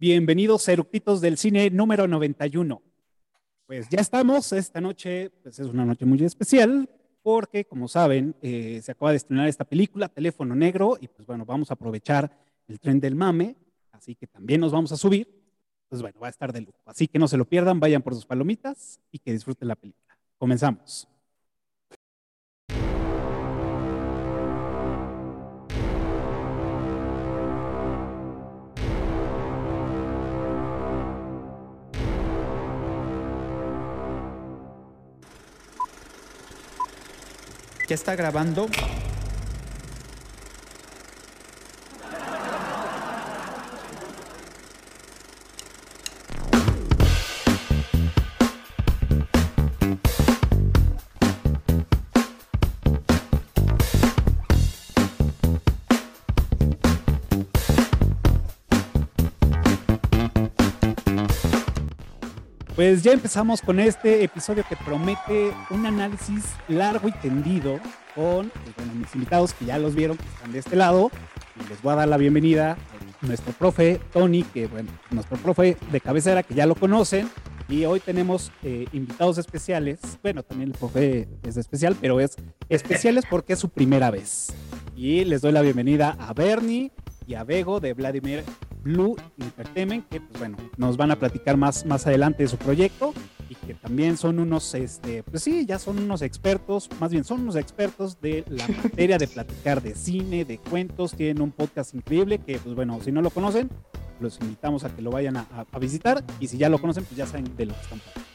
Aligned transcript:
Bienvenidos 0.00 0.66
a 0.66 0.72
Eructitos 0.72 1.20
del 1.20 1.36
Cine 1.36 1.68
número 1.68 2.08
91. 2.08 2.80
Pues 3.66 3.86
ya 3.90 4.00
estamos, 4.00 4.50
esta 4.54 4.80
noche 4.80 5.28
pues 5.42 5.58
es 5.58 5.66
una 5.66 5.84
noche 5.84 6.06
muy 6.06 6.24
especial 6.24 6.88
porque, 7.22 7.66
como 7.66 7.86
saben, 7.86 8.34
eh, 8.40 8.80
se 8.82 8.92
acaba 8.92 9.10
de 9.10 9.18
estrenar 9.18 9.46
esta 9.46 9.66
película, 9.66 10.08
Teléfono 10.08 10.54
Negro, 10.54 10.96
y 10.98 11.08
pues 11.08 11.26
bueno, 11.26 11.44
vamos 11.44 11.70
a 11.70 11.74
aprovechar 11.74 12.34
el 12.66 12.80
tren 12.80 12.98
del 12.98 13.14
mame, 13.14 13.56
así 13.92 14.14
que 14.14 14.26
también 14.26 14.62
nos 14.62 14.72
vamos 14.72 14.90
a 14.90 14.96
subir. 14.96 15.28
Pues 15.90 16.00
bueno, 16.00 16.18
va 16.18 16.28
a 16.28 16.30
estar 16.30 16.50
de 16.50 16.62
lujo. 16.62 16.80
Así 16.86 17.06
que 17.06 17.18
no 17.18 17.28
se 17.28 17.36
lo 17.36 17.44
pierdan, 17.44 17.78
vayan 17.78 18.00
por 18.00 18.14
sus 18.14 18.24
palomitas 18.24 18.98
y 19.12 19.18
que 19.18 19.32
disfruten 19.32 19.68
la 19.68 19.76
película. 19.76 20.16
Comenzamos. 20.38 21.09
¿Ya 37.90 37.96
está 37.96 38.14
grabando? 38.14 38.68
Pues 62.80 63.02
ya 63.02 63.12
empezamos 63.12 63.60
con 63.60 63.78
este 63.78 64.24
episodio 64.24 64.64
que 64.66 64.74
promete 64.74 65.52
un 65.68 65.84
análisis 65.84 66.46
largo 66.66 67.08
y 67.08 67.12
tendido 67.12 67.78
con 68.14 68.50
pues, 68.74 68.94
mis 68.94 69.14
invitados 69.14 69.52
que 69.52 69.66
ya 69.66 69.76
los 69.76 69.94
vieron, 69.94 70.16
que 70.16 70.24
están 70.24 70.50
de 70.50 70.60
este 70.60 70.76
lado. 70.76 71.10
Y 71.62 71.68
les 71.68 71.82
voy 71.82 71.92
a 71.92 71.96
dar 71.96 72.08
la 72.08 72.16
bienvenida 72.16 72.78
a 73.22 73.26
nuestro 73.26 73.52
profe 73.52 74.00
Tony, 74.14 74.44
que 74.44 74.66
bueno, 74.66 74.88
nuestro 75.10 75.36
profe 75.36 75.76
de 75.92 76.00
cabecera 76.00 76.42
que 76.42 76.54
ya 76.54 76.64
lo 76.64 76.74
conocen. 76.74 77.28
Y 77.68 77.84
hoy 77.84 78.00
tenemos 78.00 78.50
eh, 78.62 78.86
invitados 78.92 79.36
especiales. 79.36 80.00
Bueno, 80.22 80.42
también 80.42 80.70
el 80.70 80.78
profe 80.78 81.28
es 81.42 81.58
especial, 81.58 81.98
pero 82.00 82.18
es 82.18 82.36
especiales 82.70 83.26
porque 83.28 83.52
es 83.52 83.58
su 83.58 83.68
primera 83.68 84.10
vez. 84.10 84.54
Y 84.96 85.26
les 85.26 85.42
doy 85.42 85.52
la 85.52 85.60
bienvenida 85.60 86.16
a 86.18 86.32
Bernie 86.32 86.92
y 87.30 87.36
a 87.36 87.44
Bego 87.44 87.78
de 87.78 87.94
Vladimir 87.94 88.42
Blue 88.82 89.16
Entertainment, 89.38 90.08
que 90.08 90.20
pues 90.20 90.36
bueno, 90.40 90.56
nos 90.76 90.96
van 90.96 91.12
a 91.12 91.16
platicar 91.16 91.56
más, 91.56 91.86
más 91.86 92.04
adelante 92.06 92.42
de 92.42 92.48
su 92.48 92.56
proyecto 92.56 93.14
y 93.48 93.54
que 93.54 93.74
también 93.74 94.16
son 94.16 94.40
unos, 94.40 94.74
este, 94.74 95.22
pues 95.22 95.44
sí, 95.44 95.64
ya 95.64 95.78
son 95.78 96.00
unos 96.00 96.22
expertos, 96.22 96.90
más 96.98 97.12
bien 97.12 97.22
son 97.22 97.42
unos 97.42 97.54
expertos 97.54 98.20
de 98.20 98.44
la 98.48 98.66
materia 98.82 99.16
de 99.16 99.28
platicar 99.28 99.80
de 99.80 99.94
cine, 99.94 100.44
de 100.44 100.58
cuentos, 100.58 101.12
tienen 101.12 101.40
un 101.40 101.52
podcast 101.52 101.94
increíble 101.94 102.38
que 102.38 102.58
pues 102.58 102.74
bueno, 102.74 102.98
si 103.00 103.12
no 103.12 103.22
lo 103.22 103.30
conocen, 103.30 103.70
los 104.18 104.40
invitamos 104.40 104.82
a 104.82 104.94
que 104.94 105.00
lo 105.00 105.12
vayan 105.12 105.36
a, 105.36 105.46
a 105.70 105.78
visitar 105.78 106.24
y 106.40 106.48
si 106.48 106.58
ya 106.58 106.68
lo 106.68 106.80
conocen, 106.80 107.04
pues 107.04 107.16
ya 107.16 107.26
saben 107.26 107.44
de 107.56 107.66
lo 107.66 107.74
que 107.74 107.80
están 107.80 108.00
hablando. 108.00 108.30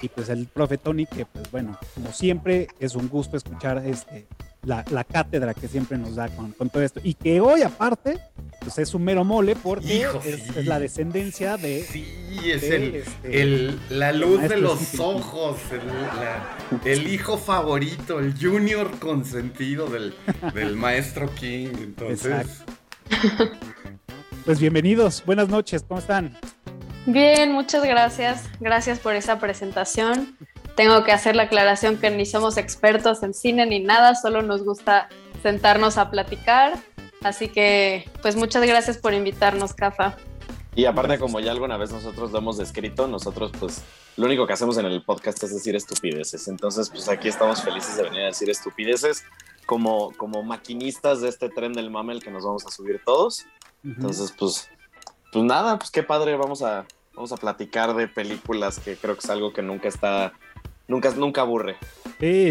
Y 0.00 0.08
pues 0.10 0.28
el 0.28 0.46
profe 0.46 0.78
Tony, 0.78 1.06
que 1.06 1.26
pues 1.26 1.50
bueno, 1.50 1.76
como 1.96 2.12
siempre, 2.12 2.68
es 2.78 2.94
un 2.94 3.08
gusto 3.08 3.36
escuchar 3.36 3.84
este, 3.84 4.28
la, 4.62 4.84
la 4.90 5.04
cátedra 5.04 5.54
que 5.54 5.68
siempre 5.68 5.96
nos 5.98 6.16
da 6.16 6.28
con, 6.28 6.52
con 6.52 6.68
todo 6.70 6.82
esto. 6.82 7.00
Y 7.02 7.14
que 7.14 7.40
hoy 7.40 7.62
aparte, 7.62 8.18
pues 8.60 8.78
es 8.78 8.92
un 8.94 9.04
mero 9.04 9.24
mole 9.24 9.56
porque 9.56 9.96
Hijo, 10.00 10.20
es, 10.24 10.42
sí. 10.42 10.52
es 10.56 10.66
la 10.66 10.78
descendencia 10.78 11.56
de... 11.56 11.82
Sí, 11.84 12.04
es 12.44 12.62
de, 12.62 12.76
el, 12.76 12.94
este, 12.96 13.42
el- 13.42 13.80
la 13.90 14.12
luz 14.12 14.42
de 14.48 14.56
los 14.56 14.98
ojos, 14.98 15.56
el, 15.70 15.86
la- 15.86 16.56
el 16.84 17.08
hijo 17.12 17.38
favorito, 17.38 18.18
el 18.18 18.34
junior 18.38 18.98
consentido 18.98 19.86
del, 19.88 20.14
del 20.54 20.76
maestro 20.76 21.32
King. 21.34 21.68
Entonces, 21.78 22.62
Pues 24.44 24.60
bienvenidos, 24.60 25.22
buenas 25.26 25.48
noches, 25.48 25.84
¿cómo 25.86 26.00
están? 26.00 26.36
Bien, 27.06 27.52
muchas 27.52 27.84
gracias. 27.84 28.44
Gracias 28.60 28.98
por 28.98 29.14
esa 29.14 29.38
presentación. 29.38 30.36
Tengo 30.78 31.02
que 31.02 31.10
hacer 31.10 31.34
la 31.34 31.42
aclaración 31.42 31.96
que 31.96 32.08
ni 32.08 32.24
somos 32.24 32.56
expertos 32.56 33.24
en 33.24 33.34
cine 33.34 33.66
ni 33.66 33.80
nada, 33.80 34.14
solo 34.14 34.42
nos 34.42 34.62
gusta 34.62 35.08
sentarnos 35.42 35.98
a 35.98 36.08
platicar. 36.08 36.78
Así 37.20 37.48
que, 37.48 38.08
pues 38.22 38.36
muchas 38.36 38.64
gracias 38.64 38.96
por 38.96 39.12
invitarnos, 39.12 39.74
Cafa. 39.74 40.14
Y 40.76 40.84
aparte, 40.84 41.18
como 41.18 41.40
ya 41.40 41.50
alguna 41.50 41.76
vez 41.78 41.90
nosotros 41.90 42.30
lo 42.30 42.38
hemos 42.38 42.58
descrito, 42.58 43.08
nosotros 43.08 43.50
pues 43.58 43.82
lo 44.16 44.26
único 44.26 44.46
que 44.46 44.52
hacemos 44.52 44.78
en 44.78 44.86
el 44.86 45.02
podcast 45.02 45.42
es 45.42 45.52
decir 45.52 45.74
estupideces. 45.74 46.46
Entonces, 46.46 46.88
pues 46.90 47.08
aquí 47.08 47.26
estamos 47.26 47.60
felices 47.60 47.96
de 47.96 48.04
venir 48.04 48.20
a 48.20 48.26
decir 48.26 48.48
estupideces 48.48 49.24
como, 49.66 50.12
como 50.16 50.44
maquinistas 50.44 51.20
de 51.20 51.28
este 51.28 51.48
tren 51.48 51.72
del 51.72 51.90
mamel 51.90 52.22
que 52.22 52.30
nos 52.30 52.44
vamos 52.44 52.64
a 52.64 52.70
subir 52.70 53.02
todos. 53.04 53.46
Entonces, 53.82 54.32
pues, 54.38 54.70
pues 55.32 55.44
nada, 55.44 55.76
pues 55.76 55.90
qué 55.90 56.04
padre, 56.04 56.36
vamos 56.36 56.62
a, 56.62 56.86
vamos 57.18 57.32
a 57.32 57.36
platicar 57.36 57.96
de 57.96 58.06
películas 58.06 58.78
que 58.78 58.96
creo 58.96 59.14
que 59.14 59.26
es 59.26 59.30
algo 59.30 59.52
que 59.52 59.60
nunca 59.60 59.88
está, 59.88 60.34
nunca, 60.88 61.10
nunca 61.12 61.42
aburre. 61.42 61.76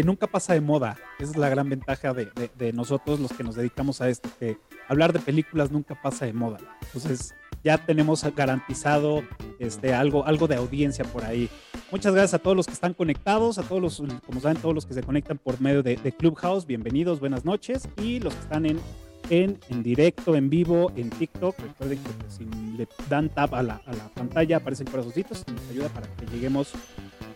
Nunca 0.04 0.26
pasa 0.26 0.54
de 0.54 0.62
moda. 0.62 0.96
Esa 1.18 1.32
es 1.32 1.36
la 1.36 1.50
gran 1.50 1.68
ventaja 1.68 2.14
de, 2.14 2.30
de- 2.56 2.72
nosotros 2.72 3.20
los 3.20 3.32
que 3.32 3.44
nos 3.44 3.54
dedicamos 3.56 4.00
a 4.00 4.08
esto, 4.08 4.30
que 4.40 4.56
hablar 4.88 5.12
de 5.12 5.18
películas 5.18 5.70
nunca 5.70 6.00
pasa 6.00 6.24
de 6.24 6.32
moda. 6.32 6.58
Entonces 6.82 7.34
ya 7.62 7.76
tenemos 7.76 8.24
garantizado 8.34 9.22
este, 9.58 9.92
algo, 9.92 10.24
algo 10.24 10.46
de 10.46 10.56
audiencia 10.56 11.04
por 11.04 11.24
ahí. 11.24 11.50
Muchas 11.90 12.14
gracias 12.14 12.34
a 12.34 12.38
todos 12.38 12.56
los 12.56 12.66
que 12.66 12.72
están 12.72 12.94
conectados, 12.94 13.58
a 13.58 13.62
todos 13.62 13.82
los, 13.82 14.02
como 14.24 14.40
saben, 14.40 14.56
todos 14.56 14.74
los 14.74 14.86
que 14.86 14.94
se 14.94 15.02
conectan 15.02 15.36
por 15.38 15.60
medio 15.60 15.82
de, 15.82 15.96
de 15.96 16.12
Clubhouse. 16.12 16.64
Bienvenidos, 16.66 17.20
buenas 17.20 17.44
noches. 17.44 17.88
Y 18.00 18.20
los 18.20 18.32
que 18.34 18.40
están 18.40 18.64
en, 18.64 18.80
en, 19.28 19.58
en 19.68 19.82
directo, 19.82 20.34
en 20.36 20.48
vivo, 20.48 20.92
en 20.96 21.10
TikTok. 21.10 21.58
Recuerden 21.58 21.98
que 21.98 22.10
pues, 22.10 22.34
si 22.34 22.44
le 22.76 22.88
dan 23.10 23.28
tap 23.28 23.52
a 23.52 23.62
la, 23.62 23.82
a 23.84 23.92
la 23.92 24.08
pantalla 24.14 24.58
aparecen 24.58 24.86
corazoncitos 24.86 25.44
y 25.46 25.50
nos 25.52 25.68
ayuda 25.70 25.88
para 25.88 26.06
que 26.16 26.24
lleguemos 26.26 26.72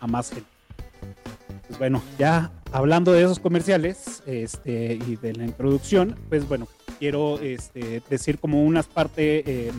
a 0.01 0.07
más 0.07 0.31
gente. 0.31 0.47
Pues 1.67 1.79
bueno, 1.79 2.03
ya 2.19 2.51
hablando 2.73 3.13
de 3.13 3.23
esos 3.23 3.39
comerciales 3.39 4.23
este, 4.27 4.95
y 5.07 5.17
de 5.17 5.33
la 5.35 5.45
introducción, 5.45 6.17
pues 6.29 6.47
bueno, 6.47 6.69
quiero 6.99 7.39
este, 7.41 8.03
decir 8.11 8.39
como 8.39 8.63
unas 8.63 8.87
parte, 8.87 9.43
eh, 9.47 9.73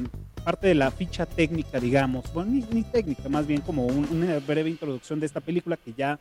parte 0.43 0.67
de 0.67 0.75
la 0.75 0.91
ficha 0.91 1.25
técnica, 1.25 1.79
digamos, 1.79 2.31
bueno, 2.33 2.51
ni, 2.51 2.61
ni 2.71 2.83
técnica, 2.83 3.29
más 3.29 3.45
bien 3.47 3.61
como 3.61 3.85
un- 3.85 4.07
una 4.11 4.39
breve 4.39 4.69
introducción 4.69 5.19
de 5.19 5.25
esta 5.25 5.39
película 5.39 5.77
que 5.77 5.93
ya 5.93 6.19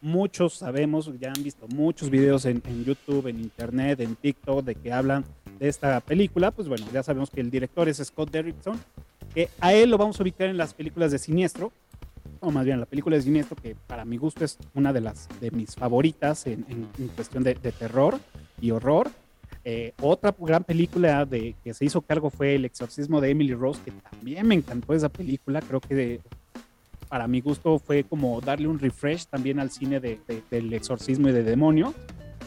muchos 0.00 0.54
sabemos, 0.54 1.08
ya 1.20 1.32
han 1.34 1.42
visto 1.44 1.66
muchos 1.68 2.10
videos 2.10 2.44
en, 2.44 2.60
en 2.66 2.84
YouTube, 2.84 3.28
en 3.28 3.38
Internet, 3.40 4.00
en 4.00 4.16
TikTok, 4.16 4.64
de 4.64 4.74
que 4.74 4.92
hablan 4.92 5.24
de 5.60 5.68
esta 5.68 6.00
película, 6.00 6.50
pues 6.50 6.66
bueno, 6.68 6.84
ya 6.92 7.02
sabemos 7.04 7.30
que 7.30 7.40
el 7.40 7.50
director 7.50 7.88
es 7.88 7.98
Scott 7.98 8.30
Derrickson, 8.32 8.80
que 9.32 9.48
a 9.60 9.72
él 9.72 9.90
lo 9.90 9.98
vamos 9.98 10.18
a 10.18 10.22
ubicar 10.24 10.48
en 10.48 10.56
las 10.56 10.74
películas 10.74 11.12
de 11.12 11.18
Siniestro, 11.20 11.70
o 12.42 12.50
más 12.50 12.64
bien 12.64 12.80
la 12.80 12.86
película 12.86 13.16
de 13.16 13.22
Siniestro, 13.22 13.56
que 13.56 13.74
para 13.86 14.04
mi 14.04 14.16
gusto 14.16 14.44
es 14.44 14.58
una 14.74 14.92
de 14.92 15.00
las 15.00 15.28
de 15.40 15.50
mis 15.50 15.74
favoritas 15.74 16.46
en, 16.46 16.64
en- 16.68 16.88
en 16.98 17.08
cuestión 17.08 17.42
de, 17.42 17.54
de 17.54 17.72
terror 17.72 18.18
y 18.60 18.70
horror. 18.70 19.10
Eh, 19.64 19.92
otra 20.02 20.34
gran 20.38 20.64
película 20.64 21.24
de 21.24 21.54
que 21.62 21.72
se 21.72 21.84
hizo 21.84 22.00
cargo 22.02 22.30
fue 22.30 22.56
El 22.56 22.64
exorcismo 22.64 23.20
de 23.20 23.30
Emily 23.30 23.54
Rose, 23.54 23.80
que 23.84 23.92
también 23.92 24.46
me 24.46 24.56
encantó 24.56 24.92
esa 24.92 25.08
película. 25.08 25.60
Creo 25.62 25.80
que 25.80 25.94
de- 25.94 26.20
para 27.08 27.28
mi 27.28 27.40
gusto 27.40 27.78
fue 27.78 28.04
como 28.04 28.40
darle 28.40 28.66
un 28.68 28.78
refresh 28.78 29.26
también 29.26 29.60
al 29.60 29.70
cine 29.70 30.00
de, 30.00 30.18
de- 30.26 30.42
del 30.50 30.72
exorcismo 30.72 31.28
y 31.28 31.32
de 31.32 31.42
demonio 31.44 31.94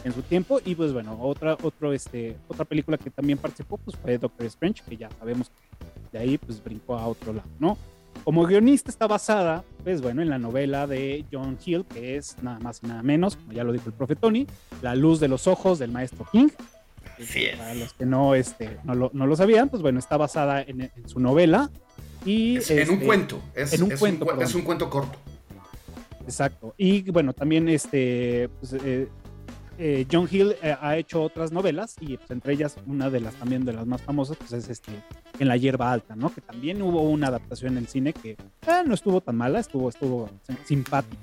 en 0.04 0.12
su 0.12 0.22
tiempo. 0.22 0.60
Y 0.64 0.74
pues 0.74 0.92
bueno, 0.92 1.16
otra, 1.20 1.54
otro, 1.62 1.92
este, 1.94 2.36
otra 2.48 2.64
película 2.66 2.98
que 2.98 3.08
también 3.10 3.38
participó 3.38 3.78
pues 3.78 3.96
fue 3.96 4.18
Doctor 4.18 4.44
Strange, 4.46 4.82
que 4.86 4.96
ya 4.96 5.08
sabemos 5.18 5.48
que 5.50 6.18
de 6.18 6.18
ahí 6.18 6.36
pues 6.38 6.62
brincó 6.62 6.96
a 6.98 7.06
otro 7.06 7.32
lado, 7.32 7.48
¿no? 7.58 7.78
Como 8.24 8.44
guionista 8.44 8.90
está 8.90 9.06
basada, 9.06 9.64
pues 9.84 10.02
bueno, 10.02 10.22
en 10.22 10.28
la 10.28 10.38
novela 10.38 10.86
de 10.86 11.24
John 11.32 11.58
Hill, 11.64 11.84
que 11.84 12.16
es 12.16 12.36
nada 12.42 12.58
más 12.58 12.80
y 12.82 12.86
nada 12.86 13.02
menos, 13.02 13.36
como 13.36 13.52
ya 13.52 13.64
lo 13.64 13.72
dijo 13.72 13.88
el 13.88 13.92
profe 13.92 14.16
Tony, 14.16 14.46
La 14.82 14.94
luz 14.94 15.20
de 15.20 15.28
los 15.28 15.46
ojos 15.46 15.78
del 15.78 15.92
maestro 15.92 16.26
King. 16.32 16.48
Es. 17.18 17.56
Para 17.56 17.74
los 17.74 17.92
que 17.94 18.04
no, 18.04 18.34
este, 18.34 18.78
no, 18.84 18.94
lo, 18.94 19.10
no 19.14 19.26
lo 19.26 19.36
sabían, 19.36 19.68
pues 19.68 19.80
bueno, 19.80 19.98
está 19.98 20.16
basada 20.16 20.62
en, 20.62 20.82
en 20.82 21.08
su 21.08 21.20
novela. 21.20 21.70
Y, 22.24 22.56
es 22.56 22.70
en 22.70 22.88
un 22.88 22.94
este, 22.94 23.06
cuento. 23.06 23.40
Es, 23.54 23.72
en 23.72 23.84
un 23.84 23.92
es 23.92 24.00
cuento, 24.00 24.40
es 24.40 24.54
un 24.54 24.62
cuento 24.62 24.90
corto. 24.90 25.18
Exacto. 26.24 26.74
Y 26.76 27.08
bueno, 27.10 27.32
también 27.32 27.68
este, 27.68 28.50
pues, 28.60 28.72
eh, 28.84 29.08
eh, 29.78 30.06
John 30.10 30.28
Hill 30.30 30.54
eh, 30.62 30.74
ha 30.80 30.96
hecho 30.96 31.22
otras 31.22 31.52
novelas 31.52 31.96
y 32.00 32.16
pues, 32.16 32.30
entre 32.30 32.52
ellas 32.54 32.76
una 32.86 33.10
de 33.10 33.20
las 33.20 33.34
también 33.34 33.64
de 33.64 33.72
las 33.72 33.86
más 33.86 34.02
famosas 34.02 34.36
pues 34.36 34.52
es 34.52 34.68
este 34.68 34.92
En 35.38 35.48
la 35.48 35.56
hierba 35.56 35.92
alta, 35.92 36.16
¿no? 36.16 36.32
Que 36.34 36.40
también 36.40 36.80
hubo 36.82 37.02
una 37.02 37.28
adaptación 37.28 37.72
en 37.72 37.78
el 37.78 37.88
cine 37.88 38.12
que 38.12 38.30
eh, 38.30 38.36
no 38.86 38.94
estuvo 38.94 39.20
tan 39.20 39.36
mala, 39.36 39.60
estuvo, 39.60 39.88
estuvo 39.88 40.30
sim- 40.46 40.56
simpática. 40.64 41.22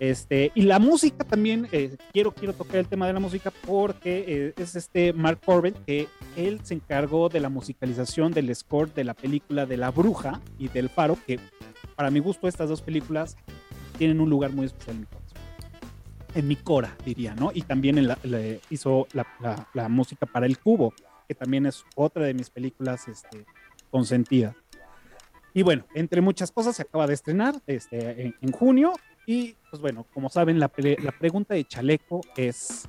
Este, 0.00 0.50
y 0.56 0.62
la 0.62 0.80
música 0.80 1.24
también, 1.24 1.68
eh, 1.70 1.96
quiero, 2.12 2.32
quiero 2.32 2.52
tocar 2.52 2.76
el 2.76 2.88
tema 2.88 3.06
de 3.06 3.12
la 3.12 3.20
música 3.20 3.52
porque 3.64 4.52
es 4.56 4.74
este 4.74 5.12
Mark 5.12 5.38
Corbin 5.44 5.74
que 5.86 6.08
él 6.36 6.58
se 6.64 6.74
encargó 6.74 7.28
de 7.28 7.38
la 7.38 7.48
musicalización 7.48 8.32
del 8.32 8.54
score 8.56 8.92
de 8.92 9.04
la 9.04 9.14
película 9.14 9.66
de 9.66 9.76
La 9.76 9.90
Bruja 9.92 10.40
y 10.58 10.66
del 10.68 10.88
Faro, 10.88 11.16
que 11.26 11.38
para 11.94 12.10
mi 12.10 12.18
gusto 12.18 12.48
estas 12.48 12.68
dos 12.68 12.82
películas 12.82 13.36
tienen 13.96 14.20
un 14.20 14.28
lugar 14.28 14.50
muy 14.52 14.66
especial 14.66 14.96
en 14.96 15.00
mi 15.02 15.06
corazón. 15.06 15.23
En 16.34 16.48
mi 16.48 16.56
cora, 16.56 16.96
diría, 17.04 17.34
¿no? 17.34 17.50
Y 17.54 17.62
también 17.62 18.08
le 18.24 18.60
hizo 18.70 19.06
la, 19.12 19.26
la, 19.72 19.88
música 19.88 20.26
para 20.26 20.46
El 20.46 20.58
Cubo, 20.58 20.92
que 21.28 21.34
también 21.34 21.66
es 21.66 21.84
otra 21.94 22.24
de 22.24 22.34
mis 22.34 22.50
películas 22.50 23.06
este, 23.08 23.46
consentidas. 23.90 24.56
Y 25.52 25.62
bueno, 25.62 25.84
entre 25.94 26.20
muchas 26.20 26.50
cosas 26.50 26.74
se 26.76 26.82
acaba 26.82 27.06
de 27.06 27.14
estrenar 27.14 27.54
este, 27.66 28.34
en, 28.40 28.52
junio. 28.52 28.92
Y 29.26 29.54
pues 29.70 29.80
bueno, 29.80 30.06
como 30.12 30.28
saben, 30.28 30.58
la, 30.58 30.70
la 30.76 31.12
pregunta 31.12 31.54
de 31.54 31.64
Chaleco 31.64 32.20
es 32.36 32.88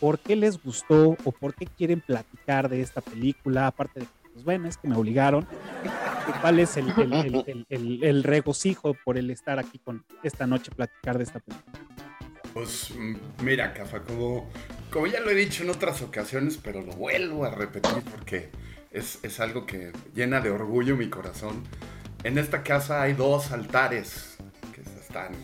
por 0.00 0.18
qué 0.18 0.34
les 0.34 0.62
gustó 0.62 1.16
o 1.24 1.32
por 1.32 1.54
qué 1.54 1.66
quieren 1.66 2.00
platicar 2.00 2.68
de 2.68 2.80
esta 2.80 3.00
película, 3.02 3.66
aparte 3.66 4.00
de 4.00 4.06
pues 4.36 4.44
bueno, 4.44 4.68
que 4.82 4.86
me 4.86 4.96
obligaron. 4.96 5.46
¿Cuál 6.42 6.58
es 6.58 6.76
el, 6.76 6.92
el, 7.70 8.04
el, 8.04 8.22
regocijo 8.22 8.94
por 9.02 9.16
el 9.16 9.30
estar 9.30 9.58
aquí 9.58 9.78
con 9.78 10.04
esta 10.22 10.46
noche 10.46 10.70
platicar 10.76 11.16
de 11.16 11.24
esta 11.24 11.40
película? 11.40 11.80
Pues 12.56 12.90
mira, 13.42 13.74
Cafa, 13.74 14.00
como, 14.00 14.48
ya 15.12 15.20
lo 15.20 15.28
he 15.28 15.34
dicho 15.34 15.62
en 15.62 15.68
otras 15.68 16.00
ocasiones, 16.00 16.56
pero 16.56 16.80
lo 16.80 16.94
vuelvo 16.94 17.44
a 17.44 17.50
repetir 17.50 18.02
porque 18.10 18.48
es, 18.90 19.40
algo 19.40 19.66
que 19.66 19.92
llena 20.14 20.40
de 20.40 20.48
orgullo 20.48 20.96
mi 20.96 21.10
corazón. 21.10 21.64
En 22.24 22.38
esta 22.38 22.62
casa 22.62 23.02
hay 23.02 23.12
dos 23.12 23.52
altares 23.52 24.38
que 24.74 24.80
están 24.80 25.34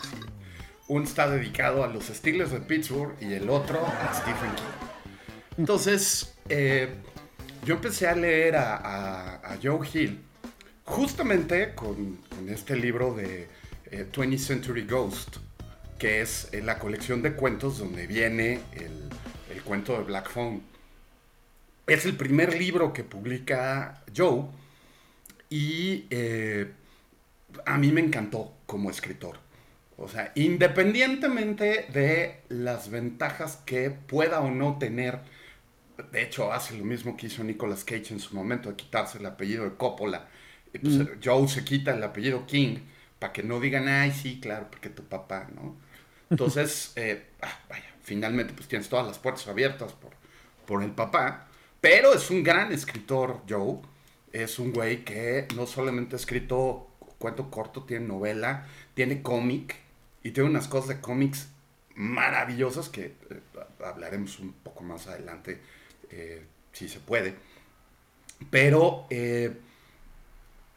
uno 0.89 1.05
está 1.05 1.29
dedicado 1.29 1.85
a 1.85 1.89
los 1.89 2.07
Steelers 2.07 2.51
de 2.51 2.61
Pittsburgh 2.61 3.15
y 3.21 3.35
el 3.35 3.51
otro 3.51 3.85
a 3.87 4.15
Stephen 4.15 4.55
King. 4.57 5.59
Entonces, 5.59 6.35
eh, 6.49 6.95
yo 7.67 7.75
empecé 7.75 8.09
a 8.09 8.17
leer 8.17 8.57
a, 8.57 8.77
a, 8.77 9.35
a 9.53 9.59
Joe 9.63 9.87
Hill 9.93 10.19
justamente 10.87 11.75
con, 11.75 12.23
con 12.35 12.49
este 12.49 12.75
libro 12.75 13.13
de 13.13 13.49
eh, 13.91 14.07
20th 14.11 14.39
Century 14.39 14.87
Ghost, 14.87 15.37
que 16.03 16.21
es 16.21 16.49
eh, 16.51 16.61
la 16.63 16.81
colección 16.81 17.23
de 17.23 17.35
cuentos 17.35 17.79
donde 17.79 18.09
viene 18.09 18.55
el, 18.73 19.09
el, 19.55 19.63
cuento 19.63 19.97
de 19.97 20.03
Black 20.03 20.29
Phone. 20.31 20.61
Es 21.87 22.05
el 22.07 22.17
primer 22.17 22.59
libro 22.59 22.93
que 22.93 23.05
publica 23.05 24.03
Joe 24.13 24.47
y 25.49 26.07
eh, 26.11 26.73
a 27.65 27.79
mí 27.79 27.93
me 27.93 28.01
encantó 28.01 28.53
como 28.67 28.91
escritor. 28.91 29.39
O 29.97 30.09
sea, 30.09 30.33
independientemente 30.35 31.87
de 31.93 32.41
las 32.49 32.91
ventajas 32.91 33.63
que 33.65 33.91
pueda 33.91 34.41
o 34.41 34.51
no 34.51 34.79
tener, 34.79 35.21
de 36.11 36.21
hecho 36.21 36.53
hace 36.53 36.77
lo 36.77 36.85
mismo 36.85 37.17
que 37.17 37.29
hizo 37.29 37.45
Nicolas 37.45 37.85
Cage 37.85 38.13
en 38.13 38.19
su 38.19 38.35
momento 38.35 38.71
de 38.71 38.75
quitarse 38.75 39.19
el 39.19 39.27
apellido 39.27 39.63
de 39.63 39.77
Coppola. 39.77 40.27
Y 40.75 40.81
pues 40.81 40.95
mm. 40.95 41.07
Joe 41.23 41.47
se 41.47 41.65
quita 41.65 41.95
el 41.95 42.03
apellido 42.03 42.45
King 42.45 42.79
para 43.21 43.33
que 43.33 43.45
no 43.45 43.61
digan, 43.61 43.87
ay, 43.87 44.11
sí, 44.11 44.41
claro, 44.41 44.67
porque 44.69 44.89
tu 44.89 45.05
papá, 45.05 45.49
¿no? 45.55 45.92
Entonces, 46.33 46.93
eh, 46.97 47.27
ah, 47.43 47.61
vaya, 47.69 47.95
finalmente 48.03 48.55
pues 48.55 48.67
tienes 48.69 48.89
todas 48.89 49.07
las 49.07 49.19
puertas 49.19 49.47
abiertas 49.49 49.93
por, 49.93 50.13
por 50.67 50.83
el 50.83 50.91
papá, 50.93 51.47
pero 51.81 52.15
es 52.15 52.31
un 52.31 52.43
gran 52.43 52.73
escritor, 52.73 53.43
Joe. 53.49 53.81
Es 54.33 54.59
un 54.59 54.73
güey 54.73 55.05
que 55.05 55.47
no 55.55 55.67
solamente 55.67 56.17
ha 56.17 56.19
escrito 56.19 56.89
cuento 57.19 57.51
corto, 57.51 57.83
tiene 57.85 58.07
novela, 58.07 58.67
tiene 58.95 59.23
cómic 59.23 59.77
y 60.23 60.31
tiene 60.31 60.49
unas 60.49 60.69
cosas 60.69 60.89
de 60.89 61.01
cómics 61.01 61.49
maravillosas 61.95 62.89
que 62.89 63.05
eh, 63.05 63.15
hablaremos 63.85 64.39
un 64.39 64.55
poco 64.55 64.83
más 64.83 65.07
adelante, 65.07 65.61
eh, 66.11 66.43
si 66.73 66.89
se 66.89 66.99
puede. 66.99 67.35
Pero 68.51 69.07
eh, 69.11 69.53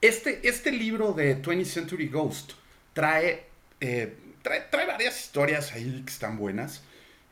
este, 0.02 0.48
este 0.48 0.72
libro 0.72 1.14
de 1.14 1.42
20th 1.42 1.66
Century 1.66 2.10
Ghost 2.10 2.52
trae, 2.94 3.46
eh, 3.80 4.16
trae, 4.46 4.86
varias 4.86 5.20
historias 5.20 5.74
ahí 5.74 6.04
que 6.06 6.12
están 6.12 6.38
buenas. 6.38 6.84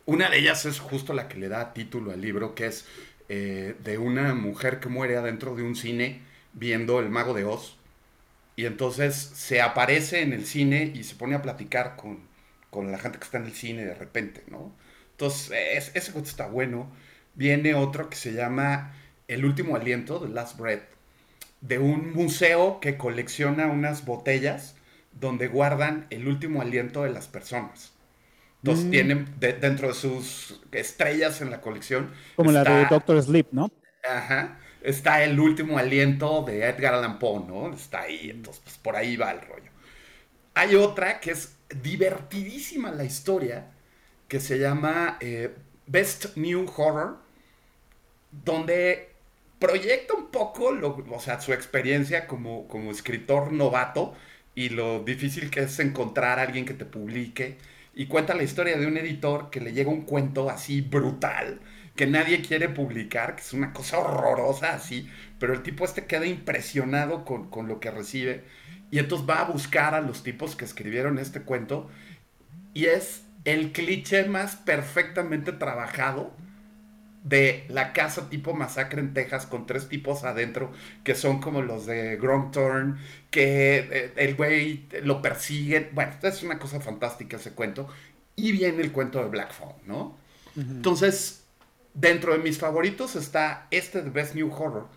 Una 0.05 0.29
de 0.29 0.39
ellas 0.39 0.65
es 0.65 0.79
justo 0.79 1.13
la 1.13 1.27
que 1.27 1.37
le 1.37 1.47
da 1.47 1.73
título 1.73 2.11
al 2.11 2.21
libro, 2.21 2.55
que 2.55 2.65
es 2.65 2.85
eh, 3.29 3.75
de 3.83 3.97
una 3.97 4.33
mujer 4.33 4.79
que 4.79 4.89
muere 4.89 5.15
adentro 5.15 5.55
de 5.55 5.63
un 5.63 5.75
cine 5.75 6.21
viendo 6.53 6.99
El 6.99 7.09
Mago 7.09 7.33
de 7.33 7.45
Oz. 7.45 7.77
Y 8.55 8.65
entonces 8.65 9.15
se 9.15 9.61
aparece 9.61 10.21
en 10.21 10.33
el 10.33 10.45
cine 10.45 10.91
y 10.93 11.03
se 11.03 11.15
pone 11.15 11.35
a 11.35 11.41
platicar 11.41 11.95
con, 11.95 12.19
con 12.69 12.91
la 12.91 12.99
gente 12.99 13.19
que 13.19 13.25
está 13.25 13.37
en 13.37 13.45
el 13.45 13.53
cine 13.53 13.85
de 13.85 13.95
repente, 13.95 14.43
¿no? 14.47 14.73
Entonces, 15.11 15.51
es, 15.51 15.91
ese 15.95 16.11
cuento 16.11 16.29
está 16.29 16.47
bueno. 16.47 16.91
Viene 17.35 17.75
otro 17.75 18.09
que 18.09 18.15
se 18.15 18.33
llama 18.33 18.93
El 19.27 19.45
último 19.45 19.75
aliento, 19.75 20.19
The 20.19 20.29
Last 20.29 20.57
Breath, 20.57 20.83
de 21.61 21.79
un 21.79 22.13
museo 22.13 22.79
que 22.79 22.97
colecciona 22.97 23.67
unas 23.67 24.05
botellas 24.05 24.75
donde 25.19 25.47
guardan 25.47 26.07
el 26.09 26.27
último 26.27 26.61
aliento 26.61 27.03
de 27.03 27.11
las 27.11 27.27
personas. 27.27 27.93
Entonces, 28.61 28.85
mm. 28.85 28.91
tienen 28.91 29.27
de, 29.39 29.53
dentro 29.53 29.89
de 29.89 29.93
sus 29.93 30.61
estrellas 30.71 31.41
en 31.41 31.51
la 31.51 31.61
colección. 31.61 32.11
Como 32.35 32.51
está, 32.51 32.63
la 32.63 32.77
de 32.77 32.85
Doctor 32.85 33.21
Sleep, 33.21 33.47
¿no? 33.51 33.71
Ajá 34.09 34.57
está 34.83 35.23
el 35.23 35.39
último 35.39 35.77
aliento 35.77 36.43
de 36.43 36.65
Edgar 36.65 36.93
Allan 36.93 37.17
Poe, 37.17 37.45
¿no? 37.47 37.73
Está 37.73 38.01
ahí, 38.01 38.29
entonces 38.29 38.61
pues, 38.63 38.77
por 38.77 38.95
ahí 38.95 39.15
va 39.15 39.31
el 39.31 39.41
rollo. 39.41 39.71
Hay 40.53 40.75
otra 40.75 41.19
que 41.19 41.31
es 41.31 41.55
divertidísima 41.81 42.91
la 42.91 43.05
historia, 43.05 43.71
que 44.27 44.39
se 44.39 44.59
llama 44.59 45.17
eh, 45.19 45.55
Best 45.87 46.37
New 46.37 46.69
Horror, 46.75 47.17
donde 48.31 49.09
proyecta 49.57 50.13
un 50.13 50.27
poco, 50.27 50.71
lo, 50.71 51.03
o 51.09 51.19
sea, 51.19 51.39
su 51.39 51.53
experiencia 51.53 52.27
como, 52.27 52.67
como 52.67 52.91
escritor 52.91 53.51
novato 53.51 54.13
y 54.55 54.69
lo 54.69 55.03
difícil 55.03 55.49
que 55.49 55.61
es 55.61 55.79
encontrar 55.79 56.39
a 56.39 56.43
alguien 56.43 56.65
que 56.65 56.73
te 56.73 56.85
publique. 56.85 57.57
Y 57.95 58.07
cuenta 58.07 58.33
la 58.33 58.43
historia 58.43 58.77
de 58.77 58.87
un 58.87 58.97
editor 58.97 59.49
que 59.49 59.61
le 59.61 59.73
llega 59.73 59.89
un 59.91 60.01
cuento 60.01 60.49
así 60.49 60.81
brutal 60.81 61.59
que 61.95 62.07
nadie 62.07 62.41
quiere 62.41 62.69
publicar, 62.69 63.35
que 63.35 63.41
es 63.41 63.53
una 63.53 63.71
cosa 63.71 63.99
horrorosa 63.99 64.73
así, 64.73 65.09
pero 65.39 65.53
el 65.53 65.61
tipo 65.61 65.85
este 65.85 66.05
queda 66.05 66.25
impresionado 66.25 67.23
con, 67.25 67.49
con 67.49 67.67
lo 67.67 67.79
que 67.79 67.91
recibe 67.91 68.43
y 68.89 68.99
entonces 68.99 69.27
va 69.29 69.41
a 69.41 69.51
buscar 69.51 69.95
a 69.95 70.01
los 70.01 70.23
tipos 70.23 70.55
que 70.55 70.65
escribieron 70.65 71.19
este 71.19 71.41
cuento 71.41 71.89
y 72.73 72.85
es 72.85 73.23
el 73.45 73.71
cliché 73.71 74.25
más 74.25 74.55
perfectamente 74.55 75.51
trabajado 75.51 76.35
de 77.23 77.65
la 77.69 77.93
casa 77.93 78.29
tipo 78.29 78.53
masacre 78.53 78.99
en 78.99 79.13
Texas 79.13 79.45
con 79.45 79.65
tres 79.65 79.87
tipos 79.87 80.23
adentro 80.25 80.71
que 81.03 81.15
son 81.15 81.39
como 81.39 81.61
los 81.61 81.85
de 81.85 82.17
Turn, 82.51 82.97
que 83.31 83.77
eh, 83.91 84.13
el 84.17 84.35
güey 84.35 84.87
lo 85.03 85.21
persigue. 85.21 85.89
Bueno, 85.93 86.11
es 86.21 86.43
una 86.43 86.59
cosa 86.59 86.79
fantástica 86.79 87.37
ese 87.37 87.51
cuento. 87.51 87.87
Y 88.35 88.51
viene 88.51 88.81
el 88.81 88.91
cuento 88.91 89.21
de 89.23 89.29
Black 89.29 89.53
Phone, 89.53 89.75
¿no? 89.85 90.17
Uh 90.55 90.61
-huh. 90.61 90.71
Entonces, 90.71 91.43
Dentro 91.93 92.33
de 92.33 92.39
mis 92.39 92.57
favoritos 92.57 93.15
está 93.15 93.67
este 93.69 94.01
de 94.01 94.09
Best 94.09 94.33
New 94.33 94.51
Horror 94.51 94.87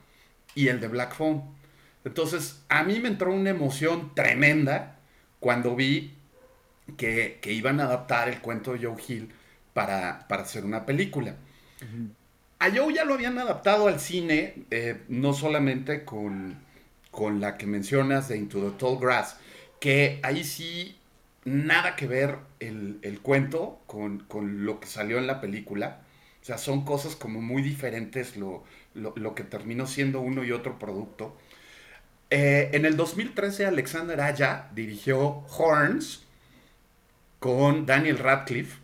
y 0.55 0.69
el 0.69 0.81
de 0.81 0.89
Black 0.89 1.15
Phone. 1.15 1.43
Entonces, 2.05 2.63
a 2.71 2.85
mí 2.85 3.01
me 3.01 3.09
entró 3.09 3.35
una 3.35 3.51
emoción 3.51 4.15
tremenda 4.15 4.97
cuando 5.39 5.77
vi 5.77 6.15
que, 6.97 7.39
que 7.43 7.53
iban 7.53 7.81
a 7.81 7.85
adaptar 7.85 8.29
el 8.31 8.41
cuento 8.41 8.73
de 8.73 8.87
Joe 8.87 8.97
Hill 9.07 9.31
para, 9.75 10.27
para 10.27 10.43
hacer 10.43 10.65
una 10.65 10.87
película. 10.87 11.37
A 12.59 12.71
Joe 12.71 12.95
ya 12.95 13.05
lo 13.05 13.15
habían 13.15 13.39
adaptado 13.39 13.89
al 13.89 14.01
cine, 14.01 14.55
eh, 14.71 15.03
no 15.09 15.35
solamente 15.35 16.05
con, 16.05 16.59
con 17.11 17.41
la 17.41 17.59
que 17.59 17.67
mencionas 17.67 18.29
de 18.29 18.39
Into 18.39 18.61
the 18.61 18.79
Tall 18.79 18.99
Grass, 18.99 19.37
que 19.81 20.21
ahí 20.23 20.43
sí 20.43 20.97
nada 21.45 21.97
que 21.97 22.07
ver 22.07 22.39
el, 22.61 22.99
el 23.03 23.21
cuento 23.21 23.81
con, 23.87 24.21
con, 24.21 24.65
lo 24.65 24.81
que 24.81 24.87
salió 24.87 25.19
en 25.19 25.27
la 25.27 25.41
película. 25.41 26.01
O 26.43 26.45
sea, 26.45 26.59
son 26.59 26.85
cosas 26.85 27.15
como 27.17 27.41
muy 27.41 27.63
diferentes 27.63 28.37
lo, 28.37 28.65
lo, 28.95 29.13
lo 29.17 29.35
que 29.35 29.45
terminó 29.45 29.87
siendo 29.87 30.21
uno 30.21 30.45
y 30.45 30.53
otro 30.53 30.79
producto. 30.79 31.37
Eh, 32.31 32.71
en 32.73 32.85
el 32.85 32.97
2013 32.97 33.67
Alexander 33.67 34.21
Aya 34.21 34.69
dirigió 34.75 35.45
Horns 35.57 36.25
con 37.39 37.87
Daniel 37.87 38.19
Radcliffe, 38.19 38.81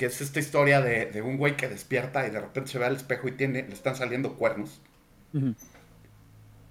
que 0.00 0.06
es 0.06 0.22
esta 0.22 0.40
historia 0.40 0.80
de, 0.80 1.04
de, 1.04 1.20
un 1.20 1.36
güey 1.36 1.58
que 1.58 1.68
despierta 1.68 2.26
y 2.26 2.30
de 2.30 2.40
repente 2.40 2.70
se 2.70 2.78
ve 2.78 2.86
al 2.86 2.96
espejo 2.96 3.28
y 3.28 3.32
tiene, 3.32 3.64
le 3.64 3.74
están 3.74 3.96
saliendo 3.96 4.34
cuernos. 4.34 4.80
Uh 5.34 5.40
-huh. 5.40 5.54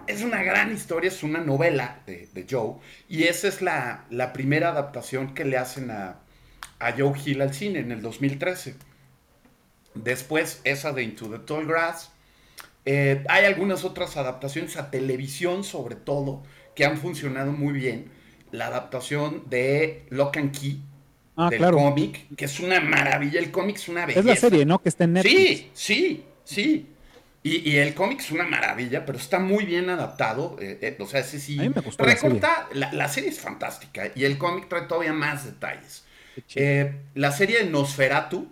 Es 0.08 0.24
una 0.24 0.42
gran 0.42 0.74
historia, 0.74 1.10
es 1.10 1.22
una 1.22 1.40
novela 1.40 2.02
de, 2.08 2.28
de 2.34 2.48
Joe, 2.50 2.78
y 3.08 3.26
esa 3.26 3.48
es 3.48 3.62
la, 3.62 4.08
la, 4.10 4.34
primera 4.34 4.70
adaptación 4.70 5.36
que 5.36 5.46
le 5.46 5.58
hacen 5.58 5.92
a, 5.92 6.22
a 6.80 6.92
Joe 6.94 7.14
Hill 7.24 7.44
al 7.44 7.54
cine 7.54 7.82
en 7.82 7.92
el 7.92 8.02
2013. 8.02 8.74
Después 9.94 10.62
esa 10.64 10.92
de 10.92 11.04
Into 11.04 11.30
the 11.30 11.38
Tall 11.38 11.68
Grass. 11.68 12.12
Eh, 12.86 13.24
hay 13.30 13.46
algunas 13.46 13.84
otras 13.84 14.18
adaptaciones 14.18 14.76
a 14.76 14.90
televisión, 14.90 15.64
sobre 15.64 15.96
todo, 15.96 16.42
que 16.74 16.84
han 16.84 16.98
funcionado 16.98 17.52
muy 17.52 17.74
bien. 17.74 18.10
La 18.52 18.66
adaptación 18.66 19.48
de 19.52 20.08
Lock 20.10 20.38
and 20.38 20.52
Key, 20.60 20.82
ah, 21.40 21.50
del 21.50 21.60
claro. 21.60 21.78
cómic, 21.78 22.36
que 22.36 22.46
es 22.46 22.60
una 22.60 22.80
maravilla. 22.80 23.40
El 23.40 23.52
cómic 23.52 23.78
es 23.78 23.88
una 23.88 24.06
belleza. 24.06 24.20
Es 24.20 24.26
la 24.26 24.36
serie, 24.36 24.66
¿no? 24.66 24.82
Que 24.82 24.90
está 24.90 25.06
en 25.06 25.14
Netflix. 25.14 25.38
Sí, 25.38 25.72
sí, 25.74 26.24
sí. 26.44 26.88
Y, 27.42 27.78
el 27.78 27.94
cómic 27.94 28.20
es 28.20 28.32
una 28.32 28.44
maravilla, 28.44 29.06
pero 29.06 29.18
está 29.18 29.40
muy 29.40 29.66
bien 29.66 29.90
adaptado. 29.90 30.58
Eh, 30.60 30.78
eh, 30.82 30.98
o 31.00 31.08
sea, 31.08 31.22
ese 31.22 31.40
sí. 31.40 31.58
A 31.58 31.64
mí 31.64 31.70
me 31.70 31.82
gustó 31.82 32.04
recorta, 32.04 32.68
la, 32.74 33.08
serie. 33.08 33.30
es 33.30 33.40
fantástica 33.40 34.12
y 34.14 34.26
el 34.26 34.38
cómic 34.38 34.68
trae 34.68 34.84
todavía 34.84 35.14
más 35.14 35.46
detalles. 35.46 36.06
Eh, 36.56 36.94
la 37.16 37.32
serie 37.32 37.64
Nosferatu, 37.64 38.50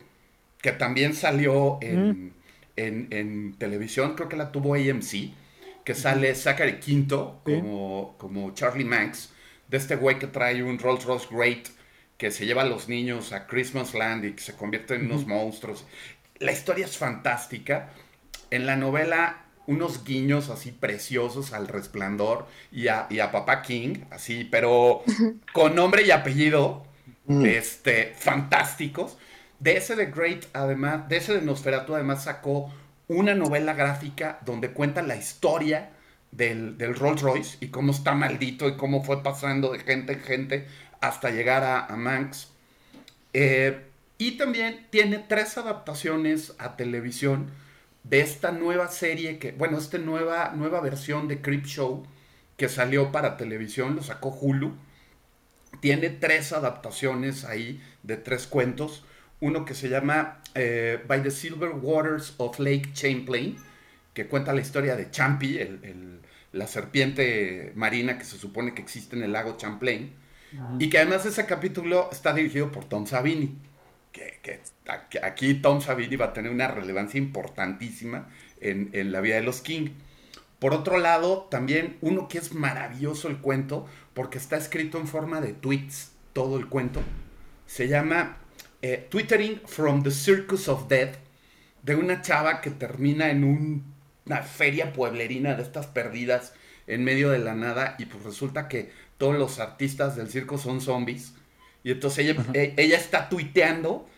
que 0.61 0.71
también 0.71 1.13
salió 1.13 1.79
en, 1.81 2.33
en, 2.77 3.55
televisión, 3.57 4.15
creo 4.15 4.29
que 4.29 4.37
la 4.37 4.51
tuvo 4.51 4.75
AMC, 4.75 5.33
que 5.83 5.93
sale 5.93 6.33
Zachary 6.35 6.79
Quinto 6.79 7.41
como, 7.43 8.15
como 8.17 8.53
Charlie 8.53 8.85
Manx, 8.85 9.31
de 9.67 9.77
este 9.77 9.95
güey 9.97 10.17
que 10.17 10.27
trae 10.27 10.63
un 10.63 10.79
Rolls 10.79 11.03
Royce 11.03 11.27
Great 11.29 11.67
que 12.17 12.31
se 12.31 12.45
lleva 12.45 12.63
a 12.63 12.65
los 12.65 12.89
niños 12.89 13.31
a 13.33 13.47
Christmas 13.47 13.93
Land 13.93 14.25
y 14.25 14.33
que 14.33 14.41
se 14.41 14.55
convierte 14.55 14.95
en 14.95 15.05
unos 15.05 15.27
monstruos. 15.27 15.85
La 16.39 16.51
historia 16.51 16.85
es 16.85 16.97
fantástica 16.97 17.89
en 18.49 18.65
la 18.65 18.75
novela 18.75 19.43
unos 19.67 20.05
guiños 20.05 20.49
así 20.49 20.71
preciosos 20.71 21.53
al 21.53 21.67
resplandor 21.67 22.47
y 22.71 22.87
a, 22.87 23.07
y 23.09 23.19
a 23.19 23.31
Papá 23.31 23.61
King, 23.61 24.05
así, 24.11 24.47
pero 24.49 25.03
con 25.53 25.75
nombre 25.75 26.03
y 26.05 26.11
apellido, 26.11 26.85
mm. 27.25 27.45
este, 27.45 28.13
fantásticos. 28.17 29.17
De 29.59 29.75
ese 29.75 29.95
de 29.95 30.05
Great, 30.05 30.45
además, 30.53 31.09
de 31.09 31.17
ese 31.17 31.33
de 31.33 31.41
Nosferatu, 31.41 31.95
además 31.95 32.23
sacó 32.23 32.71
una 33.07 33.35
novela 33.35 33.73
gráfica 33.73 34.39
donde 34.45 34.71
cuenta 34.71 35.01
la 35.01 35.15
historia 35.15 35.91
del, 36.31 36.77
Rolls 36.95 37.21
Royce 37.21 37.57
y 37.61 37.67
cómo 37.67 37.91
está 37.91 38.13
maldito 38.13 38.67
y 38.67 38.77
cómo 38.77 39.03
fue 39.03 39.23
pasando 39.23 39.71
de 39.71 39.79
gente 39.79 40.13
en 40.13 40.19
gente 40.19 40.67
hasta 41.01 41.29
llegar 41.29 41.63
a, 41.63 41.95
Manx. 41.95 42.49
Eh, 43.33 43.83
y 44.17 44.37
también 44.37 44.87
tiene 44.89 45.19
tres 45.19 45.57
adaptaciones 45.57 46.55
a 46.57 46.75
televisión 46.75 47.51
de 48.03 48.21
esta 48.21 48.51
nueva 48.51 48.87
serie 48.87 49.37
que, 49.37 49.51
bueno, 49.51 49.77
esta 49.77 49.97
nueva, 49.97 50.53
nueva 50.55 50.81
versión 50.81 51.27
de 51.27 51.41
Creep 51.41 51.65
Show 51.65 52.05
que 52.57 52.69
salió 52.69 53.11
para 53.11 53.37
televisión, 53.37 53.95
lo 53.95 54.03
sacó 54.03 54.29
Hulu. 54.29 54.75
Tiene 55.79 56.09
tres 56.09 56.51
adaptaciones 56.53 57.45
ahí 57.45 57.81
de 58.01 58.17
tres 58.17 58.47
cuentos. 58.47 59.05
Uno 59.39 59.63
que 59.63 59.75
se 59.75 59.89
llama 59.89 60.41
eh, 60.55 60.99
By 61.07 61.21
the 61.21 61.29
Silver 61.29 61.69
Waters 61.69 62.33
of 62.37 62.59
Lake 62.59 62.93
Champlain, 62.93 63.57
que 64.15 64.25
cuenta 64.25 64.53
la 64.53 64.61
historia 64.61 64.95
de 64.95 65.11
Champi, 65.11 65.59
la 66.51 66.65
serpiente 66.65 67.71
marina 67.75 68.17
que 68.17 68.25
se 68.25 68.39
supone 68.39 68.73
que 68.73 68.81
existe 68.81 69.15
en 69.15 69.21
el 69.21 69.33
lago 69.33 69.57
Champlain. 69.57 70.11
Y 70.79 70.89
que 70.89 70.99
además 70.99 71.25
ese 71.25 71.45
capítulo 71.45 72.09
está 72.11 72.33
dirigido 72.33 72.71
por 72.71 72.85
Tom 72.85 73.05
Savini 73.05 73.57
que, 74.11 74.61
aquí 75.21 75.55
Tom 75.55 75.81
Savini 75.81 76.15
va 76.15 76.25
a 76.25 76.33
tener 76.33 76.51
una 76.51 76.67
relevancia 76.67 77.17
importantísima 77.17 78.27
en, 78.59 79.11
la 79.11 79.21
vida 79.21 79.35
de 79.35 79.43
los 79.43 79.61
King. 79.61 79.89
Por 80.59 80.73
otro 80.73 80.97
lado, 80.97 81.47
también 81.51 81.97
uno 82.01 82.27
que 82.27 82.39
es 82.39 82.53
maravilloso 82.53 83.27
el 83.27 83.37
cuento, 83.37 83.85
porque 84.13 84.37
está 84.37 84.57
escrito 84.57 84.97
en 84.97 85.07
forma 85.07 85.41
de 85.41 85.53
tweets, 85.53 86.11
todo 86.33 86.57
el 86.57 86.67
cuento, 86.67 87.01
se 87.67 87.87
llama 87.87 88.37
eh, 88.81 89.07
Twittering 89.09 89.61
from 89.65 90.03
the 90.03 90.11
Circus 90.11 90.67
of 90.67 90.87
Death, 90.87 91.15
de 91.83 91.95
una 91.95 92.21
chava 92.21 92.61
que 92.61 92.71
termina 92.71 93.29
en 93.29 93.43
una 94.25 94.41
feria 94.41 94.93
pueblerina 94.93 95.55
de 95.55 95.63
estas 95.63 95.87
perdidas 95.87 96.53
en 96.87 97.03
medio 97.03 97.29
de 97.29 97.39
la 97.39 97.53
nada 97.53 97.95
y 97.99 98.05
pues 98.05 98.23
resulta 98.23 98.67
que 98.67 98.91
todos 99.17 99.35
los 99.35 99.59
artistas 99.59 100.15
del 100.15 100.29
circo 100.29 100.57
son 100.57 100.81
zombies 100.81 101.33
y 101.83 101.91
entonces 101.91 102.25
ella, 102.25 102.45
e, 102.53 102.73
ella 102.77 102.97
está 102.97 103.29
tuiteando, 103.29 104.09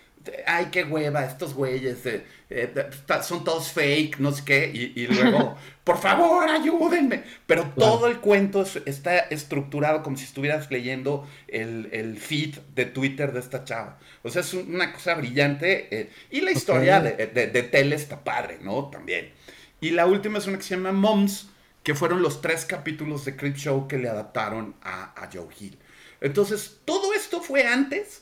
ay, 0.47 0.69
qué 0.71 0.83
hueva, 0.83 1.25
estos 1.25 1.53
güeyes, 1.53 2.05
eh, 2.05 2.25
eh, 2.49 2.73
son 3.21 3.43
todos 3.43 3.71
fake, 3.71 4.19
no 4.19 4.31
sé 4.31 4.43
qué, 4.43 4.71
y, 4.95 5.07
luego, 5.07 5.55
por 5.83 5.99
favor, 5.99 6.49
ayúdenme. 6.49 7.23
Pero 7.45 7.71
todo 7.77 8.07
el 8.07 8.17
cuento 8.19 8.65
está 8.85 9.19
estructurado 9.19 10.01
como 10.01 10.17
si 10.17 10.23
estuvieras 10.23 10.71
leyendo 10.71 11.27
el, 11.47 12.17
feed 12.17 12.55
de 12.73 12.85
Twitter 12.85 13.31
de 13.33 13.39
esta 13.39 13.63
chava. 13.65 13.99
O 14.23 14.29
sea, 14.29 14.41
es 14.41 14.53
una 14.53 14.91
cosa 14.91 15.13
brillante. 15.15 15.87
Eh, 15.91 16.09
y 16.31 16.41
la 16.41 16.51
historia 16.51 16.99
de, 17.01 17.27
de, 17.27 17.63
tele 17.63 17.95
está 17.95 18.23
padre, 18.23 18.57
¿no? 18.61 18.89
También. 18.89 19.31
Y 19.79 19.91
la 19.91 20.05
última 20.05 20.39
es 20.39 20.47
una 20.47 20.57
que 20.57 20.63
se 20.63 20.75
llama 20.75 20.91
Moms, 20.91 21.49
que 21.89 21.95
fueron 21.95 22.21
los 22.21 22.39
tres 22.39 22.65
capítulos 22.65 23.25
de 23.25 23.35
Creep 23.35 23.55
Show 23.55 23.87
que 23.87 23.97
le 23.97 24.07
adaptaron 24.07 24.75
a, 24.83 25.05
a 25.19 25.27
Joe 25.33 25.47
Hill. 25.59 25.75
Entonces, 26.21 26.81
todo 26.85 27.15
esto 27.15 27.41
fue 27.41 27.65
antes 27.65 28.21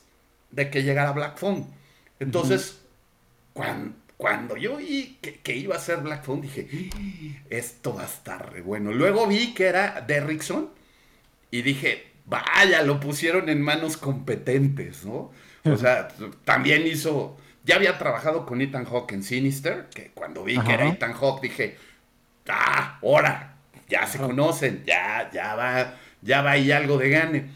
de 0.50 0.70
que 0.70 0.82
llegara 0.82 1.12
Black 1.12 1.36
Phone. 1.36 1.66
Entonces, 2.18 2.80
cuando, 4.16 4.56
yo 4.56 4.78
vi 4.78 5.18
que, 5.20 5.54
iba 5.54 5.76
a 5.76 5.80
ser 5.80 5.98
Black 5.98 6.24
Phone, 6.24 6.40
dije, 6.40 6.88
esto 7.50 7.94
va 7.94 8.04
a 8.04 8.06
estar 8.06 8.54
re 8.54 8.62
bueno. 8.62 8.90
Luego 8.90 9.26
vi 9.26 9.52
que 9.52 9.66
era 9.66 10.00
Derrickson 10.00 10.70
y 11.50 11.60
dije, 11.60 12.12
vaya, 12.24 12.80
lo 12.84 12.98
pusieron 13.00 13.50
en 13.50 13.60
manos 13.60 13.98
competentes, 13.98 15.04
¿no? 15.04 15.30
O 15.66 15.76
sea, 15.76 16.08
también 16.46 16.86
hizo, 16.86 17.36
ya 17.64 17.76
había 17.76 17.98
trabajado 17.98 18.46
con 18.46 18.62
Ethan 18.62 18.86
Hawke 18.86 19.12
en 19.12 19.22
Sinister, 19.22 19.90
que 19.94 20.12
cuando 20.14 20.42
vi 20.42 20.58
que 20.58 20.72
era 20.72 20.88
Ethan 20.88 21.12
Hawke 21.12 21.42
dije, 21.42 21.76
ah, 22.48 22.98
ahora, 23.02 23.56
ya 23.88 24.06
se 24.06 24.18
conocen, 24.18 24.84
ya, 24.86 25.30
ya 25.32 25.54
va, 25.54 25.96
ya 26.22 26.42
va 26.42 26.52
ahí 26.52 26.70
algo 26.72 26.98
de 26.98 27.10
gane. 27.10 27.50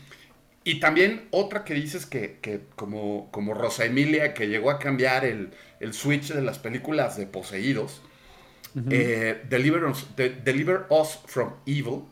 Y 0.64 0.78
también 0.78 1.26
otra 1.30 1.64
que 1.64 1.74
dices 1.74 2.06
que, 2.06 2.62
como, 2.76 3.30
como 3.32 3.54
Rosa 3.54 3.84
Emilia, 3.84 4.32
que 4.32 4.48
llegó 4.48 4.70
a 4.70 4.78
cambiar 4.78 5.24
el, 5.24 5.52
switch 5.92 6.32
de 6.32 6.42
las 6.42 6.58
películas 6.58 7.16
de 7.16 7.26
poseídos, 7.26 8.02
eh, 8.90 9.42
Deliver, 9.48 10.86
Us, 10.88 11.18
from 11.26 11.54
Evil, 11.66 12.04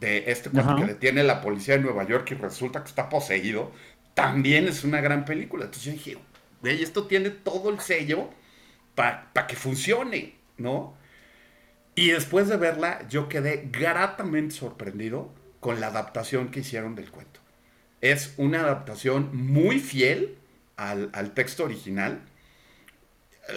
de 0.00 0.24
este 0.32 0.50
cuento 0.50 0.76
que 0.76 0.84
detiene 0.86 1.22
la 1.22 1.40
policía 1.40 1.76
de 1.76 1.82
Nueva 1.82 2.04
York 2.04 2.28
y 2.32 2.34
resulta 2.34 2.82
que 2.82 2.88
está 2.88 3.08
poseído, 3.08 3.70
también 4.14 4.66
es 4.66 4.84
una 4.84 5.00
gran 5.00 5.24
película. 5.24 5.66
Entonces 5.66 5.84
yo 5.84 5.92
dije, 5.92 6.82
esto 6.82 7.06
tiene 7.06 7.30
todo 7.30 7.70
el 7.70 7.78
sello 7.80 8.30
para 8.94 9.46
que 9.46 9.54
funcione, 9.54 10.34
¿no? 10.56 10.94
Y 11.94 12.10
después 12.10 12.48
de 12.48 12.56
verla, 12.56 13.06
yo 13.08 13.28
quedé 13.28 13.68
gratamente 13.70 14.54
sorprendido 14.54 15.32
con 15.60 15.80
la 15.80 15.88
adaptación 15.88 16.50
que 16.50 16.60
hicieron 16.60 16.94
del 16.94 17.10
cuento 17.10 17.42
es 18.02 18.34
una 18.36 18.60
adaptación 18.60 19.30
muy 19.32 19.78
fiel 19.78 20.36
al, 20.76 21.30
texto 21.34 21.64
original. 21.64 22.20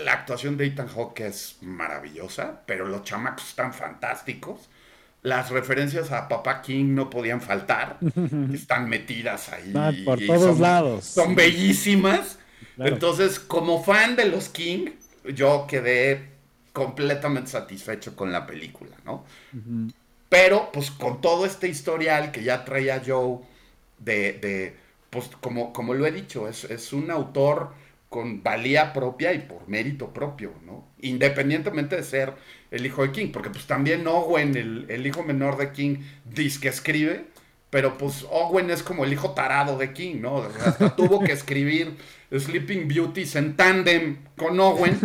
La 0.06 0.14
actuación 0.14 0.56
de 0.56 0.68
Ethan 0.68 0.88
Hawke 0.88 1.22
es 1.22 1.58
maravillosa, 1.62 2.62
pero 2.66 2.88
los 2.88 3.04
chamacos 3.04 3.50
están 3.50 3.74
fantásticos. 3.74 4.70
Las 5.24 5.50
referencias 5.50 6.12
a 6.12 6.28
Papá 6.28 6.62
King 6.62 6.94
no 6.94 7.10
podían 7.10 7.42
faltar. 7.42 7.98
Están 8.54 8.88
metidas 8.88 9.52
ahí. 9.52 9.74
Ah, 9.76 9.92
por 10.06 10.24
todos 10.24 10.60
lados. 10.60 11.06
Son 11.06 11.34
bellísimas. 11.34 12.38
Entonces, 12.78 13.40
como 13.40 13.84
fan 13.84 14.16
de 14.16 14.26
los 14.26 14.50
King, 14.50 14.92
yo 15.34 15.66
quedé 15.68 16.35
completamente 16.76 17.52
satisfecho 17.52 18.18
con 18.18 18.34
la 18.34 18.46
película, 18.46 18.98
¿no? 19.06 19.24
Pero, 20.28 20.70
pues 20.74 20.92
con 20.92 21.22
todo 21.22 21.46
este 21.46 21.70
historial 21.70 22.34
que 22.34 22.44
ya 22.44 22.66
traía 22.66 23.02
Joe 23.04 23.40
de, 23.98 24.76
pues 25.10 25.30
como, 25.40 25.72
como 25.72 25.94
lo 25.94 26.06
he 26.06 26.12
dicho, 26.12 26.50
es, 26.50 26.66
es, 26.66 26.92
un 26.92 27.10
autor 27.12 27.72
con 28.10 28.44
valía 28.44 28.92
propia 28.92 29.32
y 29.32 29.40
por 29.40 29.70
mérito 29.70 30.14
propio, 30.14 30.52
¿no? 30.66 30.86
Independientemente 31.00 31.96
de 31.96 32.04
ser 32.04 32.34
el 32.72 32.86
hijo 32.86 33.04
de 33.04 33.14
King, 33.14 33.30
porque 33.32 33.50
pues 33.50 33.66
también 33.66 34.06
Owen, 34.06 34.58
el, 34.58 34.86
el 34.90 35.08
hijo 35.08 35.24
menor 35.24 35.56
de 35.56 35.72
King, 35.72 36.00
dice 36.26 36.60
que 36.60 36.68
escribe, 36.68 37.28
pero 37.76 37.98
pues 37.98 38.26
Owen 38.32 38.70
es 38.70 38.82
como 38.82 39.04
el 39.04 39.12
hijo 39.12 39.32
tarado 39.32 39.78
de 39.78 39.92
King, 39.92 40.22
¿no? 40.22 40.48
Hasta 40.66 40.96
tuvo 40.96 41.20
que 41.20 41.34
escribir 41.34 41.98
Sleeping 42.32 42.88
Beauties 42.88 43.36
en 43.36 43.58
tándem 43.58 44.20
con 44.38 44.58
Owen, 44.58 44.98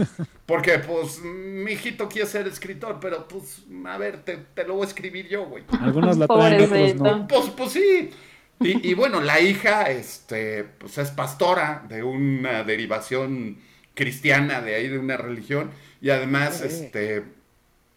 porque 0.47 0.79
pues 0.79 1.19
mi 1.19 1.73
hijito 1.73 2.09
quiere 2.09 2.29
ser 2.29 2.47
escritor, 2.47 2.99
pero 3.01 3.27
pues 3.27 3.65
a 3.87 3.99
ver, 3.99 4.23
te, 4.23 4.37
te 4.55 4.65
lo 4.69 4.75
voy 4.75 4.85
a 4.85 4.87
escribir 4.87 5.27
yo, 5.27 5.47
güey. 5.47 5.65
Algunos 5.81 6.17
la 6.17 6.29
traen, 6.29 6.97
no. 6.99 7.27
Pues, 7.27 7.51
pues 7.57 7.73
sí, 7.73 8.11
y, 8.61 8.95
bueno, 8.95 9.21
la 9.21 9.41
hija 9.41 9.91
este, 9.91 10.63
pues 10.63 10.97
es 10.97 11.11
pastora 11.11 11.85
de 11.89 12.05
una 12.05 12.63
derivación 12.63 13.59
cristiana 13.95 14.61
de 14.61 14.77
ahí, 14.77 14.87
de 14.87 14.99
una 15.01 15.17
religión, 15.17 15.73
y 16.01 16.11
además 16.11 16.61
este, 16.63 17.25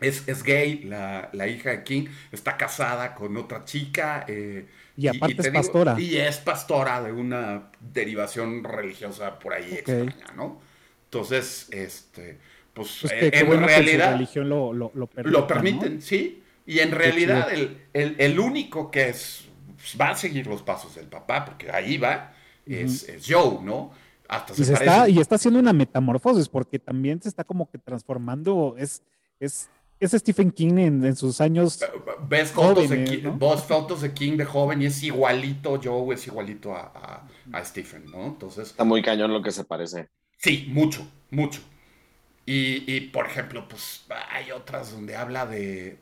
es, 0.08 0.44
gay, 0.44 0.84
la, 0.84 1.48
hija 1.48 1.72
de 1.72 1.84
King, 1.84 2.06
está 2.32 2.58
casada 2.58 3.16
con 3.16 3.36
otra 3.38 3.66
chica. 3.66 4.26
Eh, 4.28 4.68
y 4.96 5.08
aparte 5.08 5.42
es 5.42 5.50
pastora. 5.50 5.96
y 6.00 6.18
es 6.18 6.38
pastora 6.38 7.02
de 7.02 7.12
una 7.12 7.72
derivación 7.80 8.64
religiosa 8.64 9.40
por 9.40 9.54
ahí 9.54 9.74
extraña, 9.74 10.34
¿no? 10.36 10.62
Entonces, 11.06 11.68
este, 11.72 12.38
pues, 12.74 13.00
pues 13.02 13.14
eh, 13.14 13.32
en 13.34 13.64
realidad... 13.64 14.14
religión 14.14 14.50
lo, 14.50 14.74
lo, 14.74 14.92
lo, 14.94 15.48
permiten, 15.48 16.02
sí. 16.02 16.44
Y 16.66 16.80
en 16.80 16.92
realidad 16.92 17.50
el, 17.52 17.78
el 17.94 18.40
único 18.40 18.90
que 18.90 19.10
es 19.10 19.46
pues, 19.84 19.98
va 20.00 20.12
a 20.12 20.16
seguir 20.16 20.48
los 20.48 20.62
pasos 20.62 20.96
del 20.96 21.08
papá, 21.08 21.44
porque 21.44 21.70
ahí 21.70 21.98
va, 21.98 22.34
es, 22.66 23.06
Joe, 23.28 23.60
¿no? 23.62 23.92
Hasta 24.30 24.54
se, 24.54 24.62
y, 24.62 24.74
está, 24.74 25.10
y 25.10 25.20
está 25.20 25.36
haciendo 25.36 25.60
una 25.60 25.74
metamorfosis, 25.74 26.48
porque 26.48 26.80
también 26.80 27.22
se 27.22 27.28
está 27.28 27.44
como 27.44 27.70
que 27.70 27.78
transformando, 27.78 28.76
es, 28.78 29.04
es, 29.42 29.70
es 30.06 30.12
Stephen 30.12 30.52
King 30.52 30.78
en, 30.78 31.16
sus 31.16 31.42
años. 31.42 31.80
Ves 32.28 32.52
fotos, 32.52 32.90
de 32.90 33.04
King, 33.04 33.40
fotos 33.68 34.02
de 34.02 34.14
King 34.14 34.38
de 34.38 34.46
joven 34.46 34.82
y 34.82 34.86
es 34.86 35.02
igualito, 35.04 35.80
Joe 35.82 36.14
es 36.16 36.28
igualito 36.28 36.74
a, 36.74 37.28
Stephen, 37.64 38.06
¿no? 38.12 38.26
Entonces. 38.28 38.70
Está 38.70 38.84
muy 38.84 39.02
cañón 39.02 39.32
lo 39.32 39.42
que 39.42 39.52
se 39.52 39.64
parece. 39.64 40.10
Sí, 40.38 40.68
mucho, 40.70 41.08
mucho. 41.32 41.62
Y, 42.46 43.00
por 43.12 43.26
ejemplo, 43.26 43.68
pues 43.70 44.06
hay 44.30 44.52
otras 44.52 44.92
donde 44.92 45.16
habla 45.16 45.46
de, 45.46 45.98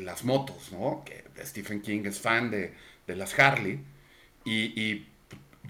las 0.00 0.24
motos, 0.24 0.72
¿no? 0.72 1.02
Que 1.04 1.24
Stephen 1.44 1.82
King 1.82 2.02
es 2.06 2.18
fan 2.18 2.50
de, 2.50 2.72
las 3.06 3.38
Harley. 3.38 3.80
Y, 4.44 5.06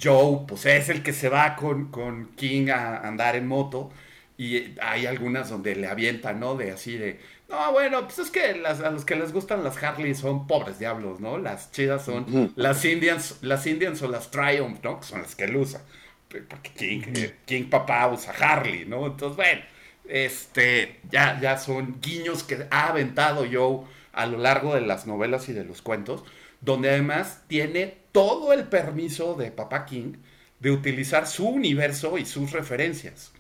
Joe, 0.00 0.44
pues 0.46 0.66
es 0.66 0.90
el 0.90 1.02
que 1.02 1.14
se 1.14 1.30
va 1.30 1.56
con, 1.56 1.90
con 1.90 2.34
King 2.36 2.68
a 2.68 2.98
andar 2.98 3.34
en 3.34 3.48
moto. 3.48 3.90
Y 4.38 4.78
hay 4.80 5.06
algunas 5.06 5.48
donde 5.48 5.74
le 5.74 5.86
avientan, 5.86 6.38
¿no? 6.38 6.56
De 6.56 6.70
así 6.70 6.96
de, 6.96 7.18
no, 7.48 7.72
bueno, 7.72 8.02
pues 8.04 8.18
es 8.18 8.30
que 8.30 8.62
a 8.64 8.90
los 8.90 9.04
que 9.04 9.14
les 9.14 9.32
gustan 9.32 9.62
las 9.62 9.80
Harley 9.82 10.14
son 10.14 10.46
pobres 10.48 10.80
diablos, 10.80 11.20
¿no? 11.20 11.38
Las 11.38 11.70
chidas 11.70 12.04
son 12.04 12.52
las 12.56 12.84
Indians, 12.84 13.38
las 13.42 13.66
Indians 13.66 14.02
o 14.02 14.08
las 14.08 14.30
Triumph, 14.30 14.80
¿no? 14.82 14.98
Que 14.98 15.06
son 15.06 15.22
las 15.22 15.36
que 15.36 15.44
él 15.44 15.56
usa. 15.56 15.82
Porque 16.28 16.70
King, 16.70 17.02
eh, 17.14 17.36
King 17.44 17.70
papá 17.70 18.08
usa 18.08 18.34
Harley, 18.38 18.84
¿no? 18.84 19.06
Entonces, 19.06 19.36
bueno, 19.36 19.62
este, 20.08 20.98
ya, 21.08 21.38
ya 21.40 21.56
son 21.56 22.00
guiños 22.00 22.42
que 22.42 22.66
ha 22.70 22.88
aventado 22.88 23.46
Joe 23.50 23.86
a 24.12 24.26
lo 24.26 24.38
largo 24.38 24.74
de 24.74 24.80
las 24.80 25.06
novelas 25.06 25.48
y 25.48 25.52
de 25.52 25.64
los 25.64 25.82
cuentos, 25.82 26.24
donde 26.60 26.90
además 26.90 27.42
tiene 27.46 27.96
todo 28.10 28.52
el 28.52 28.64
permiso 28.64 29.34
de 29.34 29.52
papá 29.52 29.86
King 29.86 30.14
de 30.58 30.72
utilizar 30.72 31.28
su 31.28 31.46
universo 31.46 32.18
y 32.18 32.26
sus 32.26 32.50
referencias. 32.50 33.32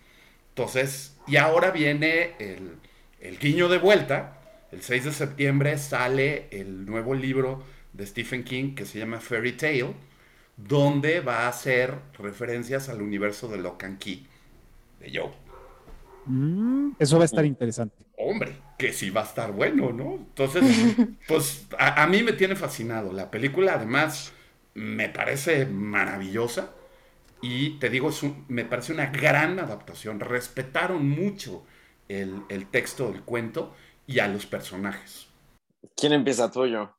Entonces, 0.50 1.16
y 1.26 1.36
ahora 1.36 1.70
viene 1.70 2.34
el, 2.38 2.78
el 3.26 3.38
guiño 3.38 3.68
de 3.68 3.78
vuelta. 3.78 4.38
El 4.70 4.82
6 4.82 5.04
de 5.04 5.12
septiembre 5.12 5.78
sale 5.78 6.48
el 6.50 6.86
nuevo 6.86 7.14
libro 7.14 7.62
de 7.92 8.06
Stephen 8.06 8.44
King 8.44 8.74
que 8.74 8.84
se 8.84 8.98
llama 8.98 9.20
Fairy 9.20 9.52
Tale, 9.52 9.94
donde 10.56 11.20
va 11.20 11.42
a 11.42 11.48
hacer 11.48 11.94
referencias 12.18 12.88
al 12.88 13.02
universo 13.02 13.48
de 13.48 13.58
Lock 13.58 13.84
and 13.84 13.98
Key 13.98 14.26
de 15.00 15.18
Joe. 15.18 15.32
Mm, 16.26 16.92
eso 16.98 17.16
va 17.16 17.22
a 17.22 17.26
estar 17.26 17.44
interesante. 17.44 18.04
Hombre, 18.16 18.56
que 18.78 18.92
sí 18.92 19.10
va 19.10 19.22
a 19.22 19.24
estar 19.24 19.52
bueno, 19.52 19.92
¿no? 19.92 20.14
Entonces, 20.14 20.64
pues 21.28 21.66
a, 21.78 22.06
mí 22.06 22.22
me 22.22 22.32
tiene 22.32 22.56
fascinado. 22.56 23.12
La 23.12 23.30
película 23.30 23.74
además 23.74 24.32
me 24.74 25.08
parece 25.08 25.66
maravillosa 25.66 26.72
y 27.40 27.78
te 27.78 27.90
digo, 27.90 28.10
me 28.48 28.64
parece 28.64 28.92
una 28.92 29.06
gran 29.06 29.58
adaptación. 29.58 30.20
Respetaron 30.20 31.08
mucho 31.08 31.64
el, 32.08 32.66
texto 32.70 33.10
del 33.10 33.22
cuento 33.22 33.74
y 34.06 34.18
a 34.18 34.28
los 34.28 34.46
personajes. 34.46 35.26
¿Quién 35.94 36.12
empieza 36.12 36.50
tú 36.50 36.66
yo? 36.66 36.94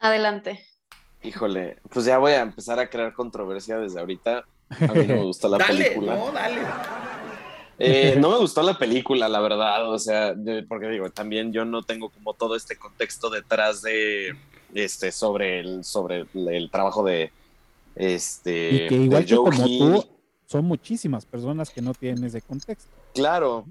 Adelante. 0.00 0.64
Híjole, 1.22 1.78
pues 1.90 2.04
ya 2.04 2.18
voy 2.18 2.32
a 2.32 2.42
empezar 2.42 2.78
a 2.78 2.88
crear 2.88 3.12
controversia 3.12 3.78
desde 3.78 3.98
ahorita. 4.00 4.44
A 4.68 4.92
mí 4.92 5.06
no 5.06 5.14
me 5.16 5.22
gustó 5.22 5.48
la 5.48 5.58
película. 5.66 6.16
No, 6.16 6.32
dale. 6.32 6.60
Eh, 7.78 8.16
no 8.20 8.30
me 8.30 8.38
gustó 8.38 8.62
la 8.62 8.78
película, 8.78 9.28
la 9.28 9.40
verdad. 9.40 9.90
O 9.92 9.98
sea, 9.98 10.34
porque 10.68 10.88
digo, 10.88 11.10
también 11.10 11.52
yo 11.52 11.64
no 11.64 11.82
tengo 11.82 12.10
como 12.10 12.34
todo 12.34 12.56
este 12.56 12.76
contexto 12.76 13.30
detrás 13.30 13.82
de 13.82 14.36
este 14.74 15.12
sobre 15.12 15.60
el 15.60 15.84
sobre 15.84 16.26
el 16.34 16.70
trabajo 16.70 17.04
de 17.04 17.32
este 17.94 18.70
y 18.70 18.88
que 18.88 18.94
igual 18.94 19.24
que 19.24 19.36
como 19.36 19.50
tú 19.50 20.15
son 20.46 20.64
muchísimas 20.64 21.26
personas 21.26 21.70
que 21.70 21.82
no 21.82 21.92
tienen 21.94 22.24
ese 22.24 22.40
contexto. 22.40 22.90
Claro. 23.14 23.64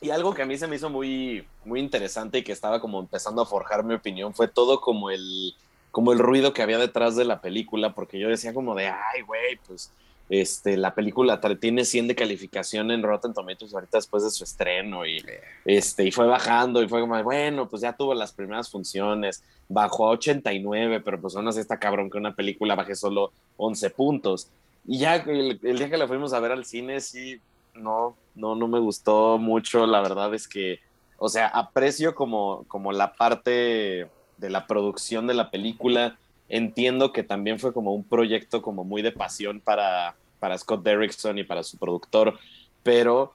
Y 0.00 0.10
algo 0.10 0.34
que 0.34 0.42
a 0.42 0.46
mí 0.46 0.58
se 0.58 0.66
me 0.66 0.76
hizo 0.76 0.90
muy, 0.90 1.46
muy 1.64 1.80
interesante 1.80 2.38
y 2.38 2.42
que 2.42 2.52
estaba 2.52 2.80
como 2.80 3.00
empezando 3.00 3.42
a 3.42 3.46
forjar 3.46 3.84
mi 3.84 3.94
opinión 3.94 4.34
fue 4.34 4.48
todo 4.48 4.80
como 4.80 5.10
el, 5.10 5.54
como 5.90 6.12
el 6.12 6.18
ruido 6.18 6.52
que 6.52 6.62
había 6.62 6.78
detrás 6.78 7.16
de 7.16 7.24
la 7.24 7.40
película, 7.40 7.94
porque 7.94 8.18
yo 8.18 8.28
decía 8.28 8.52
como 8.52 8.74
de, 8.74 8.88
ay, 8.88 9.22
güey, 9.26 9.58
pues 9.66 9.90
este, 10.28 10.76
la 10.76 10.94
película 10.94 11.40
tiene 11.60 11.84
100 11.84 12.08
de 12.08 12.14
calificación 12.14 12.90
en 12.90 13.02
Rotten 13.02 13.32
Tomatoes 13.32 13.72
ahorita 13.72 13.98
después 13.98 14.24
de 14.24 14.30
su 14.30 14.42
estreno 14.42 15.06
y, 15.06 15.24
este, 15.64 16.04
y 16.04 16.10
fue 16.10 16.26
bajando 16.26 16.82
y 16.82 16.88
fue 16.88 17.00
como, 17.00 17.22
bueno, 17.22 17.68
pues 17.68 17.82
ya 17.82 17.92
tuvo 17.92 18.12
las 18.12 18.32
primeras 18.32 18.68
funciones, 18.68 19.44
bajó 19.68 20.08
a 20.08 20.12
89, 20.12 21.00
pero 21.00 21.20
pues 21.20 21.36
aún 21.36 21.46
así 21.48 21.60
está 21.60 21.78
cabrón 21.78 22.10
que 22.10 22.18
una 22.18 22.34
película 22.34 22.74
baje 22.74 22.96
solo 22.96 23.32
11 23.56 23.90
puntos. 23.90 24.48
Y 24.86 24.98
ya 24.98 25.16
el, 25.16 25.58
día 25.60 25.90
que 25.90 25.96
la 25.96 26.08
fuimos 26.08 26.32
a 26.32 26.40
ver 26.40 26.52
al 26.52 26.64
cine, 26.64 27.00
sí, 27.00 27.40
no, 27.74 28.16
no, 28.34 28.54
no 28.54 28.68
me 28.68 28.78
gustó 28.78 29.38
mucho. 29.38 29.86
La 29.86 30.00
verdad 30.00 30.32
es 30.34 30.46
que, 30.46 30.80
o 31.18 31.28
sea, 31.28 31.48
aprecio 31.48 32.14
como, 32.14 32.64
como 32.68 32.92
la 32.92 33.14
parte 33.14 34.08
de 34.36 34.50
la 34.50 34.66
producción 34.66 35.26
de 35.26 35.34
la 35.34 35.50
película. 35.50 36.18
Entiendo 36.48 37.12
que 37.12 37.24
también 37.24 37.58
fue 37.58 37.72
como 37.72 37.92
un 37.94 38.04
proyecto 38.04 38.62
como 38.62 38.84
muy 38.84 39.02
de 39.02 39.10
pasión 39.10 39.60
para, 39.60 40.14
para 40.38 40.56
Scott 40.56 40.84
Derrickson 40.84 41.38
y 41.38 41.44
para 41.44 41.64
su 41.64 41.76
productor, 41.76 42.38
pero 42.82 43.34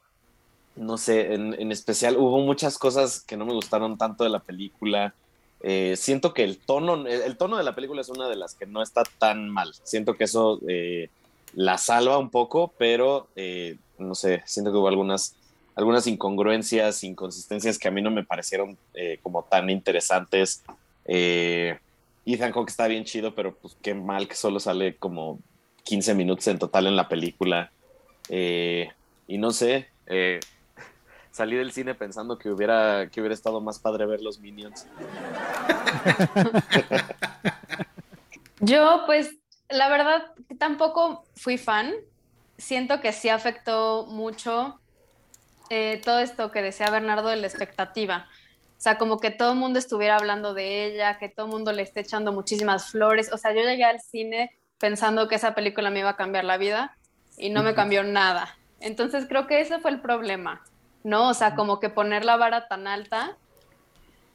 no 0.75 0.97
sé, 0.97 1.33
en, 1.33 1.71
especial 1.71 2.17
hubo 2.17 2.39
muchas 2.39 2.77
cosas 2.77 3.21
que 3.21 3.35
no 3.35 3.45
me 3.45 3.53
gustaron 3.53 3.97
tanto 3.97 4.23
de 4.23 4.29
la 4.29 4.39
película. 4.39 5.13
Eh, 5.61 5.95
siento 5.97 6.33
que 6.33 6.43
el 6.43 6.57
tono, 6.57 7.05
el, 7.05 7.37
tono 7.37 7.57
de 7.57 7.63
la 7.63 7.75
película 7.75 8.01
es 8.01 8.09
una 8.09 8.29
de 8.29 8.35
las 8.35 8.55
que 8.55 8.65
no 8.65 8.81
está 8.81 9.03
tan 9.19 9.49
mal. 9.49 9.73
Siento 9.83 10.15
que 10.15 10.23
eso 10.23 10.59
eh, 10.67 11.09
la 11.53 11.77
salva 11.77 12.17
un 12.17 12.29
poco, 12.29 12.73
pero 12.77 13.27
eh, 13.35 13.77
no 13.97 14.15
sé, 14.15 14.41
siento 14.45 14.71
que 14.71 14.77
hubo 14.77 14.87
algunas, 14.87 15.35
algunas 15.75 16.07
incongruencias, 16.07 17.03
inconsistencias 17.03 17.77
que 17.77 17.87
a 17.87 17.91
mí 17.91 18.01
no 18.01 18.11
me 18.11 18.23
parecieron 18.23 18.77
eh, 18.93 19.19
como 19.21 19.43
tan 19.43 19.69
interesantes. 19.69 20.63
Eh, 21.05 21.77
Ethan 22.25 22.51
Hawke 22.51 22.69
está 22.69 22.87
bien 22.87 23.05
chido, 23.05 23.33
pero 23.35 23.55
pues 23.55 23.75
qué 23.81 23.93
mal 23.93 24.27
que 24.27 24.35
solo 24.35 24.59
sale 24.59 24.95
como 24.95 25.39
15 25.83 26.13
minutos 26.13 26.47
en 26.47 26.59
total 26.59 26.87
en 26.87 26.95
la 26.95 27.07
película. 27.07 27.71
Eh, 28.29 28.89
y 29.27 29.37
no 29.37 29.51
sé, 29.51 29.87
salí 31.31 31.55
del 31.55 31.71
cine 31.71 31.95
pensando 31.95 32.37
que 32.37 32.49
hubiera, 32.49 33.09
que 33.09 33.21
hubiera 33.21 33.33
estado 33.33 33.61
más 33.61 33.79
padre 33.79 34.05
ver 34.05 34.21
los 34.21 34.39
Minions. 34.39 34.85
Yo, 38.59 39.01
pues, 39.07 39.40
la 39.71 39.89
verdad, 39.89 40.33
tampoco 40.57 41.23
fui 41.35 41.57
fan 41.57 41.93
siento 42.61 43.01
que 43.01 43.11
sí 43.11 43.27
afectó 43.27 44.05
mucho 44.05 44.79
eh, 45.69 45.99
todo 46.05 46.19
esto 46.19 46.51
que 46.51 46.61
decía 46.61 46.89
Bernardo 46.91 47.29
de 47.29 47.37
la 47.37 47.47
expectativa. 47.47 48.27
O 48.77 48.81
sea, 48.81 48.97
como 48.97 49.19
que 49.19 49.31
todo 49.31 49.53
el 49.53 49.57
mundo 49.57 49.79
estuviera 49.79 50.15
hablando 50.15 50.53
de 50.53 50.85
ella, 50.85 51.17
que 51.17 51.29
todo 51.29 51.47
el 51.47 51.51
mundo 51.51 51.71
le 51.71 51.81
esté 51.81 52.01
echando 52.01 52.31
muchísimas 52.31 52.91
flores. 52.91 53.31
O 53.31 53.37
sea, 53.37 53.53
yo 53.53 53.61
llegué 53.61 53.83
al 53.83 53.99
cine 53.99 54.57
pensando 54.79 55.27
que 55.27 55.35
esa 55.35 55.53
película 55.53 55.89
me 55.89 55.99
iba 55.99 56.09
a 56.09 56.15
cambiar 56.15 56.45
la 56.45 56.57
vida 56.57 56.97
y 57.37 57.49
no 57.49 57.63
me 57.63 57.73
cambió 57.73 58.03
nada. 58.03 58.57
Entonces 58.79 59.25
creo 59.27 59.47
que 59.47 59.61
ese 59.61 59.79
fue 59.79 59.91
el 59.91 60.01
problema, 60.01 60.63
¿no? 61.03 61.29
O 61.29 61.33
sea, 61.33 61.55
como 61.55 61.79
que 61.79 61.89
poner 61.89 62.25
la 62.25 62.37
vara 62.37 62.67
tan 62.67 62.87
alta. 62.87 63.37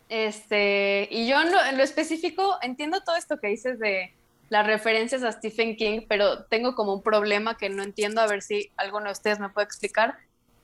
Este, 0.08 1.08
y 1.10 1.28
yo 1.28 1.40
en 1.40 1.76
lo 1.76 1.82
específico 1.82 2.58
entiendo 2.62 3.00
todo 3.00 3.16
esto 3.16 3.38
que 3.38 3.48
dices 3.48 3.80
de, 3.80 4.14
las 4.48 4.66
referencias 4.66 5.22
a 5.22 5.32
Stephen 5.32 5.76
King, 5.76 6.02
pero 6.08 6.44
tengo 6.44 6.74
como 6.74 6.94
un 6.94 7.02
problema 7.02 7.56
que 7.56 7.68
no 7.68 7.82
entiendo, 7.82 8.20
a 8.20 8.26
ver 8.26 8.42
si 8.42 8.70
alguno 8.76 9.06
de 9.06 9.12
ustedes 9.12 9.40
me 9.40 9.48
puede 9.48 9.64
explicar, 9.64 10.16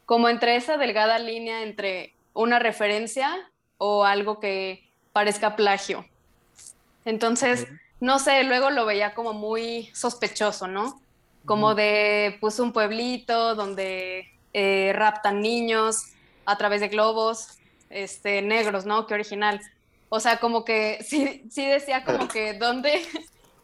como 0.06 0.28
entre 0.28 0.56
esa 0.56 0.76
delgada 0.76 1.18
línea 1.18 1.62
entre 1.62 2.14
una 2.34 2.58
referencia 2.58 3.50
o 3.78 4.04
algo 4.04 4.40
que 4.40 4.88
parezca 5.12 5.56
plagio. 5.56 6.06
Entonces, 7.04 7.66
no 8.00 8.18
sé, 8.18 8.44
luego 8.44 8.70
lo 8.70 8.86
veía 8.86 9.14
como 9.14 9.32
muy 9.32 9.90
sospechoso, 9.94 10.68
¿no? 10.68 11.00
Como 11.44 11.74
de, 11.74 12.36
pues, 12.40 12.60
un 12.60 12.72
pueblito 12.72 13.54
donde 13.54 14.28
eh, 14.52 14.92
raptan 14.94 15.40
niños 15.40 16.12
a 16.44 16.56
través 16.56 16.80
de 16.80 16.88
globos 16.88 17.58
este, 17.90 18.42
negros, 18.42 18.86
¿no? 18.86 19.06
Qué 19.06 19.14
original. 19.14 19.60
O 20.08 20.20
sea, 20.20 20.38
como 20.38 20.64
que 20.64 21.02
sí, 21.04 21.44
sí 21.50 21.64
decía 21.66 22.04
como 22.04 22.28
que 22.28 22.54
dónde, 22.54 23.02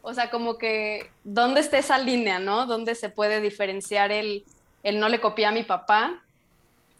o 0.08 0.14
sea, 0.14 0.30
como 0.30 0.56
que, 0.56 1.10
¿dónde 1.22 1.60
está 1.60 1.76
esa 1.76 1.98
línea, 1.98 2.38
no? 2.38 2.64
¿Dónde 2.64 2.94
se 2.94 3.10
puede 3.10 3.42
diferenciar 3.42 4.10
el, 4.10 4.42
el 4.82 5.00
no 5.00 5.10
le 5.10 5.20
copié 5.20 5.44
a 5.44 5.52
mi 5.52 5.64
papá 5.64 6.22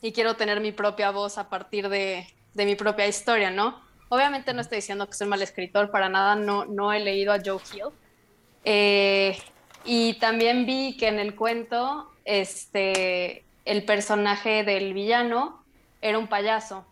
y 0.03 0.13
quiero 0.13 0.37
tener 0.37 0.61
mi 0.61 0.73
propia 0.73 1.11
voz 1.11 1.39
a 1.39 1.49
partir 1.49 1.89
de, 1.89 2.27
de 2.53 2.67
mi 2.67 2.77
propia 2.77 3.07
historia, 3.07 3.51
¿no? 3.51 3.81
Obviamente 4.11 4.53
no 4.53 4.61
estoy 4.61 4.77
diciendo 4.77 5.07
que 5.07 5.15
soy 5.15 5.27
mal 5.27 5.41
escritor, 5.41 5.91
para 5.91 6.11
nada, 6.11 6.35
no, 6.35 6.67
no 6.67 6.93
he 6.93 7.01
leído 7.01 7.33
a 7.33 7.39
Joe 7.43 7.63
Hill. 7.73 7.95
Eh, 8.67 9.39
y 9.87 10.19
también 10.19 10.67
vi 10.67 10.95
que 10.99 11.09
en 11.09 11.19
el 11.19 11.35
cuento, 11.35 12.13
este, 12.27 13.43
el 13.65 13.87
personaje 13.87 14.65
del 14.65 14.93
villano 14.93 15.65
era 16.03 16.19
un 16.19 16.27
payaso 16.27 16.85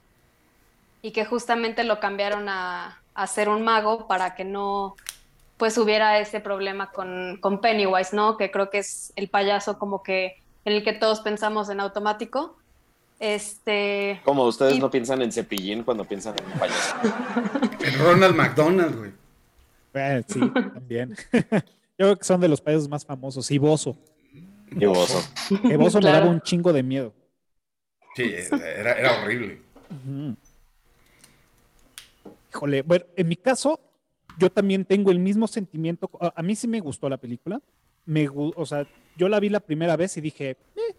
y 1.02 1.10
que 1.10 1.26
justamente 1.26 1.84
lo 1.84 2.00
cambiaron 2.00 2.48
a, 2.48 3.02
a 3.14 3.26
ser 3.26 3.50
un 3.50 3.62
mago 3.62 4.06
para 4.08 4.34
que 4.34 4.44
no, 4.46 4.96
pues 5.56 5.78
hubiera 5.78 6.18
ese 6.18 6.40
problema 6.40 6.90
con, 6.90 7.38
con, 7.40 7.60
Pennywise, 7.60 8.14
¿no? 8.14 8.36
Que 8.36 8.50
creo 8.50 8.70
que 8.70 8.78
es 8.78 9.12
el 9.16 9.28
payaso 9.28 9.78
como 9.78 10.02
que 10.02 10.36
en 10.64 10.74
el 10.74 10.84
que 10.84 10.92
todos 10.92 11.20
pensamos 11.20 11.68
en 11.70 11.80
automático. 11.80 12.56
Este. 13.18 14.20
Como 14.24 14.44
ustedes 14.44 14.74
Y- 14.74 14.80
no 14.80 14.90
piensan 14.90 15.22
en 15.22 15.32
cepillín 15.32 15.82
cuando 15.82 16.04
piensan 16.04 16.34
en 16.38 16.52
un 16.52 16.58
payaso. 16.58 16.96
El 17.82 17.98
Ronald 17.98 18.36
McDonald, 18.36 18.98
güey. 18.98 19.12
Eh, 19.94 20.22
sí, 20.26 20.40
también. 20.40 21.16
Yo 21.98 22.04
creo 22.04 22.16
que 22.18 22.24
son 22.24 22.40
de 22.40 22.48
los 22.48 22.60
payasos 22.60 22.88
más 22.88 23.06
famosos. 23.06 23.50
Y 23.50 23.56
Bozo. 23.56 23.96
Y 24.70 24.84
Bozo. 24.84 25.22
Que 25.62 25.76
Bozo 25.78 26.00
me 26.00 26.10
daba 26.10 26.26
un 26.26 26.42
chingo 26.42 26.72
de 26.74 26.82
miedo. 26.82 27.14
Sí, 28.14 28.34
era, 28.50 28.92
era 28.92 29.22
horrible. 29.22 29.62
Híjole, 32.50 32.82
bueno, 32.82 33.06
en 33.16 33.28
mi 33.28 33.36
caso, 33.36 33.80
yo 34.38 34.50
también 34.50 34.84
tengo 34.84 35.10
el 35.10 35.18
mismo 35.18 35.46
sentimiento. 35.46 36.10
A, 36.20 36.32
a 36.36 36.42
mí 36.42 36.54
sí 36.54 36.68
me 36.68 36.80
gustó 36.80 37.08
la 37.08 37.16
película. 37.16 37.60
Me, 38.04 38.28
o 38.32 38.66
sea, 38.66 38.86
yo 39.16 39.28
la 39.28 39.40
vi 39.40 39.48
la 39.48 39.60
primera 39.60 39.96
vez 39.96 40.16
y 40.16 40.20
dije, 40.20 40.56
"Eh". 40.76 40.94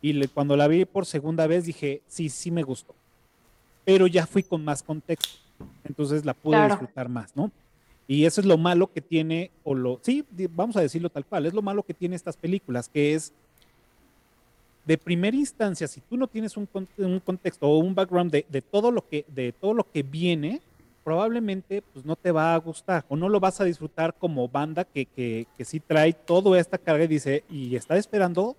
y 0.00 0.12
le- 0.14 0.28
cuando 0.28 0.56
la 0.56 0.66
vi 0.68 0.84
por 0.84 1.06
segunda 1.06 1.46
vez 1.46 1.64
dije, 1.66 2.02
sí, 2.06 2.28
sí 2.28 2.50
me 2.50 2.62
gustó. 2.62 2.94
Pero 3.84 4.06
ya 4.06 4.26
fui 4.26 4.42
con 4.42 4.64
más 4.64 4.82
contexto. 4.82 5.28
Entonces 5.84 6.24
la 6.24 6.34
pude 6.34 6.56
Claro. 6.56 6.74
disfrutar 6.74 7.08
más, 7.08 7.36
¿no? 7.36 7.50
Y 8.08 8.24
eso 8.24 8.40
es 8.40 8.46
lo 8.46 8.58
malo 8.58 8.92
que 8.92 9.00
tiene, 9.00 9.50
o 9.64 9.74
lo, 9.74 10.00
sí, 10.02 10.24
vamos 10.50 10.76
a 10.76 10.80
decirlo 10.80 11.08
tal 11.08 11.24
cual, 11.24 11.46
es 11.46 11.54
lo 11.54 11.62
malo 11.62 11.82
que 11.84 11.94
tiene 11.94 12.16
estas 12.16 12.36
películas, 12.36 12.88
que 12.88 13.14
es 13.14 13.32
de 14.84 14.98
primera 14.98 15.36
instancia, 15.36 15.86
si 15.86 16.00
tú 16.00 16.16
no 16.16 16.26
tienes 16.26 16.56
un, 16.56 16.68
un 16.98 17.20
contexto 17.20 17.68
o 17.68 17.78
un 17.78 17.94
background 17.94 18.32
de, 18.32 18.44
de 18.50 18.60
todo 18.60 18.90
lo 18.90 19.08
que, 19.08 19.24
de 19.28 19.52
todo 19.52 19.72
lo 19.74 19.88
que 19.88 20.02
viene, 20.02 20.60
probablemente 21.04 21.82
pues, 21.92 22.04
no 22.04 22.16
te 22.16 22.32
va 22.32 22.54
a 22.54 22.58
gustar 22.58 23.04
o 23.08 23.16
no 23.16 23.28
lo 23.28 23.40
vas 23.40 23.60
a 23.60 23.64
disfrutar 23.64 24.14
como 24.14 24.48
banda 24.48 24.84
que, 24.84 25.06
que, 25.06 25.46
que 25.56 25.64
sí 25.64 25.80
trae 25.80 26.12
toda 26.12 26.58
esta 26.58 26.78
carga 26.78 27.04
y 27.04 27.08
dice, 27.08 27.44
y 27.50 27.76
está 27.76 27.96
esperando 27.96 28.56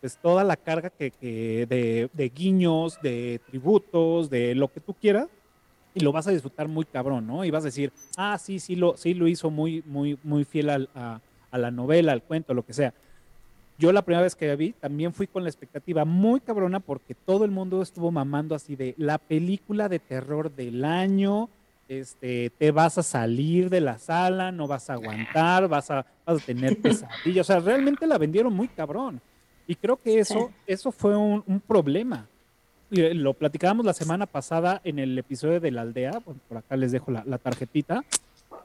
pues 0.00 0.16
toda 0.16 0.44
la 0.44 0.56
carga 0.56 0.90
que, 0.90 1.10
que 1.10 1.66
de, 2.12 2.28
guiños, 2.28 3.00
de 3.02 3.40
tributos, 3.46 4.30
de 4.30 4.54
lo 4.54 4.68
que 4.68 4.80
tú 4.80 4.94
quieras, 4.94 5.28
y 5.94 6.00
lo 6.00 6.12
vas 6.12 6.28
a 6.28 6.30
disfrutar 6.30 6.68
muy 6.68 6.84
cabrón, 6.84 7.26
¿no? 7.26 7.44
Y 7.44 7.50
vas 7.50 7.64
a 7.64 7.66
decir, 7.66 7.92
ah, 8.16 8.38
sí, 8.38 8.60
sí 8.60 8.76
lo, 8.76 8.96
sí 8.96 9.14
lo 9.14 9.26
hizo 9.26 9.50
muy, 9.50 9.82
muy, 9.86 10.18
muy 10.22 10.44
fiel 10.44 10.70
a, 10.70 11.20
a 11.50 11.58
la 11.58 11.70
novela, 11.70 12.12
al 12.12 12.22
cuento, 12.22 12.54
lo 12.54 12.64
que 12.64 12.72
sea. 12.72 12.94
Yo 13.78 13.92
la 13.92 14.02
primera 14.02 14.22
vez 14.22 14.34
que 14.34 14.48
la 14.48 14.56
vi 14.56 14.72
también 14.72 15.12
fui 15.12 15.28
con 15.28 15.44
la 15.44 15.48
expectativa 15.48 16.04
muy 16.04 16.40
cabrona 16.40 16.80
porque 16.80 17.14
todo 17.14 17.44
el 17.44 17.52
mundo 17.52 17.80
estuvo 17.80 18.10
mamando 18.10 18.54
así 18.54 18.74
de 18.74 18.94
la 18.98 19.18
película 19.18 19.88
de 19.88 20.00
terror 20.00 20.52
del 20.54 20.84
año, 20.84 21.48
este, 21.88 22.50
te 22.58 22.70
vas 22.70 22.98
a 22.98 23.02
salir 23.02 23.70
de 23.70 23.80
la 23.80 23.98
sala, 23.98 24.52
no 24.52 24.66
vas 24.66 24.90
a 24.90 24.94
aguantar, 24.94 25.68
vas 25.68 25.90
a, 25.90 26.06
vas 26.26 26.42
a 26.42 26.46
tener 26.46 26.76
pesadillas. 26.82 27.48
O 27.48 27.52
sea, 27.52 27.60
realmente 27.60 28.06
la 28.06 28.18
vendieron 28.18 28.52
muy 28.54 28.68
cabrón. 28.68 29.20
Y 29.66 29.74
creo 29.74 29.96
que 29.96 30.18
eso, 30.18 30.50
eso 30.66 30.92
fue 30.92 31.16
un, 31.16 31.42
un 31.46 31.60
problema. 31.60 32.26
Eh, 32.90 33.12
Lo 33.14 33.34
platicábamos 33.34 33.84
la 33.84 33.92
semana 33.92 34.26
pasada 34.26 34.80
en 34.84 34.98
el 34.98 35.18
episodio 35.18 35.60
de 35.60 35.70
la 35.70 35.82
aldea, 35.82 36.22
bueno, 36.24 36.40
por 36.48 36.58
acá 36.58 36.76
les 36.76 36.92
dejo 36.92 37.10
la, 37.10 37.22
la 37.26 37.36
tarjetita, 37.38 38.02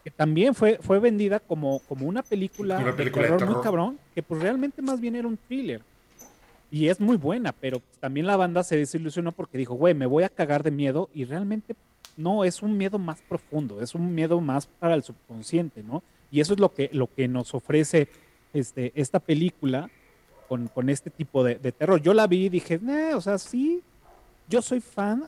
que 0.03 0.11
también 0.11 0.55
fue, 0.55 0.79
fue 0.81 0.99
vendida 0.99 1.39
como, 1.39 1.79
como 1.89 2.07
una 2.07 2.23
película, 2.23 2.77
Una 2.79 2.95
película 2.95 3.23
de 3.25 3.31
de 3.31 3.37
terror, 3.37 3.39
muy 3.41 3.47
terror. 3.49 3.63
cabrón, 3.63 3.99
que 4.15 4.23
pues 4.23 4.41
realmente 4.41 4.81
más 4.81 4.99
bien 5.01 5.15
era 5.15 5.27
un 5.27 5.37
thriller. 5.37 5.81
Y 6.71 6.87
es 6.87 6.99
muy 6.99 7.17
buena, 7.17 7.51
pero 7.51 7.81
también 7.99 8.25
la 8.25 8.35
banda 8.35 8.63
se 8.63 8.77
desilusionó 8.77 9.31
porque 9.31 9.57
dijo, 9.57 9.75
güey, 9.75 9.93
me 9.93 10.05
voy 10.07 10.23
a 10.23 10.29
cagar 10.29 10.63
de 10.63 10.71
miedo 10.71 11.09
y 11.13 11.25
realmente 11.25 11.75
no, 12.17 12.43
es 12.43 12.61
un 12.61 12.77
miedo 12.77 12.99
más 12.99 13.21
profundo, 13.21 13.81
es 13.81 13.95
un 13.95 14.13
miedo 14.13 14.39
más 14.41 14.67
para 14.67 14.95
el 14.95 15.03
subconsciente, 15.03 15.83
¿no? 15.83 16.03
Y 16.31 16.39
eso 16.39 16.53
es 16.53 16.59
lo 16.59 16.73
que, 16.73 16.89
lo 16.93 17.07
que 17.13 17.27
nos 17.27 17.53
ofrece 17.53 18.07
este, 18.53 18.91
esta 18.95 19.19
película 19.19 19.89
con, 20.47 20.67
con 20.67 20.89
este 20.89 21.09
tipo 21.09 21.43
de, 21.43 21.55
terror. 21.55 22.01
Yo 22.01 22.13
la 22.13 22.27
vi 22.27 22.45
y 22.45 22.49
dije, 22.49 22.79
"Nah, 22.81 23.15
o 23.15 23.21
sea, 23.21 23.37
sí, 23.37 23.81
yo 24.47 24.61
soy 24.61 24.79
fan 24.79 25.27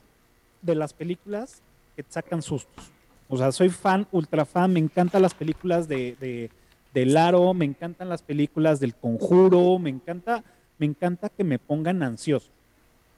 de 0.62 0.74
las 0.74 0.92
películas 0.92 1.62
que 1.94 2.04
sacan 2.08 2.42
sustos. 2.42 2.90
O 3.28 3.36
sea, 3.36 3.50
soy 3.52 3.70
fan, 3.70 4.06
ultra 4.12 4.44
fan, 4.44 4.72
me 4.72 4.80
encantan 4.80 5.22
las 5.22 5.34
películas 5.34 5.88
de, 5.88 6.16
de, 6.20 6.50
de 6.94 7.06
Laro, 7.06 7.54
me 7.54 7.64
encantan 7.64 8.08
las 8.08 8.22
películas 8.22 8.78
del 8.78 8.94
Conjuro, 8.94 9.78
me 9.78 9.90
encanta, 9.90 10.44
me 10.78 10.86
encanta 10.86 11.28
que 11.28 11.42
me 11.42 11.58
pongan 11.58 12.02
ansioso. 12.02 12.50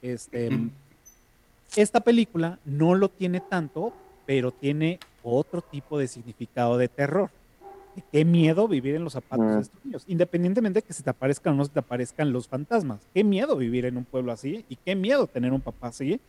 Este. 0.01 0.49
Esta 1.75 1.99
película 2.01 2.59
no 2.65 2.95
lo 2.95 3.09
tiene 3.09 3.39
tanto, 3.41 3.93
pero 4.25 4.51
tiene 4.51 4.99
otro 5.23 5.61
tipo 5.61 5.97
de 5.99 6.07
significado 6.07 6.77
de 6.77 6.87
terror. 6.87 7.29
Qué 8.11 8.23
miedo 8.23 8.67
vivir 8.67 8.95
en 8.95 9.03
los 9.03 9.13
zapatos 9.13 9.45
Mm. 9.45 9.49
de 9.55 9.61
estos 9.61 9.85
niños, 9.85 10.03
independientemente 10.07 10.79
de 10.81 10.87
que 10.87 10.93
se 10.93 11.03
te 11.03 11.09
aparezcan 11.09 11.53
o 11.53 11.57
no 11.57 11.65
se 11.65 11.71
te 11.71 11.79
aparezcan 11.79 12.31
los 12.31 12.47
fantasmas. 12.47 13.01
Qué 13.13 13.23
miedo 13.23 13.57
vivir 13.57 13.85
en 13.85 13.97
un 13.97 14.05
pueblo 14.05 14.31
así 14.31 14.63
y 14.69 14.77
qué 14.77 14.95
miedo 14.95 15.27
tener 15.27 15.51
un 15.51 15.59
papá 15.61 15.87
así 15.87 16.21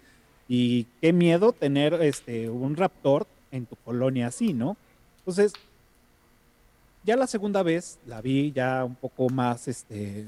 y 0.48 0.84
qué 1.00 1.12
miedo 1.12 1.52
tener 1.52 1.94
este 1.94 2.50
un 2.50 2.74
raptor 2.76 3.26
en 3.52 3.66
tu 3.66 3.76
colonia 3.76 4.26
así, 4.28 4.52
¿no? 4.52 4.76
Entonces, 5.18 5.52
ya 7.04 7.16
la 7.16 7.26
segunda 7.28 7.62
vez 7.62 7.98
la 8.06 8.20
vi 8.20 8.50
ya 8.52 8.84
un 8.84 8.96
poco 8.96 9.28
más 9.28 9.68
este 9.68 10.26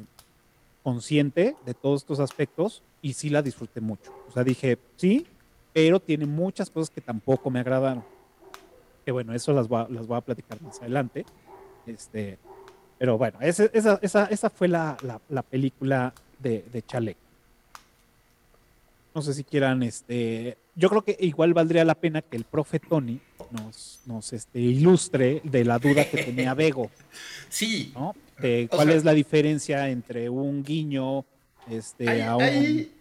consciente 0.84 1.56
de 1.66 1.74
todos 1.74 2.02
estos 2.02 2.20
aspectos 2.20 2.82
y 3.02 3.12
sí 3.14 3.28
la 3.28 3.42
disfruté 3.42 3.80
mucho. 3.80 4.12
O 4.28 4.32
sea, 4.32 4.44
dije, 4.44 4.78
sí, 4.96 5.26
pero 5.72 6.00
tiene 6.00 6.24
muchas 6.26 6.70
cosas 6.70 6.88
que 6.90 7.00
tampoco 7.00 7.50
me 7.50 7.60
agradaron. 7.60 8.04
Que 9.04 9.10
bueno, 9.12 9.34
eso 9.34 9.52
las 9.52 9.66
voy 9.68 9.82
a, 9.82 9.88
las 9.90 10.06
voy 10.06 10.16
a 10.16 10.20
platicar 10.20 10.62
más 10.62 10.80
adelante. 10.80 11.24
Este, 11.86 12.38
pero 12.98 13.18
bueno, 13.18 13.38
ese- 13.40 13.70
esa, 13.74 13.98
esa, 14.00 14.26
esa 14.26 14.48
fue 14.48 14.68
la, 14.68 14.96
la, 15.02 15.20
la 15.28 15.42
película 15.42 16.14
de, 16.38 16.64
de. 16.72 17.16
No 19.14 19.20
sé 19.20 19.34
si 19.34 19.44
quieran, 19.44 19.82
este, 19.82 20.56
yo 20.74 20.88
creo 20.88 21.02
que 21.02 21.16
igual 21.20 21.52
valdría 21.52 21.84
la 21.84 21.94
pena 21.94 22.22
que 22.22 22.36
el 22.36 22.44
profe 22.44 22.78
Tony 22.78 23.20
nos, 23.50 24.00
nos 24.06 24.32
este, 24.32 24.58
ilustre 24.58 25.42
de 25.44 25.64
la 25.66 25.78
duda 25.78 26.08
que 26.08 26.22
tenía 26.24 26.54
Bego. 26.54 26.90
Sí, 27.50 27.92
¿no? 27.94 28.14
De 28.38 28.68
O 28.70 28.76
cuál 28.76 28.88
sea- 28.88 28.96
es 28.96 29.04
la 29.04 29.12
diferencia 29.12 29.90
entre 29.90 30.30
un 30.30 30.62
guiño 30.62 31.26
este, 31.66 32.08
hay, 32.10 32.22
a 32.22 32.36
un... 32.36 32.68
hay- 32.68 32.92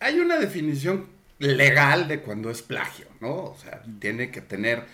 hay 0.00 0.20
una 0.20 0.38
definición 0.38 1.08
legal 1.38 2.08
de 2.08 2.20
cuando 2.20 2.50
es 2.50 2.62
plagio, 2.62 3.06
¿no? 3.20 3.34
O 3.36 3.56
sea, 3.58 3.82
tiene 4.00 4.30
que 4.30 4.40
tener 4.40 4.84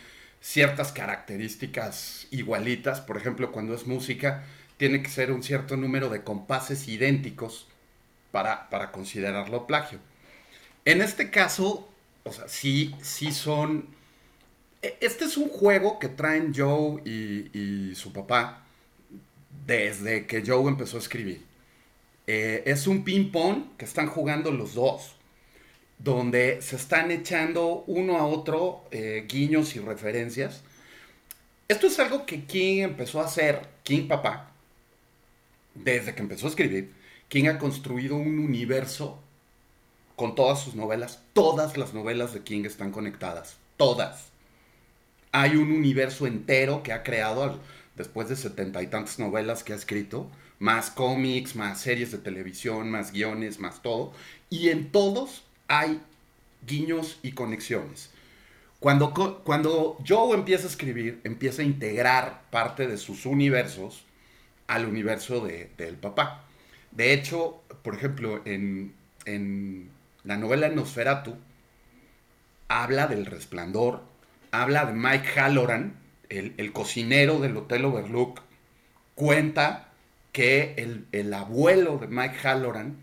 ciertas 0.41 0.93
características 0.93 2.27
igualitas. 2.31 3.01
Por 3.01 3.17
ejemplo, 3.17 3.53
cuando 3.53 3.75
es 3.75 3.87
música, 3.87 4.45
tiene 4.79 5.03
que 5.03 5.11
ser 5.11 5.31
un 5.33 5.43
cierto 5.43 5.77
número 5.77 6.09
de 6.11 6.23
compases 6.25 6.89
idénticos 6.89 7.69
para, 8.33 8.71
para 8.71 8.93
considerarlo 8.93 9.67
plagio. 9.67 10.01
En 10.85 11.03
este 11.03 11.31
caso, 11.31 11.89
o 12.25 12.33
sea, 12.33 12.49
sí, 12.49 12.95
sí 13.03 13.33
son... 13.33 13.89
e- 14.83 14.99
Este 15.01 15.25
es 15.27 15.37
un 15.37 15.49
juego 15.49 15.99
que 15.99 16.09
traen 16.09 16.53
Joe 16.55 17.03
y, 17.05 17.91
y 17.93 17.95
su 17.97 18.13
papá 18.13 18.65
desde 19.67 20.27
que 20.27 20.43
Joe 20.47 20.69
empezó 20.69 20.97
a 20.97 21.01
escribir. 21.01 21.43
Eh, 22.27 22.63
es 22.67 22.87
un 22.87 23.05
ping-pong 23.05 23.77
que 23.77 23.85
están 23.85 24.09
jugando 24.09 24.51
los 24.51 24.75
dos, 24.75 25.15
donde 25.99 26.63
se 26.63 26.77
están 26.77 27.11
echando 27.11 27.85
uno 27.87 28.17
a 28.17 28.27
otro 28.27 28.85
eh, 28.91 29.27
guiños 29.29 29.77
y 29.77 29.81
referencias. 29.81 30.63
Esto 31.69 31.87
es 31.87 31.99
algo 31.99 32.27
que 32.27 32.45
King 32.45 32.83
empezó 32.83 33.21
a 33.21 33.25
hacer, 33.25 33.67
King 33.83 34.09
papá, 34.09 34.53
desde 35.75 36.15
que 36.15 36.23
empezó 36.23 36.47
a 36.47 36.51
escribir. 36.51 36.93
King 37.29 37.47
ha 37.47 37.59
construido 37.59 38.17
un 38.17 38.39
universo 38.39 39.19
con 40.17 40.35
todas 40.35 40.61
sus 40.61 40.75
novelas. 40.75 41.21
Todas 41.33 41.77
las 41.77 41.95
novelas 41.95 42.33
de 42.35 42.43
King 42.43 42.65
están 42.65 42.91
conectadas. 42.91 43.57
Todas. 43.77 44.29
Hay 45.33 45.57
un 45.57 45.73
universo 45.73 46.27
entero 46.27 46.83
que 46.83 46.93
ha 46.93 47.03
creado 47.03 47.59
después 47.97 48.29
de 48.29 48.37
setenta 48.37 48.83
y 48.83 48.87
tantas 48.87 49.19
novelas 49.19 49.65
que 49.65 49.73
ha 49.73 49.77
escrito, 49.77 50.31
más 50.65 50.91
cómics, 50.91 51.55
más 51.57 51.79
series 51.81 52.11
de 52.11 52.17
televisión, 52.19 52.91
más 52.91 53.13
guiones, 53.13 53.61
más 53.61 53.83
todo. 53.83 54.13
Y 54.49 54.71
en 54.71 54.91
todos 54.91 55.45
hay 55.69 56.01
guiños 56.67 57.19
y 57.23 57.33
conexiones. 57.33 58.11
Cuando, 58.81 59.13
cuando 59.45 59.99
Joe 60.09 60.35
empieza 60.35 60.65
a 60.65 60.71
escribir, 60.71 61.21
empieza 61.25 61.61
a 61.61 61.67
integrar 61.67 62.43
parte 62.51 62.87
de 62.87 62.97
sus 62.97 63.27
universos 63.27 64.05
al 64.67 64.87
universo 64.87 65.41
de- 65.45 65.71
del 65.77 65.97
papá. 65.97 66.45
De 66.93 67.13
hecho, 67.13 67.63
por 67.83 67.95
ejemplo, 67.95 68.41
en, 68.47 68.95
en 69.27 69.91
la 70.25 70.39
novela 70.39 70.71
Nosferatu, 70.71 71.37
habla 72.69 73.07
del 73.07 73.27
resplandor, 73.27 74.03
habla 74.51 74.87
de 74.87 74.95
Mike 74.95 75.29
Halloran, 75.39 75.95
el, 76.31 76.55
el 76.57 76.73
cocinero 76.73 77.39
del 77.41 77.57
Hotel 77.59 77.85
Overlook, 77.85 78.41
cuenta 79.15 79.91
que 80.35 80.75
el, 80.79 81.07
el 81.15 81.35
abuelo 81.35 81.99
de 81.99 82.09
Mike 82.09 82.37
Halloran 82.45 82.99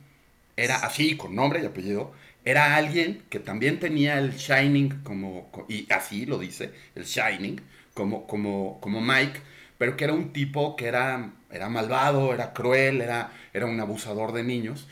era 0.58 0.78
así, 0.78 1.18
con 1.18 1.36
nombre 1.36 1.62
y 1.64 1.66
apellido, 1.68 2.14
era 2.46 2.76
alguien 2.76 3.24
que 3.30 3.40
también 3.40 3.80
tenía 3.80 4.20
el 4.20 4.34
Shining 4.38 5.02
como, 5.04 5.52
co- 5.52 5.66
y 5.70 5.92
así 5.94 6.28
lo 6.28 6.40
dice, 6.40 6.74
el 6.96 7.06
Shining, 7.06 7.62
como, 7.96 8.28
como, 8.28 8.80
como 8.82 9.02
Mike, 9.02 9.42
pero 9.80 9.98
que 9.98 10.06
era 10.06 10.14
un 10.14 10.34
tipo 10.34 10.76
que 10.76 10.88
era, 10.88 11.34
era 11.52 11.70
malvado, 11.70 12.34
era 12.34 12.54
cruel, 12.54 13.02
era, 13.02 13.34
era 13.54 13.66
un 13.68 13.80
abusador 13.80 14.34
de 14.34 14.44
niños. 14.44 14.88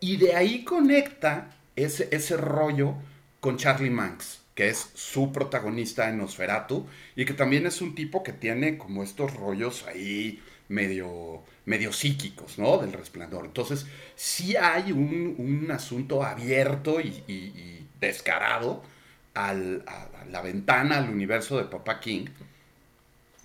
Y 0.00 0.16
de 0.16 0.34
ahí 0.36 0.64
conecta 0.64 1.56
ese, 1.76 2.08
ese 2.12 2.36
rollo 2.36 2.94
con 3.40 3.56
Charlie 3.56 3.90
Manx, 3.90 4.42
que 4.54 4.68
es 4.68 4.90
su 4.94 5.32
protagonista 5.32 6.08
en 6.08 6.18
Nosferatu, 6.18 6.86
y 7.16 7.24
que 7.24 7.34
también 7.34 7.66
es 7.66 7.80
un 7.82 7.94
tipo 7.94 8.22
que 8.22 8.32
tiene 8.32 8.78
como 8.78 9.02
estos 9.02 9.34
rollos 9.34 9.86
ahí 9.86 10.42
medio, 10.70 11.42
medio 11.66 11.92
psíquicos, 11.92 12.58
¿no? 12.58 12.78
Del 12.78 12.92
resplandor. 12.92 13.44
Entonces, 13.44 13.86
sí 14.14 14.56
hay 14.56 14.92
un, 14.92 15.34
un 15.36 15.70
asunto 15.70 16.22
abierto 16.22 17.00
y, 17.00 17.86
descarado 18.00 18.82
al, 19.34 19.84
a, 19.86 20.08
la 20.30 20.40
ventana 20.40 20.96
al 20.96 21.10
universo 21.10 21.58
de 21.58 21.64
Papa 21.64 22.00
King, 22.00 22.26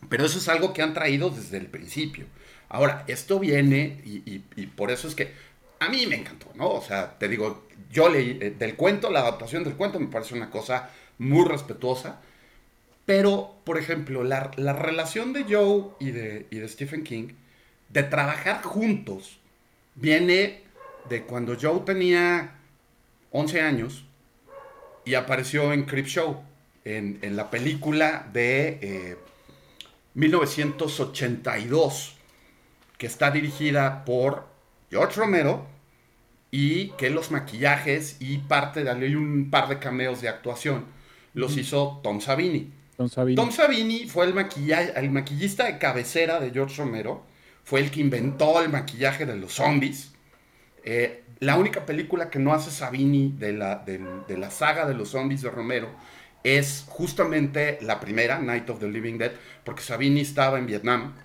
pero 0.07 0.25
eso 0.25 0.38
es 0.38 0.47
algo 0.47 0.71
que 0.71 0.81
han 0.81 0.93
traído 0.93 1.29
desde 1.29 1.57
el 1.57 1.67
principio. 1.67 2.25
Ahora, 2.69 3.03
esto 3.07 3.39
viene 3.39 4.01
y, 4.05 4.39
por 4.67 4.91
eso 4.91 5.07
es 5.07 5.15
que 5.15 5.33
a 5.79 5.89
mí 5.89 6.05
me 6.07 6.15
encantó, 6.15 6.51
¿no? 6.55 6.69
O 6.69 6.81
sea, 6.81 7.17
te 7.17 7.27
digo, 7.27 7.67
yo 7.91 8.09
leí 8.09 8.38
eh, 8.41 8.55
del 8.57 8.75
cuento, 8.75 9.11
la 9.11 9.19
adaptación 9.19 9.63
del 9.63 9.75
cuento 9.75 9.99
me 9.99 10.07
parece 10.07 10.35
una 10.35 10.49
cosa 10.49 10.89
muy 11.17 11.45
respetuosa, 11.47 12.21
pero, 13.06 13.56
por 13.63 13.78
ejemplo, 13.78 14.24
la, 14.24 14.52
la 14.58 14.74
relación 14.74 15.34
de 15.34 15.44
Joe 15.44 15.91
y 16.00 16.12
de, 16.12 16.48
y 16.50 16.58
de 16.58 16.68
Stephen 16.68 17.04
King, 17.04 17.30
de 17.89 18.04
trabajar 18.04 18.63
juntos, 18.63 19.39
viene 19.96 20.63
de 21.10 21.24
cuando 21.24 21.56
Joe 21.60 21.82
tenía 21.86 22.56
11 23.32 23.62
años 23.62 24.06
y 25.06 25.13
apareció 25.13 25.72
en 25.72 25.84
Creepshow, 25.84 26.41
en, 26.84 27.20
en 27.22 27.36
la 27.36 27.52
película 27.52 28.28
de 28.34 28.80
eh, 28.82 29.18
1982, 30.15 32.15
que 32.98 33.08
está 33.08 33.30
dirigida 33.30 34.06
por 34.06 34.48
George 34.89 35.20
Romero 35.20 35.68
y 36.50 36.91
que 36.91 37.10
los 37.10 37.32
maquillajes 37.32 38.15
y 38.20 38.38
parte 38.39 38.84
de 38.84 38.89
hay 38.89 39.15
un 39.15 39.52
par 39.52 39.68
de 39.68 39.78
cameos 39.78 40.22
de 40.22 40.30
actuación 40.30 40.86
los 41.34 41.58
hizo 41.58 42.00
Tom 42.02 42.22
Savini. 42.22 42.72
Tom 42.97 43.51
Savini. 43.51 44.08
Fue 44.08 44.25
el, 44.25 44.34
maquillista 44.34 45.65
de 45.65 45.77
cabecera 45.77 46.39
de 46.39 46.51
George 46.51 46.77
Romero, 46.77 47.23
fue 47.63 47.81
el 47.81 47.91
que 47.91 48.01
inventó 48.01 48.62
el 48.62 48.69
maquillaje 48.69 49.25
de 49.25 49.36
los 49.36 49.53
zombies. 49.53 50.12
Eh, 50.84 51.23
la 51.39 51.58
única 51.58 51.86
película 51.86 52.29
que 52.29 52.39
no 52.39 52.53
hace 52.53 52.71
Savini 52.71 53.34
de 53.38 53.53
la, 53.53 54.51
saga 54.51 54.86
de 54.86 54.93
los 54.93 55.10
zombies 55.10 55.41
de 55.41 55.49
Romero 55.49 55.89
es 56.43 56.86
justamente 56.88 57.79
la 57.81 57.99
primera, 57.99 58.39
Night 58.39 58.69
of 58.69 58.79
the 58.79 58.88
Living 58.88 59.17
Dead, 59.17 59.31
porque 59.63 59.81
Savini 59.81 60.21
estaba 60.21 60.60
en 60.60 60.67
Vietnam 60.67 61.15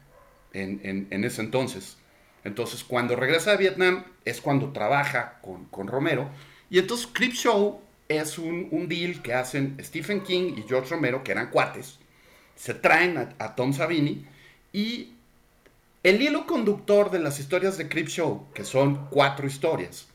en 0.53 1.25
ese 1.25 1.43
entonces. 1.43 1.99
Entonces, 2.45 2.85
cuando 2.85 3.17
regresa 3.17 3.53
de 3.53 3.59
Vietnam 3.59 4.05
es 4.25 4.41
cuando 4.41 4.73
trabaja 4.73 5.39
con, 5.43 5.67
con 5.67 5.89
Romero. 5.89 6.31
Y 6.71 6.79
entonces 6.79 7.09
Creepshow 7.13 7.83
es 8.11 8.39
un, 8.39 8.69
un, 8.73 8.89
deal 8.89 9.23
que 9.23 9.35
hacen 9.35 9.77
Stephen 9.81 10.23
King 10.23 10.55
y 10.57 10.65
George 10.69 10.91
Romero, 10.91 11.23
que 11.23 11.33
eran 11.33 11.51
cuates. 11.51 11.99
Se 12.57 12.75
traen 12.75 13.17
a, 13.17 13.29
a 13.39 13.55
Tom 13.55 13.73
Savini 13.73 14.27
y 14.73 15.13
el 16.03 16.21
hilo 16.21 16.47
conductor 16.47 17.11
de 17.11 17.21
las 17.21 17.39
historias 17.39 17.79
de 17.79 17.89
Creepshow, 17.89 18.47
que 18.53 18.65
son 18.65 19.07
cuatro 19.11 19.47
historias, 19.47 20.09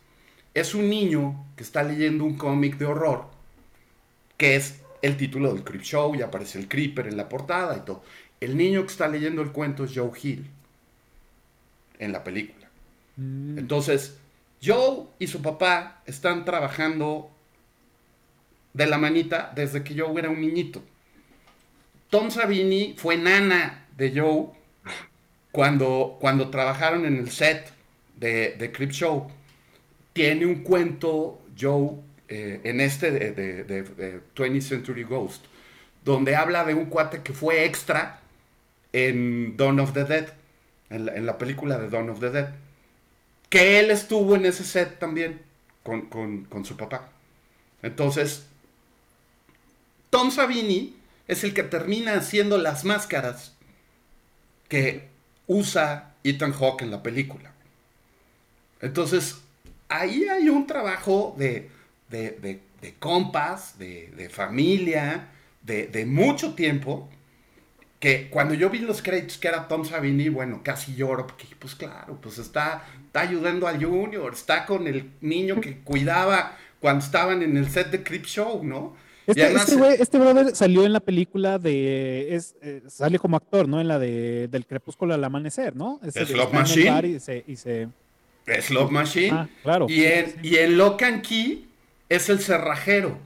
es 0.53 0.73
un 0.73 0.89
niño 0.89 1.45
que 1.55 1.63
está 1.63 1.83
leyendo 1.83 2.23
un 2.23 2.37
cómic 2.37 2.77
de 2.77 2.85
horror, 2.85 3.27
que 4.37 4.55
es 4.55 4.81
el 5.01 5.15
título 5.17 5.53
del 5.53 5.63
Creepshow, 5.63 6.15
y 6.15 6.21
aparece 6.21 6.57
el 6.57 6.67
Creeper 6.67 7.07
en 7.07 7.17
la 7.17 7.29
portada 7.29 7.77
y 7.77 7.81
todo. 7.81 8.03
El 8.39 8.57
niño 8.57 8.81
que 8.81 8.91
está 8.91 9.07
leyendo 9.07 9.41
el 9.41 9.51
cuento 9.51 9.83
es 9.83 9.91
Joe 9.93 10.11
Hill 10.21 10.49
en 11.99 12.11
la 12.11 12.23
película. 12.23 12.67
Mm. 13.17 13.57
Entonces, 13.59 14.17
Joe 14.63 15.07
y 15.19 15.27
su 15.27 15.41
papá 15.41 16.01
están 16.05 16.45
trabajando 16.45 17.29
de 18.75 18.85
la 18.85 18.97
manita 18.97 19.53
desde 19.55 19.83
que 19.83 19.97
Joe 19.97 20.19
era 20.19 20.29
un 20.29 20.41
niñito. 20.41 20.83
Tom 22.09 22.29
Savini 22.29 22.93
fue 22.97 23.15
nana 23.15 23.87
de 23.95 24.11
Joe 24.13 24.47
cuando, 25.51 26.17
cuando 26.19 26.49
trabajaron 26.49 27.05
en 27.05 27.17
el 27.17 27.31
set 27.31 27.71
de, 28.17 28.55
de 28.59 28.71
Crip 28.73 28.91
Show. 28.91 29.31
Tiene 30.11 30.45
un 30.45 30.63
cuento, 30.63 31.41
Joe, 31.57 31.91
eh, 32.27 32.59
en 32.65 32.81
este 32.81 33.11
de, 33.11 33.31
de, 33.31 33.63
de, 33.63 34.21
20th 34.35 34.61
Century 34.61 35.03
Ghost, 35.03 35.45
donde 36.03 36.35
habla 36.35 36.65
de 36.65 36.73
un 36.73 36.85
cuate 36.85 37.21
que 37.21 37.33
fue 37.33 37.63
extra 37.63 38.19
en 38.91 39.55
Dawn 39.55 39.79
of 39.79 39.93
the 39.93 40.03
Dead 40.03 40.27
en 40.89 41.25
la, 41.25 41.37
película 41.37 41.77
de 41.77 41.89
Dawn 41.89 42.09
of 42.09 42.19
the 42.19 42.29
Dead. 42.29 42.49
Que 43.49 43.79
él 43.79 43.89
estuvo 43.89 44.35
en 44.35 44.45
ese 44.45 44.65
set 44.65 44.99
también 44.99 45.41
con, 45.83 46.07
con, 46.07 46.65
su 46.65 46.75
papá. 46.75 47.09
Entonces, 47.81 48.47
Tom 50.15 50.31
Savini 50.31 50.95
es 51.27 51.43
el 51.43 51.53
que 51.53 51.63
termina 51.63 52.13
haciendo 52.13 52.57
las 52.57 52.85
máscaras 52.85 53.53
que 54.69 55.09
usa 55.45 56.13
Ethan 56.23 56.53
Hawke 56.53 56.83
en 56.83 56.91
la 56.91 57.03
película. 57.03 57.51
Entonces, 58.79 59.41
ahí 59.89 60.23
hay 60.29 60.47
un 60.47 60.67
trabajo 60.67 61.35
de, 61.37 61.69
de, 62.07 62.61
de, 62.81 62.93
compas, 62.97 63.77
de, 63.77 64.29
familia, 64.31 65.31
de, 65.63 66.05
mucho 66.05 66.53
tiempo 66.53 67.09
que 67.99 68.29
cuando 68.29 68.53
yo 68.53 68.69
vi 68.69 68.79
los 68.79 69.01
créditos 69.01 69.37
que 69.37 69.49
era 69.49 69.67
Tom 69.67 69.83
Savini, 69.83 70.29
bueno, 70.29 70.61
casi 70.63 70.95
lloro, 70.95 71.27
porque 71.27 71.45
pues 71.59 71.75
claro, 71.75 72.17
pues 72.21 72.37
está, 72.37 72.85
está 73.05 73.19
ayudando 73.19 73.67
al 73.67 73.83
Junior, 73.83 74.31
está 74.31 74.65
con 74.65 74.87
el 74.87 75.11
niño 75.19 75.59
que 75.59 75.79
cuidaba 75.79 76.57
cuando 76.79 77.03
estaban 77.03 77.41
en 77.41 77.57
el 77.57 77.69
set 77.69 77.91
de 77.91 78.01
Crip 78.01 78.23
Show, 78.23 78.63
¿no? 78.63 79.03
Este, 79.27 79.53
este, 79.53 80.01
este, 80.01 80.19
brother 80.19 80.55
salió 80.55 80.85
en 80.85 80.93
la 80.93 80.99
película 80.99 81.57
de. 81.57 82.35
Es, 82.35 82.55
eh, 82.61 82.83
sale 82.87 83.17
como 83.17 83.37
actor, 83.37 83.67
¿no? 83.67 83.81
En 83.81 83.87
la 83.87 83.97
de 83.97 84.47
Del 84.47 84.65
Crepúsculo 84.67 85.13
al 85.13 85.23
Amanecer, 85.23 85.75
¿no? 85.75 85.99
Es 86.03 86.29
Love 86.29 86.53
Machine. 86.53 87.07
Y 87.07 87.19
se, 87.19 87.43
y 87.47 87.55
se... 87.55 87.87
Es 88.45 88.69
Love 88.69 88.91
Machine. 88.91 89.31
Ah, 89.31 89.49
claro. 89.63 89.87
Y 89.89 90.05
en, 90.05 90.25
sí. 90.27 90.37
y 90.43 90.57
en 90.57 90.77
Lock 90.77 91.01
and 91.01 91.21
Key 91.23 91.67
es 92.09 92.29
el 92.29 92.39
cerrajero. 92.39 93.17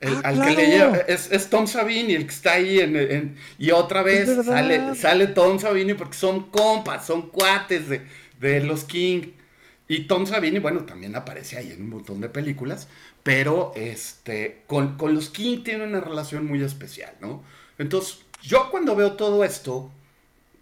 El, 0.00 0.14
ah, 0.14 0.20
al 0.24 0.34
claro. 0.36 0.56
que 0.56 0.62
le 0.62 0.68
lleva, 0.68 0.96
es, 0.96 1.30
es, 1.30 1.50
Tom 1.50 1.66
Savini 1.66 2.14
el 2.14 2.24
que 2.24 2.32
está 2.32 2.52
ahí 2.54 2.80
en, 2.80 2.96
en 2.96 3.36
y 3.58 3.70
otra 3.70 4.02
vez 4.02 4.30
sale, 4.46 4.94
sale 4.94 5.26
Tom 5.26 5.58
Savini 5.58 5.92
porque 5.92 6.16
son 6.16 6.44
compas, 6.44 7.06
son 7.06 7.28
cuates 7.28 7.88
de, 7.88 8.00
de 8.40 8.60
los 8.60 8.84
King. 8.84 9.32
Y 9.88 10.04
Tom 10.04 10.24
Savini, 10.24 10.60
bueno, 10.60 10.84
también 10.84 11.16
aparece 11.16 11.58
ahí 11.58 11.72
en 11.72 11.82
un 11.82 11.90
montón 11.90 12.20
de 12.20 12.28
películas, 12.28 12.86
pero 13.22 13.72
este, 13.76 14.62
con, 14.66 14.96
con, 14.96 15.14
los 15.14 15.30
King 15.30 15.62
tiene 15.62 15.84
una 15.84 16.00
relación 16.00 16.46
muy 16.46 16.62
especial, 16.62 17.14
¿no? 17.20 17.42
Entonces, 17.78 18.20
yo 18.42 18.70
cuando 18.70 18.96
veo 18.96 19.12
todo 19.12 19.44
esto, 19.44 19.90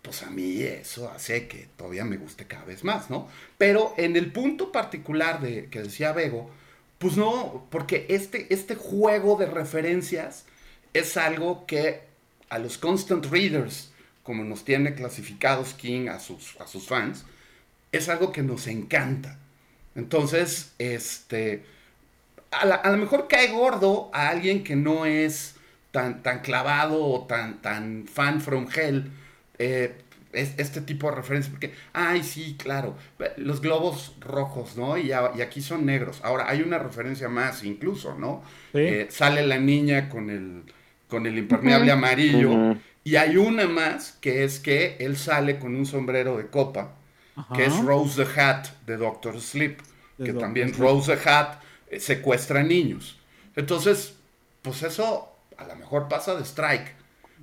pues 0.03 0.23
a 0.23 0.31
mí 0.31 0.63
eso 0.63 1.11
hace 1.11 1.49
que 1.49 1.69
todavía 1.77 2.05
me 2.05 2.17
guste 2.17 2.47
cada 2.47 2.65
vez 2.65 2.85
más, 2.85 3.11
¿no? 3.11 3.29
Pero 3.57 3.95
en 3.97 4.17
el 4.17 4.33
punto 4.33 4.73
particular 4.73 5.41
de 5.41 5.67
que 5.67 5.83
decía 5.83 6.13
Bego, 6.13 6.51
pues 6.99 7.17
no, 7.17 7.67
porque 7.71 8.07
este, 8.09 8.53
este 8.53 8.75
juego 8.75 9.37
de 9.37 9.47
referencias 9.47 10.45
es 10.95 11.17
algo 11.17 11.67
que 11.67 12.01
a 12.49 12.59
los 12.59 12.79
constant 12.79 13.27
readers, 13.27 13.93
como 14.23 14.45
nos 14.45 14.65
tiene 14.65 14.95
clasificados 14.95 15.75
King 15.75 16.09
a 16.09 16.19
sus, 16.19 16.57
a 16.61 16.67
sus 16.67 16.87
fans, 16.87 17.25
es 17.93 18.09
algo 18.09 18.33
que 18.33 18.43
nos 18.43 18.67
encanta. 18.67 19.39
Entonces, 19.95 20.73
este, 20.79 21.65
a, 22.51 22.67
la, 22.67 22.75
a 22.77 22.91
lo 22.91 22.99
mejor 22.99 23.29
cae 23.29 23.49
gordo 23.49 24.11
a 24.13 24.29
alguien 24.29 24.65
que 24.65 24.77
no 24.77 25.07
es 25.07 25.57
tan, 25.91 26.23
tan 26.23 26.41
clavado 26.41 27.05
o 27.05 27.27
tan, 27.27 27.61
tan 27.61 28.07
fan 28.07 28.41
from 28.41 28.67
hell. 28.75 29.11
Eh, 29.59 29.95
es, 30.33 30.55
este 30.59 30.81
tipo 30.83 31.09
de 31.09 31.17
referencias, 31.17 31.51
porque, 31.51 31.73
ay, 31.93 32.23
sí, 32.23 32.57
claro, 32.59 32.97
los 33.37 33.61
globos 33.61 34.15
rojos, 34.21 34.77
¿no? 34.77 34.99
Y, 34.99 35.09
y, 35.09 35.41
aquí 35.43 35.61
son 35.63 35.87
negros. 35.87 36.21
Ahora, 36.23 36.49
hay 36.49 36.63
una 36.63 36.79
referencia 36.79 37.29
más 37.29 37.65
incluso, 37.65 38.15
¿no? 38.15 38.43
Sí. 38.73 38.81
Eh, 38.81 39.07
sale 39.11 39.47
la 39.47 39.59
niña 39.59 40.09
con 40.09 40.31
el, 40.31 40.65
con 41.09 41.27
el 41.27 41.39
impermeable 41.39 41.91
uh 41.91 41.95
-huh. 41.95 41.99
amarillo, 41.99 42.51
uh 42.51 42.57
-huh. 42.57 42.81
y 43.05 43.17
hay 43.17 43.37
una 43.37 43.67
más 43.67 44.13
que 44.21 44.45
es 44.45 44.61
que 44.61 44.97
él 45.01 45.17
sale 45.17 45.59
con 45.59 45.75
un 45.75 45.87
sombrero 45.87 46.37
de 46.37 46.47
copa, 46.49 46.95
que 47.55 47.65
es 47.67 47.77
Rose 47.79 48.25
the 48.25 48.41
Hat 48.41 48.67
de 48.85 48.97
Doctor 48.97 49.41
Sleep, 49.41 49.79
que 50.19 50.33
Doctor 50.33 50.41
también 50.41 50.69
Sleep. 50.69 50.81
Rose 50.81 51.17
the 51.17 51.31
Hat 51.31 51.61
eh, 51.91 52.01
secuestra 52.01 52.63
niños. 52.63 53.19
Entonces, 53.57 54.15
pues 54.63 54.83
eso 54.83 55.29
a 55.57 55.67
lo 55.67 55.77
mejor 55.77 56.09
pasa 56.09 56.35
de 56.35 56.45
strike, 56.45 56.95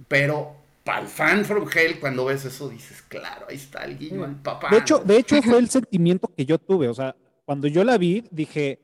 pero 0.07 0.55
para 0.83 1.01
el 1.01 1.07
fan 1.07 1.43
from 1.43 1.67
hell, 1.73 1.99
cuando 1.99 2.25
ves 2.25 2.45
eso, 2.45 2.69
dices, 2.69 3.01
claro, 3.01 3.47
ahí 3.49 3.55
está 3.55 3.83
el 3.83 3.97
guiño 3.97 4.23
al 4.23 4.35
papá. 4.35 4.69
De 4.69 4.77
hecho, 4.77 4.99
de 4.99 5.17
hecho, 5.17 5.41
fue 5.41 5.57
el 5.57 5.69
sentimiento 5.69 6.27
que 6.27 6.45
yo 6.45 6.57
tuve. 6.57 6.87
O 6.87 6.93
sea, 6.93 7.15
cuando 7.43 7.67
yo 7.67 7.83
la 7.83 7.97
vi, 7.97 8.23
dije, 8.31 8.79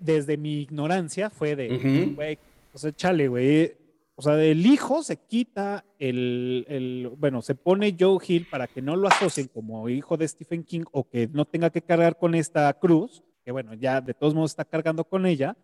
desde 0.00 0.36
mi 0.36 0.60
ignorancia, 0.62 1.30
fue 1.30 1.56
de, 1.56 1.68
güey, 1.68 2.34
uh 2.34 2.36
-huh. 2.36 2.38
o 2.72 2.78
sea, 2.78 2.92
chale, 2.92 3.28
güey. 3.28 3.76
O 4.14 4.22
sea, 4.22 4.40
el 4.42 4.64
hijo 4.64 5.02
se 5.02 5.16
quita 5.16 5.84
el, 5.98 6.64
el, 6.68 7.10
bueno, 7.16 7.42
se 7.42 7.54
pone 7.54 7.96
Joe 7.98 8.18
Hill 8.24 8.46
para 8.48 8.68
que 8.68 8.82
no 8.82 8.94
lo 8.94 9.08
asocien 9.08 9.48
como 9.48 9.88
hijo 9.88 10.16
de 10.16 10.28
Stephen 10.28 10.62
King 10.62 10.84
o 10.92 11.08
que 11.08 11.28
no 11.32 11.44
tenga 11.44 11.70
que 11.70 11.82
cargar 11.82 12.16
con 12.16 12.34
esta 12.34 12.72
cruz, 12.74 13.22
que 13.44 13.52
bueno, 13.52 13.74
ya 13.74 14.00
de 14.00 14.14
todos 14.14 14.34
modos 14.34 14.52
está 14.52 14.64
cargando 14.64 15.04
con 15.04 15.26
ella, 15.26 15.56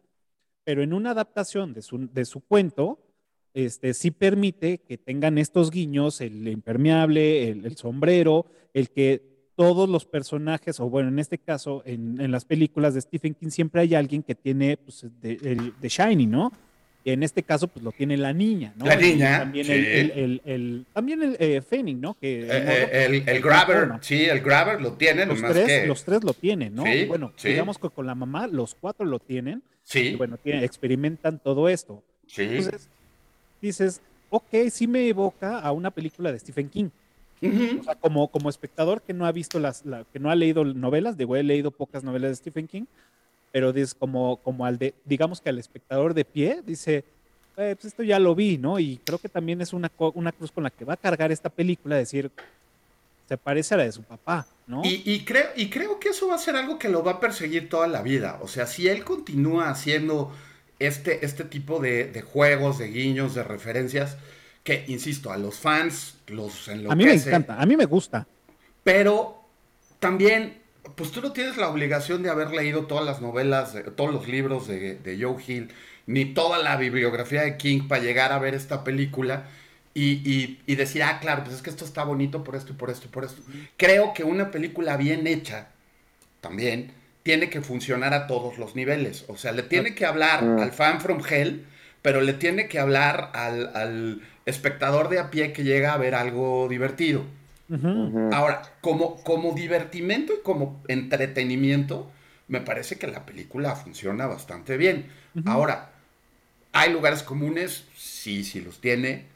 pero 0.64 0.82
en 0.82 0.92
una 0.92 1.12
adaptación 1.12 1.72
de 1.72 1.82
su, 1.82 2.08
de 2.12 2.24
su 2.24 2.40
cuento, 2.40 2.98
este, 3.54 3.94
sí 3.94 4.10
permite 4.10 4.78
que 4.78 4.98
tengan 4.98 5.38
estos 5.38 5.70
guiños, 5.70 6.20
el 6.20 6.46
impermeable, 6.46 7.48
el, 7.48 7.76
sombrero, 7.76 8.46
el 8.74 8.90
que 8.90 9.50
todos 9.56 9.88
los 9.88 10.04
personajes, 10.04 10.78
o 10.78 10.88
bueno, 10.88 11.08
en 11.08 11.18
este 11.18 11.38
caso, 11.38 11.82
en, 11.84 12.30
las 12.30 12.44
películas 12.44 12.94
de 12.94 13.00
Stephen 13.00 13.34
King 13.34 13.48
siempre 13.48 13.80
hay 13.80 13.94
alguien 13.94 14.22
que 14.22 14.34
tiene 14.34 14.76
pues, 14.76 15.04
el, 15.04 15.72
de 15.80 15.88
Shiny, 15.88 16.26
¿no? 16.26 16.52
Y 17.08 17.12
en 17.12 17.22
este 17.22 17.42
caso, 17.42 17.68
pues 17.68 17.82
lo 17.82 17.90
tiene 17.90 18.18
la 18.18 18.34
niña, 18.34 18.74
¿no? 18.76 18.84
La 18.84 18.94
niña, 18.94 19.36
Y 19.36 19.38
también 19.38 19.64
sí. 19.64 19.72
el, 19.72 19.86
el, 19.86 20.10
el- 20.10 20.42
el- 20.44 20.86
también 20.92 21.22
el 21.22 21.36
eh, 21.40 21.62
Fanning, 21.62 21.98
¿no? 22.02 22.12
Que 22.20 22.40
Eh, 22.42 22.46
eh, 22.50 23.06
el, 23.06 23.26
el 23.26 23.40
grabber, 23.40 23.88
sí, 24.02 24.26
el 24.26 24.40
grabber 24.40 24.78
lo 24.82 24.92
tiene, 24.92 25.24
los 25.24 25.40
tres, 25.40 25.66
que... 25.66 25.86
los 25.86 26.04
tres 26.04 26.22
lo 26.22 26.34
tienen, 26.34 26.74
¿no? 26.74 26.84
Sí, 26.84 27.06
bueno, 27.06 27.32
sí. 27.36 27.48
digamos 27.48 27.78
que 27.78 27.88
con 27.88 28.04
la 28.06 28.14
mamá, 28.14 28.46
los 28.46 28.74
cuatro 28.74 29.06
lo 29.06 29.18
tienen. 29.20 29.62
Y 29.62 29.78
Sí, 29.84 30.14
bueno, 30.16 30.36
tienen- 30.36 30.64
experimentan 30.64 31.38
todo 31.38 31.70
esto. 31.70 32.02
sí. 32.26 32.42
Entonces, 32.42 32.90
dices, 33.62 34.02
ok, 34.28 34.68
sí 34.70 34.86
me 34.86 35.08
evoca 35.08 35.60
a 35.60 35.72
una 35.72 35.90
película 35.90 36.30
de 36.30 36.38
Stephen 36.40 36.68
King. 36.68 36.90
Ujú. 37.40 37.80
O 37.80 37.84
sea, 37.84 37.94
como, 37.94 38.28
como 38.28 38.50
espectador 38.50 39.00
que 39.00 39.14
no 39.14 39.24
ha 39.24 39.32
visto 39.32 39.58
las, 39.58 39.86
la- 39.86 40.04
que 40.12 40.18
no 40.18 40.30
ha 40.30 40.34
leído 40.34 40.62
novelas, 40.62 41.16
digo, 41.16 41.36
he 41.36 41.42
leído 41.42 41.70
pocas 41.70 42.04
novelas 42.04 42.32
de 42.32 42.36
Stephen 42.36 42.68
King, 42.68 42.84
pero 43.52 43.70
es 43.70 43.94
como, 43.94 44.36
como 44.38 44.64
al 44.64 44.78
de, 44.78 44.94
digamos 45.04 45.40
que 45.40 45.48
al 45.48 45.58
espectador 45.58 46.14
de 46.14 46.24
pie, 46.24 46.62
dice, 46.64 47.04
"Eh, 47.56 47.74
pues 47.74 47.86
esto 47.86 48.02
ya 48.02 48.18
lo 48.18 48.34
vi, 48.34 48.58
¿no? 48.58 48.78
Y 48.78 49.00
creo 49.04 49.18
que 49.18 49.28
también 49.28 49.60
es 49.60 49.72
una, 49.72 49.90
una 50.14 50.32
cruz 50.32 50.52
con 50.52 50.64
la 50.64 50.70
que 50.70 50.84
va 50.84 50.94
a 50.94 50.96
cargar 50.98 51.32
esta 51.32 51.48
película, 51.48 51.96
decir, 51.96 52.30
se 53.28 53.36
parece 53.36 53.74
a 53.74 53.78
la 53.78 53.84
de 53.84 53.92
su 53.92 54.02
papá, 54.02 54.46
¿no? 54.66 54.82
Y, 54.84 55.02
y 55.04 55.24
creo, 55.24 55.46
y 55.54 55.68
creo 55.68 56.00
que 56.00 56.10
eso 56.10 56.28
va 56.28 56.36
a 56.36 56.38
ser 56.38 56.56
algo 56.56 56.78
que 56.78 56.88
lo 56.88 57.02
va 57.04 57.12
a 57.12 57.20
perseguir 57.20 57.68
toda 57.68 57.86
la 57.86 58.00
vida. 58.00 58.38
O 58.42 58.48
sea, 58.48 58.66
si 58.66 58.88
él 58.88 59.04
continúa 59.04 59.68
haciendo 59.68 60.32
este, 60.78 61.24
este 61.26 61.44
tipo 61.44 61.78
de, 61.80 62.04
de 62.04 62.22
juegos, 62.22 62.78
de 62.78 62.88
guiños, 62.88 63.34
de 63.34 63.42
referencias, 63.42 64.16
que, 64.64 64.84
insisto, 64.88 65.30
a 65.32 65.36
los 65.36 65.56
fans 65.56 66.16
los 66.26 66.68
enloquece. 66.68 66.92
a 66.92 66.96
mí 66.96 67.04
me 67.04 67.12
encanta, 67.14 67.60
a 67.60 67.66
mí 67.66 67.76
me 67.76 67.84
gusta. 67.86 68.26
Pero 68.84 69.42
también, 69.98 70.58
pues 70.96 71.10
tú 71.12 71.20
no 71.20 71.32
tienes 71.32 71.56
la 71.56 71.68
obligación 71.68 72.22
de 72.22 72.30
haber 72.30 72.50
leído 72.50 72.86
todas 72.86 73.04
las 73.04 73.20
novelas, 73.20 73.74
de- 73.74 73.82
todos 73.84 74.12
los 74.12 74.28
libros 74.28 74.66
de, 74.68 74.94
de 74.96 75.22
Joe 75.22 75.36
Hill, 75.46 75.70
ni 76.06 76.24
toda 76.26 76.58
la 76.58 76.76
bibliografía 76.76 77.42
de 77.42 77.56
King 77.56 77.88
para 77.88 78.02
llegar 78.02 78.32
a 78.32 78.38
ver 78.38 78.54
esta 78.54 78.84
película 78.84 79.44
y, 79.94 80.20
y- 80.30 80.60
y 80.66 80.74
decir, 80.76 81.02
ah, 81.02 81.18
claro, 81.20 81.42
pues 81.44 81.56
es 81.56 81.62
que 81.62 81.70
esto 81.70 81.84
está 81.84 82.04
bonito 82.04 82.44
por 82.44 82.54
esto 82.56 82.72
y 82.72 82.76
por 82.76 82.90
esto 82.90 83.06
y 83.06 83.08
por 83.10 83.24
esto. 83.24 83.42
Creo 83.76 84.14
que 84.14 84.24
una 84.24 84.50
película 84.50 84.96
bien 84.96 85.26
hecha, 85.26 85.68
también, 86.40 86.92
tiene 87.22 87.50
que 87.50 87.60
funcionar 87.60 88.14
a 88.14 88.26
todos 88.26 88.58
los 88.58 88.74
niveles. 88.76 89.24
O 89.28 89.36
sea, 89.36 89.52
le 89.52 89.62
tiene 89.62 89.94
que 89.94 90.06
hablar 90.06 90.44
Mm. 90.44 90.58
al 90.60 90.72
fan 90.72 91.00
from 91.00 91.20
hell, 91.28 91.64
pero 92.00 92.20
le 92.20 92.32
tiene 92.32 92.68
que 92.68 92.78
hablar 92.78 93.30
al, 93.34 93.74
al 93.76 94.22
espectador 94.46 95.08
de 95.08 95.18
a 95.18 95.30
pie 95.30 95.52
que 95.52 95.64
llega 95.64 95.92
a 95.92 95.98
ver 95.98 96.14
algo 96.14 96.68
divertido. 96.68 97.24
Ahora, 98.32 98.62
como, 98.80 99.22
como 99.22 99.52
divertimento 99.52 100.32
y 100.32 100.42
como 100.42 100.82
entretenimiento, 100.88 102.10
me 102.48 102.60
parece 102.60 102.98
que 102.98 103.06
la 103.06 103.26
película 103.26 103.76
funciona 103.76 104.26
bastante 104.26 104.76
bien. 104.76 105.10
Ahora, 105.44 105.90
¿hay 106.72 106.92
lugares 106.92 107.22
comunes? 107.22 107.84
Sí, 107.94 108.44
sí 108.44 108.60
los 108.60 108.80
tiene. 108.80 109.26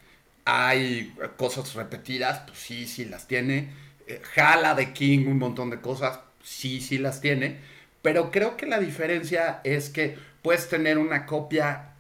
¿Hay 0.45 1.15
cosas 1.37 1.75
repetidas? 1.75 2.41
Pues 2.47 2.59
sí, 2.59 2.87
sí 2.87 3.05
las 3.05 3.29
tiene. 3.29 3.69
Eh, 4.07 4.21
Jala 4.35 4.75
de 4.75 4.93
King 4.93 5.27
un 5.27 5.39
montón 5.39 5.71
de 5.71 5.81
cosas? 5.81 6.21
Sí, 6.43 6.81
sí 6.81 6.99
las 6.99 7.21
tiene. 7.21 7.59
Pero 8.01 8.31
creo 8.31 8.57
que 8.57 8.67
la 8.67 8.81
diferencia 8.81 9.61
es 9.63 9.91
que 9.91 10.17
puedes 10.43 10.69
tener 10.69 10.99
una 10.99 11.27
copia 11.27 11.92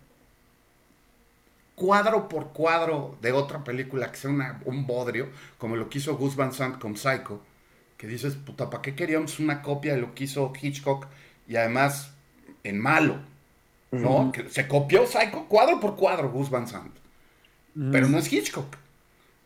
cuadro 1.74 2.28
por 2.28 2.52
cuadro 2.52 3.16
de 3.22 3.32
otra 3.32 3.64
película 3.64 4.10
que 4.12 4.18
sea 4.18 4.30
una- 4.30 4.60
un 4.64 4.86
bodrio, 4.86 5.28
como 5.58 5.76
lo 5.76 5.88
que 5.88 5.98
hizo 5.98 6.16
Gus 6.16 6.36
Van 6.36 6.52
Sant 6.52 6.78
con 6.78 6.96
Psycho, 6.96 7.42
que 7.96 8.06
dices, 8.06 8.34
puta, 8.36 8.70
¿para 8.70 8.82
qué 8.82 8.94
queríamos 8.94 9.38
una 9.40 9.62
copia 9.62 9.94
de 9.94 10.00
lo 10.00 10.14
que 10.14 10.24
hizo 10.24 10.52
Hitchcock 10.60 11.06
y 11.48 11.56
además 11.56 12.12
en 12.64 12.80
malo? 12.80 13.20
¿No? 13.92 14.32
Que 14.32 14.48
se 14.50 14.68
copió 14.68 15.06
Psycho 15.06 15.46
cuadro 15.48 15.80
por 15.80 15.96
cuadro 15.96 16.30
Gus 16.30 16.50
Van 16.50 16.68
Sant, 16.68 16.94
Ujú. 17.76 17.90
pero 17.90 18.08
no 18.08 18.18
es 18.18 18.32
Hitchcock. 18.32 18.76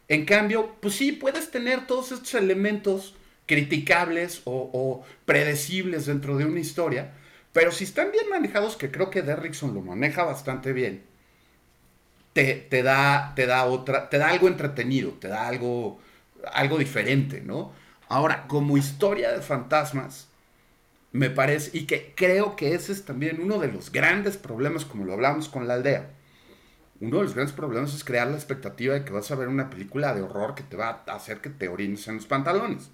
En 0.09 0.25
cambio, 0.25 0.77
pues 0.81 0.95
sí, 0.95 1.13
puedes 1.13 1.51
tener 1.51 1.87
todos 1.87 2.13
estos 2.13 2.35
elementos 2.35 3.17
criticables 3.47 4.43
o, 4.45 4.71
o 4.73 5.05
predecibles 5.25 6.07
dentro 6.07 6.37
de 6.37 6.45
una 6.47 6.61
historia, 6.61 7.15
pero 7.53 7.73
si 7.73 7.85
están 7.85 8.13
bien 8.13 8.29
manejados, 8.31 8.77
que 8.77 8.91
creo 8.91 9.11
que 9.11 9.23
Derrickson 9.23 9.75
lo 9.75 9.83
maneja 9.83 10.25
bastante 10.25 10.73
bien, 10.73 11.05
te, 12.37 12.67
te 12.69 12.83
da, 12.83 13.33
te 13.35 13.47
da 13.47 13.65
otra, 13.65 14.11
te 14.11 14.19
da 14.19 14.29
algo 14.29 14.47
entretenido, 14.47 15.13
te 15.13 15.27
da 15.27 15.49
algo, 15.49 15.99
algo 16.53 16.77
diferente, 16.77 17.41
¿no? 17.41 17.73
Ahora, 18.11 18.47
como 18.47 18.77
historia 18.77 19.33
de 19.33 19.41
fantasmas, 19.41 20.29
me 21.13 21.31
parece, 21.31 21.71
y 21.73 21.87
que 21.87 22.13
creo 22.15 22.55
que 22.55 22.75
ese 22.75 22.93
es 22.93 23.07
también 23.07 23.41
uno 23.41 23.59
de 23.59 23.69
los 23.69 23.91
grandes 23.91 24.37
problemas, 24.37 24.85
como 24.85 25.07
lo 25.07 25.15
hablamos 25.15 25.49
con 25.49 25.67
la 25.67 25.75
aldea. 25.75 26.11
Uno 27.01 27.17
de 27.17 27.25
los 27.25 27.35
grandes 27.35 27.57
problemas 27.57 27.95
es 27.95 28.05
crear 28.05 28.27
la 28.27 28.37
expectativa 28.37 28.93
de 28.93 29.03
que 29.03 29.15
vas 29.15 29.31
a 29.31 29.35
ver 29.35 29.49
una 29.49 29.71
película 29.71 30.13
de 30.13 30.21
horror 30.21 30.55
que 30.55 30.63
te 30.63 30.77
va 30.77 31.05
a 31.07 31.15
hacer 31.15 31.41
que 31.41 31.49
te 31.49 31.69
orines 31.69 32.07
en 32.07 32.17
los 32.17 32.27
pantalones. 32.27 32.91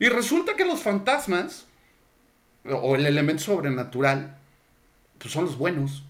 Y 0.00 0.08
resulta 0.08 0.54
que 0.56 0.64
los 0.64 0.82
fantasmas, 0.82 1.66
o 2.64 2.74
o 2.74 2.96
el 2.96 3.06
elemento 3.06 3.44
sobrenatural, 3.44 4.36
pues 5.18 5.32
son 5.32 5.44
los 5.44 5.56
buenos. 5.56 6.02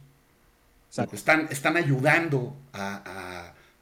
Exacto. 0.95 1.17
Están, 1.17 1.49
están 1.51 1.77
ayudando 1.77 2.57
a, 2.73 3.03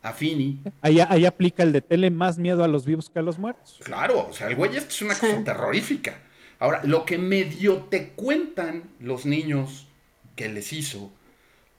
a, 0.02 0.08
a 0.08 0.12
Finney. 0.14 0.62
Ahí, 0.80 0.98
ahí 1.06 1.26
aplica 1.26 1.62
el 1.62 1.70
de 1.70 1.82
tele 1.82 2.10
más 2.10 2.38
miedo 2.38 2.64
a 2.64 2.68
los 2.68 2.86
vivos 2.86 3.10
que 3.10 3.18
a 3.18 3.22
los 3.22 3.38
muertos. 3.38 3.80
Claro, 3.84 4.28
o 4.30 4.32
sea, 4.32 4.46
el 4.48 4.56
güey 4.56 4.74
esto 4.74 4.88
es 4.88 5.02
una 5.02 5.14
cosa 5.18 5.44
terrorífica. 5.44 6.20
Ahora, 6.58 6.80
lo 6.84 7.04
que 7.04 7.18
medio 7.18 7.82
te 7.90 8.12
cuentan 8.12 8.84
los 8.98 9.26
niños 9.26 9.88
que 10.36 10.48
les 10.48 10.72
hizo, 10.72 11.12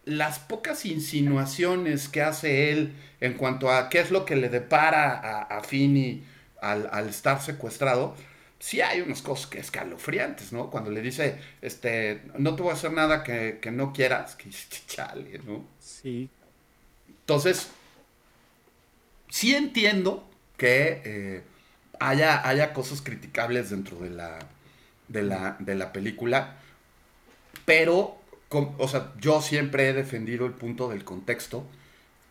las 0.05 0.37
pocas 0.37 0.85
insinuaciones 0.85 2.09
que 2.09 2.21
hace 2.21 2.71
él 2.71 2.93
en 3.19 3.33
cuanto 3.33 3.71
a 3.71 3.89
qué 3.89 4.01
es 4.01 4.11
lo 4.11 4.25
que 4.25 4.35
le 4.35 4.49
depara 4.49 5.13
a, 5.13 5.41
a 5.41 5.63
Finney 5.63 6.23
al, 6.61 6.87
al 6.91 7.09
estar 7.09 7.41
secuestrado, 7.41 8.15
sí 8.63 8.79
hay 8.79 9.01
unas 9.01 9.21
cosas 9.21 9.47
que 9.47 9.59
escalofriantes, 9.59 10.53
¿no? 10.53 10.69
Cuando 10.69 10.89
le 10.89 11.01
dice, 11.01 11.37
este, 11.61 12.21
no 12.37 12.55
te 12.55 12.61
voy 12.61 12.71
a 12.71 12.75
hacer 12.75 12.93
nada 12.93 13.21
que, 13.21 13.59
que 13.61 13.71
no 13.71 13.91
quieras, 13.91 14.37
que 14.37 14.49
chale, 14.87 15.41
¿no? 15.45 15.65
Sí. 15.81 16.29
Entonces, 17.09 17.71
sí 19.27 19.53
entiendo 19.53 20.25
que 20.55 21.01
eh, 21.03 21.43
haya, 21.99 22.47
haya 22.47 22.71
cosas 22.71 23.01
criticables 23.01 23.69
dentro 23.69 23.97
de 23.97 24.11
la, 24.11 24.39
de 25.09 25.23
la, 25.23 25.57
de 25.59 25.75
la 25.75 25.91
película, 25.91 26.55
pero, 27.65 28.15
o 28.77 28.87
sea, 28.87 29.11
yo 29.19 29.41
siempre 29.41 29.89
he 29.89 29.93
defendido 29.93 30.45
el 30.45 30.53
punto 30.53 30.87
del 30.87 31.03
contexto 31.03 31.67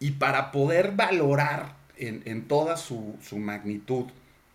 y 0.01 0.13
para 0.13 0.51
poder 0.51 0.93
valorar 0.93 1.77
en, 1.99 2.23
en 2.25 2.49
toda 2.49 2.79
su, 2.79 3.19
su 3.23 3.37
magnitud 3.37 4.07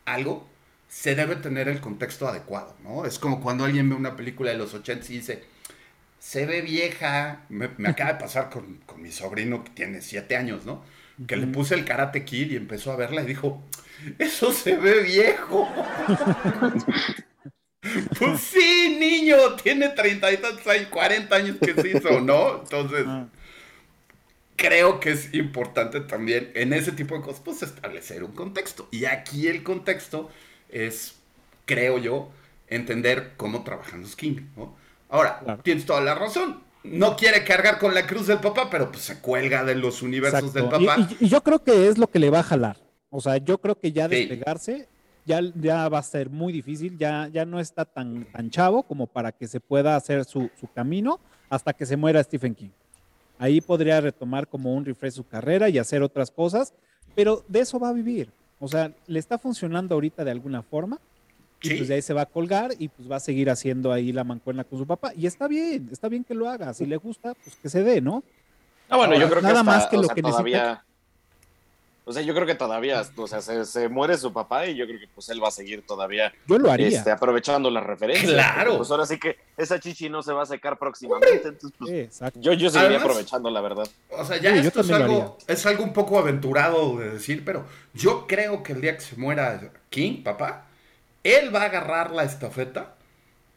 algo, 0.06 0.48
se 0.88 1.16
debe 1.16 1.36
tener 1.38 1.68
el 1.70 1.82
contexto 1.82 2.28
adecuado, 2.28 2.76
¿no? 2.84 3.06
Es 3.06 3.20
como 3.20 3.42
cuando 3.42 3.66
alguien 3.66 3.90
ve 3.90 3.96
una 3.96 4.16
película 4.16 4.52
de 4.52 4.58
los 4.58 4.74
80 4.74 5.06
y 5.12 5.18
dice, 5.18 5.44
se 6.20 6.46
ve 6.46 6.62
vieja. 6.62 7.46
Me, 7.50 7.70
me 7.78 7.90
acaba 7.90 8.14
de 8.14 8.20
pasar 8.20 8.50
con, 8.50 8.78
con 8.86 9.02
mi 9.02 9.12
sobrino 9.12 9.64
que 9.64 9.72
tiene 9.72 10.02
siete 10.02 10.36
años, 10.38 10.66
¿no? 10.66 10.84
Que 11.28 11.38
le 11.38 11.48
puse 11.48 11.76
el 11.76 11.86
Karate 11.86 12.26
Kid 12.26 12.52
y 12.52 12.56
empezó 12.58 12.92
a 12.92 12.96
verla 12.98 13.24
y 13.24 13.28
dijo, 13.28 13.64
eso 14.20 14.52
se 14.54 14.78
ve 14.78 15.02
viejo. 15.04 15.68
pues 18.20 18.42
sí, 18.42 18.98
niño, 19.00 19.56
tiene 19.56 19.90
treinta 19.90 20.32
y 20.32 20.38
tantos 20.38 20.68
años, 20.68 20.88
40 20.90 21.36
años 21.36 21.58
que 21.62 21.76
se 21.76 21.90
hizo, 21.90 22.22
¿no? 22.22 22.60
Entonces, 22.62 23.06
Ah, 23.06 23.28
creo 24.56 25.00
que 25.00 25.12
es 25.12 25.34
importante 25.34 26.02
también 26.02 26.52
en 26.56 26.74
ese 26.74 26.92
tipo 26.92 27.16
de 27.16 27.22
cosas, 27.22 27.42
pues 27.44 27.62
establecer 27.64 28.24
un 28.24 28.34
contexto. 28.34 28.88
Y 28.92 29.06
aquí 29.06 29.48
el 29.48 29.64
contexto 29.64 30.30
es, 30.70 31.16
creo 31.66 31.98
yo, 31.98 32.30
entender 32.68 33.34
cómo 33.38 33.64
trabajan 33.64 34.02
los 34.02 34.16
King, 34.16 34.42
¿no? 34.56 34.76
Ahora, 35.10 35.40
Claro. 35.44 35.62
tienes 35.64 35.86
toda 35.86 36.02
la 36.02 36.16
razón. 36.16 36.62
No 36.84 37.16
quiere 37.18 37.44
cargar 37.44 37.80
con 37.80 37.94
la 37.94 38.06
cruz 38.08 38.28
del 38.28 38.40
papá, 38.40 38.70
pero 38.70 38.90
pues 38.92 39.04
se 39.04 39.20
cuelga 39.20 39.64
de 39.66 39.76
los 39.76 40.02
universos 40.02 40.54
del 40.54 40.66
exacto. 40.66 40.86
Papá. 40.86 41.08
Y, 41.20 41.26
y 41.26 41.30
yo 41.30 41.42
creo 41.44 41.64
que 41.64 41.88
es 41.88 41.98
lo 41.98 42.08
que 42.08 42.20
le 42.20 42.30
va 42.30 42.40
a 42.40 42.44
jalar. 42.44 42.78
O 43.10 43.20
sea, 43.22 43.38
yo 43.38 43.58
creo 43.58 43.78
que 43.80 43.92
ya 43.92 44.08
Sí. 44.10 44.16
despegarse 44.16 44.88
ya, 45.26 45.42
ya 45.56 45.90
va 45.90 46.00
a 46.00 46.04
ser 46.04 46.30
muy 46.30 46.54
difícil. 46.54 46.98
Ya, 46.98 47.28
ya 47.32 47.44
no 47.46 47.60
está 47.60 47.84
tan, 47.84 48.26
tan 48.32 48.50
chavo 48.50 48.84
como 48.84 49.08
para 49.08 49.32
que 49.34 49.48
se 49.48 49.60
pueda 49.60 49.96
hacer 49.98 50.24
su, 50.24 50.50
su 50.60 50.68
camino 50.72 51.20
hasta 51.50 51.74
que 51.74 51.86
se 51.86 51.98
muera 51.98 52.24
Stephen 52.24 52.56
King. 52.56 52.70
Ahí 53.38 53.60
podría 53.60 54.00
retomar 54.00 54.48
como 54.48 54.74
un 54.74 54.86
refresh 54.86 55.14
su 55.14 55.26
carrera 55.28 55.68
y 55.70 55.78
hacer 55.80 56.02
otras 56.02 56.32
cosas, 56.32 56.74
pero 57.16 57.44
de 57.50 57.60
eso 57.60 57.80
va 57.80 57.90
a 57.90 57.94
vivir. 57.94 58.32
O 58.60 58.68
sea, 58.68 58.92
le 59.08 59.20
está 59.20 59.38
funcionando 59.38 59.96
ahorita 59.96 60.24
de 60.24 60.32
alguna 60.32 60.62
forma. 60.62 61.00
Y 61.60 61.74
pues 61.76 61.88
de 61.88 61.96
ahí 61.96 62.02
se 62.04 62.14
va 62.14 62.22
a 62.22 62.26
colgar 62.28 62.72
y 62.78 62.88
pues 62.88 63.10
va 63.10 63.16
a 63.16 63.20
seguir 63.20 63.50
haciendo 63.50 63.92
ahí 63.92 64.12
la 64.12 64.24
mancuerna 64.24 64.64
con 64.64 64.78
su 64.78 64.86
papá. 64.86 65.12
Y 65.16 65.26
está 65.26 65.48
bien, 65.48 65.90
está 65.92 66.08
bien 66.08 66.24
que 66.24 66.36
lo 66.36 66.48
haga. 66.48 66.72
Si 66.74 66.86
le 66.86 66.98
gusta, 66.98 67.34
pues 67.34 67.56
que 67.56 67.68
se 67.68 67.84
dé, 67.84 68.00
¿no? 68.00 68.24
Ah, 68.90 68.98
bueno, 68.98 69.16
yo 69.16 69.28
creo 69.28 69.42
que 69.42 69.48
nada 69.48 69.64
más 69.64 69.88
que 69.88 69.98
lo 69.98 70.08
que 70.08 70.22
todavía, 70.22 70.86
O 72.08 72.14
sea, 72.14 72.22
yo 72.22 72.34
creo 72.34 72.48
que 72.48 72.56
todavía, 72.56 73.06
o 73.18 73.28
sea, 73.28 73.42
se, 73.42 73.90
muere 73.90 74.18
su 74.18 74.32
papá 74.32 74.66
y 74.66 74.76
yo 74.76 74.88
creo 74.88 74.98
que 74.98 75.10
pues 75.14 75.28
él 75.28 75.44
va 75.44 75.50
a 75.50 75.52
seguir 75.52 75.86
todavía. 75.86 76.34
Yo 76.48 76.58
lo 76.58 76.72
haría. 76.72 76.88
Este, 76.88 77.12
aprovechando 77.12 77.70
la 77.70 77.82
referencia. 77.82 78.30
Claro. 78.30 78.78
Pues 78.78 78.90
ahora 78.92 79.06
sí 79.06 79.20
que 79.20 79.36
esa 79.58 79.78
chichi 79.78 80.08
no 80.08 80.24
se 80.24 80.32
va 80.32 80.44
a 80.44 80.46
secar 80.46 80.80
próximamente. 80.80 81.50
Entonces, 81.50 81.74
pues, 81.78 82.22
yo, 82.36 82.54
yo 82.54 82.70
seguiría 82.70 83.00
aprovechando, 83.00 83.52
la 83.52 83.60
verdad. 83.60 83.90
O 84.10 84.24
sea, 84.24 84.38
ya 84.38 84.56
esto 84.56 84.80
es 84.80 84.90
algo, 84.90 85.38
es 85.48 85.66
algo 85.66 85.84
un 85.84 85.92
poco 85.92 86.18
aventurado 86.18 86.98
de 86.98 87.12
decir, 87.12 87.44
pero 87.44 87.66
yo 87.94 88.26
creo 88.26 88.64
que 88.64 88.72
el 88.72 88.80
día 88.80 88.96
que 88.96 89.04
se 89.04 89.18
muera 89.18 89.74
King, 89.90 90.24
papá, 90.24 90.66
él 91.26 91.54
va 91.54 91.64
a 91.64 91.66
agarrar 91.66 92.12
la 92.12 92.24
estafeta. 92.24 92.96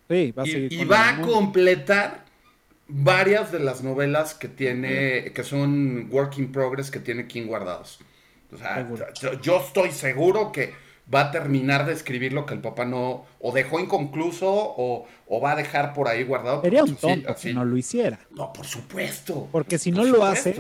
Sí, 0.08 0.32
va 0.32 0.42
a 0.42 0.48
y, 0.48 0.66
y 0.70 0.84
va 0.86 1.08
a 1.10 1.20
completar 1.20 2.24
varias 2.88 3.52
de 3.52 3.60
las 3.60 3.84
novelas 3.84 4.34
que 4.34 4.48
tiene, 4.48 5.30
que 5.32 5.44
son 5.44 6.08
work 6.10 6.36
in 6.38 6.50
progress 6.50 6.90
que 6.90 6.98
tiene 6.98 7.28
King 7.28 7.46
guardados. 7.46 8.00
O 8.52 8.58
sea, 8.58 8.86
yo, 9.42 9.56
estoy 9.58 9.90
seguro 9.92 10.52
que 10.52 10.74
va 11.12 11.22
a 11.22 11.30
terminar 11.30 11.86
de 11.86 11.92
escribir 11.92 12.32
lo 12.32 12.46
que 12.46 12.54
el 12.54 12.60
papá 12.60 12.84
no, 12.84 13.24
o 13.40 13.52
dejó 13.52 13.80
inconcluso, 13.80 14.48
o, 14.48 15.06
va 15.42 15.52
a 15.52 15.56
dejar 15.56 15.92
por 15.92 16.08
ahí 16.08 16.24
guardado. 16.24 16.62
Sería 16.62 16.84
un 16.84 16.96
tonto 16.96 17.34
si 17.36 17.52
no 17.52 17.64
lo 17.64 17.76
hiciera. 17.76 18.20
No, 18.30 18.52
por 18.52 18.66
supuesto. 18.66 19.48
Porque 19.50 19.78
si 19.78 19.90
no 19.90 20.04
lo 20.04 20.24
hace, 20.24 20.54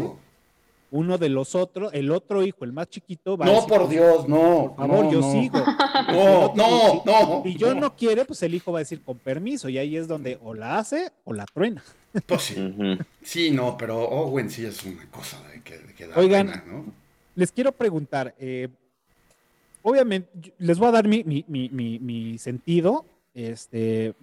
uno 0.92 1.18
de 1.18 1.28
los 1.28 1.54
otros, 1.54 1.92
el 1.94 2.10
otro 2.10 2.42
hijo, 2.42 2.64
el 2.64 2.72
más 2.72 2.88
chiquito, 2.88 3.36
va 3.36 3.46
No, 3.46 3.66
por 3.66 3.88
Dios, 3.88 4.28
no. 4.28 4.74
Por 4.76 4.88
favor, 4.88 5.12
yo 5.12 5.22
sigo. 5.22 5.64
No, 6.10 6.54
no, 6.54 7.02
no. 7.04 7.42
Y 7.44 7.56
yo 7.56 7.74
no 7.74 7.94
quiere, 7.94 8.24
pues 8.24 8.42
el 8.42 8.54
hijo 8.54 8.72
va 8.72 8.78
a 8.78 8.80
decir 8.80 9.02
con 9.02 9.18
permiso, 9.18 9.68
y 9.68 9.78
ahí 9.78 9.96
es 9.96 10.08
donde 10.08 10.38
o 10.42 10.54
la 10.54 10.78
hace 10.78 11.12
o 11.24 11.32
la 11.32 11.44
truena. 11.44 11.84
Pues 12.26 12.42
sí. 12.42 12.74
Sí, 13.22 13.50
no, 13.50 13.76
pero 13.76 14.00
Owen 14.00 14.50
sí 14.50 14.64
es 14.64 14.82
una 14.84 15.08
cosa 15.10 15.40
de 15.48 15.62
que, 15.62 16.06
da 16.06 16.16
Oigan, 16.16 16.64
¿no? 16.66 16.92
Les 17.34 17.52
quiero 17.52 17.72
preguntar, 17.72 18.34
eh, 18.38 18.68
obviamente, 19.82 20.52
les 20.58 20.78
voy 20.78 20.88
a 20.88 20.92
dar 20.92 21.08
mi, 21.08 21.24
mi, 21.24 21.44
mi, 21.46 21.98
mi 21.98 22.38
sentido, 22.38 23.04
este, 23.34 24.14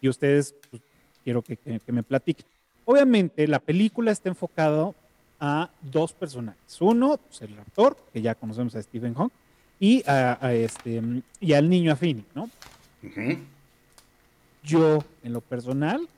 y 0.00 0.08
ustedes 0.08 0.54
pues, 0.70 0.82
quiero 1.24 1.42
que, 1.42 1.56
que, 1.56 1.92
me 1.92 2.02
platiquen. 2.02 2.46
Obviamente, 2.84 3.46
la 3.46 3.60
película 3.60 4.10
está 4.10 4.28
enfocada 4.28 4.92
a 5.38 5.70
dos 5.80 6.12
personajes. 6.12 6.80
Uno, 6.80 7.18
pues, 7.18 7.42
el 7.42 7.58
actor, 7.58 7.96
que 8.12 8.22
ya 8.22 8.34
conocemos 8.34 8.74
a 8.74 8.82
Stephen 8.82 9.14
Hawking, 9.14 9.36
y, 9.82 10.04
a, 10.06 10.52
este, 10.52 11.02
y 11.40 11.52
al 11.54 11.68
niño 11.68 11.90
Afini, 11.90 12.24
¿no? 12.36 12.48
Yo, 14.62 15.04
en 15.24 15.32
lo 15.32 15.40
personal, 15.40 16.08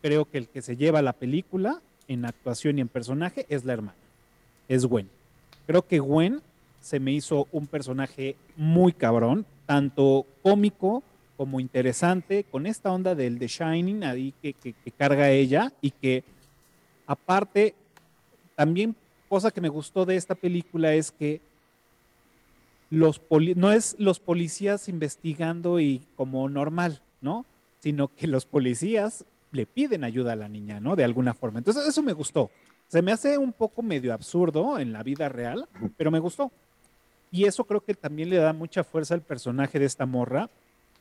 creo 0.00 0.24
que 0.24 0.38
el 0.38 0.48
que 0.48 0.62
se 0.62 0.76
lleva 0.76 1.02
la 1.02 1.14
película 1.14 1.80
en 2.06 2.24
actuación 2.24 2.78
y 2.78 2.80
en 2.80 2.88
personaje 2.88 3.46
es 3.48 3.64
la 3.64 3.72
hermana, 3.72 3.98
es 4.68 4.86
Gwen. 4.86 5.08
Creo 5.66 5.86
que 5.86 5.98
Gwen 5.98 6.40
se 6.80 7.00
me 7.00 7.12
hizo 7.12 7.48
un 7.52 7.66
personaje 7.66 8.36
muy 8.56 8.92
cabrón, 8.92 9.46
tanto 9.66 10.26
cómico 10.42 11.02
como 11.36 11.58
interesante, 11.58 12.44
con 12.44 12.66
esta 12.66 12.92
onda 12.92 13.14
del 13.14 13.38
The 13.38 13.48
Shining 13.48 14.04
ahí 14.04 14.34
que, 14.40 14.54
carga 14.96 15.30
ella 15.30 15.72
y 15.80 15.90
que 15.90 16.22
aparte, 17.06 17.74
también 18.54 18.94
cosa 19.28 19.50
que 19.50 19.60
me 19.60 19.68
gustó 19.68 20.04
de 20.04 20.16
esta 20.16 20.34
película 20.34 20.94
es 20.94 21.10
que 21.10 21.40
los 22.90 23.20
no 23.56 23.72
es 23.72 23.96
los 23.98 24.20
policías 24.20 24.88
investigando 24.88 25.80
y 25.80 26.02
como 26.16 26.48
normal, 26.48 27.00
¿no? 27.20 27.44
Sino 27.80 28.08
que 28.08 28.26
los 28.28 28.46
policías 28.46 29.24
le 29.50 29.66
piden 29.66 30.04
ayuda 30.04 30.32
a 30.32 30.36
la 30.36 30.48
niña, 30.48 30.80
¿no? 30.80 30.94
De 30.96 31.04
alguna 31.04 31.34
forma. 31.34 31.58
Entonces, 31.58 31.86
eso 31.86 32.02
me 32.02 32.12
gustó. 32.12 32.50
Se 32.88 33.02
me 33.02 33.12
hace 33.12 33.38
un 33.38 33.52
poco 33.52 33.82
medio 33.82 34.12
absurdo 34.12 34.78
en 34.78 34.92
la 34.92 35.02
vida 35.02 35.28
real, 35.28 35.68
pero 35.96 36.10
me 36.10 36.18
gustó. 36.18 36.52
Y 37.30 37.46
eso 37.46 37.64
creo 37.64 37.80
que 37.80 37.94
también 37.94 38.30
le 38.30 38.36
da 38.36 38.52
mucha 38.52 38.84
fuerza 38.84 39.14
al 39.14 39.22
personaje 39.22 39.78
de 39.78 39.86
esta 39.86 40.06
morra 40.06 40.48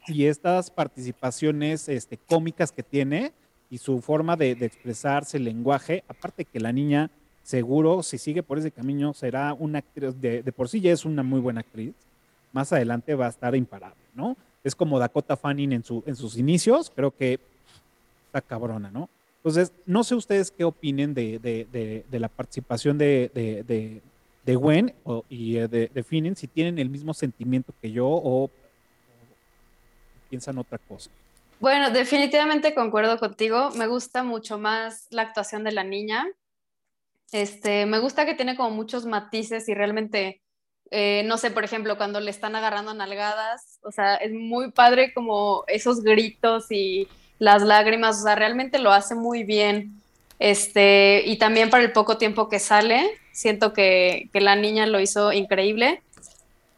y 0.08 0.26
estas 0.26 0.72
participaciones 0.72 1.88
este, 1.90 2.18
cómicas 2.18 2.72
que 2.72 2.84
tiene 2.84 3.34
y 3.70 3.78
su 3.78 4.02
forma 4.02 4.36
de, 4.36 4.52
expresarse, 4.52 5.38
el 5.38 5.44
lenguaje. 5.44 6.04
Aparte 6.08 6.46
que 6.46 6.60
la 6.60 6.72
niña, 6.72 7.12
seguro, 7.44 8.04
si 8.04 8.18
sigue 8.18 8.44
por 8.44 8.58
ese 8.58 8.72
camino, 8.72 9.14
será 9.14 9.54
una 9.54 9.80
actriz, 9.80 10.20
de, 10.20 10.44
por 10.56 10.70
sí 10.70 10.82
ya 10.82 10.92
es 10.92 11.06
una 11.06 11.24
muy 11.24 11.40
buena 11.40 11.62
actriz. 11.62 11.94
Más 12.52 12.74
adelante 12.74 13.16
va 13.16 13.28
a 13.28 13.30
estar 13.30 13.56
imparable, 13.56 14.02
¿no? 14.14 14.38
Es 14.64 14.76
como 14.76 15.00
Dakota 15.00 15.36
Fanning 15.36 15.74
en, 15.74 15.84
en 16.06 16.16
sus 16.16 16.38
inicios. 16.38 16.92
Creo 16.96 17.12
que 17.12 17.40
cabrona, 18.42 18.90
¿no? 18.90 19.10
Entonces, 19.44 19.74
no 19.86 20.04
sé 20.04 20.16
ustedes 20.16 20.52
qué 20.52 20.64
opinen 20.64 21.14
de, 21.14 22.06
la 22.12 22.30
participación 22.30 22.98
de, 22.98 24.02
de 24.44 24.56
Gwen 24.56 24.94
y 25.30 25.58
eh, 25.58 25.68
de, 25.68 25.90
de 25.94 26.36
si 26.36 26.48
tienen 26.48 26.80
el 26.80 26.90
mismo 26.90 27.14
sentimiento 27.14 27.74
que 27.82 27.92
yo 27.92 28.08
o, 28.08 28.50
piensan 30.30 30.58
otra 30.58 30.80
cosa. 30.80 31.10
Bueno, 31.60 31.92
definitivamente 31.92 32.74
concuerdo 32.74 33.20
contigo. 33.20 33.70
Me 33.72 33.88
gusta 33.88 34.24
mucho 34.24 34.58
más 34.58 35.08
la 35.12 35.22
actuación 35.22 35.64
de 35.64 35.72
la 35.72 35.84
niña. 35.84 36.26
Este, 37.32 37.86
me 37.86 38.00
gusta 38.00 38.26
que 38.26 38.36
tiene 38.36 38.56
como 38.56 38.72
muchos 38.72 39.06
matices 39.06 39.70
y 39.70 39.74
realmente, 39.74 40.42
eh, 40.92 41.24
no 41.26 41.38
sé, 41.38 41.52
por 41.52 41.64
ejemplo, 41.64 41.98
cuando 41.98 42.20
le 42.20 42.32
están 42.32 42.56
agarrando 42.56 42.94
nalgadas, 42.94 43.80
o 43.84 43.92
sea, 43.92 44.16
es 44.16 44.34
muy 44.34 44.72
padre 44.72 45.14
como 45.14 45.64
esos 45.68 46.02
gritos 46.02 46.72
y 46.72 47.08
las 47.44 47.62
lágrimas, 47.62 48.20
o 48.20 48.24
sea, 48.24 48.36
realmente 48.36 48.80
lo 48.80 48.94
hace 48.94 49.16
muy 49.16 49.44
bien. 49.44 50.02
Este, 50.40 51.24
y 51.26 51.38
también 51.38 51.70
para 51.70 51.84
el 51.84 51.92
poco 51.92 52.18
tiempo 52.18 52.48
que 52.48 52.58
sale, 52.58 53.20
siento 53.34 53.74
que, 53.74 54.30
la 54.34 54.56
niña 54.56 54.86
lo 54.88 55.02
hizo 55.02 55.34
increíble. 55.34 56.02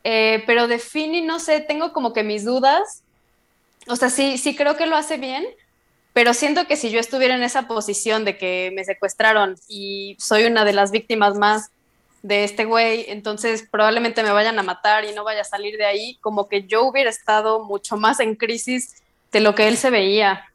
Eh, 0.04 0.44
pero 0.48 0.68
de 0.68 0.80
Fini, 0.80 1.22
no 1.22 1.40
sé, 1.40 1.60
tengo 1.60 1.94
como 1.94 2.14
que 2.14 2.24
mis 2.24 2.46
dudas. 2.46 3.04
O 3.88 3.96
sea, 3.96 4.10
sí, 4.10 4.40
sí 4.40 4.56
creo 4.56 4.76
que 4.76 4.88
lo 4.88 4.96
hace 4.96 5.18
bien, 5.18 5.46
pero 6.14 6.34
siento 6.34 6.66
que 6.66 6.78
si 6.78 6.90
yo 6.90 7.00
estuviera 7.00 7.36
en 7.36 7.44
esa 7.44 7.68
posición 7.68 8.26
de 8.26 8.36
que 8.36 8.72
me 8.74 8.86
secuestraron 8.86 9.58
y 9.68 10.18
soy 10.20 10.46
una 10.46 10.66
de 10.66 10.74
las 10.74 10.90
víctimas 10.90 11.38
más 11.38 11.70
de 12.24 12.44
este 12.44 12.66
güey, 12.66 13.06
entonces 13.10 13.68
probablemente 13.70 14.24
me 14.24 14.32
vayan 14.32 14.58
a 14.58 14.64
matar 14.64 15.06
y 15.06 15.14
no 15.14 15.24
vaya 15.24 15.42
a 15.42 15.44
salir 15.44 15.78
de 15.78 15.86
ahí, 15.86 16.18
como 16.22 16.48
que 16.48 16.64
yo 16.64 16.86
hubiera 16.86 17.12
estado 17.12 17.64
mucho 17.64 17.98
más 17.98 18.20
en 18.20 18.34
crisis 18.34 19.04
de 19.32 19.42
lo 19.42 19.54
que 19.54 19.68
él 19.68 19.78
se 19.78 19.92
veía. 19.92 20.50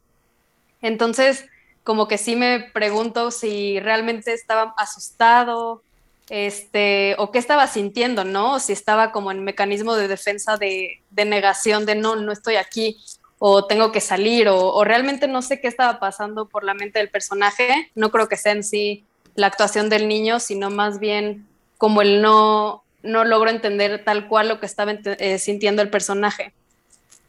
Entonces, 0.81 1.45
como 1.83 2.07
que 2.07 2.17
sí 2.17 2.35
me 2.35 2.59
pregunto 2.73 3.31
si 3.31 3.79
realmente 3.79 4.33
estaba 4.33 4.73
asustado, 4.77 5.81
este, 6.29 7.15
o 7.17 7.31
qué 7.31 7.39
estaba 7.39 7.67
sintiendo, 7.67 8.23
¿no? 8.23 8.59
Si 8.59 8.71
estaba 8.71 9.11
como 9.11 9.31
en 9.31 9.43
mecanismo 9.43 9.95
de 9.95 10.07
defensa 10.07 10.57
de, 10.57 11.01
negación 11.13 11.85
de 11.85 11.95
no, 11.95 12.15
no 12.15 12.31
estoy 12.31 12.55
aquí, 12.55 12.97
o 13.37 13.65
tengo 13.65 13.91
que 13.91 13.99
salir, 13.99 14.47
o, 14.47 14.83
realmente 14.83 15.27
no 15.27 15.41
sé 15.41 15.59
qué 15.59 15.67
estaba 15.67 15.99
pasando 15.99 16.45
por 16.45 16.63
la 16.63 16.73
mente 16.73 16.99
del 16.99 17.09
personaje. 17.09 17.91
No 17.95 18.11
creo 18.11 18.29
que 18.29 18.37
sea 18.37 18.53
en 18.53 18.63
sí 18.63 19.03
la 19.35 19.47
actuación 19.47 19.89
del 19.89 20.07
niño, 20.07 20.39
sino 20.39 20.69
más 20.69 20.99
bien 20.99 21.47
como 21.77 22.01
el 22.01 22.21
no, 22.21 22.83
no 23.01 23.25
logro 23.25 23.49
entender 23.49 24.05
tal 24.05 24.27
cual 24.27 24.47
lo 24.47 24.59
que 24.59 24.67
estaba 24.67 24.91
eh, 24.93 25.39
sintiendo 25.39 25.81
el 25.81 25.89
personaje. 25.89 26.53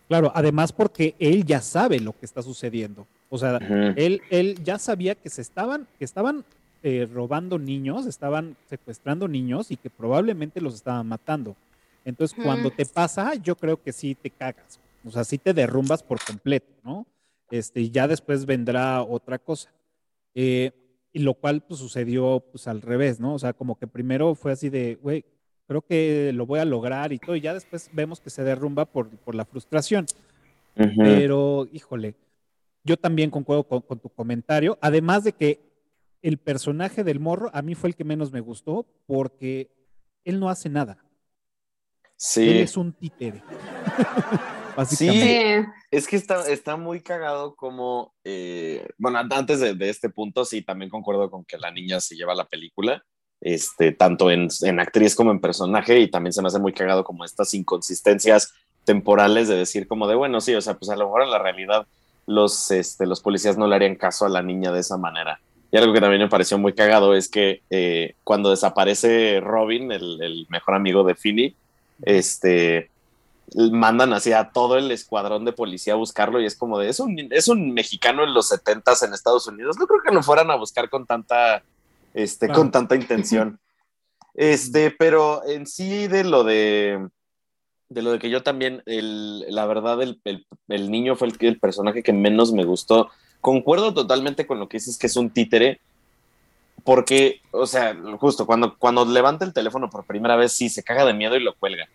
Claro, 0.07 0.31
además 0.35 0.73
porque 0.73 1.15
él 1.19 1.47
ya 1.47 1.61
sabe 1.61 1.99
lo 1.99 2.13
que 2.13 2.27
está 2.27 2.43
sucediendo. 2.43 3.07
O 3.35 3.39
sea, 3.39 3.57
él, 3.97 4.21
él 4.29 4.59
ya 4.63 4.79
sabía 4.79 5.15
que 5.15 5.31
se 5.31 5.41
estaban, 5.41 5.89
que 5.99 6.05
estaban 6.05 6.45
eh, 6.83 7.09
robando 7.11 7.59
niños, 7.59 8.05
estaban 8.05 8.59
secuestrando 8.69 9.27
niños 9.27 9.71
y 9.71 9.79
que 9.79 9.89
probablemente 9.89 10.61
los 10.61 10.75
estaban 10.75 11.07
matando. 11.09 11.57
Entonces, 12.05 12.39
cuando 12.45 12.71
te 12.71 12.85
pasa, 12.85 13.33
yo 13.37 13.57
creo 13.57 13.83
que 13.83 13.91
sí 13.91 14.15
te 14.15 14.29
cagas. 14.29 14.79
O 15.03 15.11
sea, 15.11 15.25
sí 15.25 15.39
te 15.39 15.55
derrumbas 15.55 16.03
por 16.03 16.23
completo, 16.23 16.75
¿no? 16.85 17.07
Este, 17.51 17.81
y 17.81 17.91
ya 17.91 18.07
después 18.07 18.45
vendrá 18.45 19.03
otra 19.03 19.39
cosa. 19.39 19.73
Eh, 20.35 20.73
y 21.11 21.21
lo 21.21 21.33
cual 21.33 21.63
pues, 21.63 21.81
sucedió 21.81 22.45
pues 22.53 22.69
al 22.69 22.83
revés, 22.83 23.19
¿no? 23.19 23.33
O 23.33 23.39
sea, 23.39 23.55
como 23.55 23.79
que 23.79 23.87
primero 23.87 24.35
fue 24.35 24.53
así 24.53 24.69
de, 24.69 24.97
güey, 24.97 25.25
creo 25.67 25.81
que 25.81 26.33
lo 26.35 26.45
voy 26.45 26.61
a 26.61 26.67
lograr 26.67 27.15
y 27.15 27.19
todo, 27.19 27.35
y 27.35 27.41
ya 27.41 27.55
después 27.55 27.89
vemos 27.95 28.21
que 28.21 28.29
se 28.29 28.45
derrumba 28.45 28.85
por, 28.85 29.09
por 29.09 29.35
la 29.35 29.47
frustración. 29.47 30.05
Pero, 30.75 31.67
híjole, 31.73 32.15
yo 32.85 32.97
también 32.97 33.31
concuerdo 33.31 33.65
con, 33.65 33.99
tu 33.99 34.09
comentario, 34.09 34.79
además 34.81 35.25
de 35.25 35.33
que 35.33 35.61
el 36.23 36.39
personaje 36.39 37.05
del 37.05 37.21
morro 37.21 37.51
a 37.53 37.63
mí 37.63 37.75
fue 37.75 37.91
el 37.91 37.97
que 37.97 38.05
menos 38.05 38.33
me 38.33 38.41
gustó 38.41 38.87
porque 39.07 39.71
él 40.25 40.39
no 40.39 40.49
hace 40.49 40.69
nada. 40.69 41.05
Sí. 42.17 42.49
Él 42.49 42.57
es 42.59 42.77
un 42.77 42.93
títere. 42.93 43.43
básicamente. 44.77 45.63
Sí. 45.63 45.69
Es 45.91 46.07
que 46.07 46.17
está, 46.17 46.49
está 46.49 46.77
muy 46.77 47.01
cagado 47.01 47.55
como, 47.55 48.15
eh, 48.25 48.87
bueno, 48.99 49.19
antes 49.19 49.61
de, 49.61 49.75
de 49.75 49.91
este 49.91 50.09
punto, 50.09 50.45
sí, 50.45 50.63
también 50.63 50.91
concuerdo 50.91 51.31
con 51.31 51.45
que 51.45 51.59
la 51.59 51.71
niña 51.71 52.01
se 52.01 52.17
lleva 52.17 52.35
la 52.35 52.47
película, 52.47 53.05
este, 53.41 53.93
tanto 53.93 54.31
en, 54.31 54.49
en 54.63 54.81
actriz 54.81 55.15
como 55.15 55.31
en 55.31 55.41
personaje, 55.41 55.99
y 56.01 56.11
también 56.11 56.33
se 56.33 56.43
me 56.43 56.49
hace 56.49 56.59
muy 56.59 56.73
cagado 56.73 57.05
como 57.05 57.25
estas 57.25 57.53
inconsistencias 57.55 58.55
temporales 58.85 59.49
de 59.49 59.57
decir 59.57 59.87
como 59.87 60.09
de, 60.09 60.15
bueno, 60.15 60.41
sí, 60.41 60.55
o 60.55 60.61
sea, 60.61 60.75
pues 60.75 60.91
a 60.91 60.97
lo 60.97 61.05
mejor 61.07 61.23
en 61.23 61.31
la 61.31 61.39
realidad 61.39 61.87
los, 62.27 62.71
este, 62.71 63.07
los 63.07 63.21
policías 63.21 63.57
no 63.57 63.67
le 63.67 63.77
harían 63.77 63.97
caso 63.97 64.25
a 64.25 64.29
la 64.29 64.43
niña 64.43 64.73
de 64.73 64.81
esa 64.81 64.97
manera. 64.97 65.41
Y 65.71 65.79
algo 65.79 65.93
que 65.93 66.01
también 66.01 66.23
me 66.23 66.29
pareció 66.29 66.59
muy 66.59 66.75
cagado 66.75 67.15
es 67.15 67.29
que 67.29 67.63
eh, 67.71 68.15
cuando 68.25 68.51
desaparece 68.51 69.41
Robin, 69.41 69.91
el, 69.91 70.21
el 70.23 70.47
mejor 70.51 70.75
amigo 70.75 71.03
de 71.05 71.15
Finny, 71.15 71.57
este, 72.03 72.91
mandan 73.55 74.13
así 74.13 74.33
a 74.33 74.51
todo 74.51 74.77
el 74.77 74.91
escuadrón 74.91 75.45
de 75.45 75.53
policía 75.53 75.95
a 75.95 75.97
buscarlo 75.97 76.41
y 76.41 76.47
es 76.47 76.57
como 76.57 76.79
de, 76.79 76.89
es 76.89 77.01
un, 77.01 77.29
es 77.31 77.49
un 77.49 77.73
mexicano 77.73 78.25
en 78.25 78.35
los 78.35 78.49
70 78.49 78.93
en 79.03 79.15
Estados 79.15 79.47
Unidos. 79.47 79.77
No 79.79 79.87
creo 79.87 80.01
que 80.03 80.15
lo 80.15 80.23
fueran 80.23 80.51
a 80.51 80.57
buscar 80.57 80.89
con 80.91 81.07
tanta, 81.07 81.63
este, 82.15 82.49
con 82.49 82.71
tanta 82.71 82.95
intención. 82.95 83.59
Este, 84.35 84.91
pero 84.91 85.47
en 85.47 85.67
sí 85.67 86.09
de 86.09 86.25
lo 86.25 86.43
de, 86.43 87.07
de 87.93 88.03
lo 88.03 88.13
de 88.13 88.19
que 88.19 88.31
yo 88.31 88.43
también, 88.43 88.83
el, 88.87 89.41
la 89.55 89.67
verdad, 89.67 90.01
el, 90.03 90.21
el, 90.25 90.47
el 90.69 90.91
niño 90.91 91.17
fue 91.17 91.29
el, 91.29 91.59
personaje 91.59 92.03
que 92.03 92.13
menos 92.13 92.53
me 92.53 92.65
gustó. 92.65 93.11
Concuerdo 93.41 93.93
totalmente 93.93 94.47
con 94.47 94.59
lo 94.59 94.69
que 94.69 94.79
dices 94.79 94.99
que 94.99 95.07
es 95.07 95.17
un 95.17 95.31
títere, 95.31 95.81
porque, 96.85 97.41
o 97.51 97.67
sea, 97.67 97.97
justo 98.19 98.47
cuando, 98.47 98.77
cuando 98.79 99.05
levanta 99.05 99.45
el 99.45 99.53
teléfono 99.53 99.91
por 99.91 100.07
primera 100.07 100.37
vez, 100.37 100.53
sí, 100.53 100.69
se 100.69 100.83
caga 100.83 101.05
de 101.05 101.15
miedo 101.15 101.37
y 101.37 101.43
lo 101.43 101.55
cuelga. 101.55 101.89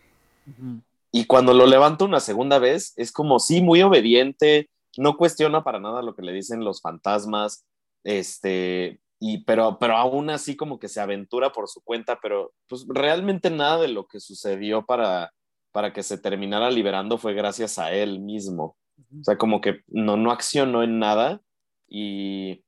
Y 1.11 1.25
cuando 1.25 1.53
lo 1.53 1.65
levanta 1.65 2.05
una 2.05 2.19
segunda 2.19 2.59
vez, 2.59 2.93
es 2.95 3.11
como, 3.11 3.39
sí, 3.39 3.61
muy 3.61 3.81
obediente, 3.81 4.69
no 4.97 5.17
cuestiona 5.17 5.63
para 5.63 5.79
nada 5.79 6.01
lo 6.01 6.15
que 6.15 6.21
le 6.21 6.31
dicen 6.31 6.63
los 6.63 6.81
fantasmas, 6.81 7.65
este, 8.03 8.99
y, 9.19 9.39
pero, 9.39 9.77
pero 9.79 9.97
aún 9.97 10.29
así 10.29 10.55
como 10.55 10.79
que 10.79 10.87
se 10.87 11.01
aventura 11.01 11.51
por 11.51 11.67
su 11.67 11.81
cuenta, 11.81 12.19
pero 12.21 12.53
pues 12.67 12.85
realmente 12.87 13.49
nada 13.49 13.79
de 13.79 13.87
lo 13.87 14.05
que 14.05 14.19
sucedió 14.19 14.85
para, 14.85 15.33
para 15.77 15.93
que 15.93 16.01
se 16.01 16.17
terminara 16.17 16.71
liberando 16.71 17.19
fue 17.19 17.35
gracias 17.35 17.77
a 17.77 17.91
él 17.91 18.19
mismo. 18.19 18.75
O 18.97 19.23
sea, 19.23 19.37
como 19.37 19.61
que 19.61 19.81
no, 19.89 20.17
no 20.17 20.31
accionó 20.31 20.81
en 20.81 20.97
nada 20.97 21.39
y, 21.87 22.63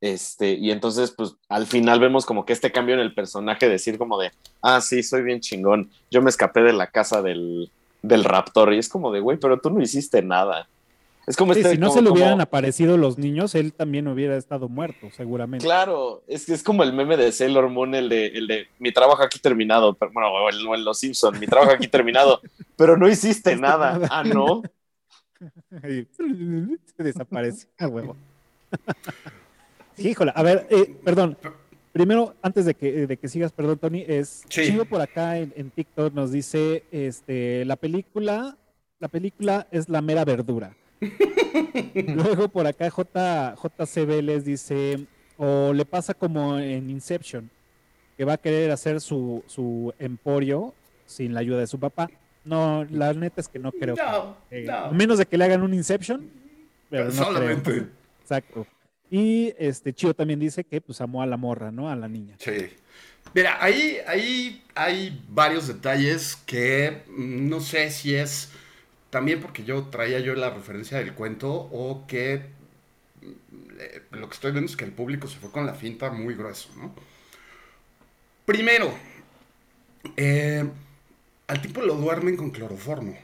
este, 0.00 0.54
y 0.54 0.70
entonces, 0.70 1.10
pues 1.10 1.34
al 1.50 1.66
final 1.66 2.00
vemos 2.00 2.24
como 2.24 2.46
que 2.46 2.54
este 2.54 2.72
cambio 2.72 2.94
en 2.94 3.02
el 3.02 3.14
personaje, 3.14 3.68
decir 3.68 3.98
como 3.98 4.18
de, 4.18 4.30
ah, 4.62 4.80
sí, 4.80 5.02
soy 5.02 5.24
bien 5.24 5.40
chingón, 5.40 5.90
yo 6.10 6.22
me 6.22 6.30
escapé 6.30 6.62
de 6.62 6.72
la 6.72 6.86
casa 6.86 7.20
del, 7.20 7.70
del 8.00 8.24
raptor 8.24 8.72
y 8.72 8.78
es 8.78 8.88
como 8.88 9.12
de, 9.12 9.20
güey, 9.20 9.36
pero 9.36 9.60
tú 9.60 9.68
no 9.68 9.82
hiciste 9.82 10.22
nada. 10.22 10.70
Es 11.28 11.36
como 11.36 11.52
Sí, 11.54 11.60
este... 11.60 11.72
si 11.72 11.78
no 11.78 11.88
como- 11.88 11.98
se 11.98 12.02
le 12.02 12.08
como- 12.30 12.42
aparecido 12.42 12.96
los 12.96 13.18
niños, 13.18 13.54
él 13.54 13.72
también 13.74 14.08
hubiera 14.08 14.36
estado 14.36 14.68
muerto, 14.68 15.08
seguramente. 15.14 15.64
Claro, 15.66 16.22
es 16.26 16.46
que 16.46 16.54
es 16.54 16.62
como 16.62 16.82
el 16.82 16.92
meme 16.92 17.16
de 17.16 17.30
Sailor 17.32 17.68
Moon, 17.68 17.94
el 17.94 18.08
de, 18.08 18.26
el 18.28 18.46
de 18.46 18.66
mi 18.78 18.92
trabajo 18.92 19.22
aquí 19.22 19.38
terminado, 19.38 19.94
pero, 19.94 20.10
bueno, 20.12 20.30
o 20.32 20.48
el, 20.48 20.60
en 20.60 20.84
Los 20.84 20.98
Simpson, 21.00 21.38
mi 21.38 21.46
trabajo 21.46 21.72
aquí 21.72 21.86
terminado, 21.88 22.40
pero 22.76 22.96
no 22.96 23.06
hiciste 23.08 23.28
hiciste 23.52 23.56
nada. 23.56 24.00
Ah, 24.10 24.24
no. 24.24 24.62
Se 25.76 27.02
desaparece 27.02 27.68
a 27.78 27.86
huevo. 27.88 28.16
Sí, 29.96 30.08
híjole, 30.10 30.32
a 30.34 30.42
ver, 30.42 30.66
eh, 30.70 30.96
perdón. 31.04 31.36
Primero, 31.92 32.34
antes 32.42 32.64
de 32.64 32.74
que, 32.74 33.06
de 33.06 33.16
que 33.16 33.28
sigas, 33.28 33.50
perdón, 33.52 33.78
Tony, 33.78 34.04
es 34.06 34.44
Sí. 34.48 34.66
Chivo 34.66 34.84
por 34.84 35.00
acá 35.00 35.38
en, 35.38 35.52
en 35.56 35.70
TikTok 35.70 36.12
nos 36.14 36.30
dice, 36.30 36.84
este, 36.92 37.64
la 37.64 37.76
película, 37.76 38.56
la 39.00 39.08
película 39.08 39.66
es 39.70 39.88
la 39.88 40.00
mera 40.00 40.24
verdura. 40.24 40.76
Luego 42.14 42.48
por 42.48 42.66
acá 42.66 42.90
J, 42.90 43.54
JCB 43.56 44.22
les 44.22 44.44
dice, 44.44 45.06
o 45.36 45.72
le 45.72 45.84
pasa 45.84 46.14
como 46.14 46.58
en 46.58 46.90
Inception, 46.90 47.50
que 48.16 48.24
va 48.24 48.34
a 48.34 48.38
querer 48.38 48.70
hacer 48.70 49.00
su, 49.00 49.42
su 49.46 49.92
emporio 49.98 50.74
sin 51.06 51.34
la 51.34 51.40
ayuda 51.40 51.60
de 51.60 51.66
su 51.66 51.78
papá. 51.78 52.10
No, 52.44 52.84
la 52.90 53.12
neta 53.12 53.40
es 53.40 53.48
que 53.48 53.58
no 53.58 53.72
creo. 53.72 53.94
No, 53.96 54.36
que- 54.48 54.62
eh, 54.62 54.66
no. 54.66 54.74
A 54.76 54.90
menos 54.92 55.18
de 55.18 55.26
que 55.26 55.36
le 55.36 55.44
hagan 55.44 55.62
un 55.62 55.74
Inception. 55.74 56.28
Pero 56.90 57.04
no 57.06 57.10
Solamente. 57.12 57.70
creo. 57.70 57.86
Exacto. 58.22 58.66
Y 59.10 59.54
este 59.58 59.92
Chío 59.92 60.14
también 60.14 60.38
dice 60.40 60.64
que 60.64 60.80
pues 60.80 61.00
amó 61.00 61.22
a 61.22 61.26
la 61.26 61.36
morra, 61.36 61.70
¿no? 61.70 61.88
A 61.90 61.96
la 61.96 62.08
niña. 62.08 62.34
Sí. 62.38 62.68
Mira, 63.34 63.62
ahí, 63.62 63.98
ahí 64.06 64.62
hay 64.74 65.22
varios 65.28 65.66
detalles 65.68 66.36
que 66.46 67.02
mm, 67.08 67.48
no 67.48 67.60
sé 67.60 67.90
si 67.90 68.14
es 68.14 68.50
también 69.10 69.40
porque 69.40 69.64
yo 69.64 69.84
traía 69.86 70.20
yo 70.20 70.34
la 70.34 70.50
referencia 70.50 70.98
del 70.98 71.14
cuento 71.14 71.50
o 71.52 72.06
que 72.06 72.46
mm, 73.22 73.30
eh, 73.80 74.02
lo 74.12 74.28
que 74.28 74.34
estoy 74.34 74.52
viendo 74.52 74.70
es 74.70 74.76
que 74.76 74.84
el 74.84 74.92
público 74.92 75.28
se 75.28 75.38
fue 75.38 75.50
con 75.52 75.66
la 75.66 75.74
finta 75.74 76.10
muy 76.10 76.34
grueso, 76.34 76.70
¿no? 76.76 76.94
Primero, 78.44 78.88
eh, 80.16 80.64
al 81.48 81.62
tipo 81.62 81.80
lo 81.82 81.94
duermen 81.96 82.36
con 82.36 82.50
cloroformo 82.50 83.16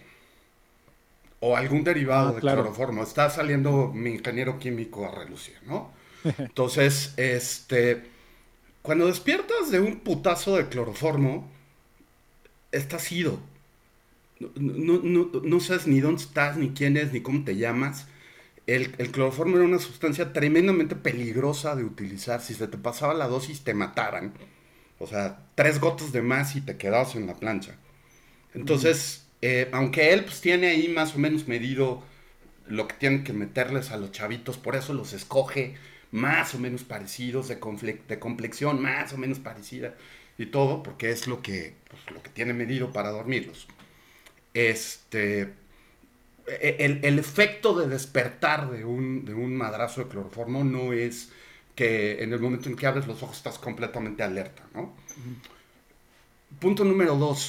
o 1.41 1.57
algún 1.57 1.85
derivado 1.85 2.28
Ah, 2.28 2.32
de 2.35 2.41
claro. 2.41 2.62
cloroformo. 2.62 3.03
Está 3.03 3.28
saliendo 3.30 3.93
mi 3.93 4.11
ingeniero 4.11 4.59
químico 4.59 5.07
a 5.07 5.11
relucir, 5.14 5.57
¿no? 5.66 5.93
Entonces, 6.49 7.14
este, 7.16 8.05
cuando 8.82 9.07
despiertas 9.07 9.70
de 9.70 9.80
un 9.80 10.01
putazo 10.01 10.57
de 10.57 10.68
cloroformo, 10.68 11.51
estás 12.72 13.11
ido. 13.12 13.39
No, 14.57 15.01
no, 15.03 15.24
no- 15.24 15.40
no 15.42 15.61
sabes 15.61 15.86
ni 15.86 16.01
dónde 16.01 16.22
estás, 16.22 16.57
ni 16.57 16.70
quién 16.70 16.97
es, 16.97 17.12
ni 17.12 17.20
cómo 17.22 17.45
te 17.45 17.57
llamas. 17.57 18.09
El, 18.66 18.95
el 18.99 19.11
cloroformo 19.12 19.57
era 19.57 19.64
una 19.66 19.78
sustancia 19.78 20.32
tremendamente 20.32 20.97
peligrosa 20.97 21.76
de 21.76 21.84
utilizar. 21.84 22.40
Si 22.40 22.55
se 22.55 22.68
te 22.68 22.78
pasaba 22.78 23.14
la 23.14 23.28
dosis, 23.28 23.62
te 23.64 23.74
mataran. 23.74 24.34
O 24.99 25.07
sea, 25.07 25.47
tres 25.57 25.80
gotas 25.80 26.12
de 26.12 26.22
más 26.22 26.57
y 26.57 26.62
te 26.62 26.76
quedabas 26.78 27.16
en 27.16 27.26
la 27.26 27.36
plancha. 27.36 27.76
Entonces, 28.55 29.26
eh, 29.42 29.68
aunque 29.72 30.12
él 30.12 30.24
pues, 30.24 30.40
tiene 30.40 30.68
ahí 30.68 30.88
más 30.88 31.14
o 31.14 31.18
menos 31.18 31.49
medido 31.49 32.03
lo 32.68 32.88
que 32.88 32.95
tienen 32.97 33.24
que 33.24 33.32
meterles 33.32 33.90
a 33.90 33.97
los 33.97 34.12
chavitos, 34.12 34.59
por 34.59 34.76
eso 34.76 34.95
los 34.95 35.12
escoge 35.12 35.76
más 36.12 36.55
o 36.55 36.59
menos 36.59 36.84
parecidos, 36.84 37.49
de, 37.49 37.57
de 38.09 38.18
complexión 38.18 38.80
más 38.82 39.12
o 39.12 39.18
menos 39.18 39.38
parecida 39.40 39.95
y 40.38 40.47
todo, 40.47 40.82
porque 40.82 41.11
es 41.11 41.26
lo 41.26 41.42
que, 41.42 41.76
pues, 41.90 42.03
lo 42.14 42.22
que 42.22 42.30
tiene 42.30 42.55
medido 42.55 42.92
para 42.92 43.11
dormirlos. 43.11 43.68
Este, 44.55 45.55
e- 46.47 46.77
el, 46.81 47.01
el 47.05 47.19
efecto 47.19 47.75
de 47.79 47.89
despertar 47.89 48.71
de 48.71 48.85
un, 48.85 49.25
de 49.25 49.35
un 49.35 49.57
madrazo 49.57 50.03
de 50.03 50.09
cloroformo 50.09 50.65
no 50.65 50.93
es 50.93 51.31
que 51.75 52.23
en 52.23 52.33
el 52.33 52.41
momento 52.41 52.69
en 52.69 52.77
que 52.77 52.87
abres 52.87 53.07
los 53.07 53.23
ojos 53.23 53.37
estás 53.39 53.59
completamente 53.59 54.23
alerta, 54.23 54.65
¿no? 54.75 54.95
Punto 56.61 56.85
número 56.85 57.15
dos. 57.17 57.43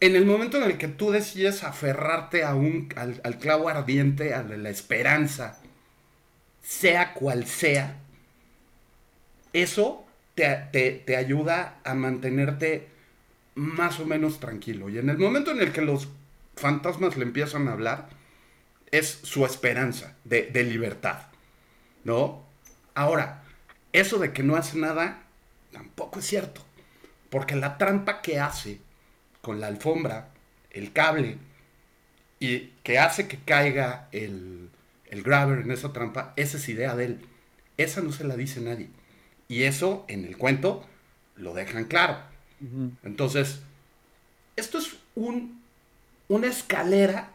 En 0.00 0.16
el 0.16 0.26
momento 0.26 0.56
en 0.56 0.64
el 0.64 0.78
que 0.78 0.88
tú 0.88 1.12
decides 1.12 1.62
aferrarte 1.62 2.42
a 2.42 2.56
un, 2.56 2.88
al, 2.96 3.20
al 3.22 3.38
clavo 3.38 3.68
ardiente, 3.68 4.34
a 4.34 4.42
la 4.42 4.68
esperanza, 4.68 5.60
sea 6.62 7.12
cual 7.12 7.44
sea, 7.46 7.98
eso 9.52 10.04
te, 10.34 10.68
te- 10.72 10.92
te 11.06 11.16
ayuda 11.16 11.80
a 11.84 11.94
mantenerte 11.94 12.89
más 13.60 14.00
o 14.00 14.06
menos 14.06 14.40
tranquilo. 14.40 14.88
Y 14.88 14.96
en 14.96 15.10
el 15.10 15.18
momento 15.18 15.50
en 15.50 15.60
el 15.60 15.70
que 15.70 15.82
los 15.82 16.08
fantasmas 16.56 17.18
le 17.18 17.24
empiezan 17.24 17.68
a 17.68 17.72
hablar, 17.72 18.08
es 18.90 19.20
su 19.22 19.44
esperanza 19.44 20.16
de, 20.24 20.50
libertad. 20.64 21.26
¿No? 22.02 22.42
Ahora, 22.94 23.44
eso 23.92 24.18
de 24.18 24.32
que 24.32 24.42
no 24.42 24.56
hace 24.56 24.78
nada, 24.78 25.24
tampoco 25.72 26.20
es 26.20 26.26
cierto. 26.26 26.62
Porque 27.28 27.54
la 27.54 27.76
trampa 27.76 28.22
que 28.22 28.40
hace 28.40 28.80
con 29.42 29.60
la 29.60 29.66
alfombra, 29.66 30.30
el 30.70 30.94
cable, 30.94 31.36
y 32.38 32.70
que 32.82 32.98
hace 32.98 33.28
que 33.28 33.38
caiga 33.40 34.08
el, 34.10 34.70
el 35.04 35.22
grabber 35.22 35.58
en 35.58 35.70
esa 35.70 35.92
trampa, 35.92 36.32
esa 36.36 36.56
es 36.56 36.66
idea 36.70 36.96
de 36.96 37.04
él. 37.04 37.26
Esa 37.76 38.00
no 38.00 38.10
se 38.10 38.24
la 38.24 38.36
dice 38.36 38.62
nadie. 38.62 38.88
Y 39.48 39.64
eso 39.64 40.06
en 40.08 40.24
el 40.24 40.38
cuento 40.38 40.86
lo 41.36 41.52
dejan 41.52 41.84
claro. 41.84 42.29
Entonces, 43.02 43.60
esto 44.56 44.78
es 44.78 44.96
un, 45.14 45.60
una 46.28 46.48
escalera 46.48 47.30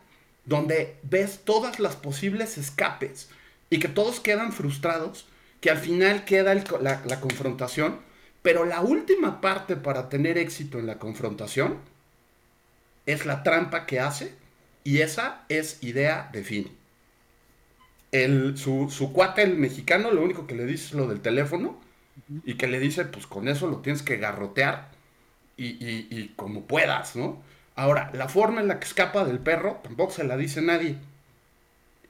donde 0.46 0.98
ves 1.04 1.42
todas 1.46 1.80
las 1.80 1.96
posibles 1.96 2.58
escapes 2.58 3.30
y 3.70 3.80
que 3.80 3.88
todos 3.90 4.20
quedan 4.20 4.54
frustrados, 4.54 5.28
que 5.62 5.72
al 5.72 5.78
final 5.80 6.26
queda 6.26 6.52
el 6.54 6.64
co- 6.66 6.80
la, 6.80 7.02
la 7.06 7.22
confrontación, 7.22 8.00
pero 8.44 8.66
la 8.66 8.82
última 8.82 9.42
parte 9.42 9.76
para 9.76 10.10
tener 10.10 10.38
éxito 10.38 10.80
en 10.80 10.88
la 10.88 11.00
confrontación 11.00 11.80
es 13.08 13.26
la 13.26 13.42
trampa 13.42 13.86
que 13.86 14.00
hace 14.00 14.34
y 14.84 15.00
esa 15.02 15.46
es 15.50 15.82
idea 15.82 16.30
de 16.34 16.44
fin. 16.44 16.78
El, 18.12 18.58
su, 18.58 18.90
su 18.90 19.12
cuate, 19.14 19.44
el 19.44 19.58
mexicano, 19.58 20.12
lo 20.12 20.24
único 20.24 20.48
que 20.48 20.56
le 20.56 20.66
dice 20.66 20.86
es 20.88 20.94
lo 20.94 21.08
del 21.08 21.22
teléfono 21.22 21.80
y 22.46 22.56
que 22.56 22.68
le 22.68 22.80
dice, 22.80 23.06
pues 23.06 23.28
con 23.28 23.48
eso 23.50 23.68
lo 23.70 23.80
tienes 23.82 24.04
que 24.04 24.18
garrotear 24.18 24.92
y, 25.58 26.34
como 26.36 26.64
puedas, 26.64 27.16
¿no? 27.16 27.42
Ahora, 27.76 28.12
la 28.14 28.30
forma 28.30 28.62
en 28.62 28.68
la 28.68 28.80
que 28.80 28.86
escapa 28.86 29.26
del 29.26 29.40
perro 29.40 29.82
tampoco 29.84 30.12
se 30.12 30.24
la 30.24 30.38
dice 30.38 30.62
nadie. 30.62 30.98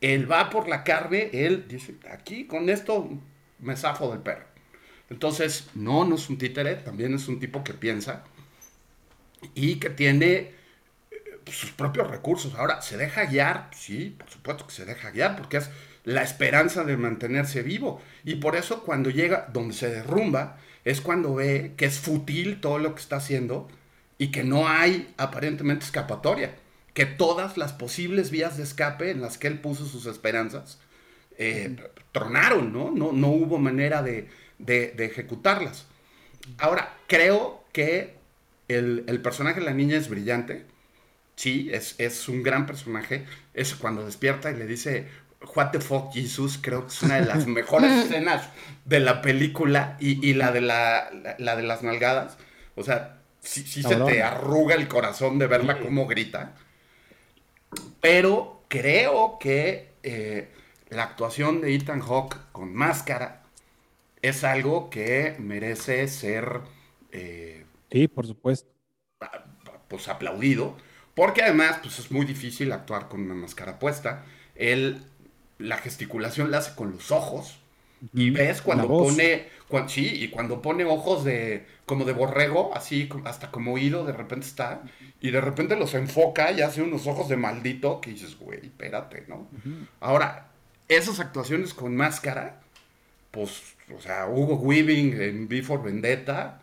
Él 0.01 0.31
va 0.31 0.49
por 0.49 0.67
la 0.67 0.83
carne, 0.83 1.29
él 1.33 1.65
dice, 1.67 1.95
aquí 2.11 2.45
con 2.45 2.69
esto 2.69 3.09
me 3.59 3.75
zafo 3.75 4.11
del 4.11 4.19
perro. 4.19 4.45
Entonces, 5.09 5.69
no, 5.73 6.05
no 6.05 6.15
es 6.15 6.29
un 6.29 6.37
títere, 6.37 6.75
también 6.75 7.13
es 7.13 7.27
un 7.27 7.39
tipo 7.39 7.63
que 7.63 7.73
piensa 7.73 8.23
y 9.53 9.75
que 9.75 9.89
tiene 9.89 10.35
eh, 10.35 10.51
sus 11.51 11.71
propios 11.71 12.09
recursos. 12.09 12.55
Ahora, 12.55 12.81
¿se 12.81 12.97
deja 12.97 13.25
guiar? 13.25 13.69
Sí, 13.75 14.15
por 14.17 14.29
supuesto 14.29 14.67
que 14.67 14.73
se 14.73 14.85
deja 14.85 15.11
guiar, 15.11 15.35
porque 15.35 15.57
es 15.57 15.69
la 16.03 16.23
esperanza 16.23 16.83
de 16.83 16.97
mantenerse 16.97 17.61
vivo. 17.61 18.01
Y 18.23 18.35
por 18.35 18.55
eso 18.55 18.83
cuando 18.83 19.09
llega 19.09 19.47
donde 19.53 19.73
se 19.73 19.89
derrumba, 19.89 20.57
es 20.85 21.01
cuando 21.01 21.35
ve 21.35 21.73
que 21.75 21.85
es 21.85 21.99
fútil 21.99 22.61
todo 22.61 22.77
lo 22.77 22.93
que 22.93 23.01
está 23.01 23.17
haciendo 23.17 23.67
y 24.17 24.31
que 24.31 24.43
no 24.43 24.69
hay 24.69 25.13
aparentemente 25.17 25.83
escapatoria. 25.83 26.55
Que 26.93 27.05
todas 27.05 27.57
las 27.57 27.73
posibles 27.73 28.31
vías 28.31 28.55
de 28.55 28.63
escape 28.63 29.11
en 29.11 29.19
las 29.19 29.37
que 29.37 29.47
él 29.47 29.59
puso 29.59 29.85
sus 29.85 30.05
esperanzas 30.05 30.79
eh, 31.37 31.75
tronaron, 32.11 32.71
¿no? 32.71 32.91
¿no? 32.91 33.11
No 33.11 33.27
hubo 33.27 33.57
manera 33.57 34.01
de, 34.01 34.29
ejecutarlas. 34.65 35.85
Ahora, 36.57 36.95
creo 37.07 37.65
que 37.73 38.15
el, 38.67 39.03
personaje 39.21 39.59
de 39.59 39.65
la 39.65 39.73
niña 39.73 39.97
es 39.97 40.07
brillante. 40.07 40.65
Sí, 41.35 41.69
es, 41.73 41.95
es 41.97 42.29
un 42.29 42.43
gran 42.43 42.65
personaje. 42.65 43.25
Es 43.53 43.75
cuando 43.75 44.05
despierta 44.05 44.51
y 44.51 44.55
le 44.55 44.65
dice, 44.67 45.07
What 45.53 45.71
the 45.71 45.79
fuck 45.79 46.13
Jesus, 46.13 46.57
creo 46.61 46.87
que 46.87 46.93
es 46.93 47.01
una 47.03 47.15
de 47.15 47.25
las 47.25 47.45
mejores 47.47 48.05
escenas 48.05 48.49
de 48.85 48.99
la 48.99 49.21
película 49.21 49.97
y, 49.99 50.33
la, 50.33 50.51
de 50.51 50.61
la, 50.61 51.09
de 51.37 51.63
las 51.63 51.83
nalgadas. 51.83 52.37
O 52.75 52.83
sea, 52.83 53.19
sí, 53.41 53.63
se 53.83 53.95
te 53.95 54.23
arruga 54.23 54.75
el 54.75 54.87
corazón 54.87 55.39
de 55.39 55.47
verla 55.47 55.79
como 55.79 56.07
grita. 56.07 56.53
Pero 58.01 58.63
creo 58.67 59.37
que 59.39 59.89
eh, 60.03 60.49
la 60.89 61.03
actuación 61.03 61.61
de 61.61 61.75
Ethan 61.75 62.01
Hawke 62.01 62.37
con 62.51 62.73
máscara 62.73 63.43
es 64.21 64.43
algo 64.43 64.89
que 64.89 65.35
merece 65.39 66.07
ser. 66.07 66.61
Eh, 67.11 67.65
sí, 67.91 68.07
por 68.07 68.25
supuesto. 68.25 68.69
Pues 69.87 70.07
aplaudido. 70.07 70.75
Porque 71.13 71.41
además, 71.43 71.79
pues 71.81 71.99
es 71.99 72.11
muy 72.11 72.25
difícil 72.25 72.71
actuar 72.71 73.07
con 73.07 73.21
una 73.21 73.35
máscara 73.35 73.79
puesta. 73.79 74.25
Él, 74.55 75.01
la 75.57 75.77
gesticulación 75.77 76.51
la 76.51 76.59
hace 76.59 76.75
con 76.75 76.91
los 76.91 77.11
ojos. 77.11 77.59
Y 78.13 78.29
ves 78.29 78.61
cuando 78.61 78.87
pone. 78.87 79.47
sí, 79.87 80.23
y 80.23 80.27
cuando 80.29 80.61
pone 80.61 80.85
ojos 80.85 81.23
de. 81.23 81.65
como 81.85 82.05
de 82.05 82.13
borrego, 82.13 82.75
así 82.75 83.09
hasta 83.23 83.51
como 83.51 83.73
oído, 83.73 84.05
de 84.05 84.13
repente 84.13 84.45
está. 84.45 84.83
Y 85.21 85.31
de 85.31 85.41
repente 85.41 85.75
los 85.75 85.93
enfoca 85.93 86.51
y 86.51 86.61
hace 86.61 86.81
unos 86.81 87.07
ojos 87.07 87.29
de 87.29 87.37
maldito 87.37 88.01
que 88.01 88.11
dices, 88.11 88.37
güey, 88.37 88.59
espérate, 88.65 89.23
¿no? 89.27 89.47
Ahora, 90.01 90.49
esas 90.87 91.19
actuaciones 91.19 91.73
con 91.73 91.95
máscara, 91.95 92.61
pues, 93.31 93.75
o 93.95 93.99
sea, 93.99 94.27
Hugo 94.27 94.55
Weaving 94.55 95.19
en 95.19 95.47
Before 95.47 95.81
Vendetta, 95.81 96.61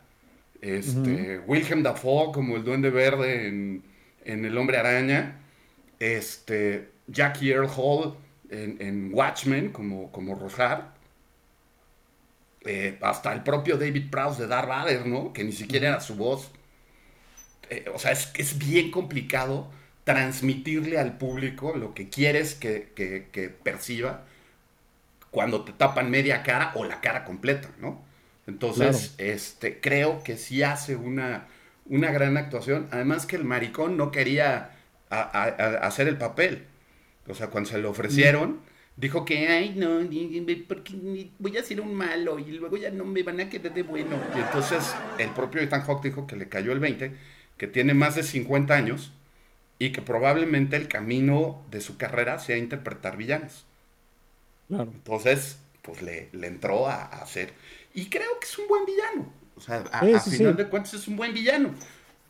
este, 0.61 1.41
Wilhelm 1.47 1.83
Dafoe 1.83 2.33
como 2.33 2.57
el 2.57 2.65
Duende 2.65 2.91
Verde 2.91 3.49
en, 3.49 3.83
El 4.25 4.57
Hombre 4.57 4.77
Araña, 4.77 5.41
este, 5.99 6.91
Jackie 7.09 7.51
Earl 7.51 7.69
Hall 7.77 8.15
en, 8.53 9.11
Watchmen 9.13 9.71
como, 9.71 10.13
como 10.13 10.35
Rojar, 10.35 10.95
eh, 12.65 12.99
hasta 13.01 13.33
el 13.33 13.43
propio 13.43 13.77
David 13.77 14.11
Prowse 14.11 14.43
de 14.43 14.49
Darth 14.49 14.69
Vader, 14.69 15.07
¿no? 15.07 15.33
Que 15.33 15.45
ni 15.45 15.53
siquiera 15.53 15.89
era 15.89 16.01
su 16.01 16.15
voz. 16.15 16.53
Eh, 17.71 17.87
o 17.93 17.99
sea, 17.99 18.13
es, 18.13 18.31
es 18.37 18.59
bien 18.59 18.91
complicado 18.91 19.71
transmitirle 20.05 20.99
al 20.99 21.17
público 21.17 21.77
lo 21.77 21.95
que 21.95 22.09
quieres 22.09 22.55
que, 22.55 23.55
perciba 23.63 24.25
cuando 25.31 25.65
te 25.65 25.73
tapan 25.73 26.11
media 26.11 26.43
cara 26.43 26.73
o 26.75 26.85
la 26.85 27.01
cara 27.01 27.25
completa, 27.25 27.71
¿no? 27.81 28.05
Entonces, 28.47 29.15
este, 29.19 29.81
creo 29.81 30.23
que 30.25 30.37
sí 30.37 30.63
hace 30.63 30.97
una, 30.97 31.47
una 31.87 32.11
gran 32.11 32.37
actuación. 32.37 32.89
Además 32.91 33.25
que 33.25 33.37
el 33.37 33.45
maricón 33.45 33.97
no 33.97 34.11
quería 34.11 34.73
hacer 35.09 36.09
el 36.09 36.19
papel. 36.19 36.67
O 37.29 37.35
sea, 37.35 37.49
cuando 37.49 37.71
se 37.71 37.79
lo 37.79 37.91
ofrecieron, 37.91 38.61
dijo 38.97 39.25
que, 39.25 39.49
ay, 39.49 39.75
no, 39.77 40.01
porque 40.69 41.31
voy 41.39 41.57
a 41.57 41.63
ser 41.63 41.81
un 41.81 41.95
malo 41.95 42.39
y 42.39 42.53
luego 42.53 42.77
ya 42.77 42.91
no 42.91 43.05
me 43.05 43.23
van 43.23 43.41
a 43.41 43.49
quedar 43.49 43.73
de 43.73 43.83
bueno. 43.83 44.17
Y 44.37 44.41
entonces 44.41 44.95
el 45.19 45.31
propio 45.31 45.61
Ethan 45.61 45.83
Hawke 45.83 46.05
dijo 46.05 46.27
que 46.27 46.37
le 46.37 46.49
cayó 46.49 46.73
el 46.73 46.81
20, 46.81 47.13
que 47.57 47.67
tiene 47.67 47.95
más 47.95 48.17
de 48.17 48.23
50 48.23 48.75
años 48.75 49.13
y 49.79 49.91
que 49.93 50.03
probablemente 50.03 50.77
el 50.77 50.89
camino 50.89 51.63
de 51.71 51.81
su 51.81 51.97
carrera 51.97 52.39
sea 52.39 52.57
interpretar 52.57 53.17
villanos. 53.17 53.65
Claro. 54.69 54.91
Entonces, 54.95 55.59
pues 55.83 56.03
le, 56.03 56.29
entró 56.33 56.89
a, 56.89 57.05
hacer. 57.05 57.53
Y 57.95 58.07
creo 58.07 58.39
que 58.41 58.47
es 58.47 58.59
un 58.59 58.69
buen 58.69 58.85
villano. 58.85 59.33
O 59.57 59.61
sea, 59.61 59.85
a, 59.93 60.21
final 60.21 60.57
de 60.57 60.69
cuentas 60.69 60.95
es 60.95 61.07
un 61.09 61.17
buen 61.17 61.33
villano. 61.35 61.75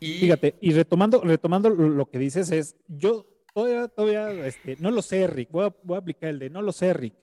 Y... 0.00 0.20
Fíjate, 0.20 0.56
y 0.60 0.72
retomando, 0.72 1.20
retomando 1.20 1.70
lo 1.70 2.10
que 2.10 2.18
dices 2.18 2.50
es, 2.50 2.74
yo 2.88 3.26
todavía, 3.52 3.88
todavía, 3.88 4.46
este, 4.46 4.76
no 4.80 4.90
lo 4.90 5.02
sé, 5.02 5.26
Rick, 5.26 5.50
voy 5.50 5.64
a, 5.64 5.96
aplicar 5.98 6.30
el 6.30 6.38
de 6.38 6.50
no 6.50 6.62
lo 6.62 6.72
sé, 6.72 6.92
Rick, 6.92 7.14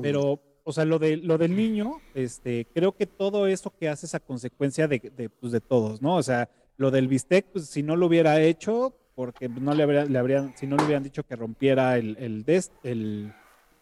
pero, 0.00 0.40
o 0.64 0.72
sea, 0.72 0.84
lo, 0.84 0.98
de, 0.98 1.16
lo 1.16 1.38
del 1.38 1.56
niño, 1.56 2.00
este, 2.14 2.66
creo 2.72 2.92
que 2.92 3.06
todo 3.06 3.46
eso 3.46 3.72
que 3.78 3.88
hace 3.88 4.06
es 4.06 4.14
a 4.14 4.20
consecuencia 4.20 4.88
de, 4.88 4.98
de, 5.16 5.28
pues, 5.28 5.52
de 5.52 5.60
todos, 5.60 6.00
¿no? 6.00 6.16
O 6.16 6.22
sea, 6.22 6.48
lo 6.76 6.90
del 6.90 7.08
bistec, 7.08 7.46
pues 7.46 7.66
si 7.66 7.82
no 7.82 7.96
lo 7.96 8.06
hubiera 8.06 8.40
hecho, 8.40 8.94
porque 9.14 9.48
no 9.48 9.74
le, 9.74 10.06
le 10.06 10.18
habrían, 10.18 10.56
si 10.56 10.66
no 10.66 10.76
le 10.76 10.84
hubieran 10.84 11.02
dicho 11.02 11.24
que 11.24 11.36
rompiera 11.36 11.98
el, 11.98 12.16
el, 12.18 12.44
el, 12.82 13.32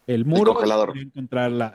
el 0.07 0.25
muro, 0.25 0.61
el 0.61 1.01
encontrar 1.01 1.51
la, 1.51 1.73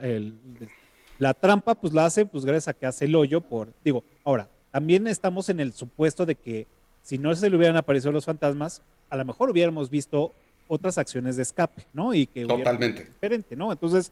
la 1.19 1.35
trampa, 1.35 1.75
pues 1.75 1.93
la 1.93 2.05
hace, 2.05 2.27
pues 2.27 2.45
gracias 2.45 2.69
a 2.69 2.75
que 2.75 2.87
hace 2.87 3.07
el 3.07 3.15
hoyo 3.15 3.41
por, 3.41 3.73
digo, 3.83 4.05
ahora, 4.25 4.49
también 4.71 5.07
estamos 5.07 5.49
en 5.49 5.61
el 5.61 5.73
supuesto 5.73 6.27
de 6.27 6.35
que 6.35 6.67
si 7.07 7.19
no 7.19 7.33
se 7.37 7.49
le 7.49 7.57
hubieran 7.57 7.77
aparecido 7.77 8.11
los 8.11 8.25
fantasmas, 8.25 8.83
a 9.11 9.17
lo 9.17 9.25
mejor 9.25 9.49
hubiéramos 9.49 9.91
visto 9.91 10.33
otras 10.67 10.99
acciones 10.99 11.37
de 11.37 11.45
escape, 11.45 11.87
¿no? 11.93 12.13
Y 12.13 12.27
que 12.27 12.45
Totalmente. 12.45 13.05
Diferente, 13.05 13.55
¿no? 13.55 13.71
Entonces, 13.71 14.11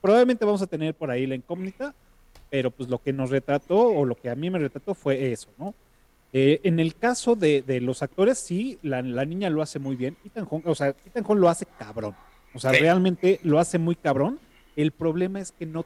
probablemente 0.00 0.46
vamos 0.46 0.62
a 0.62 0.66
tener 0.66 0.94
por 0.94 1.10
ahí 1.10 1.26
la 1.26 1.34
incógnita, 1.34 1.94
pero 2.48 2.70
pues 2.70 2.88
lo 2.88 3.02
que 3.02 3.12
nos 3.12 3.28
retrató 3.28 3.76
o 3.78 4.06
lo 4.06 4.14
que 4.14 4.30
a 4.30 4.34
mí 4.34 4.48
me 4.48 4.58
retrató 4.58 4.94
fue 4.94 5.30
eso, 5.30 5.50
¿no? 5.58 5.74
Eh, 6.32 6.62
en 6.62 6.80
el 6.80 6.94
caso 6.94 7.36
de, 7.36 7.62
los 7.82 8.02
actores, 8.02 8.38
sí, 8.38 8.78
la, 8.80 9.02
niña 9.02 9.50
lo 9.50 9.60
hace 9.60 9.78
muy 9.78 9.94
bien. 9.94 10.16
Ethan 10.24 10.48
o 10.50 10.74
sea, 10.74 10.94
Ethan 11.04 11.22
Hawke 11.22 11.38
lo 11.38 11.50
hace 11.50 11.66
cabrón. 11.78 12.14
O 12.54 12.58
sea, 12.58 12.72
realmente 12.72 13.40
lo 13.42 13.58
hace 13.58 13.76
muy 13.76 13.94
cabrón. 13.94 14.40
El 14.74 14.92
problema 14.92 15.38
es 15.38 15.52
que 15.52 15.66
no, 15.66 15.84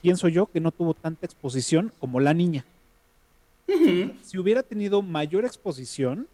pienso 0.00 0.26
yo, 0.26 0.46
que 0.46 0.58
no 0.58 0.72
tuvo 0.72 0.94
tanta 0.94 1.24
exposición 1.24 1.92
como 2.00 2.18
la 2.18 2.34
niña. 2.34 2.64
Si 4.22 4.38
hubiera 4.38 4.62
tenido 4.62 5.02
mayor 5.02 5.44
exposición, 5.44 6.28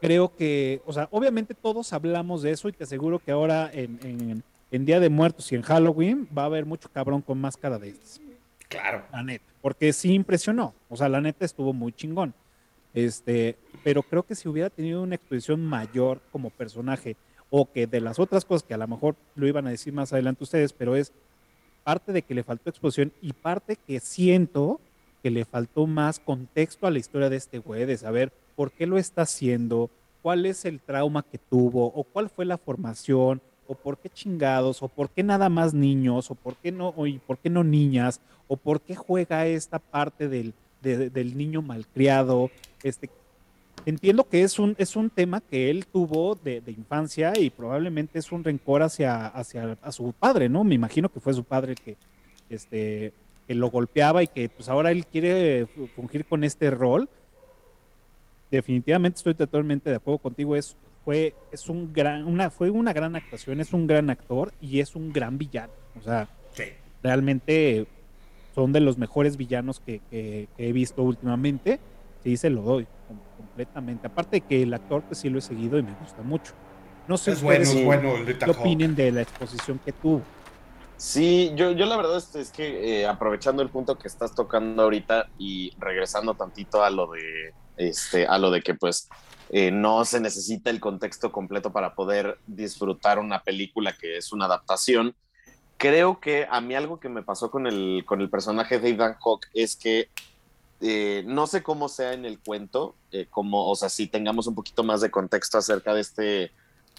creo 0.00 0.34
que, 0.34 0.82
o 0.86 0.92
sea, 0.92 1.08
obviamente 1.10 1.54
todos 1.54 1.92
hablamos 1.92 2.42
de 2.42 2.52
eso 2.52 2.68
y 2.68 2.72
te 2.72 2.84
aseguro 2.84 3.18
que 3.18 3.30
ahora 3.30 3.70
en, 3.72 4.42
en 4.70 4.84
Día 4.84 5.00
de 5.00 5.08
Muertos 5.08 5.50
y 5.52 5.56
en 5.56 5.62
Halloween 5.62 6.28
va 6.36 6.42
a 6.42 6.46
haber 6.46 6.64
mucho 6.64 6.88
cabrón 6.88 7.22
con 7.22 7.40
máscara 7.40 7.78
de 7.78 7.90
estas. 7.90 8.20
Claro. 8.68 9.04
La 9.12 9.22
neta. 9.22 9.44
Porque 9.60 9.92
sí 9.92 10.14
impresionó. 10.14 10.74
O 10.88 10.96
sea, 10.96 11.08
la 11.08 11.20
neta 11.20 11.44
estuvo 11.44 11.72
muy 11.72 11.92
chingón. 11.92 12.32
Este, 12.94 13.56
pero 13.84 14.02
creo 14.02 14.22
que 14.22 14.34
si 14.34 14.48
hubiera 14.48 14.70
tenido 14.70 15.02
una 15.02 15.16
exposición 15.16 15.64
mayor 15.64 16.20
como 16.32 16.50
personaje, 16.50 17.16
o 17.50 17.70
que 17.70 17.86
de 17.86 18.00
las 18.00 18.18
otras 18.18 18.44
cosas 18.44 18.62
que 18.62 18.74
a 18.74 18.78
lo 18.78 18.86
mejor 18.86 19.16
lo 19.34 19.46
iban 19.46 19.66
a 19.66 19.70
decir 19.70 19.92
más 19.92 20.12
adelante 20.12 20.44
ustedes, 20.44 20.72
pero 20.72 20.94
es 20.94 21.12
parte 21.82 22.12
de 22.12 22.22
que 22.22 22.34
le 22.34 22.44
faltó 22.44 22.70
exposición 22.70 23.12
y 23.20 23.32
parte 23.32 23.76
que 23.76 23.98
siento 23.98 24.80
que 25.22 25.30
le 25.30 25.44
faltó 25.44 25.86
más 25.86 26.18
contexto 26.18 26.86
a 26.86 26.90
la 26.90 26.98
historia 26.98 27.28
de 27.28 27.36
este 27.36 27.58
güey, 27.58 27.86
de 27.86 27.96
saber 27.96 28.32
por 28.56 28.72
qué 28.72 28.86
lo 28.86 28.98
está 28.98 29.22
haciendo, 29.22 29.90
cuál 30.22 30.46
es 30.46 30.64
el 30.64 30.80
trauma 30.80 31.22
que 31.22 31.38
tuvo, 31.38 31.86
o 31.86 32.04
cuál 32.04 32.28
fue 32.28 32.44
la 32.44 32.58
formación, 32.58 33.40
o 33.66 33.74
por 33.74 33.98
qué 33.98 34.08
chingados, 34.08 34.82
o 34.82 34.88
por 34.88 35.10
qué 35.10 35.22
nada 35.22 35.48
más 35.48 35.74
niños, 35.74 36.30
o 36.30 36.34
por 36.34 36.56
qué 36.56 36.72
no, 36.72 36.88
o 36.88 37.06
por 37.26 37.38
qué 37.38 37.50
no 37.50 37.62
niñas, 37.62 38.20
o 38.48 38.56
por 38.56 38.80
qué 38.80 38.96
juega 38.96 39.46
esta 39.46 39.78
parte 39.78 40.28
del, 40.28 40.54
del 40.82 41.36
niño 41.36 41.62
malcriado, 41.62 42.50
este, 42.82 43.10
entiendo 43.86 44.28
que 44.28 44.42
es 44.42 44.58
un, 44.58 44.74
es 44.78 44.96
un 44.96 45.10
tema 45.10 45.40
que 45.40 45.70
él 45.70 45.86
tuvo 45.86 46.34
de, 46.34 46.62
infancia 46.66 47.32
y 47.38 47.50
probablemente 47.50 48.18
es 48.18 48.32
un 48.32 48.44
rencor 48.44 48.82
hacia, 48.82 49.26
hacia 49.26 49.78
a 49.82 49.92
su 49.92 50.12
padre, 50.12 50.48
¿no? 50.48 50.64
Me 50.64 50.74
imagino 50.74 51.08
que 51.08 51.20
fue 51.20 51.34
su 51.34 51.44
padre 51.44 51.74
que, 51.74 51.96
este, 52.48 53.12
que 53.50 53.56
lo 53.56 53.68
golpeaba 53.68 54.22
y 54.22 54.28
que 54.28 54.48
pues 54.48 54.68
ahora 54.68 54.92
él 54.92 55.04
quiere 55.06 55.66
fungir 55.96 56.24
con 56.24 56.44
este 56.44 56.70
rol. 56.70 57.08
Definitivamente 58.48 59.16
estoy 59.16 59.34
totalmente 59.34 59.90
de 59.90 59.96
acuerdo 59.96 60.18
contigo, 60.18 60.54
es, 60.54 60.76
fue, 61.04 61.34
es 61.50 61.68
un 61.68 61.92
gran, 61.92 62.26
una, 62.26 62.50
fue 62.50 62.70
una 62.70 62.92
gran 62.92 63.16
actuación, 63.16 63.60
es 63.60 63.72
un 63.72 63.88
gran 63.88 64.08
actor 64.08 64.52
y 64.60 64.78
es 64.78 64.94
un 64.94 65.12
gran 65.12 65.36
villano. 65.36 65.72
O 65.98 66.02
sea, 66.04 66.28
realmente 67.02 67.88
son 68.54 68.72
de 68.72 68.78
los 68.78 68.98
mejores 68.98 69.36
villanos 69.36 69.80
que, 69.80 70.00
he 70.56 70.72
visto 70.72 71.02
últimamente. 71.02 71.80
Sí, 72.22 72.36
se 72.36 72.50
lo 72.50 72.62
doy. 72.62 72.86
completamente. 73.36 74.06
Aparte 74.06 74.36
de 74.36 74.40
que 74.42 74.62
el 74.62 74.72
actor, 74.72 75.02
pues 75.02 75.18
sí 75.18 75.28
lo 75.28 75.40
he 75.40 75.42
seguido 75.42 75.76
y 75.76 75.82
me 75.82 75.94
gusta 76.00 76.22
mucho. 76.22 76.52
No 77.08 77.18
sé 77.18 77.32
es 77.32 77.42
bueno, 77.42 77.64
es 77.64 77.84
bueno 77.84 78.14
qué 78.44 78.48
opinen 78.48 78.94
de 78.94 79.10
la 79.10 79.22
exposición 79.22 79.80
que 79.84 79.90
tuvo. 79.90 80.22
Sí, 81.00 81.50
yo, 81.54 81.70
yo 81.70 81.86
la 81.86 81.96
verdad 81.96 82.22
es, 82.34 82.50
que 82.50 83.00
eh, 83.00 83.06
aprovechando 83.06 83.62
el 83.62 83.70
punto 83.70 83.96
que 83.96 84.06
estás 84.06 84.34
tocando 84.34 84.82
ahorita 84.82 85.30
y 85.38 85.72
regresando 85.78 86.34
tantito 86.34 86.84
a 86.84 86.90
lo 86.90 87.10
de 87.10 87.54
este, 87.78 88.26
a 88.26 88.36
lo 88.36 88.50
de 88.50 88.60
que 88.60 88.74
pues 88.74 89.08
eh, 89.48 89.70
no 89.70 90.04
se 90.04 90.20
necesita 90.20 90.68
el 90.68 90.78
contexto 90.78 91.32
completo 91.32 91.72
para 91.72 91.94
poder 91.94 92.36
disfrutar 92.46 93.18
una 93.18 93.42
película 93.42 93.96
que 93.98 94.18
es 94.18 94.30
una 94.30 94.44
adaptación. 94.44 95.14
Creo 95.78 96.20
que 96.20 96.46
a 96.50 96.60
mí 96.60 96.74
algo 96.74 97.00
que 97.00 97.08
me 97.08 97.22
pasó 97.22 97.50
con 97.50 97.66
el, 97.66 98.04
con 98.04 98.20
el 98.20 98.28
personaje 98.28 98.78
de 98.78 98.90
Ethan 98.90 99.16
Hawke 99.24 99.48
es 99.54 99.76
que 99.76 100.10
eh, 100.82 101.22
no 101.26 101.46
sé 101.46 101.62
cómo 101.62 101.88
sea 101.88 102.12
en 102.12 102.26
el 102.26 102.38
cuento, 102.40 102.94
como, 103.30 103.70
o 103.70 103.74
sea, 103.74 103.88
si 103.88 104.06
tengamos 104.06 104.46
un 104.46 104.54
poquito 104.54 104.84
más 104.84 105.00
de 105.00 105.10
contexto 105.10 105.56
acerca 105.56 105.94
de 105.94 106.02
este, 106.02 106.52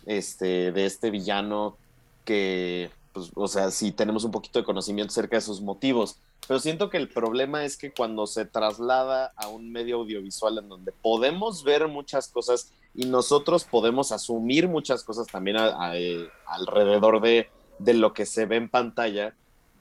este, 0.08 0.72
de 0.72 0.86
este 0.88 1.12
villano 1.12 1.78
que 2.26 2.90
pues, 3.14 3.32
o 3.36 3.48
sea, 3.48 3.72
si 3.72 3.92
tenemos 3.92 4.24
un 4.24 4.32
poquito 4.32 4.60
de 4.60 4.66
conocimiento 4.66 5.12
acerca 5.12 5.38
de 5.38 5.42
sus 5.42 5.62
motivos. 5.62 6.18
Pero 6.48 6.60
siento 6.60 6.90
que 6.90 6.98
el 6.98 7.10
problema 7.10 7.66
es 7.66 7.78
que 7.78 7.92
cuando 7.92 8.26
se 8.28 8.46
traslada 8.46 9.34
a 9.36 9.48
un 9.48 9.72
medio 9.72 9.98
audiovisual 9.98 10.58
en 10.58 10.70
donde 10.70 10.92
podemos 10.92 11.64
ver 11.64 11.88
muchas 11.88 12.28
cosas 12.28 12.72
y 12.94 13.06
nosotros 13.06 13.64
podemos 13.64 14.12
asumir 14.12 14.68
muchas 14.68 15.04
cosas 15.04 15.28
también 15.28 15.58
eh, 15.94 16.28
alrededor 16.46 17.22
de, 17.22 17.50
de 17.80 17.94
lo 17.94 18.14
que 18.14 18.26
se 18.26 18.46
ve 18.46 18.58
en 18.58 18.70
pantalla, 18.70 19.36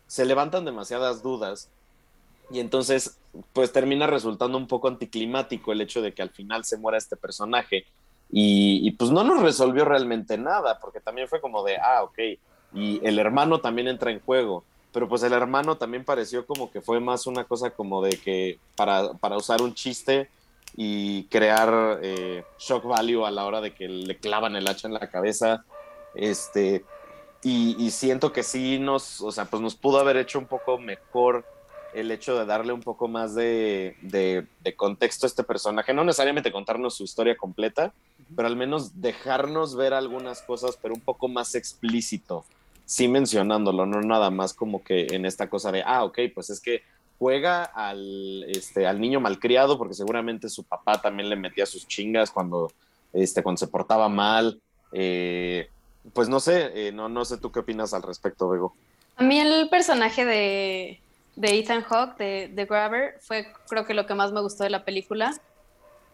se 0.07 0.25
levantan 0.25 0.65
demasiadas 0.65 1.23
dudas 1.23 1.69
y 2.51 2.61
entonces 2.61 3.19
pues 3.53 3.73
termina 3.73 4.07
resultando 4.07 4.59
un 4.59 4.67
poco 4.67 4.89
anticlimático 4.89 5.73
el 5.73 5.81
hecho 5.81 6.03
de 6.03 6.13
que 6.13 6.23
al 6.23 6.31
final 6.31 6.65
se 6.65 6.77
muera 6.77 6.99
este 6.99 7.17
personaje 7.17 7.87
y, 8.33 8.87
y, 8.87 8.93
pues 8.93 9.11
no 9.11 9.25
nos 9.25 9.43
resolvió 9.43 9.85
realmente 9.85 10.39
nada, 10.39 10.79
porque 10.79 11.01
también 11.01 11.27
fue 11.27 11.41
como 11.41 11.65
de, 11.65 11.79
ah, 11.79 12.05
ok, 12.05 12.17
y 12.73 13.01
el 13.07 13.19
hermano 13.19 13.61
también 13.61 13.89
entra 13.89 14.11
en 14.11 14.21
juego. 14.21 14.65
Pero 14.93 15.09
pues 15.09 15.23
el 15.23 15.33
hermano 15.33 15.77
también 15.77 16.05
pareció 16.05 16.47
como 16.47 16.71
que 16.71 16.81
fue 16.81 16.99
más 17.01 17.27
una 17.27 17.45
cosa 17.45 17.71
como 17.71 18.03
de 18.03 18.17
que 18.17 18.59
para, 18.77 19.13
para 19.15 19.37
usar 19.37 19.63
un 19.63 19.75
chiste 19.75 20.29
y 20.77 21.25
crear 21.25 22.01
eh, 22.03 22.45
shock 22.59 22.85
value 22.85 23.25
a 23.25 23.31
la 23.31 23.45
hora 23.45 23.61
de 23.61 23.73
que 23.73 23.89
le 23.89 24.17
clavan 24.17 24.57
el 24.57 24.67
hacha 24.67 24.89
en 24.89 24.95
la 24.95 25.09
cabeza. 25.09 25.65
Este, 26.15 26.85
y, 27.43 27.91
siento 27.93 28.33
que 28.33 28.43
sí 28.43 28.79
nos, 28.79 29.21
o 29.21 29.31
sea, 29.31 29.45
pues 29.45 29.63
nos 29.63 29.77
pudo 29.77 29.99
haber 29.99 30.17
hecho 30.17 30.39
un 30.39 30.47
poco 30.47 30.79
mejor 30.79 31.45
el 31.95 32.11
hecho 32.11 32.39
de 32.39 32.45
darle 32.45 32.73
un 32.73 32.83
poco 32.83 33.09
más 33.09 33.35
de, 33.35 33.97
de, 34.03 34.47
de, 34.61 34.77
contexto 34.77 35.27
a 35.27 35.29
este 35.29 35.43
personaje, 35.43 35.93
no 35.93 36.05
necesariamente 36.05 36.53
contarnos 36.53 36.95
su 36.95 37.03
historia 37.03 37.37
completa, 37.37 37.93
pero 38.37 38.47
al 38.47 38.55
menos 38.55 39.01
dejarnos 39.01 39.75
ver 39.75 39.93
algunas 39.93 40.43
cosas, 40.43 40.79
pero 40.81 40.95
un 40.95 41.01
poco 41.01 41.27
más 41.27 41.57
explícito 41.57 42.45
sí 42.91 43.07
mencionándolo, 43.07 43.87
no 43.87 44.01
nada 44.01 44.31
más 44.31 44.53
como 44.53 44.83
que 44.83 45.07
en 45.13 45.25
esta 45.25 45.49
cosa 45.49 45.71
de, 45.71 45.85
ah, 45.87 46.03
ok, 46.03 46.19
pues 46.35 46.51
es 46.51 46.61
que 46.61 46.83
juega 47.21 47.63
al, 47.63 48.45
este, 48.49 48.85
al 48.85 49.01
niño 49.01 49.21
malcriado 49.21 49.79
porque 49.79 49.95
seguramente 49.95 50.49
su 50.49 50.65
papá 50.65 51.01
también 51.01 51.29
le 51.29 51.37
metía 51.37 51.67
sus 51.67 51.87
chingas 51.87 52.33
cuando, 52.33 52.73
este, 53.13 53.45
cuando 53.45 53.59
se 53.59 53.69
portaba 53.69 54.09
mal. 54.09 54.61
Eh, 54.91 55.71
pues 56.13 56.29
no 56.29 56.41
sé, 56.41 56.89
eh, 56.89 56.91
no, 56.91 57.09
no 57.09 57.25
sé 57.25 57.37
tú 57.37 57.53
qué 57.53 57.61
opinas 57.61 57.95
al 57.95 58.03
respecto, 58.03 58.49
Bego. 58.49 58.75
A 59.15 59.23
mí 59.23 59.39
el 59.39 59.69
personaje 59.69 60.25
de, 60.25 61.01
de 61.37 61.59
Ethan 61.61 61.83
Hawke, 61.83 62.19
de, 62.19 62.49
de 62.49 62.65
Grabber, 62.65 63.19
fue 63.21 63.53
creo 63.69 63.87
que 63.87 63.95
lo 63.95 64.05
que 64.07 64.15
más 64.15 64.33
me 64.33 64.41
gustó 64.41 64.65
de 64.65 64.71
la 64.71 64.85
película. 64.85 65.33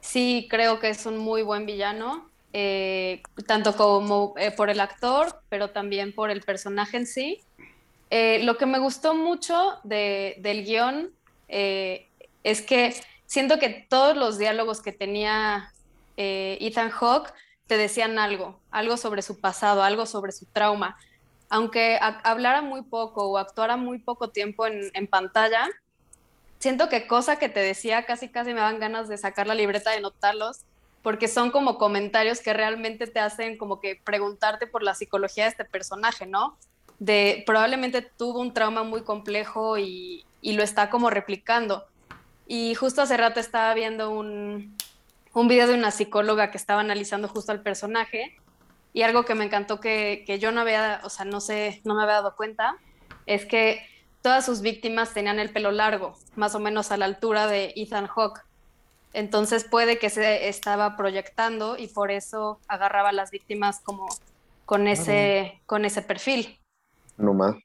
Sí, 0.03 0.47
creo 0.51 0.79
que 0.79 0.91
es 0.91 1.07
un 1.07 1.17
muy 1.17 1.41
buen 1.41 1.65
villano. 1.65 2.29
Eh, 2.59 3.21
tanto 3.47 3.77
como 3.77 4.33
eh, 4.39 4.51
por 4.51 4.71
el 4.71 4.81
actor, 4.81 5.43
pero 5.51 5.69
también 5.69 6.15
por 6.15 6.31
el 6.31 6.41
personaje 6.41 6.97
en 6.97 7.07
sí. 7.07 7.43
Eh, 8.09 8.43
lo 8.45 8.57
que 8.57 8.65
me 8.65 8.79
gustó 8.79 9.15
mucho 9.15 9.79
del 9.85 10.65
guion 10.65 11.13
es 11.49 12.63
que 12.63 12.95
siento 13.27 13.59
que 13.59 13.69
todos 13.69 14.17
los 14.17 14.39
diálogos 14.39 14.81
que 14.81 14.93
tenía 14.93 15.71
Ethan 16.17 16.89
Hawke 16.89 17.31
te 17.67 17.77
decían 17.77 18.19
algo, 18.19 18.59
algo 18.71 18.97
sobre 18.97 19.21
su 19.21 19.39
pasado, 19.39 19.83
algo 19.83 20.07
sobre 20.07 20.33
su 20.33 20.47
trauma. 20.47 20.97
Aunque 21.51 21.99
hablara 22.01 22.63
muy 22.63 22.81
poco 22.81 23.29
o 23.29 23.37
actuara 23.37 23.77
muy 23.77 23.99
poco 23.99 24.31
tiempo 24.31 24.67
en, 24.67 24.91
en 24.95 25.07
pantalla, 25.07 25.69
siento 26.59 26.89
que 26.89 27.07
cosa 27.07 27.39
que 27.39 27.51
te 27.51 27.61
decía 27.61 28.07
casi 28.07 28.31
casi 28.31 28.55
me 28.55 28.61
dan 28.61 28.81
ganas 28.81 29.09
de 29.09 29.19
sacar 29.19 29.47
la 29.47 29.55
libreta 29.55 29.91
de 29.91 30.01
notarlos 30.01 30.65
porque 31.07 31.29
son 31.29 31.53
como 31.53 31.79
comentarios 31.79 32.41
que 32.41 32.53
realmente 32.53 33.07
te 33.07 33.21
hacen 33.21 33.57
como 33.59 33.79
que 33.79 33.95
preguntarte 33.95 34.67
por 34.67 34.83
la 34.83 34.93
psicología 34.93 35.45
de 35.45 35.51
este 35.51 35.65
personaje, 35.65 36.27
¿no? 36.27 36.59
De 36.99 37.45
probablemente 37.47 38.03
tuvo 38.03 38.41
un 38.41 38.53
trauma 38.53 38.83
muy 38.83 39.03
complejo 39.03 39.79
y, 39.79 40.27
lo 40.43 40.65
está 40.65 40.91
como 40.91 41.09
replicando. 41.09 41.87
Y 42.49 42.75
justo 42.75 43.03
hace 43.03 43.17
rato 43.17 43.39
estaba 43.39 43.73
viendo 43.75 44.11
un, 44.11 44.77
un 45.33 45.47
video 45.47 45.69
de 45.69 45.75
una 45.75 45.93
psicóloga 45.93 46.51
que 46.51 46.59
estaba 46.59 46.81
analizando 46.81 47.29
justo 47.29 47.53
al 47.53 47.63
personaje 47.63 48.37
y 48.93 49.03
algo 49.03 49.25
que 49.25 49.37
me 49.37 49.45
encantó 49.45 49.79
que, 49.79 50.25
que, 50.27 50.41
yo 50.41 50.51
no 50.51 50.63
había, 50.63 51.03
o 51.05 51.09
sea, 51.09 51.25
no 51.25 51.41
sé, 51.41 51.83
no 51.85 51.95
me 51.95 52.03
había 52.03 52.15
dado 52.17 52.35
cuenta, 52.35 52.79
es 53.27 53.47
que 53.47 53.79
todas 54.23 54.45
sus 54.45 54.61
víctimas 54.61 55.15
tenían 55.15 55.39
el 55.39 55.51
pelo 55.51 55.71
largo, 55.71 56.19
más 56.35 56.57
o 56.57 56.59
menos 56.59 56.91
a 56.91 56.97
la 56.97 57.05
altura 57.05 57.47
de 57.47 57.75
Ethan 57.77 58.09
Hawke. 58.09 58.41
Entonces 59.17 59.65
puede 59.65 59.99
que 59.99 60.11
se 60.11 60.47
estaba 60.47 60.95
proyectando 60.95 61.79
y 61.79 61.89
por 61.89 62.11
eso 62.11 62.61
agarraba 62.69 63.09
a 63.09 63.13
las 63.13 63.31
víctimas 63.31 63.81
como 63.81 64.09
con 64.67 64.87
ese, 64.87 65.63
con 65.65 65.87
ese 65.87 66.03
perfil. 66.03 66.61
No 67.17 67.33
más. 67.33 67.57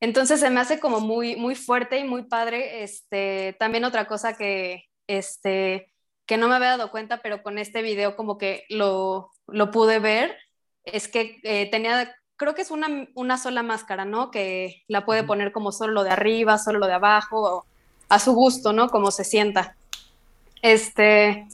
Entonces 0.00 0.40
se 0.40 0.50
me 0.50 0.58
hace 0.58 0.80
como 0.80 0.98
muy, 0.98 1.36
muy 1.36 1.54
fuerte 1.54 2.00
y 2.00 2.04
muy 2.04 2.24
padre. 2.24 2.82
Este, 2.82 3.54
también 3.60 3.84
otra 3.84 4.08
cosa 4.08 4.36
que, 4.36 4.86
este, 5.06 5.92
que 6.26 6.36
no 6.36 6.48
me 6.48 6.56
había 6.56 6.70
dado 6.70 6.90
cuenta, 6.90 7.22
pero 7.22 7.44
con 7.44 7.58
este 7.58 7.80
video 7.80 8.16
como 8.16 8.36
que 8.36 8.64
lo, 8.68 9.30
lo 9.46 9.70
pude 9.70 10.00
ver, 10.00 10.36
es 10.82 11.06
que 11.06 11.38
eh, 11.44 11.70
tenía, 11.70 12.12
creo 12.34 12.56
que 12.56 12.62
es 12.62 12.72
una, 12.72 13.06
una, 13.14 13.38
sola 13.38 13.62
máscara, 13.62 14.04
¿no? 14.04 14.32
Que 14.32 14.82
la 14.88 15.04
puede 15.04 15.22
poner 15.22 15.52
como 15.52 15.70
solo 15.70 15.92
lo 15.92 16.02
de 16.02 16.10
arriba, 16.10 16.58
solo 16.58 16.80
lo 16.80 16.88
de 16.88 16.94
abajo, 16.94 17.66
a 18.08 18.18
su 18.18 18.32
gusto, 18.34 18.72
¿no? 18.72 18.88
Como 18.88 19.12
se 19.12 19.22
sienta. 19.22 19.76
Este, 20.62 21.46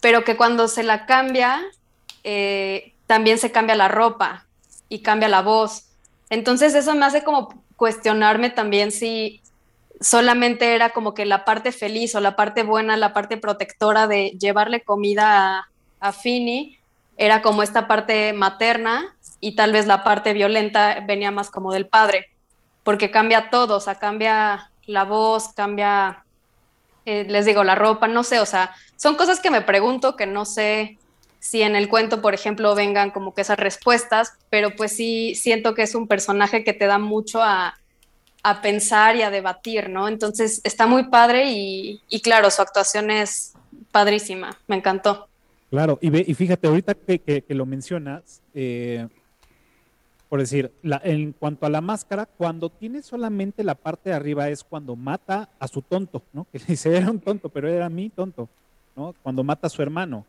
pero 0.00 0.24
que 0.24 0.36
cuando 0.36 0.68
se 0.68 0.82
la 0.82 1.04
cambia, 1.06 1.60
eh, 2.24 2.94
también 3.06 3.38
se 3.38 3.52
cambia 3.52 3.74
la 3.74 3.88
ropa 3.88 4.46
y 4.88 5.00
cambia 5.00 5.28
la 5.28 5.42
voz. 5.42 5.86
Entonces 6.30 6.74
eso 6.74 6.94
me 6.94 7.04
hace 7.04 7.24
como 7.24 7.62
cuestionarme 7.76 8.50
también 8.50 8.92
si 8.92 9.42
solamente 10.00 10.74
era 10.74 10.90
como 10.90 11.14
que 11.14 11.26
la 11.26 11.44
parte 11.44 11.72
feliz 11.72 12.14
o 12.14 12.20
la 12.20 12.36
parte 12.36 12.62
buena, 12.62 12.96
la 12.96 13.12
parte 13.12 13.36
protectora 13.36 14.06
de 14.06 14.36
llevarle 14.38 14.82
comida 14.82 15.58
a, 15.58 15.68
a 16.00 16.12
Fini, 16.12 16.78
era 17.16 17.42
como 17.42 17.62
esta 17.62 17.86
parte 17.86 18.32
materna 18.32 19.14
y 19.40 19.54
tal 19.54 19.72
vez 19.72 19.86
la 19.86 20.02
parte 20.02 20.32
violenta 20.32 21.00
venía 21.06 21.30
más 21.30 21.50
como 21.50 21.72
del 21.72 21.86
padre, 21.86 22.30
porque 22.82 23.10
cambia 23.10 23.50
todo, 23.50 23.76
o 23.76 23.80
sea, 23.80 23.96
cambia 23.96 24.70
la 24.86 25.04
voz, 25.04 25.52
cambia 25.54 26.24
eh, 27.04 27.24
les 27.28 27.46
digo, 27.46 27.64
la 27.64 27.74
ropa, 27.74 28.08
no 28.08 28.22
sé, 28.22 28.40
o 28.40 28.46
sea, 28.46 28.74
son 28.96 29.16
cosas 29.16 29.40
que 29.40 29.50
me 29.50 29.62
pregunto 29.62 30.16
que 30.16 30.26
no 30.26 30.44
sé 30.44 30.98
si 31.40 31.62
en 31.62 31.74
el 31.74 31.88
cuento, 31.88 32.22
por 32.22 32.34
ejemplo, 32.34 32.72
vengan 32.76 33.10
como 33.10 33.34
que 33.34 33.40
esas 33.40 33.58
respuestas, 33.58 34.34
pero 34.48 34.76
pues 34.76 34.92
sí 34.92 35.34
siento 35.34 35.74
que 35.74 35.82
es 35.82 35.96
un 35.96 36.06
personaje 36.06 36.62
que 36.62 36.72
te 36.72 36.86
da 36.86 36.98
mucho 36.98 37.42
a, 37.42 37.74
pensar 38.62 39.16
y 39.16 39.22
a 39.22 39.30
debatir, 39.30 39.88
¿no? 39.88 40.08
Entonces 40.08 40.60
está 40.64 40.86
muy 40.86 41.04
padre 41.04 41.44
y, 41.50 42.00
claro, 42.22 42.50
su 42.50 42.60
actuación 42.60 43.10
es 43.10 43.54
padrísima, 43.92 44.58
me 44.66 44.76
encantó. 44.76 45.28
Claro, 45.70 45.98
y 46.00 46.34
fíjate, 46.34 46.66
ahorita 46.66 46.94
que, 46.94 47.20
que, 47.20 47.54
lo 47.54 47.66
mencionas, 47.66 48.42
eh, 48.52 49.06
por 50.32 50.40
decir, 50.40 50.72
en 50.82 51.34
cuanto 51.34 51.66
a 51.66 51.68
la 51.68 51.82
máscara, 51.82 52.24
cuando 52.24 52.70
tiene 52.70 53.02
solamente 53.02 53.62
la 53.62 53.74
parte 53.74 54.08
de 54.08 54.16
arriba 54.16 54.48
es 54.48 54.64
cuando 54.64 54.96
mata 54.96 55.50
a 55.58 55.68
su 55.68 55.82
tonto, 55.82 56.22
¿no? 56.32 56.46
Que 56.50 56.58
dice, 56.58 56.96
era 56.96 57.10
un 57.10 57.20
tonto, 57.20 57.50
pero 57.50 57.68
era 57.68 57.90
mi 57.90 58.08
tonto, 58.08 58.48
¿no? 58.96 59.14
Cuando 59.22 59.44
mata 59.44 59.66
a 59.66 59.68
su 59.68 59.82
hermano. 59.82 60.24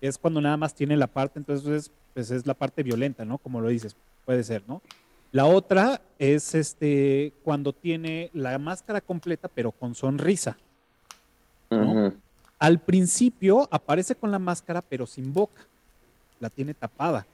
Es 0.00 0.18
cuando 0.18 0.40
nada 0.40 0.56
más 0.56 0.74
tiene 0.74 0.96
la 0.96 1.06
parte, 1.06 1.38
entonces, 1.38 1.92
pues 2.12 2.32
es 2.32 2.48
la 2.48 2.54
parte 2.54 2.82
violenta, 2.82 3.24
¿no? 3.24 3.38
Como 3.38 3.60
lo 3.60 3.68
dices, 3.68 3.94
puede 4.24 4.42
ser, 4.42 4.64
¿no? 4.66 4.82
La 5.30 5.46
otra 5.46 6.02
es 6.18 6.56
este, 6.56 7.32
cuando 7.44 7.72
tiene 7.72 8.28
la 8.34 8.58
máscara 8.58 9.00
completa, 9.00 9.46
pero 9.46 9.70
con 9.70 9.94
sonrisa. 9.94 10.58
Al 12.58 12.80
principio 12.80 13.68
aparece 13.70 14.16
con 14.16 14.32
la 14.32 14.40
máscara, 14.40 14.82
pero 14.82 15.06
sin 15.06 15.32
boca. 15.32 15.62
La 16.40 16.50
tiene 16.50 16.74
tapada. 16.74 17.24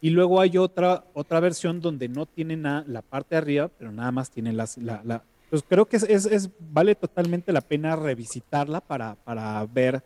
Y 0.00 0.10
luego 0.10 0.40
hay 0.40 0.56
otra, 0.58 1.04
otra 1.14 1.40
versión 1.40 1.80
donde 1.80 2.08
no 2.08 2.24
tiene 2.26 2.56
nada, 2.56 2.84
la 2.86 3.02
parte 3.02 3.34
de 3.34 3.38
arriba, 3.38 3.68
pero 3.78 3.90
nada 3.90 4.12
más 4.12 4.30
tiene 4.30 4.52
las, 4.52 4.78
la, 4.78 5.00
la 5.04 5.22
pues 5.50 5.64
creo 5.66 5.86
que 5.86 5.96
es, 5.96 6.04
es, 6.04 6.50
vale 6.70 6.94
totalmente 6.94 7.52
la 7.52 7.60
pena 7.62 7.96
revisitarla 7.96 8.80
para, 8.80 9.14
para 9.16 9.64
ver 9.66 10.02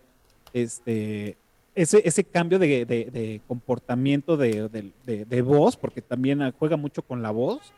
este, 0.54 1.36
ese, 1.74 2.00
ese 2.06 2.24
cambio 2.24 2.58
de, 2.58 2.86
de- 2.86 3.04
de 3.10 3.40
comportamiento 3.48 4.36
de- 4.36 4.68
de 5.04 5.42
voz, 5.42 5.76
porque 5.76 6.00
también 6.00 6.52
juega 6.58 6.76
mucho 6.76 7.02
con 7.02 7.22
la 7.22 7.30
voz. 7.30 7.72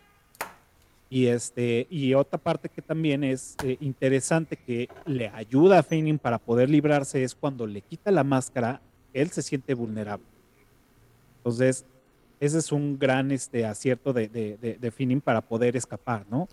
Y, 1.10 1.26
este, 1.26 1.86
y 1.90 2.12
otra 2.14 2.38
parte 2.38 2.68
que 2.68 2.82
también 2.82 3.22
es 3.24 3.56
eh, 3.64 3.76
interesante 3.80 4.56
que 4.56 4.88
le 5.06 5.28
ayuda 5.28 5.78
a 5.78 5.82
Feinin 5.82 6.18
para 6.18 6.38
poder 6.38 6.68
librarse 6.70 7.22
es 7.22 7.34
cuando 7.34 7.66
le 7.66 7.82
quita 7.82 8.10
la 8.10 8.24
máscara, 8.24 8.80
él 9.12 9.30
se 9.30 9.42
siente 9.42 9.74
vulnerable. 9.74 10.26
Entonces, 11.38 11.84
ese 12.44 12.58
es 12.58 12.72
un 12.72 12.98
gran 12.98 13.30
este, 13.30 13.64
acierto 13.64 14.12
de, 14.12 14.28
de, 14.28 14.78
de, 14.78 14.90
Feinin 14.90 15.20
para 15.20 15.40
poder 15.40 15.76
escapar, 15.76 16.26
¿no? 16.30 16.48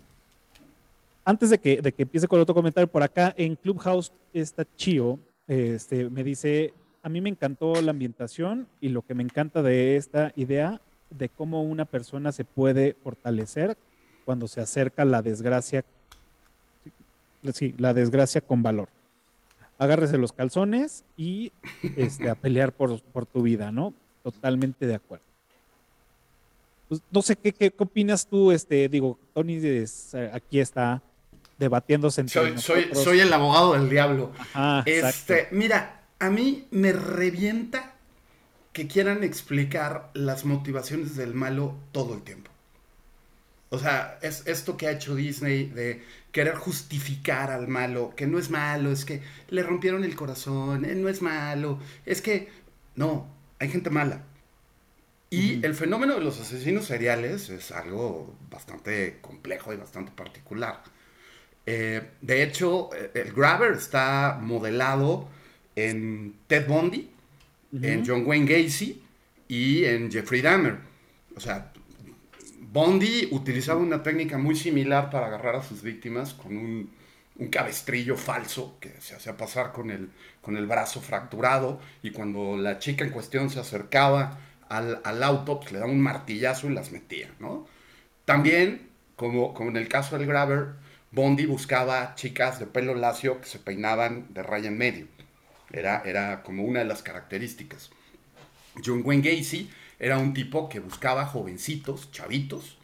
Antes 1.24 1.50
de 1.50 1.58
que, 1.58 1.82
de 1.82 1.92
que 1.92 2.02
empiece 2.02 2.26
con 2.26 2.40
otro 2.40 2.54
comentario 2.54 2.88
por 2.88 3.02
acá, 3.02 3.34
en 3.36 3.54
Clubhouse 3.56 4.12
está 4.32 4.66
Chio, 4.76 5.18
este, 5.46 6.08
me 6.08 6.24
dice, 6.24 6.72
a 7.02 7.08
mí 7.08 7.20
me 7.20 7.28
encantó 7.28 7.80
la 7.80 7.90
ambientación 7.90 8.66
y 8.80 8.88
lo 8.88 9.02
que 9.02 9.14
me 9.14 9.22
encanta 9.22 9.62
de 9.62 9.96
esta 9.96 10.32
idea 10.34 10.80
de 11.10 11.28
cómo 11.28 11.62
una 11.62 11.84
persona 11.84 12.32
se 12.32 12.44
puede 12.44 12.94
fortalecer 12.94 13.76
cuando 14.24 14.48
se 14.48 14.60
acerca 14.60 15.04
la 15.04 15.20
desgracia, 15.20 15.84
sí, 17.52 17.74
la 17.76 17.92
desgracia 17.92 18.40
con 18.40 18.62
valor. 18.62 18.88
Agárrese 19.78 20.16
los 20.16 20.32
calzones 20.32 21.04
y 21.16 21.52
este, 21.96 22.30
a 22.30 22.34
pelear 22.34 22.72
por, 22.72 23.00
por 23.02 23.26
tu 23.26 23.42
vida, 23.42 23.70
¿no? 23.72 23.92
Totalmente 24.22 24.86
de 24.86 24.94
acuerdo. 24.94 25.31
Pues, 26.92 27.00
no 27.10 27.22
sé 27.22 27.36
¿qué, 27.36 27.54
qué, 27.54 27.70
qué 27.70 27.82
opinas 27.82 28.26
tú, 28.26 28.52
este, 28.52 28.86
digo, 28.86 29.18
Tony 29.32 29.56
es, 29.66 30.12
eh, 30.12 30.30
aquí 30.30 30.60
está 30.60 31.00
debatiéndose 31.58 32.20
entre 32.20 32.58
Soy, 32.58 32.90
soy, 32.92 33.20
el 33.20 33.32
abogado 33.32 33.72
del 33.72 33.88
diablo. 33.88 34.30
Ajá. 34.36 34.82
Este, 34.84 35.48
mira, 35.52 36.02
a 36.18 36.28
mí 36.28 36.66
me 36.70 36.92
revienta 36.92 37.94
que 38.74 38.88
quieran 38.88 39.24
explicar 39.24 40.10
las 40.12 40.44
motivaciones 40.44 41.16
del 41.16 41.32
malo 41.32 41.76
todo 41.92 42.12
el 42.12 42.20
tiempo. 42.20 42.50
O 43.70 43.78
sea, 43.78 44.18
es 44.20 44.46
esto 44.46 44.76
que 44.76 44.86
ha 44.86 44.90
hecho 44.90 45.14
Disney 45.14 45.68
de 45.68 46.04
querer 46.30 46.56
justificar 46.56 47.50
al 47.50 47.68
malo, 47.68 48.12
que 48.14 48.26
no 48.26 48.38
es 48.38 48.50
malo, 48.50 48.92
es 48.92 49.06
que 49.06 49.22
le 49.48 49.62
rompieron 49.62 50.04
el 50.04 50.14
corazón, 50.14 50.84
él 50.84 51.00
no 51.00 51.08
es 51.08 51.22
malo, 51.22 51.78
es 52.04 52.20
que 52.20 52.50
no, 52.96 53.28
hay 53.58 53.70
gente 53.70 53.88
mala. 53.88 54.26
Y 55.32 55.56
Ujú. 55.56 55.66
el 55.66 55.74
fenómeno 55.74 56.14
de 56.14 56.20
los 56.20 56.38
asesinos 56.38 56.84
seriales 56.84 57.48
es 57.48 57.72
algo 57.72 58.36
bastante 58.50 59.18
complejo 59.22 59.72
y 59.72 59.78
bastante 59.78 60.12
particular. 60.12 60.82
Eh, 61.64 62.02
de 62.20 62.42
hecho, 62.42 62.90
eh, 62.94 63.10
el 63.14 63.32
Grabber 63.32 63.72
está 63.72 64.38
modelado 64.42 65.28
en 65.74 66.34
Ted 66.48 66.66
Bundy, 66.68 67.10
en 67.80 68.00
Ujú. 68.02 68.04
John 68.06 68.26
Wayne 68.26 68.44
Gacy 68.46 69.02
y 69.48 69.84
en 69.84 70.10
Jeffrey 70.12 70.42
Dahmer. 70.42 70.76
O 71.34 71.40
sea, 71.40 71.72
Bundy 72.60 73.28
utilizaba 73.30 73.80
una 73.80 74.02
técnica 74.02 74.36
muy 74.36 74.54
similar 74.54 75.08
para 75.08 75.28
agarrar 75.28 75.56
a 75.56 75.62
sus 75.62 75.80
víctimas 75.82 76.34
con 76.34 76.58
un, 76.58 76.90
un 77.38 77.48
cabestrillo 77.48 78.18
falso 78.18 78.76
que 78.80 78.90
se 79.00 79.14
hacía 79.14 79.34
pasar 79.34 79.72
con 79.72 79.90
el, 79.90 80.10
con 80.42 80.58
el 80.58 80.66
brazo 80.66 81.00
fracturado 81.00 81.80
y 82.02 82.10
cuando 82.10 82.58
la 82.58 82.78
chica 82.78 83.02
en 83.04 83.10
cuestión 83.12 83.48
se 83.48 83.60
acercaba 83.60 84.38
al, 84.72 85.02
al 85.04 85.22
auto, 85.22 85.60
pues 85.60 85.72
le 85.72 85.78
daba 85.78 85.90
un 85.90 86.00
martillazo 86.00 86.66
y 86.68 86.72
las 86.72 86.92
metía, 86.92 87.28
¿no? 87.38 87.66
También, 88.24 88.88
como, 89.16 89.52
como 89.52 89.68
en 89.68 89.76
el 89.76 89.88
caso 89.88 90.16
del 90.16 90.26
Grabber, 90.26 90.68
Bondi 91.10 91.44
buscaba 91.44 92.14
chicas 92.14 92.58
de 92.58 92.66
pelo 92.66 92.94
lacio 92.94 93.38
que 93.42 93.46
se 93.46 93.58
peinaban 93.58 94.32
de 94.32 94.42
raya 94.42 94.68
en 94.68 94.78
medio. 94.78 95.06
Era, 95.70 96.02
era 96.06 96.42
como 96.42 96.64
una 96.64 96.78
de 96.78 96.86
las 96.86 97.02
características. 97.02 97.90
John 98.82 99.02
Wayne 99.04 99.22
Gacy 99.22 99.70
era 99.98 100.16
un 100.16 100.32
tipo 100.32 100.70
que 100.70 100.80
buscaba 100.80 101.26
jovencitos, 101.26 102.10
chavitos, 102.10 102.78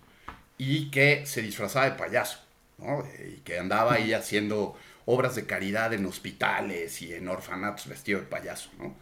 y 0.59 0.91
que 0.91 1.25
se 1.25 1.41
disfrazaba 1.41 1.87
de 1.89 1.97
payaso, 1.97 2.41
¿no? 2.77 3.03
Y 3.27 3.41
que 3.41 3.59
andaba 3.59 3.95
ahí 3.95 4.13
haciendo 4.13 4.77
obras 5.07 5.37
de 5.37 5.47
caridad 5.47 5.95
en 5.95 6.05
hospitales 6.05 7.01
y 7.01 7.15
en 7.15 7.29
orfanatos 7.29 7.87
vestido 7.87 8.21
de 8.21 8.27
payaso, 8.27 8.69
¿no? 8.79 8.95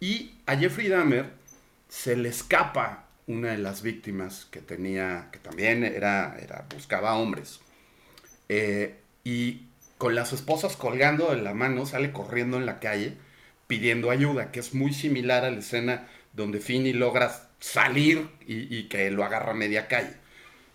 Y 0.00 0.38
a 0.46 0.56
Jeffrey 0.56 0.88
Dahmer 0.88 1.41
se 1.92 2.16
le 2.16 2.30
escapa 2.30 3.04
una 3.26 3.50
de 3.50 3.58
las 3.58 3.82
víctimas 3.82 4.46
que 4.50 4.62
tenía, 4.62 5.28
que 5.30 5.38
también 5.38 5.84
era, 5.84 6.38
era 6.40 6.64
buscaba 6.74 7.16
hombres. 7.16 7.60
Eh, 8.48 8.98
y 9.24 9.66
con 9.98 10.14
las 10.14 10.32
esposas 10.32 10.74
colgando 10.74 11.34
de 11.34 11.42
la 11.42 11.52
mano 11.52 11.84
sale 11.84 12.10
corriendo 12.10 12.56
en 12.56 12.64
la 12.64 12.80
calle 12.80 13.18
pidiendo 13.66 14.10
ayuda, 14.10 14.52
que 14.52 14.60
es 14.60 14.72
muy 14.72 14.94
similar 14.94 15.44
a 15.44 15.50
la 15.50 15.58
escena 15.58 16.08
donde 16.32 16.60
Finney 16.60 16.94
logra 16.94 17.50
salir 17.60 18.26
y, 18.46 18.74
y 18.74 18.88
que 18.88 19.10
lo 19.10 19.22
agarra 19.22 19.50
a 19.50 19.54
media 19.54 19.86
calle. 19.86 20.14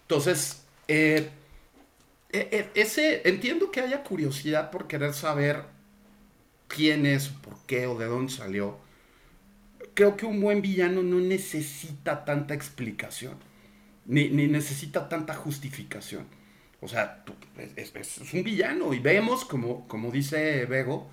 Entonces, 0.03 0.65
eh, 0.87 1.31
eh, 2.31 2.69
ese, 2.75 3.27
entiendo 3.27 3.71
que 3.71 3.81
haya 3.81 4.03
curiosidad 4.03 4.69
por 4.69 4.87
querer 4.87 5.15
saber 5.15 5.63
quién 6.67 7.07
es, 7.07 7.29
por 7.29 7.57
qué 7.65 7.87
o 7.87 7.97
de 7.97 8.05
dónde 8.05 8.31
salió. 8.31 8.77
Creo 9.97 10.15
que 10.17 10.25
un 10.33 10.39
buen 10.41 10.61
villano 10.61 11.01
no 11.03 11.19
necesita 11.19 12.23
tanta 12.29 12.53
explicación, 12.53 13.35
ni, 14.05 14.29
ni 14.29 14.47
necesita 14.47 15.09
tanta 15.09 15.33
justificación. 15.35 16.25
O 16.81 16.87
sea, 16.87 17.23
es, 17.77 17.91
es- 17.95 18.17
es 18.23 18.33
un 18.33 18.43
villano 18.43 18.93
y 18.93 18.99
vemos, 18.99 19.45
como, 19.45 19.87
como 19.87 20.11
dice 20.11 20.65
Bego, 20.65 21.09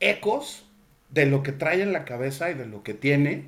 ecos 0.00 0.66
de 1.10 1.26
lo 1.26 1.42
que 1.42 1.52
trae 1.52 1.82
en 1.82 1.92
la 1.92 2.04
cabeza 2.04 2.50
y 2.50 2.54
de 2.54 2.66
lo 2.66 2.82
que 2.82 2.94
tiene 2.94 3.46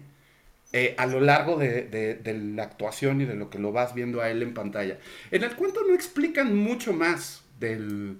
eh, 0.72 0.95
a 0.99 1.07
lo 1.07 1.20
largo 1.20 1.57
de, 1.59 1.82
de- 1.84 2.14
de 2.16 2.34
la 2.34 2.64
actuación 2.64 3.20
y 3.22 3.26
de 3.26 3.37
lo 3.37 3.51
que 3.51 3.59
lo 3.61 3.72
vas 3.72 3.95
viendo 3.95 4.20
a 4.22 4.30
él 4.30 4.43
en 4.43 4.55
pantalla. 4.55 4.99
En 5.30 5.45
el 5.45 5.57
cuento 5.57 5.80
no 5.89 5.95
explican 5.95 6.57
mucho 6.57 6.93
más 6.95 7.45
del, 7.61 8.18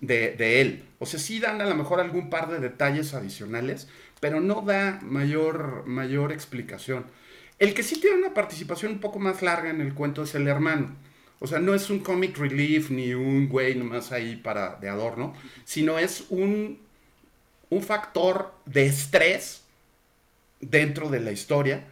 de, 0.00 0.32
de 0.36 0.60
él. 0.62 0.84
O 1.00 1.06
sea, 1.06 1.20
sí 1.20 1.40
dan 1.40 1.60
a 1.60 1.66
lo 1.66 1.74
mejor 1.76 2.00
algún 2.00 2.30
par 2.30 2.50
de 2.50 2.60
detalles 2.60 3.14
adicionales, 3.14 3.88
pero 4.20 4.40
no 4.40 4.62
da 4.62 5.00
mayor, 5.02 5.84
mayor 5.86 6.32
explicación. 6.32 7.06
El 7.58 7.74
que 7.74 7.82
sí 7.82 8.00
tiene 8.00 8.18
una 8.18 8.34
participación 8.34 8.92
un 8.92 9.00
poco 9.00 9.18
más 9.18 9.42
larga 9.42 9.70
en 9.70 9.80
el 9.80 9.94
cuento 9.94 10.22
es 10.22 10.34
el 10.34 10.48
hermano. 10.48 10.94
O 11.38 11.46
sea, 11.46 11.58
no 11.58 11.74
es 11.74 11.90
un 11.90 12.00
comic 12.00 12.36
relief 12.38 12.90
ni 12.90 13.14
un 13.14 13.48
güey 13.48 13.74
nomás 13.74 14.12
ahí 14.12 14.36
para 14.36 14.76
de 14.76 14.88
adorno, 14.88 15.34
sino 15.64 15.98
es 15.98 16.26
un, 16.30 16.80
un 17.68 17.82
factor 17.82 18.54
de 18.64 18.86
estrés 18.86 19.62
dentro 20.60 21.10
de 21.10 21.20
la 21.20 21.32
historia, 21.32 21.84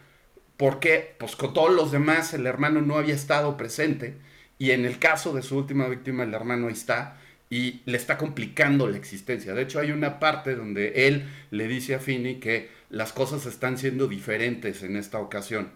porque 0.57 1.15
pues 1.19 1.35
con 1.35 1.53
todos 1.53 1.73
los 1.73 1.91
demás 1.91 2.33
el 2.33 2.47
hermano 2.47 2.81
no 2.81 2.97
había 2.97 3.13
estado 3.13 3.57
presente 3.57 4.17
y 4.57 4.71
en 4.71 4.85
el 4.85 4.99
caso 4.99 5.33
de 5.33 5.43
su 5.43 5.57
última 5.57 5.87
víctima 5.87 6.23
el 6.23 6.33
hermano 6.33 6.67
ahí 6.67 6.73
está 6.73 7.17
y 7.49 7.81
le 7.85 7.97
está 7.97 8.17
complicando 8.17 8.87
la 8.87 8.97
existencia. 8.97 9.53
De 9.53 9.61
hecho 9.61 9.79
hay 9.79 9.91
una 9.91 10.19
parte 10.19 10.55
donde 10.55 11.07
él 11.07 11.25
le 11.51 11.67
dice 11.67 11.95
a 11.95 11.99
Finney 11.99 12.39
que 12.39 12.69
las 12.89 13.13
cosas 13.13 13.45
están 13.45 13.77
siendo 13.77 14.07
diferentes 14.07 14.83
en 14.83 14.95
esta 14.97 15.19
ocasión, 15.19 15.69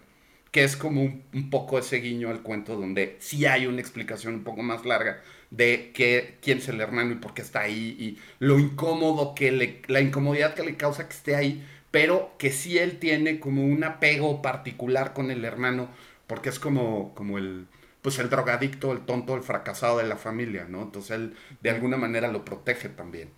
que 0.52 0.64
es 0.64 0.76
como 0.76 1.04
un, 1.04 1.50
poco 1.50 1.78
ese 1.78 1.98
guiño 1.98 2.30
al 2.30 2.42
cuento 2.42 2.76
donde 2.76 3.18
sí 3.20 3.46
hay 3.46 3.68
una 3.68 3.82
explicación 3.82 4.36
un 4.36 4.44
poco 4.44 4.64
más 4.64 4.86
larga 4.86 5.22
de 5.52 5.92
que, 5.94 6.38
quién 6.42 6.60
es 6.60 6.70
el 6.70 6.82
hermano 6.82 7.12
y 7.12 7.16
por 7.16 7.34
qué 7.34 7.42
está 7.42 7.62
ahí 7.62 7.96
y 8.00 8.18
lo 8.40 8.60
incómodo 8.60 9.36
que 9.36 9.52
le, 9.52 9.82
la 9.88 10.02
incomodidad 10.02 10.54
que 10.56 10.64
le 10.64 10.76
causa 10.76 11.08
que 11.08 11.16
esté 11.16 11.36
ahí, 11.36 11.66
pero 11.92 12.34
que 12.38 12.52
sí 12.52 12.78
él 12.78 13.00
tiene 13.00 13.40
como 13.40 13.66
un 13.66 13.84
apego 13.84 14.42
particular 14.42 15.14
con 15.14 15.32
el 15.32 15.46
hermano, 15.46 15.90
porque 16.28 16.50
es 16.50 16.60
como, 16.60 17.14
como 17.16 17.38
el, 17.38 17.68
pues 18.02 18.20
el 18.20 18.30
drogadicto, 18.30 18.92
el 18.92 19.02
tonto, 19.06 19.36
el 19.36 19.44
fracasado 19.44 19.98
de 20.00 20.06
la 20.08 20.18
familia, 20.18 20.66
¿no? 20.70 20.82
Entonces 20.84 21.12
él 21.12 21.36
de 21.62 21.70
alguna 21.70 21.98
manera 21.98 22.28
lo 22.30 22.46
protege 22.46 22.90
también. 22.90 23.32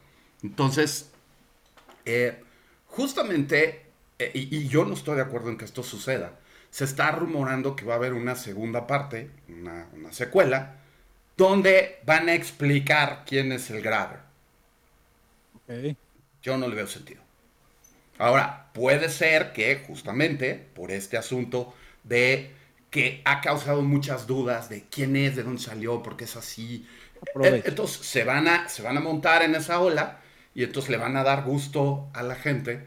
Entonces, 0.44 1.12
eh, 2.06 2.44
justamente, 2.88 3.86
eh, 4.20 4.32
y, 4.34 4.56
y 4.56 4.68
yo 4.68 4.86
no 4.86 4.94
estoy 4.94 5.16
de 5.16 5.22
acuerdo 5.24 5.50
en 5.50 5.58
que 5.58 5.66
esto 5.66 5.84
suceda, 5.84 6.40
se 6.70 6.86
está 6.86 7.12
rumorando 7.12 7.76
que 7.76 7.86
va 7.86 7.94
a 7.96 7.98
haber 7.98 8.14
una 8.14 8.36
segunda 8.36 8.88
parte, 8.88 9.30
una, 9.50 9.88
una 9.94 10.14
secuela, 10.14 10.78
donde 11.38 12.00
van 12.06 12.30
a 12.30 12.34
explicar 12.36 13.24
quién 13.26 13.52
es 13.52 13.70
el. 13.72 13.84
Ok. 15.54 15.96
Yo 16.42 16.58
no 16.58 16.68
le 16.68 16.76
veo 16.76 16.88
sentido. 16.88 17.22
Ahora, 18.18 18.70
puede 18.74 19.10
ser 19.10 19.54
que 19.54 19.84
justamente 19.88 20.56
por 20.56 20.92
este 20.92 21.18
asunto 21.18 21.74
de 22.04 22.52
que 22.92 23.22
ha 23.26 23.42
causado 23.42 23.82
muchas 23.82 24.28
dudas 24.28 24.70
de 24.70 24.84
quién 24.92 25.16
es, 25.16 25.36
de 25.36 25.44
dónde 25.44 25.62
salió, 25.62 26.04
por 26.04 26.18
qué 26.18 26.26
es 26.26 26.36
así. 26.36 26.86
Aprovecha. 27.22 27.70
Entonces 27.70 28.06
se 28.06 28.24
van, 28.24 28.48
a, 28.48 28.70
se 28.70 28.84
van 28.84 28.98
a 28.98 29.00
montar 29.00 29.42
en 29.42 29.56
esa 29.56 29.80
ola 29.80 30.20
y 30.54 30.64
entonces 30.64 30.92
le 30.92 30.98
van 30.98 31.16
a 31.18 31.24
dar 31.24 31.44
gusto 31.44 32.10
a 32.14 32.22
la 32.22 32.36
gente 32.36 32.86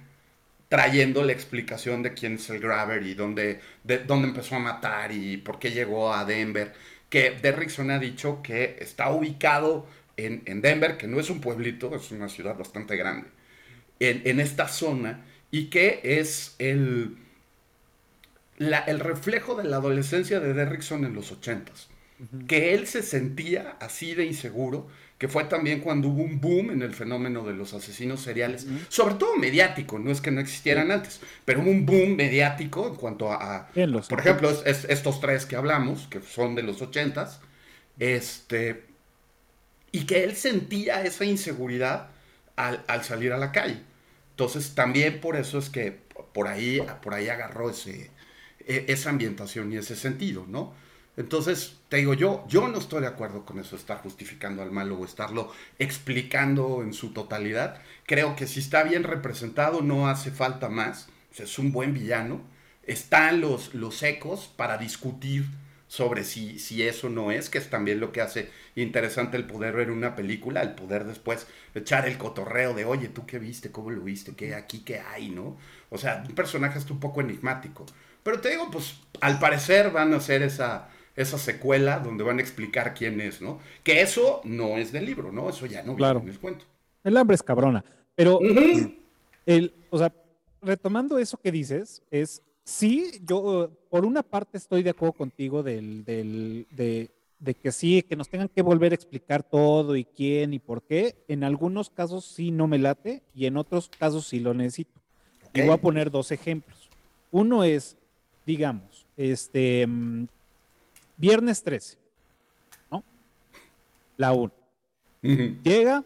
trayendo 0.68 1.24
la 1.24 1.32
explicación 1.32 2.02
de 2.02 2.14
quién 2.14 2.34
es 2.34 2.50
el 2.50 2.60
Grabber 2.60 3.02
y 3.02 3.14
dónde, 3.14 3.60
de, 3.82 3.98
dónde 3.98 4.28
empezó 4.28 4.56
a 4.56 4.58
matar 4.58 5.10
y 5.12 5.38
por 5.38 5.58
qué 5.58 5.70
llegó 5.70 6.12
a 6.12 6.24
Denver. 6.24 6.74
Que 7.08 7.30
Derrickson 7.30 7.90
ha 7.90 7.98
dicho 7.98 8.42
que 8.42 8.76
está 8.80 9.10
ubicado 9.10 9.86
en, 10.16 10.42
en 10.46 10.60
Denver, 10.60 10.96
que 10.98 11.06
no 11.06 11.18
es 11.18 11.30
un 11.30 11.40
pueblito, 11.40 11.94
es 11.94 12.10
una 12.10 12.28
ciudad 12.28 12.56
bastante 12.58 12.96
grande. 12.96 13.28
en, 14.00 14.40
esta 14.40 14.68
zona 14.68 15.24
y 15.50 15.66
que 15.66 16.00
es 16.02 16.56
el, 16.58 17.16
el 18.58 19.00
reflejo 19.00 19.54
de 19.54 19.64
la 19.64 19.76
adolescencia 19.76 20.40
de 20.40 20.54
Derrickson 20.54 21.04
en 21.04 21.14
los 21.14 21.32
ochentas. 21.32 21.88
Que 22.46 22.74
él 22.74 22.86
se 22.86 23.02
sentía 23.02 23.76
así 23.80 24.14
de 24.14 24.24
inseguro, 24.24 24.86
que 25.18 25.28
fue 25.28 25.44
también 25.44 25.80
cuando 25.80 26.08
hubo 26.08 26.22
un 26.22 26.40
boom 26.40 26.70
en 26.70 26.82
el 26.82 26.94
fenómeno 26.94 27.44
de 27.44 27.54
los 27.54 27.74
asesinos 27.74 28.20
seriales, 28.20 28.66
sobre 28.88 29.14
todo 29.14 29.36
mediático, 29.36 29.98
no 29.98 30.10
es 30.10 30.20
que 30.20 30.30
no 30.30 30.40
existieran 30.40 30.90
antes, 30.90 31.20
pero 31.44 31.60
hubo 31.60 31.70
un 31.70 31.86
boom 31.86 32.16
mediático 32.16 32.88
en 32.88 32.94
cuanto 32.94 33.32
a, 33.32 33.68
por 34.08 34.20
ejemplo, 34.20 34.50
estos 34.64 35.20
tres 35.20 35.46
que 35.46 35.56
hablamos, 35.56 36.06
que 36.08 36.20
son 36.20 36.54
de 36.54 36.62
los 36.62 36.82
ochentas, 36.82 37.40
este, 37.98 38.84
y 39.92 40.06
que 40.06 40.24
él 40.24 40.34
sentía 40.34 41.02
esa 41.02 41.24
inseguridad 41.24 42.08
al, 42.56 43.04
salir 43.04 43.32
a 43.32 43.38
la 43.38 43.52
calle. 43.52 43.80
Entonces 44.30 44.74
también 44.74 45.20
por 45.20 45.36
eso 45.36 45.58
es 45.58 45.70
que 45.70 46.00
por 46.32 46.48
ahí, 46.48 46.84
por 47.02 47.14
ahí 47.14 47.28
agarró 47.28 47.70
ese, 47.70 48.10
esa 48.66 49.10
ambientación 49.10 49.72
y 49.72 49.76
ese 49.76 49.96
sentido, 49.96 50.46
¿no? 50.48 50.74
Entonces, 51.16 51.76
te 51.88 51.98
digo, 51.98 52.14
yo, 52.14 52.44
yo 52.48 52.66
no 52.68 52.78
estoy 52.78 53.02
de 53.02 53.06
acuerdo 53.06 53.44
con 53.44 53.60
eso, 53.60 53.76
estar 53.76 53.98
justificando 53.98 54.62
al 54.62 54.72
malo 54.72 54.96
o 54.98 55.04
estarlo 55.04 55.52
explicando 55.78 56.82
en 56.82 56.92
su 56.92 57.12
totalidad. 57.12 57.80
Creo 58.06 58.34
que 58.34 58.46
si 58.48 58.60
está 58.60 58.82
bien 58.82 59.04
representado 59.04 59.80
no 59.80 60.08
hace 60.08 60.30
falta 60.32 60.68
más. 60.68 61.08
es 61.36 61.58
un 61.58 61.72
buen 61.72 61.94
villano. 61.94 62.40
Están 62.82 63.40
los, 63.40 63.74
los 63.74 64.02
ecos 64.02 64.50
para 64.56 64.76
discutir 64.76 65.46
sobre 65.86 66.24
si, 66.24 66.58
si 66.58 66.82
eso 66.82 67.08
no 67.08 67.30
es, 67.30 67.48
que 67.48 67.58
es 67.58 67.70
también 67.70 68.00
lo 68.00 68.10
que 68.10 68.20
hace 68.20 68.50
interesante 68.74 69.36
el 69.36 69.46
poder 69.46 69.74
ver 69.74 69.92
una 69.92 70.16
película, 70.16 70.60
el 70.62 70.74
poder 70.74 71.04
después 71.04 71.46
echar 71.74 72.08
el 72.08 72.18
cotorreo 72.18 72.74
de, 72.74 72.84
oye, 72.84 73.08
¿tú 73.08 73.26
qué 73.26 73.38
viste? 73.38 73.70
¿Cómo 73.70 73.90
lo 73.90 74.02
viste? 74.02 74.34
¿Qué 74.34 74.54
aquí 74.54 74.80
qué 74.80 74.98
hay? 74.98 75.28
¿No? 75.28 75.56
O 75.90 75.98
sea, 75.98 76.24
un 76.28 76.34
personaje 76.34 76.78
es 76.80 76.90
un 76.90 76.98
poco 76.98 77.20
enigmático. 77.20 77.86
Pero 78.24 78.40
te 78.40 78.50
digo, 78.50 78.70
pues 78.72 78.96
al 79.20 79.38
parecer 79.38 79.92
van 79.92 80.12
a 80.12 80.16
hacer 80.16 80.42
esa, 80.42 80.88
esa 81.14 81.38
secuela 81.38 82.00
donde 82.00 82.24
van 82.24 82.38
a 82.38 82.42
explicar 82.42 82.94
quién 82.94 83.20
es, 83.20 83.40
¿no? 83.40 83.60
Que 83.84 84.00
eso 84.00 84.40
no 84.42 84.78
es 84.78 84.90
del 84.90 85.06
libro, 85.06 85.30
¿no? 85.30 85.48
Eso 85.48 85.66
ya 85.66 85.84
no 85.84 85.94
claro. 85.94 86.20
viene 86.20 86.30
en 86.30 86.34
el 86.34 86.40
cuento. 86.40 86.64
El 87.04 87.16
hambre 87.16 87.36
es 87.36 87.42
cabrona. 87.42 87.84
Pero, 88.16 88.40
el, 89.46 89.74
o 89.90 89.98
sea, 89.98 90.12
retomando 90.62 91.18
eso 91.18 91.36
que 91.36 91.52
dices, 91.52 92.02
es 92.10 92.42
sí, 92.64 93.20
yo 93.24 93.70
por 93.90 94.04
una 94.06 94.22
parte 94.22 94.56
estoy 94.56 94.82
de 94.82 94.90
acuerdo 94.90 95.12
contigo 95.12 95.62
del, 95.62 96.04
del, 96.04 96.66
de, 96.70 97.10
de, 97.38 97.54
que 97.54 97.70
sí, 97.70 98.02
que 98.02 98.16
nos 98.16 98.28
tengan 98.28 98.48
que 98.48 98.62
volver 98.62 98.92
a 98.92 98.94
explicar 98.94 99.42
todo 99.42 99.96
y 99.96 100.04
quién 100.04 100.54
y 100.54 100.58
por 100.58 100.82
qué. 100.82 101.14
En 101.28 101.44
algunos 101.44 101.90
casos 101.90 102.24
sí 102.24 102.50
no 102.50 102.66
me 102.66 102.78
late 102.78 103.22
y 103.34 103.46
en 103.46 103.58
otros 103.58 103.90
casos 103.98 104.26
sí 104.26 104.40
lo 104.40 104.54
necesito. 104.54 104.98
Y 105.52 105.60
voy 105.60 105.70
a 105.70 105.76
poner 105.76 106.10
dos 106.10 106.32
ejemplos. 106.32 106.88
Uno 107.30 107.62
es, 107.62 107.96
digamos, 108.46 109.06
este, 109.16 109.86
mm, 109.86 110.26
viernes 111.16 111.62
13, 111.62 111.98
¿no? 112.90 113.04
La 114.16 114.32
1. 114.32 114.52
Llega, 115.62 116.04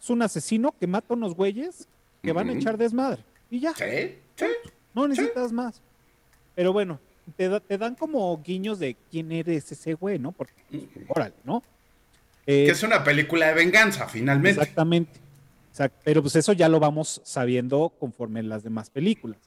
es 0.00 0.10
un 0.10 0.22
asesino 0.22 0.74
que 0.78 0.86
mata 0.86 1.08
a 1.10 1.16
unos 1.16 1.34
güeyes 1.34 1.88
que 2.22 2.32
van 2.32 2.48
a 2.48 2.52
echar 2.52 2.78
desmadre. 2.78 3.24
Y 3.50 3.60
ya. 3.60 3.74
Sí, 3.74 4.16
sí. 4.36 4.46
No 4.94 5.08
necesitas 5.08 5.52
más. 5.52 5.82
Pero 6.54 6.72
bueno, 6.72 7.00
te, 7.36 7.60
te, 7.60 7.78
dan 7.78 7.94
como 7.94 8.40
guiños 8.42 8.78
de 8.78 8.96
quién 9.10 9.32
eres 9.32 9.70
ese 9.72 9.94
güey, 9.94 10.18
¿no? 10.18 10.32
Porque, 10.32 10.54
órale, 11.08 11.34
¿no? 11.44 11.62
que 12.48 12.70
es 12.70 12.82
una 12.82 13.04
película 13.04 13.48
de 13.48 13.54
venganza, 13.54 14.08
finalmente. 14.08 14.60
Exactamente. 14.62 15.20
pero 16.02 16.22
pues 16.22 16.34
eso 16.34 16.54
ya 16.54 16.68
lo 16.68 16.80
vamos 16.80 17.20
sabiendo 17.22 17.92
conforme 18.00 18.40
en 18.40 18.48
las 18.48 18.62
demás 18.62 18.88
películas. 18.88 19.38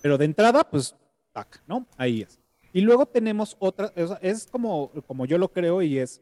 Pero 0.00 0.16
de 0.16 0.26
entrada, 0.26 0.62
pues, 0.62 0.94
tac, 1.38 1.62
¿no? 1.66 1.86
Ahí 1.96 2.22
es. 2.22 2.38
Y 2.72 2.80
luego 2.80 3.06
tenemos 3.06 3.56
otra, 3.58 3.92
es 4.20 4.46
como, 4.46 4.90
como 5.06 5.24
yo 5.26 5.38
lo 5.38 5.48
creo 5.48 5.82
y 5.82 5.98
es, 5.98 6.20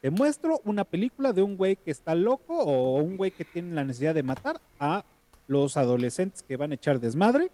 te 0.00 0.10
muestro 0.10 0.60
una 0.64 0.84
película 0.84 1.32
de 1.32 1.42
un 1.42 1.56
güey 1.56 1.76
que 1.76 1.90
está 1.90 2.14
loco 2.14 2.58
o 2.58 2.96
un 2.96 3.16
güey 3.16 3.30
que 3.30 3.44
tiene 3.44 3.74
la 3.74 3.84
necesidad 3.84 4.14
de 4.14 4.22
matar 4.22 4.60
a 4.80 5.04
los 5.46 5.76
adolescentes 5.76 6.42
que 6.42 6.56
van 6.56 6.72
a 6.72 6.74
echar 6.74 6.98
desmadre 6.98 7.50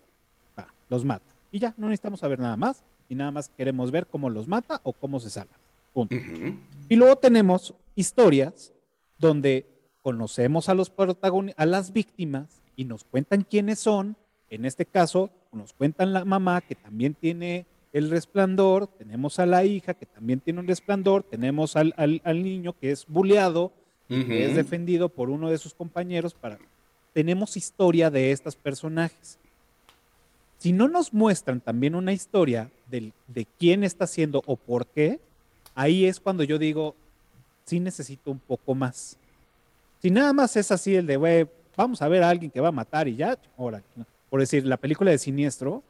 los 0.89 1.05
mata. 1.05 1.27
Y 1.51 1.59
ya, 1.59 1.75
no 1.77 1.89
necesitamos 1.89 2.21
saber 2.21 2.39
nada 2.39 2.57
más. 2.57 2.83
Y 3.09 3.15
nada 3.15 3.31
más 3.31 3.49
queremos 3.49 3.91
ver 3.91 4.07
cómo 4.07 4.29
los 4.29 4.49
mata 4.49 4.81
o 4.83 4.93
cómo 4.93 5.19
se 5.21 5.31
salva. 5.31 5.57
Punto. 5.93 6.15
Y 6.89 6.97
luego 6.97 7.17
tenemos 7.17 7.75
historias 7.95 8.73
donde 9.19 9.67
conocemos 10.03 10.69
a 10.69 10.75
los 10.75 10.91
protagonistas, 10.91 11.63
a 11.63 11.67
las 11.67 11.93
víctimas 11.93 12.61
y 12.77 12.85
nos 12.85 13.05
cuentan 13.05 13.43
quiénes 13.43 13.79
son. 13.79 14.17
En 14.51 14.65
este 14.65 14.87
caso, 14.87 15.31
nos 15.53 15.73
cuentan 15.73 16.13
la 16.13 16.25
mamá 16.25 16.61
que 16.61 16.75
también 16.75 17.15
tiene 17.15 17.67
el 17.93 18.11
resplandor, 18.11 18.87
tenemos 18.87 19.39
a 19.39 19.47
la 19.47 19.65
hija 19.65 19.95
que 19.95 20.07
también 20.07 20.41
tiene 20.41 20.61
un 20.61 20.69
resplandor, 20.69 21.23
tenemos 21.23 21.77
al, 21.77 21.95
al, 21.97 22.43
niño 22.43 22.75
que 22.79 22.91
es 22.91 23.07
buleado 23.07 23.73
y 24.09 24.25
que 24.25 24.47
es 24.47 24.57
defendido 24.57 25.09
por 25.09 25.31
uno 25.31 25.51
de 25.51 25.59
sus 25.59 25.75
compañeros 25.75 26.35
para... 26.35 26.59
Tenemos 27.13 27.57
historia 27.57 28.11
de 28.11 28.31
estos 28.31 28.57
personajes. 28.57 29.39
Si 30.59 30.73
no 30.73 30.89
nos 30.89 31.13
muestran 31.13 31.61
también 31.61 31.95
una 31.95 32.13
historia 32.13 32.71
de, 32.91 33.13
de 33.27 33.47
quién 33.59 33.85
está 33.85 34.05
haciendo 34.05 34.43
o 34.47 34.57
por 34.57 34.87
qué, 34.87 35.19
ahí 35.75 36.05
es 36.05 36.21
cuando 36.21 36.45
yo 36.45 36.59
digo, 36.59 36.95
sí 37.65 37.81
necesito 37.81 38.31
un 38.31 38.39
poco 38.39 38.75
más. 38.75 39.17
Si 40.01 40.11
nada 40.11 40.33
más 40.33 40.57
es 40.57 40.71
así 40.71 40.95
el 40.95 41.07
de, 41.07 41.17
güey, 41.17 41.49
vamos 41.77 42.03
a 42.03 42.09
ver 42.09 42.23
a 42.23 42.29
alguien 42.29 42.51
que 42.51 42.61
va 42.61 42.69
a 42.69 42.73
matar 42.73 43.09
y 43.09 43.17
ya, 43.17 43.39
ahora, 43.57 43.83
por 44.31 44.41
decir, 44.41 44.67
la 44.67 44.77
película 44.77 45.11
de 45.11 45.19
Siniestro, 45.19 45.83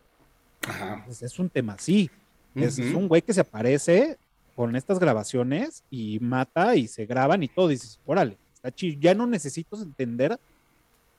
pues 1.06 1.22
es 1.22 1.38
un 1.38 1.50
tema 1.50 1.74
así. 1.74 2.10
es, 2.54 2.78
un 2.78 3.08
güey 3.08 3.22
que 3.22 3.34
se 3.34 3.40
aparece 3.40 4.18
con 4.54 4.74
estas 4.76 4.98
grabaciones 4.98 5.84
y 5.90 6.18
mata 6.20 6.76
y 6.76 6.88
se 6.88 7.06
graban 7.06 7.42
y 7.42 7.48
todo. 7.48 7.70
Y 7.70 7.74
dices, 7.74 8.00
órale, 8.06 8.36
está 8.54 8.72
chido. 8.72 8.98
Ya 9.00 9.14
no 9.14 9.26
necesito 9.26 9.80
entender 9.80 10.38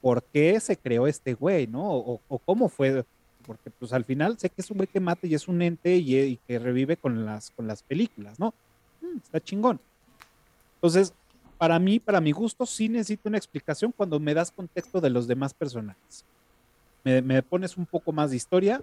por 0.01 0.23
qué 0.23 0.59
se 0.59 0.77
creó 0.77 1.07
este 1.07 1.33
güey, 1.33 1.67
¿no? 1.67 1.91
O, 1.91 2.21
o, 2.27 2.39
cómo 2.39 2.69
fue 2.69 3.03
porque 3.45 3.71
pues 3.71 3.93
al 3.93 4.05
final 4.05 4.37
sé 4.37 4.49
que 4.49 4.61
es 4.61 4.69
un 4.69 4.77
güey 4.77 4.87
que 4.87 4.99
mata 4.99 5.25
y 5.25 5.33
es 5.33 5.47
un 5.47 5.61
ente 5.63 5.95
y, 5.95 6.37
que 6.47 6.59
revive 6.59 6.97
con 6.97 7.25
las, 7.25 7.49
con 7.49 7.65
las 7.65 7.81
películas, 7.81 8.39
¿no? 8.39 8.53
Mm, 9.01 9.17
está 9.17 9.39
chingón. 9.39 9.79
Entonces, 10.75 11.13
para 11.57 11.79
mí, 11.79 11.99
para 11.99 12.21
mi 12.21 12.31
gusto, 12.31 12.67
sí 12.67 12.87
necesito 12.89 13.27
una 13.27 13.39
explicación 13.39 13.91
cuando 13.91 14.19
me 14.19 14.35
das 14.35 14.51
contexto 14.51 15.01
de 15.01 15.09
los 15.09 15.27
demás 15.27 15.53
personajes. 15.55 16.23
Me, 17.03 17.41
pones 17.43 17.77
un 17.77 17.85
poco 17.85 18.11
más 18.11 18.31
de 18.31 18.37
historia, 18.37 18.81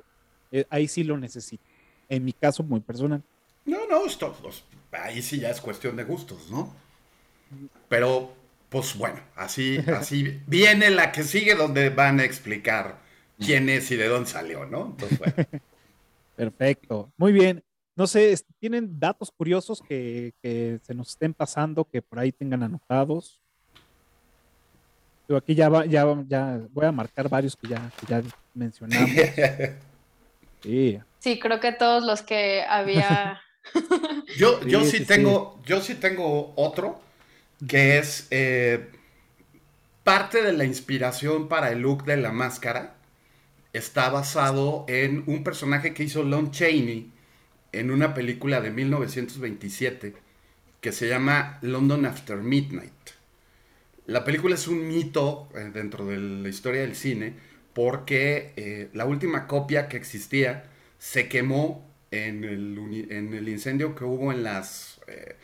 eh, 0.51 0.65
ahí 0.71 0.89
sí 0.89 1.05
lo 1.05 1.17
necesito. 1.17 1.65
En 2.09 2.25
mi 2.25 2.33
caso, 2.33 2.63
muy 2.63 2.81
personal. 2.81 3.23
No, 3.65 3.87
no, 3.89 4.07
esto, 4.07 4.37
pues, 4.43 4.65
ahí 4.93 5.23
sí 5.23 5.41
ya 5.41 5.51
es 5.51 5.61
cuestión 5.61 5.97
de 5.97 6.05
gustos, 6.05 6.51
¿no? 6.51 6.75
Pero, 7.89 8.35
pues 8.69 8.97
bueno, 8.97 9.21
así, 9.35 9.79
así 9.95 10.41
viene 10.47 10.91
la 10.91 11.13
que 11.13 11.23
sigue 11.23 11.55
donde 11.55 11.91
van 11.91 12.21
a 12.21 12.25
explicar 12.25 13.01
quién 13.39 13.69
es 13.69 13.91
y 13.91 13.97
de 13.97 14.09
dónde 14.09 14.31
salió, 14.31 14.67
¿no? 14.67 14.87
Entonces, 14.87 15.21
Perfecto. 16.37 17.13
Muy 17.17 17.33
bien. 17.33 17.65
No 17.97 18.07
sé, 18.07 18.35
¿tienen 18.59 19.01
datos 19.01 19.31
curiosos 19.31 19.81
que, 19.81 20.35
se 20.83 20.95
nos 20.95 21.09
estén 21.09 21.33
pasando, 21.33 21.87
que 21.87 22.03
por 22.03 22.19
ahí 22.19 22.31
tengan 22.31 22.63
anotados? 22.63 23.41
Yo 25.29 25.37
aquí 25.37 25.55
ya, 25.55 25.69
va, 25.69 25.87
ya, 25.87 26.05
ya 26.29 26.61
voy 26.73 26.87
a 26.87 26.93
marcar 26.93 27.29
varios 27.29 27.57
que 27.57 27.69
ya, 27.69 27.91
ya 28.09 28.23
mencionamos. 28.55 29.11
Sí. 30.63 30.99
sí, 31.21 31.39
creo 31.39 31.61
que 31.61 31.71
todos 31.71 32.03
los 32.03 32.23
que 32.23 32.65
había. 32.69 33.41
yo, 34.37 34.61
yo 34.63 34.85
sí, 34.85 35.05
tengo, 35.05 35.61
yo 35.65 35.81
sí 35.81 35.95
tengo 35.95 36.55
otro 36.57 37.01
que 37.69 37.99
es 37.99 38.27
eh, 38.31 38.91
parte 40.03 40.43
de 40.43 40.53
la 40.53 40.65
inspiración 40.65 41.49
para 41.49 41.71
el 41.71 41.81
look 41.81 42.05
de 42.05 42.17
la 42.17 42.33
máscara 42.33 42.95
está 43.73 44.09
basado 44.09 44.85
en 44.89 45.25
un 45.27 45.45
personaje 45.45 45.95
que 45.95 46.05
hizo 46.05 46.23
Lon 46.23 46.51
Chaney 46.51 47.13
en 47.73 47.91
una 47.91 48.15
película 48.15 48.61
de 48.61 48.71
1927 48.71 50.15
que 50.81 50.93
se 50.93 51.09
llama 51.09 51.59
London 51.63 52.07
After 52.07 52.39
Midnight. 52.39 52.93
La 54.07 54.25
película 54.25 54.55
es 54.55 54.69
un 54.69 54.87
mito 54.89 55.49
eh, 55.55 55.71
dentro 55.73 56.07
de 56.07 56.19
la 56.19 56.49
historia 56.49 56.83
del 56.83 56.95
cine 56.95 57.35
porque 57.75 58.53
eh, 58.57 58.89
la 58.95 59.05
última 59.05 59.47
copia 59.47 59.89
que 59.89 59.97
existía 59.97 60.65
se 60.99 61.29
quemó 61.29 61.87
en 62.11 62.45
el, 62.45 63.49
incendio 63.49 63.95
que 63.95 64.05
hubo 64.05 64.33
en 64.33 64.43
las, 64.43 65.01
eh, 65.09 65.37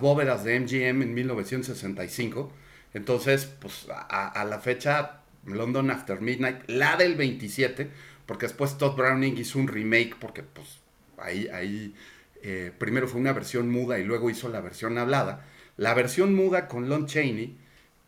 bóvedas 0.00 0.44
de 0.44 0.60
MGM 0.60 1.02
en 1.02 1.14
1965. 1.14 2.52
Entonces, 2.92 3.46
pues 3.46 3.86
a 3.88 4.44
la 4.44 4.58
fecha 4.58 5.20
London 5.46 5.90
After 5.90 6.20
Midnight, 6.20 6.68
la 6.68 6.96
del 6.96 7.14
27, 7.14 7.90
porque 8.26 8.46
después 8.46 8.78
Todd 8.78 8.96
Browning 8.96 9.36
hizo 9.38 9.58
un 9.58 9.68
remake, 9.68 10.16
porque 10.18 10.42
pues 10.42 10.80
ahí, 11.18 11.48
ahí 11.48 11.94
eh, 12.42 12.72
primero 12.76 13.08
fue 13.08 13.20
una 13.20 13.32
versión 13.32 13.70
muda 13.70 13.98
y 13.98 14.04
luego 14.04 14.30
hizo 14.30 14.48
la 14.48 14.60
versión 14.60 14.98
hablada. 14.98 15.46
La 15.76 15.94
versión 15.94 16.34
muda 16.34 16.68
con 16.68 16.88
Lon 16.88 17.06
Chaney 17.06 17.56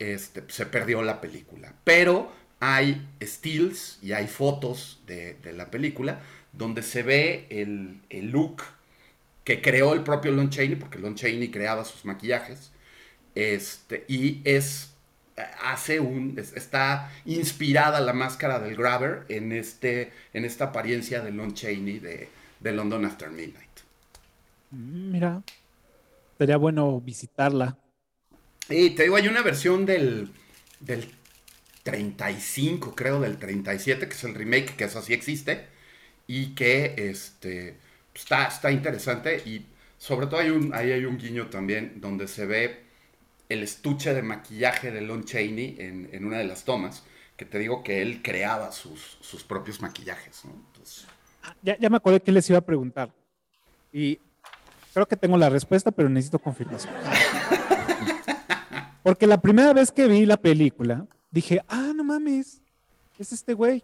este, 0.02 0.42
se 0.48 0.66
perdió 0.66 1.02
la 1.02 1.20
película, 1.20 1.72
pero 1.84 2.32
hay 2.58 3.08
stills 3.22 4.00
y 4.02 4.12
hay 4.12 4.26
fotos 4.26 5.00
de, 5.06 5.36
la 5.54 5.70
película 5.70 6.20
donde 6.52 6.82
se 6.82 7.04
ve 7.04 7.46
el, 7.50 8.00
look 8.32 8.62
que 9.44 9.62
creó 9.62 9.94
el 9.94 10.02
propio 10.02 10.32
Lon 10.32 10.50
Chaney, 10.50 10.74
porque 10.74 10.98
Lon 10.98 11.14
Chaney 11.14 11.50
creaba 11.52 11.84
sus 11.84 12.04
maquillajes, 12.04 12.72
este, 13.36 14.04
y 14.08 14.40
es, 14.44 14.92
hace 15.62 16.00
un, 16.00 16.36
está 16.36 17.12
inspirada 17.24 18.00
la 18.00 18.12
máscara 18.12 18.58
del 18.58 18.76
Grabber 18.76 19.24
en, 19.28 19.52
este, 19.52 20.12
en 20.32 20.44
esta 20.44 20.66
apariencia 20.66 21.20
de 21.20 21.30
Lon 21.30 21.54
Chaney 21.54 22.00
de, 22.00 22.28
London 22.60 23.04
After 23.04 23.30
Midnight. 23.30 23.80
Mm, 24.72 25.12
mira, 25.12 25.42
sería 26.38 26.56
bueno 26.56 27.00
visitarla. 27.00 27.76
Y 28.72 28.90
te 28.90 29.04
digo, 29.04 29.16
hay 29.16 29.28
una 29.28 29.42
versión 29.42 29.84
del, 29.86 30.30
del 30.80 31.08
35, 31.82 32.94
creo, 32.94 33.20
del 33.20 33.38
37, 33.38 34.08
que 34.08 34.14
es 34.14 34.24
el 34.24 34.34
remake, 34.34 34.76
que 34.76 34.84
eso 34.84 35.02
sí 35.02 35.12
existe, 35.12 35.66
y 36.26 36.54
que 36.54 36.94
este, 36.96 37.78
está, 38.14 38.46
está 38.46 38.70
interesante, 38.70 39.36
y 39.44 39.66
sobre 39.98 40.26
todo 40.26 40.40
hay 40.40 40.50
un, 40.50 40.74
ahí 40.74 40.92
hay 40.92 41.04
un 41.04 41.18
guiño 41.18 41.48
también 41.48 42.00
donde 42.00 42.28
se 42.28 42.46
ve 42.46 42.82
el 43.48 43.62
estuche 43.62 44.14
de 44.14 44.22
maquillaje 44.22 44.90
de 44.90 45.02
Lon 45.02 45.24
Chaney 45.24 45.76
en, 45.78 46.24
una 46.24 46.38
de 46.38 46.44
las 46.44 46.64
tomas, 46.64 47.04
que 47.36 47.44
te 47.44 47.58
digo 47.58 47.82
que 47.82 48.00
él 48.00 48.22
creaba 48.22 48.72
sus, 48.72 49.18
sus 49.20 49.42
propios 49.42 49.80
maquillajes. 49.82 50.42
Ya, 51.62 51.76
ya 51.78 51.90
me 51.90 51.96
acordé 51.96 52.20
que 52.20 52.32
les 52.32 52.48
iba 52.48 52.58
a 52.58 52.62
preguntar, 52.64 53.10
y 53.92 54.18
creo 54.94 55.06
que 55.06 55.16
tengo 55.16 55.36
la 55.36 55.50
respuesta, 55.50 55.90
pero 55.90 56.08
necesito 56.08 56.38
confirmación. 56.38 56.94
Porque 59.02 59.26
la 59.26 59.40
primera 59.40 59.72
vez 59.72 59.90
que 59.90 60.06
vi 60.06 60.26
la 60.26 60.36
película, 60.36 61.06
dije, 61.30 61.60
ah, 61.68 61.92
no 61.94 62.04
mames, 62.04 62.60
es 63.18 63.32
este 63.32 63.54
güey. 63.54 63.82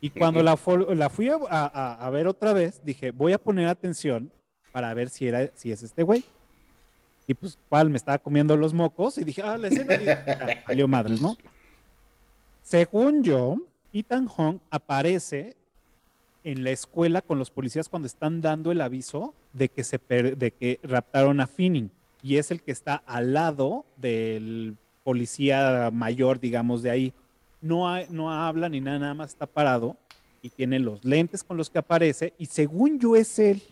Y 0.00 0.10
cuando 0.10 0.42
la, 0.42 0.58
la 0.94 1.10
fui 1.10 1.28
a, 1.28 2.10
ver 2.10 2.26
otra 2.26 2.52
vez, 2.52 2.80
dije, 2.84 3.10
voy 3.10 3.32
a 3.32 3.38
poner 3.38 3.68
atención 3.68 4.30
para 4.72 4.94
ver 4.94 5.10
si, 5.10 5.26
era, 5.26 5.50
si 5.54 5.72
es 5.72 5.82
este 5.82 6.02
güey. 6.02 6.24
Y 7.26 7.34
pues, 7.34 7.58
cuál 7.68 7.90
me 7.90 7.96
estaba 7.96 8.18
comiendo 8.18 8.56
los 8.56 8.72
mocos 8.72 9.18
y 9.18 9.24
dije, 9.24 9.42
ah, 9.42 9.58
la 9.58 9.68
escena. 9.68 9.94
Y, 9.94 10.06
salió 10.66 10.88
madres, 10.88 11.20
¿no? 11.20 11.36
Según 12.62 13.22
yo, 13.22 13.56
Ethan 13.92 14.26
Hong 14.26 14.58
aparece 14.70 15.56
en 16.44 16.64
la 16.64 16.70
escuela 16.70 17.20
con 17.20 17.38
los 17.38 17.50
policías 17.50 17.88
cuando 17.88 18.06
están 18.06 18.40
dando 18.40 18.72
el 18.72 18.80
aviso 18.80 19.34
de 19.52 19.68
que 19.68 19.84
se 19.84 19.98
de 19.98 20.52
que 20.52 20.80
raptaron 20.82 21.40
a 21.40 21.46
Finning 21.46 21.90
y 22.22 22.36
es 22.36 22.50
el 22.50 22.62
que 22.62 22.72
está 22.72 23.02
al 23.06 23.32
lado 23.32 23.84
del 23.96 24.76
policía 25.04 25.90
mayor, 25.92 26.40
digamos, 26.40 26.82
de 26.82 26.90
ahí. 26.90 27.14
No, 27.60 27.86
no 28.08 28.32
habla 28.32 28.68
ni 28.68 28.80
nada, 28.80 28.98
nada 28.98 29.14
más 29.14 29.30
está 29.30 29.46
parado 29.46 29.96
y 30.42 30.50
tiene 30.50 30.78
los 30.78 31.04
lentes 31.04 31.44
con 31.44 31.56
los 31.56 31.68
que 31.68 31.78
aparece 31.78 32.32
y 32.38 32.46
según 32.46 32.98
yo 32.98 33.16
es 33.16 33.38
él, 33.38 33.62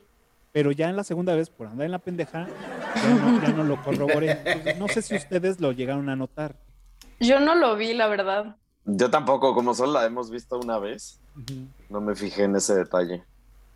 pero 0.52 0.72
ya 0.72 0.90
en 0.90 0.96
la 0.96 1.04
segunda 1.04 1.34
vez, 1.34 1.48
por 1.50 1.66
andar 1.66 1.86
en 1.86 1.92
la 1.92 1.98
pendeja, 1.98 2.48
ya 2.94 3.52
no, 3.52 3.64
lo 3.64 3.82
corroboré. 3.82 4.74
no 4.78 4.88
sé 4.88 5.02
si 5.02 5.16
ustedes 5.16 5.60
lo 5.60 5.72
llegaron 5.72 6.08
a 6.08 6.16
notar. 6.16 6.54
Yo 7.20 7.40
no 7.40 7.54
lo 7.54 7.76
vi, 7.76 7.94
la 7.94 8.06
verdad. 8.08 8.56
Yo 8.84 9.10
tampoco, 9.10 9.54
como 9.54 9.74
solo 9.74 9.92
la 9.92 10.06
hemos 10.06 10.30
visto 10.30 10.58
una 10.58 10.78
vez, 10.78 11.20
no 11.88 12.00
me 12.00 12.14
fijé 12.14 12.44
en 12.44 12.56
ese 12.56 12.74
detalle 12.74 13.22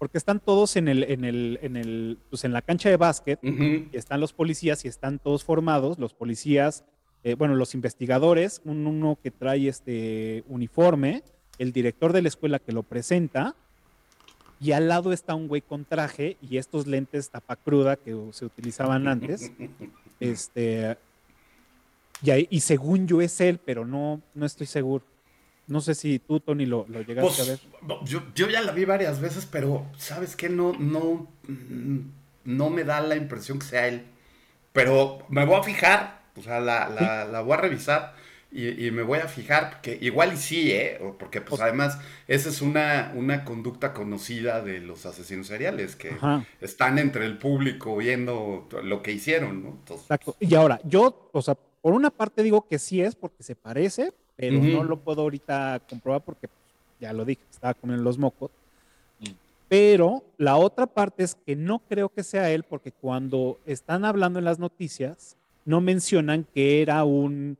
porque 0.03 0.19
están 0.19 0.41
todos 0.41 0.75
en 0.75 0.89
el, 0.89 1.05
en 1.05 1.25
el, 1.25 1.61
en 1.63 1.77
el, 1.77 2.19
pues 2.29 2.43
en 2.43 2.53
la 2.53 2.61
cancha 2.61 2.89
de 2.89 2.97
básquet, 2.97 3.39
y 3.41 3.89
están 3.93 4.19
los 4.19 4.33
policías 4.33 4.85
y 4.85 4.89
están 4.89 5.21
todos 5.21 5.45
formados, 5.45 5.97
los 6.01 6.13
policías, 6.13 6.83
eh, 7.23 7.37
bueno, 7.37 7.55
los 7.55 7.73
investigadores, 7.73 8.63
uno 8.65 9.17
que 9.23 9.31
trae 9.31 9.69
este 9.69 10.43
uniforme, 10.49 11.23
el 11.59 11.71
director 11.71 12.13
de 12.13 12.21
la 12.21 12.27
escuela 12.27 12.59
que 12.59 12.73
lo 12.73 12.83
presenta, 12.83 13.55
y 14.61 14.73
al 14.73 14.89
lado 14.89 15.13
está 15.13 15.37
un 15.37 15.47
güey 15.47 15.61
con 15.63 15.85
traje 15.85 16.37
y 16.43 16.57
estos 16.57 16.89
lentes 16.89 17.31
tapacruda 17.31 17.95
que 17.95 18.21
se 18.33 18.45
utilizaban 18.45 19.07
antes. 19.07 19.53
este, 20.19 20.97
y, 22.25 22.57
y 22.57 22.59
según 22.59 23.07
yo 23.07 23.21
es 23.21 23.41
él, 23.41 23.61
pero 23.65 23.87
no, 23.87 24.21
no 24.35 24.47
estoy 24.47 24.67
seguro. 24.67 25.05
No 25.67 25.81
sé 25.81 25.95
si 25.95 26.19
tú, 26.19 26.41
Tony, 26.41 26.67
lo, 26.67 26.87
lo 26.89 27.03
llegaste 27.03 27.43
a 27.43 27.45
pues, 27.45 27.49
ver. 27.49 27.61
Yo, 28.05 28.49
ya 28.49 28.61
la 28.61 28.73
vi 28.73 28.85
varias 28.85 29.21
veces, 29.21 29.47
pero 29.47 29.87
¿sabes 29.97 30.37
qué? 30.37 30.49
No, 30.49 30.73
no, 30.73 31.29
no 32.45 32.71
me 32.71 32.85
da 32.85 33.01
la 33.01 33.17
impresión 33.17 33.59
que 33.59 33.67
sea 33.67 33.89
él. 33.89 34.05
Pero 34.73 35.25
me 35.29 35.45
voy 35.45 35.57
a 35.57 35.63
fijar, 35.63 36.23
o 36.37 36.43
sea, 36.43 36.61
la, 36.61 37.41
voy 37.43 37.53
a 37.53 37.57
revisar 37.59 38.15
y, 38.51 38.91
me 38.91 39.03
voy 39.03 39.21
a 39.21 39.29
fijar, 39.29 39.71
porque 39.71 39.99
igual 40.01 40.35
y 40.35 40.37
sí, 40.37 40.73
¿eh? 40.73 41.01
Porque 41.19 41.41
pues 41.41 41.61
además 41.61 41.99
esa 42.27 42.49
es 42.49 42.61
una, 42.61 43.13
una 43.15 43.45
conducta 43.45 43.95
conocida 43.95 44.63
de 44.63 44.81
los 44.81 45.07
asesinos 45.07 45.47
seriales, 45.47 45.97
que 45.97 46.17
están 46.61 46.99
entre 46.99 47.25
el 47.25 47.39
público 47.39 47.97
viendo 47.97 48.69
lo 48.83 49.03
que 49.03 49.13
hicieron, 49.13 49.63
¿no? 49.63 49.79
Exacto. 49.95 50.37
Y 50.41 50.55
ahora, 50.55 50.81
yo, 50.85 51.31
o 51.33 51.41
sea, 51.41 51.55
por 51.55 51.95
una 51.95 52.11
parte 52.11 52.43
digo 52.43 52.67
que 52.67 52.79
sí 52.79 53.03
es 53.03 53.15
porque 53.15 53.43
se 53.43 53.57
parece, 53.57 54.13
pero 54.37 54.59
no 54.59 54.85
lo 54.85 54.97
puedo 54.99 55.23
ahorita 55.23 55.81
comprobar 55.89 56.23
porque 56.23 56.49
pues, 56.49 56.61
ya 57.01 57.13
lo 57.13 57.25
dije, 57.25 57.43
estaba 57.51 57.75
comiendo 57.75 58.05
los 58.05 58.19
mocos. 58.19 58.51
Mm. 59.21 59.31
Pero 59.69 60.23
la 60.39 60.57
otra 60.57 60.87
parte 60.87 61.23
es 61.23 61.35
que 61.35 61.57
no 61.57 61.81
creo 61.81 62.09
que 62.09 62.23
sea 62.23 62.51
él 62.51 62.63
porque 62.63 62.93
cuando 62.93 63.59
están 63.67 64.05
hablando 64.05 64.39
en 64.39 64.45
las 64.45 64.59
noticias, 64.59 65.37
no 65.65 65.81
mencionan 65.81 66.47
que 66.55 66.83
era 66.83 67.05
un 67.05 67.57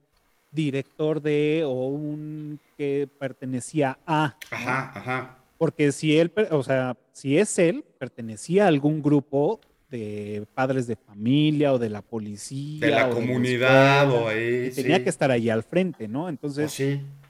director 0.51 1.21
de 1.23 1.63
o 1.65 1.87
un 1.89 2.61
que 2.77 3.09
pertenecía 3.19 3.99
a. 4.07 4.37
Ajá, 4.51 4.93
ajá. 4.95 5.39
Porque 5.59 5.93
si 5.93 6.19
él, 6.19 6.33
o 6.51 6.63
sea, 6.63 6.97
si 7.13 7.39
es 7.39 7.59
él, 7.59 7.85
pertenecía 7.99 8.65
a 8.65 8.69
algún 8.69 9.03
grupo 9.03 9.61
de 9.93 10.47
padres 10.55 10.87
de 10.87 10.97
familia 10.97 11.73
o 11.75 11.79
de 11.79 11.91
la 11.91 12.01
policía. 12.01 12.87
De 12.87 12.93
la 12.93 13.11
comunidad 13.11 14.11
o 14.11 14.29
ahí. 14.29 14.71
Tenía 14.71 15.05
que 15.05 15.11
estar 15.11 15.31
ahí 15.31 15.51
al 15.51 15.63
frente, 15.63 16.09
¿no? 16.09 16.29
Entonces, 16.29 16.77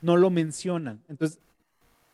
no 0.01 0.17
lo 0.17 0.31
mencionan. 0.31 1.03
Entonces, 1.09 1.41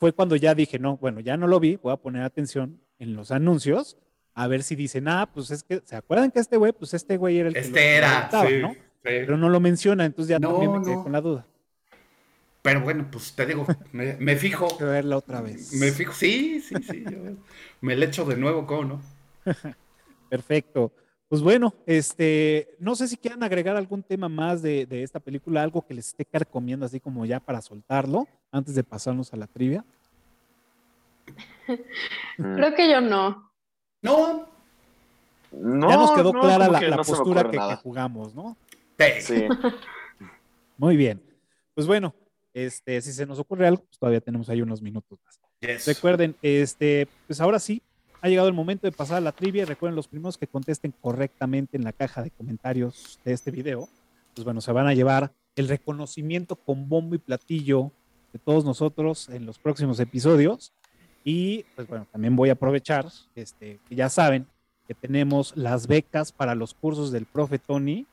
fue 0.01 0.13
cuando 0.13 0.37
ya 0.37 0.55
dije, 0.55 0.79
no, 0.79 0.97
bueno, 0.97 1.21
ya 1.21 1.37
no 1.37 1.47
lo 1.47 1.61
vi, 1.61 1.77
voy 1.77 1.93
a 1.93 1.97
poner 1.97 2.23
atención 2.23 2.81
en 2.99 3.15
los 3.15 3.31
anuncios 3.31 3.99
a 4.35 4.47
ver 4.47 4.63
si 4.63 4.75
dicen, 4.75 5.09
ah, 5.09 5.29
pues 5.33 5.51
es 5.51 5.63
que, 5.63 5.83
¿se 5.85 5.97
acuerdan 5.97 6.31
que 6.31 6.39
este 6.39 6.57
güey, 6.57 6.73
pues 6.73 6.95
este 6.95 7.17
güey 7.17 7.39
era 7.39 7.49
el 7.49 7.55
que 7.55 7.61
Este 7.61 7.97
era, 7.97 8.31
¿no? 8.63 8.75
Pero 9.03 9.37
no 9.37 9.49
lo 9.49 9.61
menciona, 9.61 10.05
entonces 10.05 10.31
ya 10.31 10.41
también 10.41 10.73
me 10.73 10.83
quedé 10.83 10.95
con 10.95 11.13
la 11.13 11.21
duda. 11.21 11.47
Pero 12.63 12.81
bueno, 12.81 13.07
pues 13.11 13.33
te 13.35 13.45
digo, 13.47 13.67
me, 13.93 14.37
fijo. 14.37 14.69
Quiero 14.69 14.93
verla 14.93 15.17
otra 15.17 15.41
vez. 15.41 15.73
Me 15.75 15.91
fijo, 15.91 16.13
sí, 16.13 16.61
sí, 16.61 16.75
sí. 16.83 17.05
me 17.81 17.97
le 17.97 18.07
echo 18.07 18.25
de 18.25 18.37
nuevo, 18.37 18.67
¿cómo 18.67 18.85
no? 18.85 19.03
Perfecto. 20.29 20.93
Pues 21.29 21.43
bueno, 21.43 21.75
este, 21.85 22.75
no 22.79 22.95
sé 22.97 23.07
si 23.07 23.19
quieran 23.19 23.43
agregar 23.43 23.77
algún 23.77 24.03
tema 24.03 24.31
más 24.31 24.63
de, 24.63 24.87
esta 24.91 25.21
película, 25.21 25.63
algo 25.63 25.85
que 25.87 25.93
les 25.93 26.09
esté 26.09 26.25
carcomiendo 26.25 26.87
así 26.87 27.01
como 27.01 27.27
ya 27.27 27.39
para 27.39 27.61
soltarlo, 27.61 28.27
antes 28.51 28.75
de 28.75 28.83
pasarnos 28.83 29.33
a 29.35 29.37
la 29.37 29.47
trivia. 29.47 29.85
Creo 32.37 32.75
que 32.75 32.91
yo 32.91 33.03
no. 33.03 33.51
No. 34.01 34.49
ya 35.53 35.97
nos 35.97 36.13
quedó 36.13 36.33
clara 36.33 36.69
la, 36.69 36.97
postura 37.03 37.51
que, 37.51 37.59
jugamos, 37.83 38.35
¿no? 38.35 38.57
Sí. 39.21 39.47
Muy 40.79 40.97
bien. 40.97 41.21
Pues 41.75 41.87
bueno, 41.87 42.15
este, 42.55 43.03
si 43.03 43.13
se 43.13 43.27
nos 43.27 43.39
ocurre 43.39 43.67
algo, 43.67 43.83
pues 43.83 43.99
todavía 43.99 44.21
tenemos 44.21 44.49
ahí 44.49 44.63
unos 44.63 44.81
minutos 44.81 45.19
más. 45.25 45.39
Recuerden, 45.87 46.37
este, 46.41 47.07
pues 47.27 47.41
ahora 47.41 47.59
sí, 47.59 47.83
ha 48.21 48.29
llegado 48.29 48.49
el 48.49 48.55
momento 48.55 48.87
de 48.87 48.93
pasar 48.93 49.19
a 49.19 49.21
la 49.21 49.33
trivia. 49.33 49.65
Recuerden, 49.65 49.97
los 49.97 50.09
primeros 50.09 50.39
que 50.39 50.47
contesten 50.47 50.93
correctamente 51.01 51.77
en 51.77 51.85
la 51.85 51.93
caja 51.93 52.23
de 52.23 52.31
comentarios 52.31 53.19
de 53.25 53.33
este 53.33 53.51
video, 53.51 53.89
pues 54.35 54.45
bueno, 54.45 54.61
se 54.61 54.73
van 54.73 54.87
a 54.87 54.95
llevar 54.95 55.33
el 55.57 55.69
reconocimiento 55.69 56.57
con 56.57 56.89
bombo 56.89 57.15
y 57.15 57.19
platillo 57.19 57.93
de 58.33 58.39
todos 58.39 58.65
nosotros 58.65 59.29
en 59.29 59.47
los 59.47 59.59
próximos 59.59 60.01
episodios. 60.01 60.73
Y 61.25 61.65
pues 61.75 61.87
bueno, 61.89 62.07
también 62.11 62.37
voy 62.37 62.49
a 62.49 62.53
aprovechar, 62.53 63.07
este, 63.35 63.81
que 63.89 63.95
ya 63.95 64.09
saben 64.09 64.47
que 64.87 64.95
tenemos 64.95 65.57
las 65.57 65.87
becas 65.87 66.33
para 66.33 66.55
los 66.55 66.75
cursos 66.75 67.13
del 67.13 67.27
profe 67.27 67.59
Tony. 67.59 68.07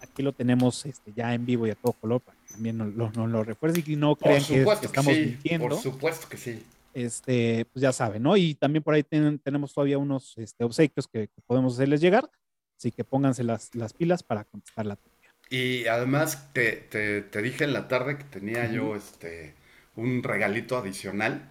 Aquí 0.00 0.22
lo 0.22 0.32
tenemos 0.32 0.84
este, 0.84 1.12
ya 1.14 1.32
en 1.32 1.46
vivo 1.46 1.66
y 1.66 1.70
a 1.70 1.76
todo 1.76 1.92
color 1.92 2.20
para 2.20 2.36
que 2.38 2.54
también 2.54 2.76
nos 2.76 2.94
lo, 2.94 3.26
lo, 3.26 3.44
refuercen 3.44 3.84
y 3.86 3.96
no 3.96 4.16
crean 4.16 4.42
que, 4.42 4.62
estamos 4.62 5.14
mintiendo. 5.14 5.68
Por 5.68 5.78
supuesto 5.78 6.28
que 6.28 6.36
sí 6.36 6.62
este, 6.92 7.66
pues 7.72 7.82
ya 7.82 7.92
saben, 7.92 8.22
¿no? 8.22 8.36
Y 8.36 8.54
también 8.54 8.82
por 8.82 8.94
ahí 8.94 9.02
tenemos 9.02 9.74
todavía 9.74 9.98
unos 9.98 10.36
este, 10.38 10.64
obsequios 10.64 11.08
que, 11.08 11.28
podemos 11.46 11.74
hacerles 11.74 12.00
llegar, 12.00 12.30
así 12.76 12.90
que 12.90 13.04
pónganse 13.04 13.44
las, 13.44 13.74
las 13.74 13.92
pilas 13.92 14.22
para 14.22 14.44
contestar 14.44 14.86
la 14.86 14.96
trivia. 14.96 15.34
Y 15.50 15.86
además 15.86 16.52
te, 16.52 16.72
te, 16.72 17.42
dije 17.42 17.64
en 17.64 17.72
la 17.72 17.88
tarde 17.88 18.16
que 18.16 18.24
tenía 18.24 18.70
yo 18.70 18.96
este, 18.96 19.54
un 19.96 20.22
regalito 20.22 20.78
adicional, 20.78 21.50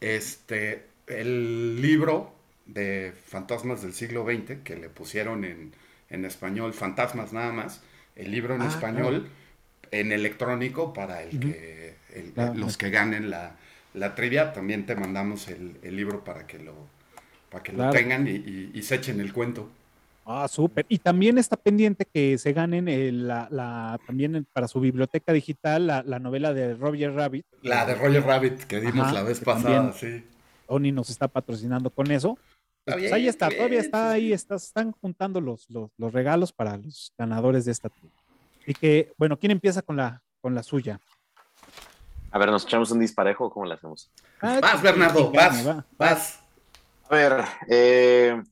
este, 0.00 0.86
el 1.06 1.80
libro 1.80 2.34
de 2.66 3.12
Fantasmas 3.26 3.82
del 3.82 3.94
siglo 3.94 4.24
XX, 4.24 4.62
que 4.62 4.76
le 4.76 4.88
pusieron 4.88 5.44
en, 5.44 5.72
en 6.10 6.24
español, 6.24 6.72
Fantasmas 6.72 7.32
nada 7.32 7.52
más, 7.52 7.82
el 8.14 8.30
libro 8.30 8.54
en 8.54 8.62
ah, 8.62 8.68
español 8.68 9.28
en 9.90 10.12
electrónico 10.12 10.92
para 10.92 11.22
el 11.22 11.38
que, 11.40 11.96
el- 12.14 12.32
Claro. 12.32 12.54
los 12.54 12.76
que 12.76 12.90
ganen 12.90 13.30
la, 13.30 13.56
la 13.96 14.14
trivia. 14.14 14.52
También 14.52 14.86
te 14.86 14.94
mandamos 14.94 15.48
el, 15.48 15.76
el 15.82 15.96
libro 15.96 16.22
para 16.24 16.46
que 16.46 16.58
lo, 16.58 16.74
para 17.50 17.62
que 17.62 17.72
Claro. 17.72 17.92
lo 17.92 17.98
tengan 17.98 18.26
y, 18.28 18.32
y- 18.32 18.70
y 18.74 18.82
se 18.82 18.96
echen 18.96 19.20
el 19.20 19.32
cuento. 19.32 19.68
Ah, 20.28 20.48
súper. 20.48 20.84
Y 20.88 20.98
también 20.98 21.38
está 21.38 21.56
pendiente 21.56 22.04
que 22.04 22.36
se 22.38 22.52
ganen 22.52 22.88
el- 22.88 23.28
la, 23.28 23.46
la- 23.50 23.98
también 24.06 24.34
el- 24.34 24.44
para 24.44 24.66
su 24.68 24.80
biblioteca 24.80 25.32
digital 25.32 25.86
la, 25.86 26.02
la 26.02 26.18
novela 26.18 26.52
de 26.52 26.74
Roger 26.74 27.12
Rabbit. 27.14 27.46
La 27.62 27.86
de 27.86 27.94
Roger 27.94 28.24
Rabbit 28.24 28.64
que 28.64 28.80
dimos 28.80 29.06
Ajá, 29.06 29.12
la 29.12 29.22
vez 29.22 29.40
pasada, 29.40 29.92
sí. 29.92 30.24
Tony 30.66 30.90
nos 30.90 31.10
está 31.10 31.28
patrocinando 31.28 31.90
con 31.90 32.10
eso. 32.10 32.36
Está 32.80 32.92
Pues 32.94 33.02
bien, 33.02 33.14
ahí 33.14 33.28
está, 33.28 33.46
está 33.46 33.56
todavía 33.56 33.78
bien, 33.78 33.84
está 33.84 34.10
ahí, 34.10 34.32
está- 34.32 34.54
están 34.56 34.92
juntando 35.00 35.40
los, 35.40 35.70
los, 35.70 35.90
los 35.96 36.12
regalos 36.12 36.52
para 36.52 36.76
los 36.76 37.12
ganadores 37.16 37.64
de 37.64 37.72
esta. 37.72 37.88
Así 38.62 38.74
que, 38.74 39.12
bueno, 39.16 39.38
¿quién 39.38 39.52
empieza 39.52 39.80
con 39.82 39.96
la, 39.96 40.22
con 40.40 40.54
la 40.56 40.64
suya? 40.64 41.00
A 42.30 42.38
ver, 42.38 42.50
¿nos 42.50 42.64
echamos 42.64 42.90
un 42.90 43.00
disparejo 43.00 43.46
o 43.46 43.50
cómo 43.50 43.66
le 43.66 43.74
hacemos? 43.74 44.12
Ah, 44.40 44.58
Vas, 44.60 44.82
Bernardo, 44.82 45.32
vas, 45.32 45.66
Va. 45.66 45.86
vas. 45.92 46.40
A 47.08 47.14
ver, 47.14 47.44
eh, 47.68 48.42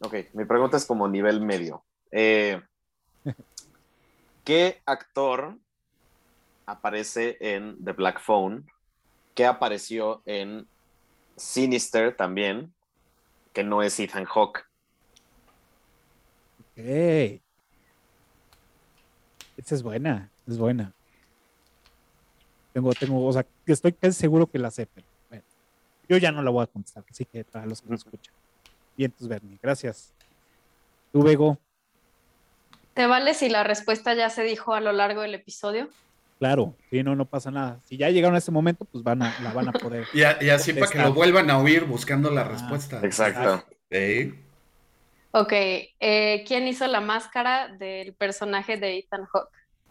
ok, 0.00 0.14
mi 0.34 0.44
pregunta 0.44 0.76
es 0.76 0.86
como 0.86 1.08
nivel 1.08 1.40
medio. 1.40 1.84
Eh, 2.12 2.62
¿Qué 4.44 4.82
actor 4.84 5.58
aparece 6.66 7.38
en 7.40 7.82
The 7.82 7.92
Black 7.92 8.20
Phone? 8.20 8.66
¿Qué 9.34 9.46
apareció 9.46 10.22
en 10.26 10.68
Sinister 11.36 12.14
también? 12.14 12.74
Que 13.52 13.64
no 13.64 13.82
es 13.82 13.98
Ethan 13.98 14.26
Hawke. 14.26 14.64
Ok. 16.60 17.40
Esa 19.56 19.74
es 19.74 19.82
buena, 19.82 20.30
es 20.46 20.58
buena. 20.58 20.93
Tengo, 22.74 22.92
tengo, 22.92 23.24
o 23.24 23.32
sea, 23.32 23.44
que 23.64 23.72
estoy 23.72 23.92
casi 23.92 24.18
seguro 24.18 24.48
que 24.50 24.58
la 24.58 24.68
sé, 24.68 24.86
pero 24.92 25.06
bueno, 25.28 25.44
yo 26.08 26.16
ya 26.16 26.32
no 26.32 26.42
la 26.42 26.50
voy 26.50 26.64
a 26.64 26.66
contestar, 26.66 27.04
así 27.08 27.24
que 27.24 27.44
para 27.44 27.66
los 27.66 27.80
que 27.80 27.88
me 27.88 27.94
escuchan. 27.94 28.34
Bien, 28.96 29.12
entonces, 29.12 29.28
Bernie, 29.28 29.58
gracias. 29.62 30.12
Tú, 31.12 31.22
Bego, 31.22 31.56
¿Te 32.94 33.06
vale 33.06 33.34
si 33.34 33.48
la 33.48 33.62
respuesta 33.64 34.14
ya 34.14 34.28
se 34.28 34.42
dijo 34.42 34.74
a 34.74 34.80
lo 34.80 34.92
largo 34.92 35.22
del 35.22 35.34
episodio? 35.34 35.88
claro, 36.38 36.76
sí, 36.90 37.02
no, 37.04 37.14
no 37.14 37.28
pasa 37.28 37.50
nada. 37.52 37.80
Si 37.84 37.96
ya 37.96 38.10
llegaron 38.10 38.34
a 38.34 38.38
este 38.38 38.50
momento, 38.50 38.84
pues 38.84 39.02
van 39.04 39.22
a, 39.22 39.36
la 39.40 39.52
van 39.52 39.68
a 39.68 39.72
poder. 39.72 40.06
Y, 40.14 40.22
a- 40.24 40.42
y 40.42 40.50
así 40.50 40.72
para 40.72 40.90
que 40.90 40.98
lo 40.98 41.12
vuelvan 41.14 41.48
a 41.50 41.58
oír 41.58 41.84
buscando 41.84 42.28
la 42.30 42.42
Ah, 42.42 42.48
respuesta. 42.48 43.00
Exacto. 43.04 43.64
Sí. 43.90 44.34
Ok, 45.32 45.52
eh, 45.52 46.44
¿quién 46.46 46.66
hizo 46.68 46.86
la 46.88 47.00
máscara 47.00 47.68
del 47.78 48.14
personaje 48.14 48.76
de 48.76 48.98
Ethan 48.98 49.24
Hawke? 49.32 49.50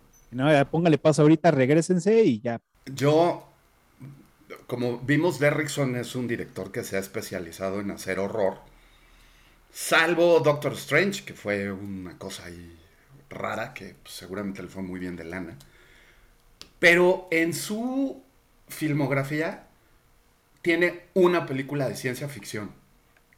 Si 0.10 0.35
no, 0.35 0.49
ya 0.51 0.64
póngale 0.69 0.97
paso 0.97 1.22
ahorita, 1.23 1.51
regresense 1.51 2.23
y 2.23 2.39
ya. 2.41 2.61
Yo, 2.85 3.47
como 4.68 4.99
vimos, 4.99 5.39
Derrickson 5.39 5.95
es 5.95 6.15
un 6.15 6.27
director 6.27 6.72
que 6.72 6.84
se 6.84 6.97
ha 6.97 6.99
especializado 6.99 7.80
en 7.80 7.91
hacer 7.91 8.19
horror. 8.19 8.57
Salvo 9.72 10.39
Doctor 10.39 10.73
Strange, 10.73 11.23
que 11.23 11.34
fue 11.34 11.72
una 11.72 12.18
cosa 12.18 12.45
ahí 12.45 12.77
rara, 13.30 13.73
que 13.73 13.95
pues, 14.03 14.14
seguramente 14.14 14.61
le 14.61 14.69
fue 14.69 14.84
muy 14.84 14.99
bien 14.99 15.15
de 15.15 15.23
lana. 15.23 15.57
Pero 16.80 17.27
en 17.31 17.53
su 17.53 18.22
filmografía 18.68 19.68
tiene 20.61 21.03
una 21.14 21.45
película 21.45 21.88
de 21.88 21.95
ciencia 21.95 22.27
ficción, 22.27 22.72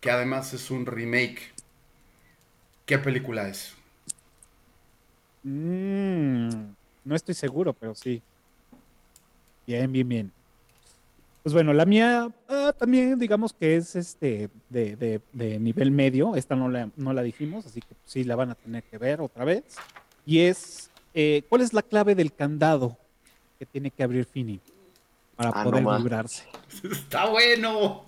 que 0.01 0.11
además 0.11 0.53
es 0.53 0.71
un 0.71 0.85
remake. 0.85 1.53
¿Qué 2.85 2.97
película 2.97 3.47
es? 3.47 3.73
Mm, 5.43 6.49
no 7.03 7.15
estoy 7.15 7.35
seguro, 7.35 7.73
pero 7.73 7.95
sí. 7.95 8.21
Bien, 9.65 9.91
bien, 9.91 10.07
bien. 10.07 10.31
Pues 11.43 11.53
bueno, 11.53 11.73
la 11.73 11.85
mía 11.85 12.29
ah, 12.49 12.73
también 12.77 13.19
digamos 13.19 13.53
que 13.53 13.75
es 13.75 13.95
este 13.95 14.49
de, 14.69 14.95
de- 14.95 15.21
de 15.31 15.59
nivel 15.59 15.91
medio. 15.91 16.35
Esta 16.35 16.55
no 16.55 16.69
la, 16.69 16.89
no 16.95 17.13
la 17.13 17.21
dijimos, 17.21 17.65
así 17.65 17.81
que 17.81 17.95
sí 18.03 18.23
la 18.23 18.35
van 18.35 18.49
a 18.51 18.55
tener 18.55 18.83
que 18.83 18.97
ver 18.97 19.21
otra 19.21 19.45
vez. 19.45 19.63
Y 20.25 20.39
es, 20.39 20.89
eh, 21.13 21.43
¿cuál 21.47 21.61
es 21.61 21.71
la 21.73 21.83
clave 21.83 22.15
del 22.15 22.33
candado 22.33 22.97
que 23.59 23.65
tiene 23.67 23.91
que 23.91 24.01
abrir 24.03 24.25
Fini 24.25 24.59
para 25.35 25.49
Ah, 25.51 25.63
no 25.65 25.69
poder 25.71 25.83
ma. 25.83 25.97
librarse? 25.99 26.43
Está 26.91 27.29
bueno. 27.29 28.05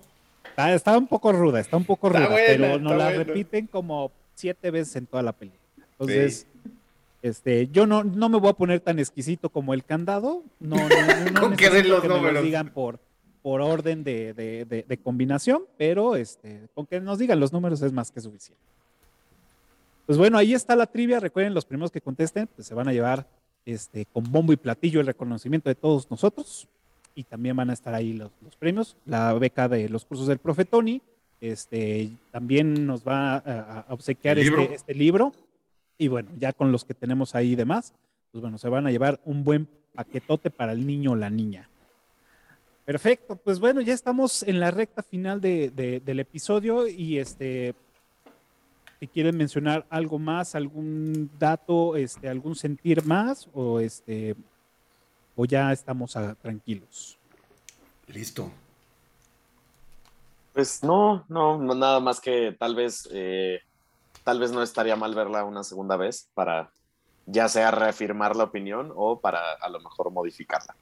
Está, 0.50 0.74
está 0.74 0.98
un 0.98 1.06
poco 1.06 1.30
ruda, 1.32 1.60
está 1.60 1.76
un 1.76 1.84
poco 1.84 2.08
Está 2.08 2.18
ruda, 2.18 2.30
buena, 2.30 2.46
pero 2.46 2.78
nos 2.80 2.96
la 2.98 3.04
buena. 3.10 3.22
repiten 3.24 3.68
como 3.68 4.10
siete 4.34 4.72
veces 4.72 4.96
en 4.96 5.06
toda 5.06 5.22
la 5.22 5.32
película. 5.32 5.62
Entonces, 5.92 6.48
este, 7.22 7.68
yo 7.68 7.86
no, 7.86 8.04
no 8.04 8.28
me 8.28 8.38
voy 8.38 8.50
a 8.50 8.54
poner 8.54 8.80
tan 8.80 8.98
exquisito 8.98 9.48
como 9.50 9.74
el 9.74 9.84
candado. 9.84 10.42
No, 10.60 10.76
no, 10.76 10.88
no, 10.88 11.30
no 11.32 11.40
Con 11.40 11.56
que 11.56 11.68
los 11.82 12.00
que 12.02 12.08
me 12.08 12.32
lo 12.32 12.42
digan 12.42 12.70
por, 12.72 13.00
por 13.42 13.60
orden 13.60 14.04
de, 14.04 14.34
de- 14.34 14.64
de- 14.64 14.84
de 14.88 14.96
combinación, 14.98 15.62
pero 15.76 16.16
este, 16.16 16.68
con 16.74 16.86
que 16.86 17.00
nos 17.00 17.18
digan 17.18 17.40
los 17.40 17.52
números 17.52 17.82
es 17.82 17.92
más 17.92 18.10
que 18.10 18.20
suficiente. 18.20 18.62
Pues 20.06 20.16
bueno, 20.16 20.38
ahí 20.38 20.54
está 20.54 20.74
la 20.76 20.86
trivia. 20.86 21.20
Recuerden, 21.20 21.54
los 21.54 21.64
primeros 21.66 21.90
que 21.90 22.00
contesten, 22.00 22.48
pues 22.54 22.66
se 22.66 22.74
van 22.74 22.88
a 22.88 22.92
llevar 22.92 23.26
este, 23.66 24.06
con 24.06 24.24
bombo 24.30 24.52
y 24.52 24.56
platillo 24.56 25.00
el 25.00 25.06
reconocimiento 25.06 25.68
de 25.68 25.74
todos 25.74 26.10
nosotros. 26.10 26.66
Y 27.14 27.24
también 27.24 27.56
van 27.56 27.68
a 27.68 27.72
estar 27.72 27.94
ahí 27.94 28.12
los, 28.12 28.30
los 28.42 28.54
premios, 28.56 28.96
la 29.04 29.32
beca 29.34 29.68
de 29.68 29.88
los 29.88 30.04
cursos 30.04 30.26
del 30.28 30.38
profe 30.38 30.64
Tony. 30.64 31.02
Este, 31.40 32.10
también 32.30 32.86
nos 32.86 33.06
va 33.06 33.34
a, 33.36 33.84
a 33.88 33.92
obsequiar 33.92 34.38
este, 34.38 34.74
este 34.74 34.94
libro. 34.94 35.32
Y 35.98 36.08
bueno, 36.08 36.30
ya 36.38 36.52
con 36.52 36.70
los 36.72 36.84
que 36.84 36.94
tenemos 36.94 37.34
ahí 37.34 37.56
de 37.56 37.64
más, 37.64 37.92
pues 38.30 38.40
bueno, 38.40 38.56
se 38.56 38.68
van 38.68 38.86
a 38.86 38.90
llevar 38.90 39.20
un 39.24 39.42
buen 39.44 39.68
paquetote 39.94 40.50
para 40.50 40.72
el 40.72 40.86
niño 40.86 41.12
o 41.12 41.16
la 41.16 41.28
niña. 41.28 41.68
Perfecto, 42.84 43.36
pues 43.36 43.58
bueno, 43.60 43.80
ya 43.80 43.92
estamos 43.92 44.42
en 44.44 44.60
la 44.60 44.70
recta 44.70 45.02
final 45.02 45.40
de- 45.40 45.70
de- 45.70 46.00
del 46.00 46.20
episodio 46.20 46.86
y 46.86 47.18
este, 47.18 47.74
si 49.00 49.08
quieren 49.08 49.36
mencionar 49.36 49.84
algo 49.90 50.18
más, 50.18 50.54
algún 50.54 51.30
dato, 51.38 51.96
este, 51.96 52.28
algún 52.28 52.54
sentir 52.56 53.04
más 53.04 53.48
o 53.52 53.80
este, 53.80 54.34
o 55.36 55.44
ya 55.44 55.72
estamos 55.72 56.16
ah, 56.16 56.34
tranquilos. 56.40 57.18
Listo. 58.06 58.50
Pues 60.54 60.82
no, 60.82 61.24
no, 61.28 61.58
no, 61.58 61.74
nada 61.74 62.00
más 62.00 62.20
que 62.20 62.56
tal 62.58 62.74
vez, 62.74 63.06
eh, 63.12 63.60
tal 64.28 64.40
vez 64.40 64.52
no 64.52 64.62
estaría 64.62 64.94
mal 64.94 65.14
verla 65.14 65.42
una 65.42 65.64
segunda 65.64 65.96
vez 65.96 66.28
para 66.34 66.70
ya 67.24 67.48
sea 67.48 67.70
reafirmar 67.70 68.36
la 68.36 68.44
opinión 68.44 68.92
o 68.94 69.18
para 69.18 69.54
a 69.54 69.70
lo 69.70 69.80
mejor 69.80 70.10
modificarla. 70.10 70.76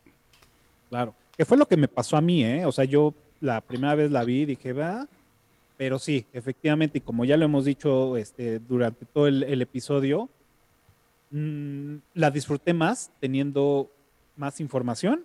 Claro, 0.91 1.15
que 1.37 1.45
fue 1.45 1.57
lo 1.57 1.69
que 1.69 1.77
me 1.77 1.87
pasó 1.87 2.17
a 2.17 2.21
mí, 2.21 2.45
¿eh? 2.45 2.67
O 2.67 2.73
sea, 2.73 2.85
yo 2.85 3.15
la 3.41 3.61
primera 3.61 3.95
vez 3.95 4.11
la 4.11 4.25
vi 4.25 4.41
y 4.41 4.47
dije, 4.47 4.73
va, 4.73 5.07
pero 5.77 6.01
sí, 6.01 6.27
efectivamente, 6.33 6.99
y 6.99 7.03
como 7.03 7.25
ya 7.25 7.37
lo 7.37 7.45
hemos 7.45 7.65
dicho 7.65 8.17
este, 8.17 8.59
durante 8.59 9.05
todo 9.05 9.29
el, 9.29 9.63
episodio, 9.63 10.29
mm, 11.31 11.99
la 12.15 12.33
disfruté 12.33 12.75
más 12.75 13.13
teniendo 13.21 13.89
más 14.35 14.59
información, 14.59 15.25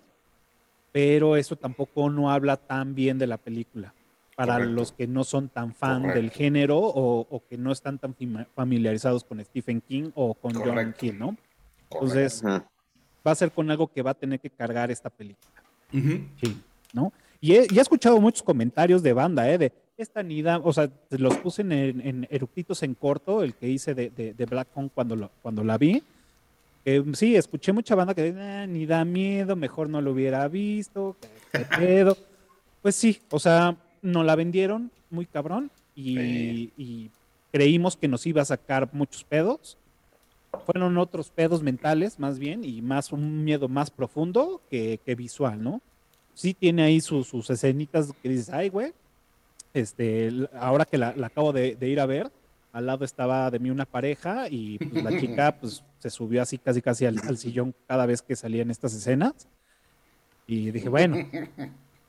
pero 0.92 1.34
eso 1.34 1.56
tampoco 1.56 2.08
no 2.08 2.30
habla 2.30 2.56
tan 2.56 2.94
bien 2.94 3.18
de 3.18 3.26
la 3.26 3.38
película. 3.38 3.92
Para 4.34 4.54
Correcto. 4.54 4.74
los 4.74 4.92
que 4.92 5.06
no 5.06 5.24
son 5.24 5.48
tan 5.50 5.74
fan 5.74 6.02
del 6.02 6.12
Correcto. 6.12 6.36
género 6.38 6.78
o, 6.78 7.26
o 7.28 7.46
que 7.46 7.58
no 7.58 7.70
están 7.70 7.98
tan 7.98 8.16
familiarizados 8.54 9.24
con 9.24 9.44
Stephen 9.44 9.80
King 9.82 10.10
o 10.14 10.34
con 10.34 10.54
John 10.54 10.64
Correcto. 10.68 11.04
Hill, 11.06 11.18
¿no? 11.18 11.26
Correcto. 11.26 11.38
Entonces, 11.90 12.42
Ujú. 12.42 12.48
va 13.26 13.30
a 13.32 13.34
ser 13.34 13.52
con 13.52 13.70
algo 13.70 13.88
que 13.88 14.00
va 14.02 14.12
a 14.12 14.14
tener 14.14 14.40
que 14.40 14.48
cargar 14.50 14.90
esta 14.90 15.10
película. 15.10 15.62
Ujú. 15.92 16.24
Sí, 16.40 16.56
¿no? 16.94 17.12
Y 17.40 17.52
he, 17.56 17.66
y 17.70 17.78
he 17.78 17.80
escuchado 17.82 18.18
muchos 18.20 18.42
comentarios 18.42 19.02
de 19.02 19.12
banda, 19.12 19.50
¿eh? 19.50 19.58
De 19.58 19.72
esta 19.98 20.22
Nida, 20.22 20.58
o 20.64 20.72
sea, 20.72 20.90
los 21.10 21.36
puse 21.36 21.60
en, 21.62 21.72
en 21.72 22.26
eructitos 22.30 22.82
en 22.82 22.94
corto, 22.94 23.42
el 23.42 23.54
que 23.54 23.68
hice 23.68 23.94
de, 23.94 24.08
de, 24.10 24.32
de 24.32 24.46
Black 24.46 24.68
Phone 24.72 24.88
cuando, 24.88 25.14
lo, 25.14 25.30
cuando 25.42 25.62
la 25.62 25.76
vi. 25.76 26.02
Que, 26.84 27.04
sí, 27.12 27.36
escuché 27.36 27.72
mucha 27.72 27.94
banda 27.94 28.14
que 28.14 28.34
"Ah, 28.36 28.66
ni 28.66 28.86
da 28.86 29.04
miedo, 29.04 29.54
mejor 29.54 29.88
no 29.90 30.00
lo 30.00 30.12
hubiera 30.12 30.48
visto, 30.48 31.16
qué 31.52 31.66
pedo. 31.76 32.16
Pues 32.82 32.96
sí, 32.96 33.20
o 33.30 33.38
sea, 33.38 33.76
nos 34.02 34.24
la 34.26 34.36
vendieron 34.36 34.90
muy 35.10 35.26
cabrón 35.26 35.70
y, 35.94 36.16
Sí. 36.16 36.72
y 36.76 37.10
creímos 37.52 37.96
que 37.96 38.08
nos 38.08 38.26
iba 38.26 38.42
a 38.42 38.46
sacar 38.46 38.88
muchos 38.92 39.24
pedos. 39.24 39.78
Fueron 40.66 40.98
otros 40.98 41.30
pedos 41.30 41.62
mentales, 41.62 42.18
más 42.18 42.38
bien, 42.38 42.62
y 42.64 42.82
más 42.82 43.10
un 43.12 43.42
miedo 43.44 43.68
más 43.68 43.90
profundo 43.90 44.60
que, 44.70 45.00
que 45.04 45.14
visual, 45.14 45.62
¿no? 45.62 45.80
Sí 46.34 46.52
tiene 46.54 46.82
ahí 46.82 47.00
sus, 47.00 47.28
sus 47.28 47.48
escenitas 47.48 48.12
que 48.22 48.28
dices, 48.28 48.50
ay, 48.50 48.68
güey. 48.68 48.92
Este, 49.74 50.30
ahora 50.58 50.84
que 50.84 50.98
la, 50.98 51.14
la 51.16 51.28
acabo 51.28 51.52
de, 51.52 51.74
de 51.76 51.88
ir 51.88 52.00
a 52.00 52.06
ver, 52.06 52.30
al 52.72 52.84
lado 52.86 53.04
estaba 53.06 53.50
de 53.50 53.58
mí 53.58 53.70
una 53.70 53.86
pareja 53.86 54.46
y 54.50 54.76
pues, 54.78 55.02
la 55.02 55.10
chica 55.20 55.56
pues 55.58 55.82
se 55.98 56.10
subió 56.10 56.42
así 56.42 56.58
casi 56.58 56.82
casi 56.82 57.06
al, 57.06 57.18
al 57.26 57.38
sillón 57.38 57.74
cada 57.86 58.04
vez 58.04 58.20
que 58.20 58.36
salían 58.36 58.70
estas 58.70 58.92
escenas. 58.94 59.48
Y 60.46 60.70
dije, 60.70 60.88
bueno, 60.90 61.16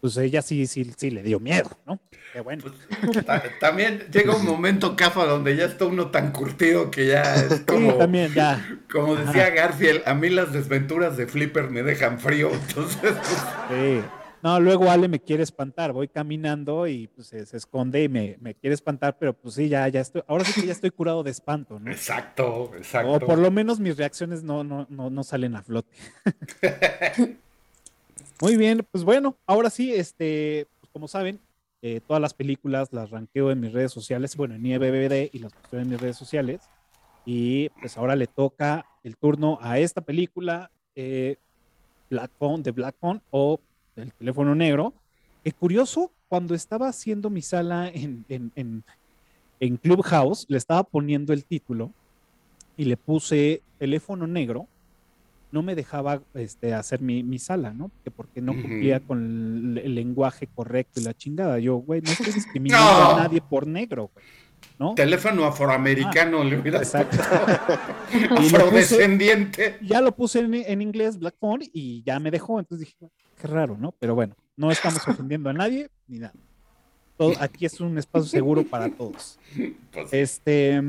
pues 0.03 0.17
ella 0.17 0.41
sí, 0.41 0.67
sí, 0.67 0.91
sí 0.97 1.11
le 1.11 1.23
dio 1.23 1.39
miedo, 1.39 1.69
¿no? 1.87 1.97
Qué 2.33 2.41
bueno. 2.41 2.61
Pues, 2.61 3.25
también 3.61 3.99
llega 4.11 4.35
un 4.35 4.45
momento, 4.45 4.97
Cafa, 4.97 5.25
donde 5.25 5.55
ya 5.55 5.63
está 5.63 5.85
uno 5.85 6.11
tan 6.11 6.33
curtido 6.33 6.91
que 6.91 7.07
ya 7.07 7.35
es 7.35 7.61
como. 7.61 7.91
Sí, 7.93 7.97
también, 7.99 8.33
ya. 8.33 8.79
Como 8.91 9.15
decía 9.15 9.51
Garfield, 9.51 10.01
a 10.05 10.13
mí 10.13 10.29
las 10.29 10.51
desventuras 10.51 11.15
de 11.15 11.25
Flipper 11.25 11.69
me 11.69 11.83
dejan 11.83 12.19
frío, 12.19 12.51
entonces. 12.67 13.13
Pues, 13.13 13.43
sí. 13.69 14.01
No, 14.41 14.59
luego 14.59 14.91
Ale 14.91 15.07
me 15.07 15.21
quiere 15.21 15.41
espantar, 15.41 15.93
voy 15.93 16.09
caminando 16.09 16.85
y 16.85 17.07
pues, 17.07 17.27
se, 17.27 17.55
esconde 17.55 18.03
y 18.03 18.09
me, 18.09 18.35
me, 18.41 18.55
quiere 18.55 18.73
espantar, 18.73 19.15
pero 19.17 19.31
pues 19.31 19.55
sí, 19.55 19.69
ya, 19.69 19.87
ya 19.87 20.01
estoy, 20.01 20.21
ahora 20.27 20.43
sí 20.43 20.59
que 20.59 20.67
ya 20.67 20.73
estoy 20.73 20.91
curado 20.91 21.23
de 21.23 21.31
espanto, 21.31 21.79
¿no? 21.79 21.89
Exacto, 21.89 22.73
exacto. 22.75 23.09
O 23.09 23.19
por 23.21 23.37
lo 23.37 23.51
menos 23.51 23.79
mis 23.79 23.95
reacciones 23.95 24.43
no, 24.43 24.65
no, 24.65 24.85
no, 24.89 25.09
no 25.09 25.23
salen 25.23 25.55
a 25.55 25.63
flote. 25.63 25.93
Muy 28.43 28.57
bien, 28.57 28.85
pues 28.91 29.05
bueno, 29.05 29.37
ahora 29.45 29.69
sí, 29.69 29.93
este, 29.93 30.67
pues 30.81 30.91
como 30.91 31.07
saben, 31.07 31.39
eh, 31.81 32.01
todas 32.05 32.21
las 32.21 32.33
películas 32.33 32.91
las 32.91 33.09
ranqueo 33.09 33.51
en 33.51 33.61
mis 33.61 33.71
redes 33.71 33.93
sociales, 33.93 34.35
bueno, 34.35 34.55
en 34.55 34.65
IBBD 34.65 35.29
y 35.31 35.39
las 35.39 35.53
puse 35.53 35.79
en 35.79 35.89
mis 35.89 36.01
redes 36.01 36.17
sociales. 36.17 36.59
Y 37.25 37.69
pues 37.79 37.97
ahora 37.97 38.17
le 38.17 38.27
toca 38.27 38.85
el 39.01 39.15
turno 39.15 39.59
a 39.61 39.79
esta 39.79 40.01
película, 40.01 40.71
eh, 40.93 41.37
Black 42.09 42.31
Phone, 42.37 42.63
de 42.63 42.71
Black 42.71 42.97
Phone 42.99 43.21
o 43.31 43.61
el 43.95 44.11
teléfono 44.11 44.53
negro. 44.53 44.93
Es 45.45 45.53
curioso, 45.53 46.11
cuando 46.27 46.53
estaba 46.53 46.89
haciendo 46.89 47.29
mi 47.29 47.41
sala 47.41 47.87
en, 47.87 48.25
en, 48.27 48.83
en, 49.61 49.77
Clubhouse, 49.77 50.47
le 50.49 50.57
estaba 50.57 50.83
poniendo 50.83 51.31
el 51.31 51.45
título 51.45 51.93
y 52.75 52.83
le 52.83 52.97
puse 52.97 53.61
teléfono 53.79 54.27
negro. 54.27 54.67
No 55.53 55.61
me 55.61 55.75
dejaba 55.75 56.21
este, 56.33 56.73
hacer 56.73 56.99
mi, 56.99 57.23
mi 57.23 57.37
sala, 57.37 57.73
¿no? 57.73 57.91
Que 58.03 58.09
porque 58.09 58.41
no 58.41 58.53
cumplía 58.53 58.99
con 58.99 59.77
el, 59.77 59.95
lenguaje 59.95 60.47
correcto 60.47 60.99
y 60.99 61.03
la 61.03 61.13
chingada. 61.13 61.59
Yo, 61.59 61.75
güey, 61.75 62.01
no 62.01 62.11
estoy 62.11 62.33
discriminando 62.33 62.85
a 62.89 63.19
nadie 63.19 63.39
por 63.39 63.67
negro, 63.67 64.09
güey. 64.13 64.25
¿No? 64.79 64.95
Teléfono 64.95 65.45
afroamericano 65.45 66.41
ah, 66.41 66.43
le 66.43 66.57
hubiera 66.57 66.79
Exacto. 66.79 67.17
Afrodescendiente. 68.37 69.77
ya 69.81 70.01
lo 70.01 70.15
puse 70.15 70.39
en, 70.39 70.53
en, 70.55 70.81
inglés, 70.81 71.19
Black 71.19 71.35
Phone, 71.39 71.61
y 71.71 72.01
ya 72.03 72.19
me 72.19 72.31
dejó. 72.31 72.59
Entonces 72.59 72.87
dije, 72.87 73.11
raro, 73.43 73.77
¿no? 73.77 73.93
Pero 73.99 74.15
bueno, 74.15 74.35
no 74.55 74.71
estamos 74.71 75.07
ofendiendo 75.07 75.49
a 75.49 75.53
nadie 75.53 75.89
ni 76.07 76.19
nada. 76.19 76.33
Todo, 77.17 77.33
aquí 77.39 77.65
es 77.65 77.79
un 77.79 77.97
espacio 77.97 78.27
seguro 78.27 78.63
para 78.63 78.89
todos. 78.89 79.37
Pues 79.91 80.11
este, 80.11 80.81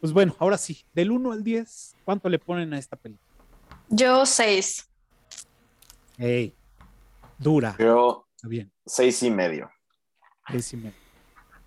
pues 0.00 0.12
bueno, 0.12 0.34
ahora 0.38 0.58
sí, 0.58 0.84
del 0.94 1.10
1 1.10 1.32
al 1.32 1.44
10, 1.44 1.96
¿cuánto 2.04 2.28
le 2.28 2.38
ponen 2.38 2.74
a 2.74 2.78
esta 2.78 2.96
película? 2.96 3.25
Yo 3.88 4.26
6. 4.26 4.88
Hey, 6.18 6.54
dura. 7.38 7.76
Yo 7.78 8.26
bien. 8.42 8.70
seis 8.86 9.22
y 9.22 9.30
medio. 9.30 9.70
Seis 10.50 10.72
y 10.72 10.76
medio. 10.76 10.96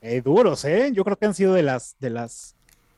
Hey, 0.02 0.22
duros, 0.22 0.66
¿eh? 0.66 0.92
Yo 0.94 1.04
creo 1.04 1.18
que 1.18 1.26
han 1.26 1.34
sido 1.34 1.54
de 1.54 1.64
las, 1.64 1.96
de 2.00 2.10
las. 2.10 2.56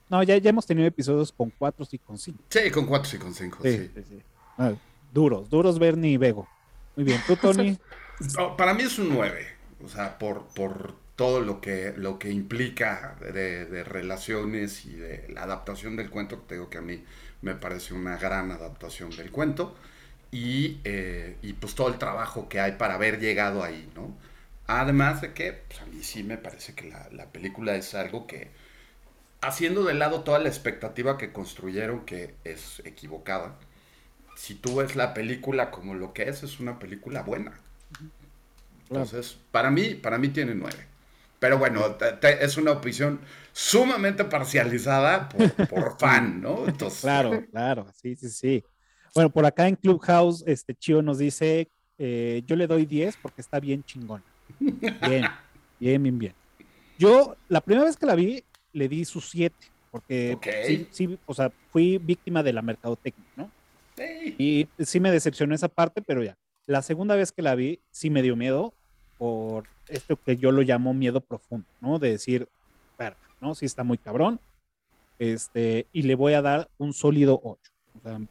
No, 0.10 0.22
ya, 0.24 0.38
ya 0.38 0.50
hemos 0.50 0.66
tenido 0.66 0.88
episodios 0.88 1.32
con 1.32 1.52
4 1.58 1.88
y 1.92 1.98
con 2.00 2.18
5. 2.18 2.44
Sí, 2.50 2.72
con 2.72 2.86
4 2.86 3.16
y 3.16 3.20
con 3.20 3.34
5, 3.34 3.60
sí. 3.64 3.92
Ah, 4.58 4.74
duros, 5.14 5.50
duros 5.50 5.80
Bernie 5.80 6.12
y 6.12 6.18
Bego. 6.18 6.48
Muy 6.96 7.06
bien, 7.06 7.22
¿tú, 7.26 7.36
Tony? 7.36 7.78
para 8.58 8.74
mí 8.74 8.84
es 8.84 9.00
un 9.00 9.10
9, 9.10 9.48
o 9.84 9.88
sea, 9.88 10.18
por, 10.20 10.48
por 10.48 10.96
todo 11.16 11.40
lo 11.40 11.62
que, 11.62 11.94
lo 11.96 12.18
que 12.20 12.32
implica 12.32 13.16
de, 13.22 13.84
relaciones 13.84 14.86
y 14.86 14.96
de 14.96 15.28
la 15.30 15.44
adaptación 15.44 15.96
del 15.96 16.10
cuento, 16.10 16.42
que 16.42 16.48
te 16.48 16.56
digo 16.56 16.70
que 16.70 16.80
a 16.80 16.82
mí 16.82 17.04
me 17.42 17.56
parece 17.56 17.94
una 17.94 18.18
gran 18.18 18.52
adaptación 18.52 19.10
del 19.12 19.32
cuento, 19.32 19.76
y, 20.32 20.80
eh, 20.84 21.38
y 21.42 21.54
pues 21.54 21.76
todo 21.76 21.90
el 21.90 21.98
trabajo 21.98 22.48
que 22.48 22.60
hay 22.60 22.74
para 22.74 22.96
haber 22.96 23.20
llegado 23.20 23.64
ahí, 23.64 23.92
¿no? 23.96 24.16
Además 24.68 25.22
de 25.22 25.34
que, 25.34 25.52
pues 25.54 25.82
a 25.82 25.86
mí 25.86 26.04
sí 26.04 26.24
me 26.24 26.38
parece 26.38 26.74
que 26.74 26.90
la, 26.90 27.10
la 27.12 27.26
película 27.26 27.76
es 27.76 27.94
algo 27.96 28.28
que, 28.28 28.52
haciendo 29.42 29.84
de 29.84 29.94
lado 29.94 30.22
toda 30.22 30.40
la 30.40 30.50
expectativa 30.50 31.18
que 31.18 31.34
construyeron, 31.34 32.06
que 32.06 32.36
es 32.46 32.82
equivocada, 32.86 33.58
si 34.36 34.56
tú 34.56 34.78
ves 34.78 34.96
la 34.96 35.14
película 35.14 35.72
como 35.72 35.94
lo 35.94 36.14
que 36.14 36.30
es, 36.30 36.44
es 36.44 36.60
una 36.60 36.80
película 36.80 37.22
buena. 37.24 37.60
Entonces, 38.90 39.38
para 39.52 39.72
mí, 39.72 39.96
para 39.96 40.18
mí 40.18 40.30
tiene 40.30 40.56
nueve. 40.56 40.91
Pero 41.42 41.58
bueno, 41.58 41.98
es 42.40 42.58
una 42.58 42.74
opinión 42.74 43.20
sumamente 43.52 44.24
parcializada 44.26 45.28
por, 45.28 45.98
fan, 46.00 46.40
¿no? 46.40 46.68
Entonces, 46.68 47.02
claro, 47.02 47.44
claro, 47.50 47.88
sí, 48.00 48.16
sí, 48.16 48.30
sí. 48.30 48.64
Bueno, 49.16 49.32
por 49.32 49.48
acá 49.48 49.68
en 49.68 49.76
Clubhouse, 49.76 50.44
este 50.46 50.76
Chio 50.76 51.02
nos 51.02 51.18
dice, 51.18 51.68
eh, 51.98 52.44
yo 52.46 52.56
le 52.56 52.68
doy 52.68 52.86
10 52.86 53.18
porque 53.24 53.42
está 53.42 53.60
bien 53.60 53.84
chingón. 53.84 54.22
Bien, 54.60 55.26
bien, 55.80 56.04
bien, 56.04 56.20
bien. 56.20 56.36
Yo, 57.00 57.36
la 57.50 57.60
primera 57.62 57.88
vez 57.88 57.98
que 57.98 58.06
la 58.06 58.14
vi, 58.14 58.44
le 58.72 58.88
di 58.88 59.04
su 59.04 59.20
7, 59.20 59.56
porque 59.90 60.38
sí, 60.68 60.88
sí, 60.92 61.20
o 61.26 61.34
sea, 61.34 61.52
fui 61.72 61.98
víctima 61.98 62.44
de 62.44 62.54
la 62.54 62.62
mercadotecnia, 62.62 63.28
¿no? 63.36 63.50
Y 64.38 64.68
sí 64.78 65.00
me 65.00 65.10
decepcionó 65.10 65.56
esa 65.56 65.70
parte, 65.70 66.04
pero 66.04 66.24
ya. 66.24 66.38
La 66.68 66.84
segunda 66.84 67.16
vez 67.16 67.32
que 67.32 67.42
la 67.42 67.56
vi, 67.56 67.80
sí 67.90 68.12
me 68.12 68.22
dio 68.22 68.36
miedo 68.36 68.76
por 69.22 69.66
esto 69.88 70.16
que 70.16 70.36
yo 70.36 70.52
lo 70.52 70.64
llamo 70.64 70.96
miedo 70.96 71.22
profundo, 71.22 71.68
¿no? 71.80 72.00
De 72.00 72.10
decir, 72.10 72.50
¿no? 73.40 73.54
Sí 73.54 73.68
está 73.68 73.84
muy 73.84 74.00
cabrón. 74.00 74.40
Este, 75.20 75.86
y 75.94 76.02
le 76.02 76.16
voy 76.16 76.34
a 76.34 76.42
dar 76.42 76.72
un 76.80 76.92
sólido 76.92 77.40
8. 77.44 77.72
O 78.00 78.02
sea, 78.02 78.18
le 78.18 78.28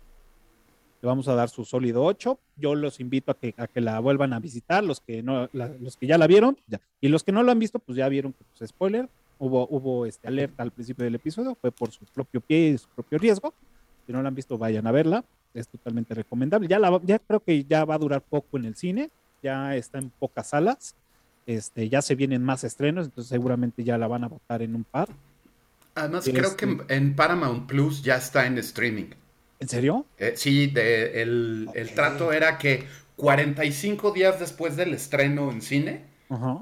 vamos 1.01 1.29
a 1.29 1.37
dar 1.37 1.49
su 1.49 1.65
sólido 1.65 2.03
8. 2.03 2.41
Yo 2.57 2.75
los 2.75 2.99
invito 2.99 3.31
a 3.31 3.39
que, 3.39 3.55
a 3.57 3.69
que 3.69 3.81
la 3.81 4.01
vuelvan 4.01 4.33
a 4.33 4.41
visitar, 4.41 4.83
los 4.83 5.01
que, 5.01 5.23
no, 5.23 5.49
los 5.53 5.97
que 5.97 6.09
ya 6.09 6.19
la 6.19 6.27
vieron, 6.27 6.59
ya. 6.67 6.81
y 7.01 7.07
los 7.07 7.23
que 7.23 7.31
no 7.31 7.45
lo 7.45 7.53
han 7.53 7.61
visto, 7.61 7.79
pues 7.79 7.95
ya 7.97 8.09
vieron 8.09 8.33
que, 8.33 8.45
pues, 8.59 8.69
spoiler, 8.69 9.09
hubo, 9.39 9.69
hubo 9.71 10.07
este 10.07 10.27
alerta 10.27 10.65
al 10.65 10.73
principio 10.73 11.05
del 11.05 11.15
episodio, 11.15 11.55
fue 11.55 11.71
por 11.71 11.93
su 11.93 12.05
propio 12.07 12.41
pie 12.41 12.71
y 12.71 12.79
su 12.79 12.89
propio 12.89 13.17
riesgo. 13.19 13.55
Si 14.07 14.12
no 14.12 14.21
la 14.23 14.29
han 14.29 14.35
visto, 14.35 14.59
vayan 14.59 14.89
a 14.89 14.91
verla 14.91 15.25
es 15.55 15.69
totalmente 15.69 16.15
recomendable. 16.15 16.69
Ya, 16.69 16.79
la, 16.79 17.01
ya 17.05 17.19
creo 17.19 17.41
que 17.41 17.65
ya 17.65 17.85
va 17.85 17.95
a 17.95 17.99
durar 17.99 18.23
poco 18.23 18.59
en 18.59 18.67
el 18.67 18.77
cine, 18.77 19.11
ya 19.43 19.77
está 19.77 19.99
en 19.99 20.11
pocas 20.11 20.49
salas, 20.49 20.95
este, 21.47 21.89
ya 21.89 22.03
se 22.03 22.15
vienen 22.15 22.43
más 22.43 22.65
estrenos, 22.65 23.07
entonces 23.07 23.29
seguramente 23.29 23.85
ya 23.85 23.99
la 23.99 24.07
van 24.07 24.25
a 24.25 24.29
votar 24.29 24.62
en 24.62 24.75
un 24.75 24.85
par. 24.85 25.09
Además, 25.95 26.25
creo 26.25 26.57
que 26.57 26.79
en, 26.89 27.17
Paramount 27.17 27.67
Plus 27.67 28.03
ya 28.03 28.17
está 28.17 28.47
en 28.47 28.59
streaming. 28.59 29.11
¿En 29.59 29.69
serio? 29.69 30.07
Eh, 30.19 30.35
sí, 30.37 30.69
de, 30.69 31.23
el, 31.23 31.69
el, 31.75 31.95
trato 31.95 32.33
era 32.33 32.57
que 32.57 32.85
45 33.17 34.12
días 34.12 34.41
después 34.41 34.77
del 34.77 34.95
estreno 34.95 35.51
en 35.51 35.61
cine, 35.61 36.11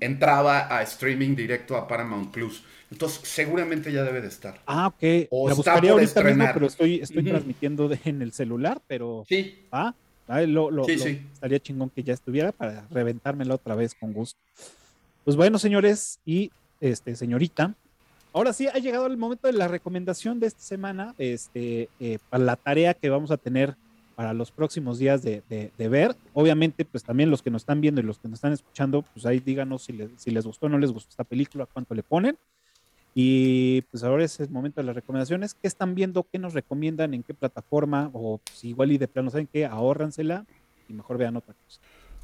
entraba 0.00 0.74
a 0.74 0.82
streaming 0.82 1.36
directo 1.36 1.76
a 1.76 1.86
Paramount 1.86 2.30
Plus. 2.30 2.64
Entonces, 2.90 3.20
seguramente 3.28 3.92
ya 3.92 4.02
debe 4.02 4.22
de 4.22 4.28
estar. 4.28 4.60
Ah, 4.66 4.86
ok. 4.86 5.28
O 5.30 5.48
la 5.48 5.54
buscaría 5.54 5.92
ahorita 5.92 6.22
mismo, 6.22 6.46
pero 6.54 6.66
estoy, 6.66 7.00
estoy 7.00 7.22
transmitiendo 7.22 7.90
en 8.04 8.22
el 8.22 8.32
celular, 8.32 8.80
pero. 8.86 9.24
Sí. 9.28 9.66
Ah, 9.70 9.94
lo, 10.28 10.70
lo, 10.70 10.86
estaría 10.86 11.58
chingón 11.58 11.90
que 11.90 12.02
ya 12.02 12.14
estuviera 12.14 12.52
para 12.52 12.86
reventármela 12.90 13.54
otra 13.54 13.74
vez 13.74 13.94
con 13.94 14.12
gusto. 14.12 14.38
Pues 15.24 15.36
bueno, 15.36 15.58
señores 15.58 16.20
y 16.24 16.50
este, 16.80 17.16
señorita, 17.16 17.74
ahora 18.32 18.52
sí 18.52 18.66
ha 18.66 18.78
llegado 18.78 19.06
el 19.06 19.16
momento 19.16 19.46
de 19.46 19.54
la 19.54 19.68
recomendación 19.68 20.38
de 20.40 20.46
esta 20.46 20.62
semana, 20.62 21.14
este, 21.18 21.88
eh, 22.00 22.18
para 22.30 22.44
la 22.44 22.56
tarea 22.56 22.94
que 22.94 23.10
vamos 23.10 23.30
a 23.30 23.36
tener 23.36 23.76
para 24.14 24.34
los 24.34 24.50
próximos 24.50 24.98
días 24.98 25.22
de, 25.22 25.42
de, 25.48 25.88
ver. 25.88 26.16
Obviamente, 26.34 26.84
pues 26.84 27.04
también 27.04 27.30
los 27.30 27.40
que 27.40 27.50
nos 27.50 27.62
están 27.62 27.80
viendo 27.80 28.00
y 28.00 28.04
los 28.04 28.18
que 28.18 28.26
nos 28.26 28.38
están 28.38 28.52
escuchando, 28.52 29.02
pues 29.14 29.24
ahí 29.26 29.38
díganos 29.38 29.84
si 29.84 29.92
les, 29.92 30.10
si 30.16 30.32
les 30.32 30.44
gustó 30.44 30.66
o 30.66 30.68
no 30.68 30.76
les 30.76 30.90
gustó 30.90 31.10
esta 31.10 31.22
película, 31.22 31.66
cuánto 31.72 31.94
le 31.94 32.02
ponen. 32.02 32.36
Y 33.20 33.82
pues 33.90 34.04
ahora 34.04 34.24
es 34.24 34.38
el 34.38 34.48
momento 34.48 34.80
de 34.80 34.86
las 34.86 34.94
recomendaciones. 34.94 35.54
¿Qué 35.54 35.66
están 35.66 35.96
viendo? 35.96 36.28
¿Qué 36.30 36.38
nos 36.38 36.54
recomiendan? 36.54 37.14
¿En 37.14 37.24
qué 37.24 37.34
plataforma? 37.34 38.10
O 38.12 38.38
pues, 38.38 38.62
igual 38.62 38.92
y 38.92 38.98
de 38.98 39.08
plano, 39.08 39.28
¿saben 39.28 39.48
qué? 39.52 39.66
Ahórransela 39.66 40.46
y 40.88 40.92
mejor 40.92 41.18
vean 41.18 41.34
otra 41.34 41.52
cosa. 41.52 41.80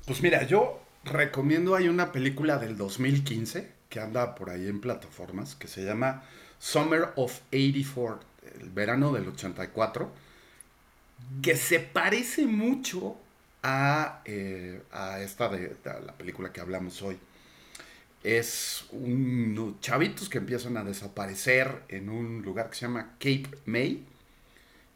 Pues 0.07 0.23
mira, 0.23 0.47
yo 0.47 0.81
recomiendo, 1.03 1.75
hay 1.75 1.89
una 1.89 2.13
película 2.13 2.59
del 2.59 2.77
2015 2.77 3.73
que 3.89 3.99
anda 3.99 4.37
por 4.37 4.51
ahí 4.51 4.69
en 4.69 4.81
plataformas 4.81 5.57
que 5.57 5.67
se 5.67 5.85
llama 5.85 6.23
Summer 6.61 7.09
of 7.17 7.41
84, 7.49 8.21
el 8.61 8.71
verano 8.71 9.13
del 9.13 9.27
84, 9.27 10.09
que 11.43 11.57
se 11.57 11.81
parece 11.81 12.47
mucho 12.47 13.17
a, 13.65 14.21
eh, 14.27 14.81
a 14.93 15.19
esta 15.19 15.49
de, 15.49 15.75
la 15.85 16.13
película 16.13 16.53
que 16.53 16.61
hablamos 16.61 17.03
hoy 17.03 17.19
es 18.25 18.87
unos 18.91 19.79
chavitos 19.81 20.31
que 20.31 20.39
empiezan 20.39 20.79
a 20.79 20.83
desaparecer 20.83 21.83
en 21.89 22.09
un 22.09 22.43
lugar 22.43 22.71
que 22.71 22.77
se 22.77 22.87
llama 22.87 23.13
Cape 23.19 23.51
May. 23.67 24.03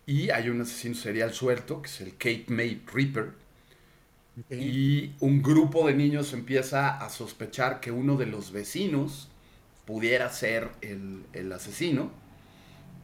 Y 0.07 0.31
hay 0.31 0.49
un 0.49 0.63
asesino 0.63 0.95
serial 0.95 1.35
suelto, 1.35 1.83
que 1.83 1.89
es 1.89 2.01
el 2.01 2.13
Cape 2.13 2.47
May 2.49 2.83
Reaper. 2.91 3.33
Y 4.51 5.13
un 5.21 5.43
grupo 5.43 5.87
de 5.87 5.95
niños 5.95 6.33
empieza 6.33 6.97
a 6.97 7.11
sospechar 7.11 7.81
que 7.81 7.91
uno 7.91 8.17
de 8.17 8.25
los 8.25 8.51
vecinos 8.51 9.29
pudiera 9.85 10.31
ser 10.31 10.71
el, 10.81 11.53
asesino. 11.53 12.11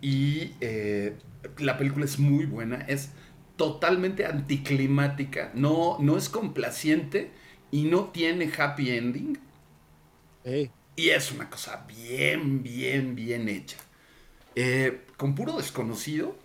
Y 0.01 0.52
eh, 0.62 1.16
la 1.59 1.76
película 1.76 2.06
es 2.06 2.18
muy 2.18 2.46
buena, 2.46 2.76
es 2.88 3.10
totalmente 3.56 4.24
anticlimática, 4.24 5.51
no, 5.55 5.98
no 6.01 6.16
es 6.16 6.30
complaciente 6.30 7.30
y 7.70 7.84
no 7.84 8.05
tiene 8.05 8.51
happy 8.56 8.90
ending. 8.90 9.38
Ey, 10.44 10.70
Y 10.96 11.10
es 11.10 11.32
una 11.32 11.50
cosa 11.50 11.86
bien, 11.88 12.62
bien, 12.62 13.14
bien 13.16 13.48
hecha. 13.48 13.76
Eh, 14.56 15.02
con 15.16 15.34
puro 15.34 15.56
desconocido, 15.58 16.36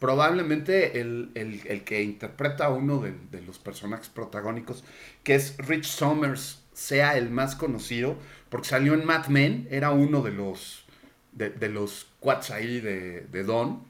probablemente 0.00 1.00
el, 1.00 1.30
el- 1.34 1.62
el 1.66 1.84
que 1.84 2.02
interpreta 2.02 2.66
a 2.66 2.70
uno 2.70 3.00
de, 3.00 3.14
de 3.32 3.42
los 3.42 3.58
personajes 3.58 4.08
protagónicos, 4.08 4.84
que 5.24 5.34
es 5.36 5.56
Rich 5.58 5.86
Summers, 5.86 6.64
sea 6.74 7.18
el 7.18 7.30
más 7.30 7.56
conocido, 7.56 8.16
porque 8.50 8.68
salió 8.68 8.94
en 8.94 9.04
Mad 9.06 9.28
Men, 9.28 9.68
era 9.70 9.90
uno 9.92 10.22
de 10.22 10.32
los, 10.32 10.84
de, 11.32 11.50
de 11.50 11.68
los 11.70 12.08
quads 12.20 12.50
ahí 12.52 12.80
de, 12.80 13.22
de 13.22 13.44
Don. 13.44 13.84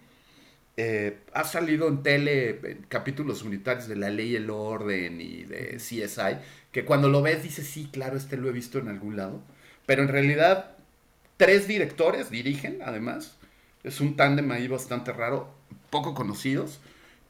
Eh, 0.76 1.18
ha 1.34 1.42
salido 1.44 1.88
en 1.88 2.02
tele 2.04 2.50
en 2.62 2.82
capítulos 2.88 3.42
unitarios 3.42 3.88
de 3.88 3.96
La 3.96 4.10
Ley 4.10 4.30
y 4.32 4.36
el 4.36 4.48
Orden 4.50 5.20
y 5.20 5.42
de 5.44 5.78
CSI, 5.80 6.36
que 6.78 6.84
cuando 6.84 7.08
lo 7.08 7.22
ves 7.22 7.42
dices, 7.42 7.66
sí, 7.66 7.88
claro, 7.90 8.16
este 8.16 8.36
lo 8.36 8.48
he 8.48 8.52
visto 8.52 8.78
en 8.78 8.86
algún 8.86 9.16
lado. 9.16 9.42
Pero 9.84 10.02
en 10.02 10.08
realidad, 10.08 10.76
tres 11.36 11.66
directores 11.66 12.30
dirigen, 12.30 12.78
además. 12.84 13.36
Es 13.82 14.00
un 14.00 14.14
tándem 14.14 14.48
ahí 14.52 14.68
bastante 14.68 15.12
raro, 15.12 15.52
poco 15.90 16.14
conocidos. 16.14 16.78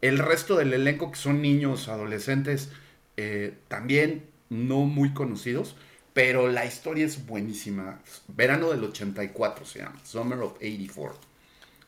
El 0.02 0.18
resto 0.18 0.58
del 0.58 0.74
elenco, 0.74 1.10
que 1.10 1.16
son 1.16 1.40
niños, 1.40 1.88
adolescentes, 1.88 2.68
eh, 3.16 3.54
también 3.68 4.26
no 4.50 4.80
muy 4.80 5.14
conocidos. 5.14 5.76
Pero 6.12 6.48
la 6.48 6.66
historia 6.66 7.06
es 7.06 7.24
buenísima. 7.24 8.02
Verano 8.26 8.68
del 8.68 8.84
84 8.84 9.64
se 9.64 9.78
llama, 9.78 9.98
Summer 10.04 10.40
of 10.40 10.56
84. 10.56 11.18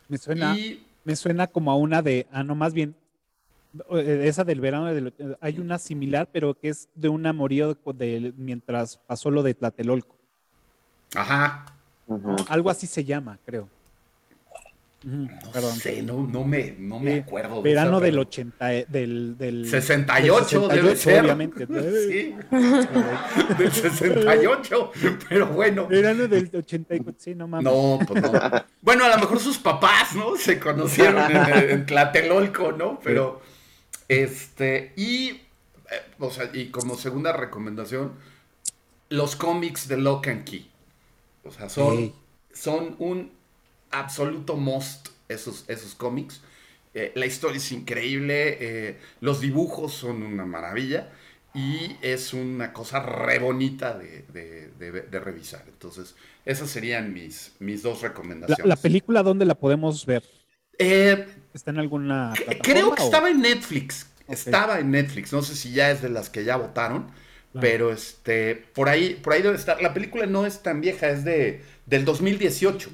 me 0.09 0.17
suena, 0.17 0.57
Y 0.57 0.87
me 1.05 1.15
suena 1.15 1.47
como 1.47 1.71
a 1.71 1.77
una 1.77 2.01
de, 2.01 2.27
ah, 2.33 2.43
no, 2.43 2.55
más 2.55 2.73
bien, 2.73 2.97
esa 3.93 4.45
del 4.45 4.61
verano, 4.61 4.87
del- 4.93 5.15
eh, 5.19 5.37
hay 5.41 5.59
una 5.59 5.79
similar, 5.79 6.29
pero 6.33 6.55
que 6.55 6.69
es 6.71 6.89
de 6.95 7.09
un 7.09 7.27
amorío 7.27 7.77
de, 7.95 8.33
mientras 8.37 8.97
pasó 9.07 9.31
lo 9.31 9.43
de 9.43 9.55
Tlatelolco. 9.55 10.17
Ajá. 11.15 11.67
Algo 12.49 12.71
así 12.71 12.87
se 12.87 13.05
llama, 13.05 13.39
creo. 13.47 13.69
Ujú, 15.03 15.17
No 15.17 15.51
perdón. 15.53 15.77
sé, 15.77 16.03
no, 16.03 16.27
no 16.27 16.45
me, 16.45 16.75
no 16.79 17.01
me 17.01 17.15
Sí, 17.15 17.19
acuerdo. 17.21 17.63
de 17.63 17.71
Verano 17.71 17.97
esa, 17.97 18.01
del 18.05 18.11
pero- 18.13 18.21
80, 18.23 18.75
eh, 18.75 18.87
del, 18.87 19.39
del 19.39 19.67
68, 19.67 20.69
del 20.69 20.77
debe 20.83 20.97
ser. 20.97 21.23
obviamente. 21.25 21.67
Sí, 22.11 22.35
del 23.59 23.73
68. 23.73 24.93
Pero 25.29 25.47
bueno. 25.47 25.87
Verano 25.87 26.29
del 26.29 26.51
84, 26.55 27.15
sí, 27.19 27.35
no 27.35 27.49
mames. 27.49 27.65
No, 27.73 27.99
pues 28.07 28.23
no. 28.23 28.31
Bueno, 28.83 29.05
a 29.05 29.09
lo 29.09 29.17
mejor 29.19 29.39
sus 29.41 29.57
papás, 29.59 30.15
¿no? 30.15 30.37
Se 30.37 30.59
conocieron 30.61 31.31
en, 31.31 31.71
en 31.71 31.87
Tlatelolco, 31.87 32.73
¿no? 32.73 33.01
Pero, 33.03 33.41
este, 34.11 34.93
y, 34.97 35.31
eh, 35.31 35.41
o 36.19 36.31
sea, 36.31 36.51
y 36.53 36.71
como 36.71 36.97
segunda 36.97 37.33
recomendación, 37.33 38.15
los 39.09 39.37
cómics 39.37 39.89
de 39.89 39.97
Lock 39.99 40.29
and 40.29 40.45
Key. 40.45 40.71
O 41.45 41.51
sea, 41.53 41.69
son, 41.69 42.13
son 42.53 42.97
un 42.99 43.33
absoluto 43.91 44.57
must 44.57 45.09
esos, 45.29 45.65
esos 45.69 45.95
cómics. 45.95 46.43
Eh, 46.95 47.13
la 47.15 47.27
historia 47.27 47.59
es 47.59 47.73
increíble, 47.73 48.59
eh, 48.61 49.01
los 49.21 49.41
dibujos 49.41 49.93
son 49.95 50.23
una 50.23 50.45
maravilla 50.47 51.13
y 51.55 51.97
es 52.03 52.33
una 52.35 52.73
cosa 52.73 53.01
re 53.01 53.39
bonita 53.39 53.97
de, 53.99 54.23
de- 54.33 54.69
de- 54.79 55.03
de 55.03 55.21
revisar. 55.21 55.65
Entonces, 55.69 56.17
esas 56.45 56.71
serían 56.71 57.13
mis, 57.13 57.53
mis 57.61 57.83
dos 57.83 58.03
La, 58.47 58.57
recomendaciones. 58.57 58.69
la 58.69 58.77
película, 58.77 59.23
¿dónde 59.23 59.45
la 59.47 59.55
podemos 59.55 60.05
ver? 60.07 60.25
Eh, 60.81 61.27
¿Está 61.55 61.71
en 61.71 61.79
alguna 61.79 62.33
creo 62.63 62.95
que 62.95 63.03
o- 63.03 63.05
estaba 63.05 63.31
en 63.31 63.41
Netflix. 63.41 64.07
Estaba 64.29 64.79
en 64.81 64.91
Netflix. 64.93 65.33
No 65.33 65.43
sé 65.43 65.57
si 65.57 65.73
ya 65.73 65.91
es 65.91 66.03
de 66.03 66.09
las 66.09 66.31
que 66.31 66.45
ya 66.45 66.57
votaron. 66.57 67.05
Claro. 67.53 67.61
Pero 67.61 67.93
este, 67.93 68.55
por 68.55 68.89
ahí, 68.89 69.15
por 69.23 69.33
ahí 69.33 69.43
debe 69.43 69.57
estar. 69.57 69.83
La 69.83 69.93
película 69.93 70.27
no 70.27 70.47
es 70.47 70.63
tan 70.63 70.81
vieja, 70.81 71.09
es 71.09 71.25
de, 71.25 71.63
del 71.87 72.05
2018. 72.05 72.89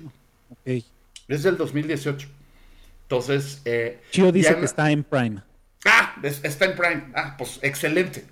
Ok. 0.50 0.82
Es 1.28 1.42
del 1.42 1.56
2018. 1.58 2.28
Entonces, 3.02 3.60
eh, 3.66 4.00
Chio 4.10 4.32
dice 4.32 4.56
que 4.56 4.64
está 4.64 4.90
en 4.90 5.04
Prime. 5.04 5.42
Ah, 5.84 6.16
es- 6.22 6.40
está 6.42 6.64
en 6.64 6.74
Prime. 6.76 7.04
Ah, 7.14 7.34
pues 7.36 7.58
excelente. 7.62 8.24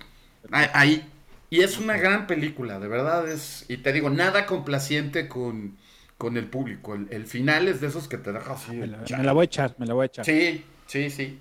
Ah, 0.51 0.69
Ahí. 0.73 1.07
Y 1.51 1.61
es 1.61 1.77
una 1.77 1.95
gran 1.97 2.25
película, 2.27 2.79
de 2.79 2.87
verdad 2.87 3.29
es. 3.29 3.65
Y 3.69 3.77
te 3.77 3.93
digo, 3.93 4.09
nada 4.09 4.45
complaciente 4.47 5.27
con, 5.27 5.77
con 6.17 6.37
el 6.37 6.47
público. 6.49 6.95
El, 6.95 7.07
el 7.11 7.25
final 7.25 7.67
es 7.67 7.81
de 7.81 7.87
esos 7.87 8.07
que 8.07 8.17
te 8.17 8.31
deja 8.31 8.53
así. 8.53 8.75
Me 8.75 8.87
la, 8.87 9.03
chale. 9.03 9.21
me 9.21 9.25
la 9.25 9.33
voy 9.33 9.41
a 9.43 9.45
echar, 9.45 9.75
me 9.77 9.85
la 9.85 9.93
voy 9.93 10.03
a 10.03 10.05
echar. 10.07 10.25
Sí, 10.25 10.63
sí, 10.87 11.09
sí. 11.09 11.39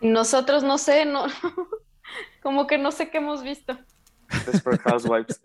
Nosotros 0.00 0.62
no 0.62 0.76
sé, 0.78 1.04
no, 1.06 1.26
como 2.42 2.66
que 2.66 2.76
no 2.78 2.92
sé 2.92 3.10
qué 3.10 3.18
hemos 3.18 3.42
visto. 3.42 3.78
Desperate 4.46 4.82
Housewives. 4.82 5.40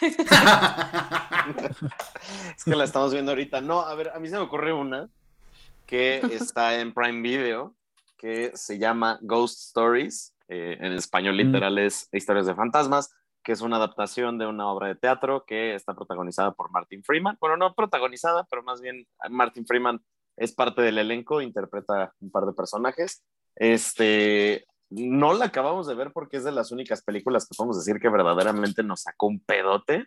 es 0.00 0.16
que 2.64 2.74
la 2.74 2.84
estamos 2.84 3.12
viendo 3.12 3.32
ahorita. 3.32 3.60
No, 3.60 3.80
a 3.80 3.94
ver, 3.94 4.10
a 4.14 4.18
mí 4.18 4.28
se 4.28 4.36
me 4.36 4.42
ocurre 4.42 4.72
una 4.72 5.08
que 5.86 6.16
está 6.32 6.80
en 6.80 6.94
Prime 6.94 7.20
Video, 7.20 7.74
que 8.16 8.52
se 8.54 8.78
llama 8.78 9.18
Ghost 9.22 9.60
Stories. 9.68 10.34
eh, 10.48 10.76
en 10.80 10.92
español 10.92 11.36
literal 11.36 11.78
es 11.78 12.08
Historias 12.12 12.46
de 12.46 12.54
Fantasmas, 12.54 13.14
que 13.42 13.52
es 13.52 13.60
una 13.60 13.76
adaptación 13.76 14.38
de 14.38 14.46
una 14.46 14.68
obra 14.68 14.88
de 14.88 14.94
teatro 14.94 15.44
que 15.44 15.74
está 15.74 15.94
protagonizada 15.94 16.52
por 16.52 16.70
Martin 16.70 17.02
Freeman. 17.02 17.36
Bueno, 17.40 17.56
no 17.56 17.74
protagonizada, 17.74 18.46
pero 18.50 18.62
más 18.62 18.80
bien 18.80 19.06
Martin 19.30 19.66
Freeman 19.66 20.02
es 20.36 20.52
parte 20.52 20.82
del 20.82 20.98
elenco, 20.98 21.40
interpreta 21.40 22.14
un 22.20 22.30
par 22.30 22.46
de 22.46 22.52
personajes. 22.52 23.24
Este, 23.56 24.66
no 24.90 25.34
la 25.34 25.46
acabamos 25.46 25.86
de 25.86 25.94
ver 25.94 26.12
porque 26.12 26.36
es 26.36 26.44
de 26.44 26.52
las 26.52 26.72
únicas 26.72 27.02
películas 27.02 27.46
que 27.46 27.54
podemos 27.56 27.84
decir 27.84 28.00
que 28.00 28.08
verdaderamente 28.08 28.82
nos 28.82 29.02
sacó 29.02 29.26
un 29.26 29.40
pedote. 29.40 30.06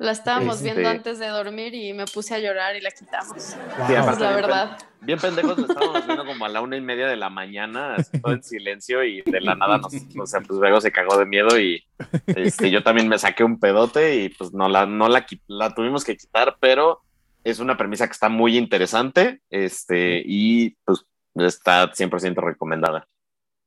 La 0.00 0.12
estábamos 0.12 0.56
Este- 0.56 0.70
viendo 0.72 0.88
antes 0.88 1.18
de 1.18 1.26
dormir 1.28 1.74
y 1.74 1.92
me 1.92 2.06
puse 2.06 2.34
a 2.34 2.38
llorar 2.38 2.74
y 2.74 2.80
la 2.80 2.90
quitamos. 2.90 3.28
Wow. 3.76 3.86
Sí, 3.86 3.92
Esa 3.92 4.00
aparte- 4.00 4.12
es 4.12 4.18
la 4.20 4.28
bien 4.30 4.34
verdad. 4.40 4.78
Bien 5.02 5.18
pendejos, 5.18 5.58
lo 5.58 5.66
estábamos 5.66 6.06
viendo 6.06 6.24
como 6.24 6.44
a 6.44 6.48
la 6.48 6.60
una 6.62 6.76
y 6.76 6.80
media 6.80 7.06
de 7.06 7.16
la 7.16 7.28
mañana, 7.28 7.96
así 7.96 8.18
todo 8.20 8.32
en 8.32 8.42
silencio 8.42 9.04
y 9.04 9.20
de 9.22 9.40
la 9.42 9.54
nada 9.54 9.76
nos, 9.78 9.92
o 9.94 10.26
sea, 10.26 10.40
pues 10.40 10.58
luego 10.58 10.80
se 10.80 10.90
cagó 10.90 11.18
de 11.18 11.26
miedo 11.26 11.58
y 11.60 11.84
este, 12.26 12.70
yo 12.70 12.82
también 12.82 13.08
me 13.08 13.18
saqué 13.18 13.44
un 13.44 13.58
pedote 13.60 14.16
y 14.16 14.28
pues 14.30 14.52
no 14.54 14.68
la, 14.70 14.86
no 14.86 15.08
la, 15.08 15.26
la 15.48 15.74
tuvimos 15.74 16.04
que 16.04 16.16
quitar, 16.16 16.56
pero 16.60 17.02
es 17.44 17.58
una 17.60 17.76
premisa 17.76 18.06
que 18.06 18.12
está 18.12 18.28
muy 18.30 18.56
interesante 18.58 19.40
este, 19.50 20.22
y 20.24 20.70
pues 20.84 21.04
está 21.34 21.90
100% 21.92 22.36
recomendada. 22.42 23.06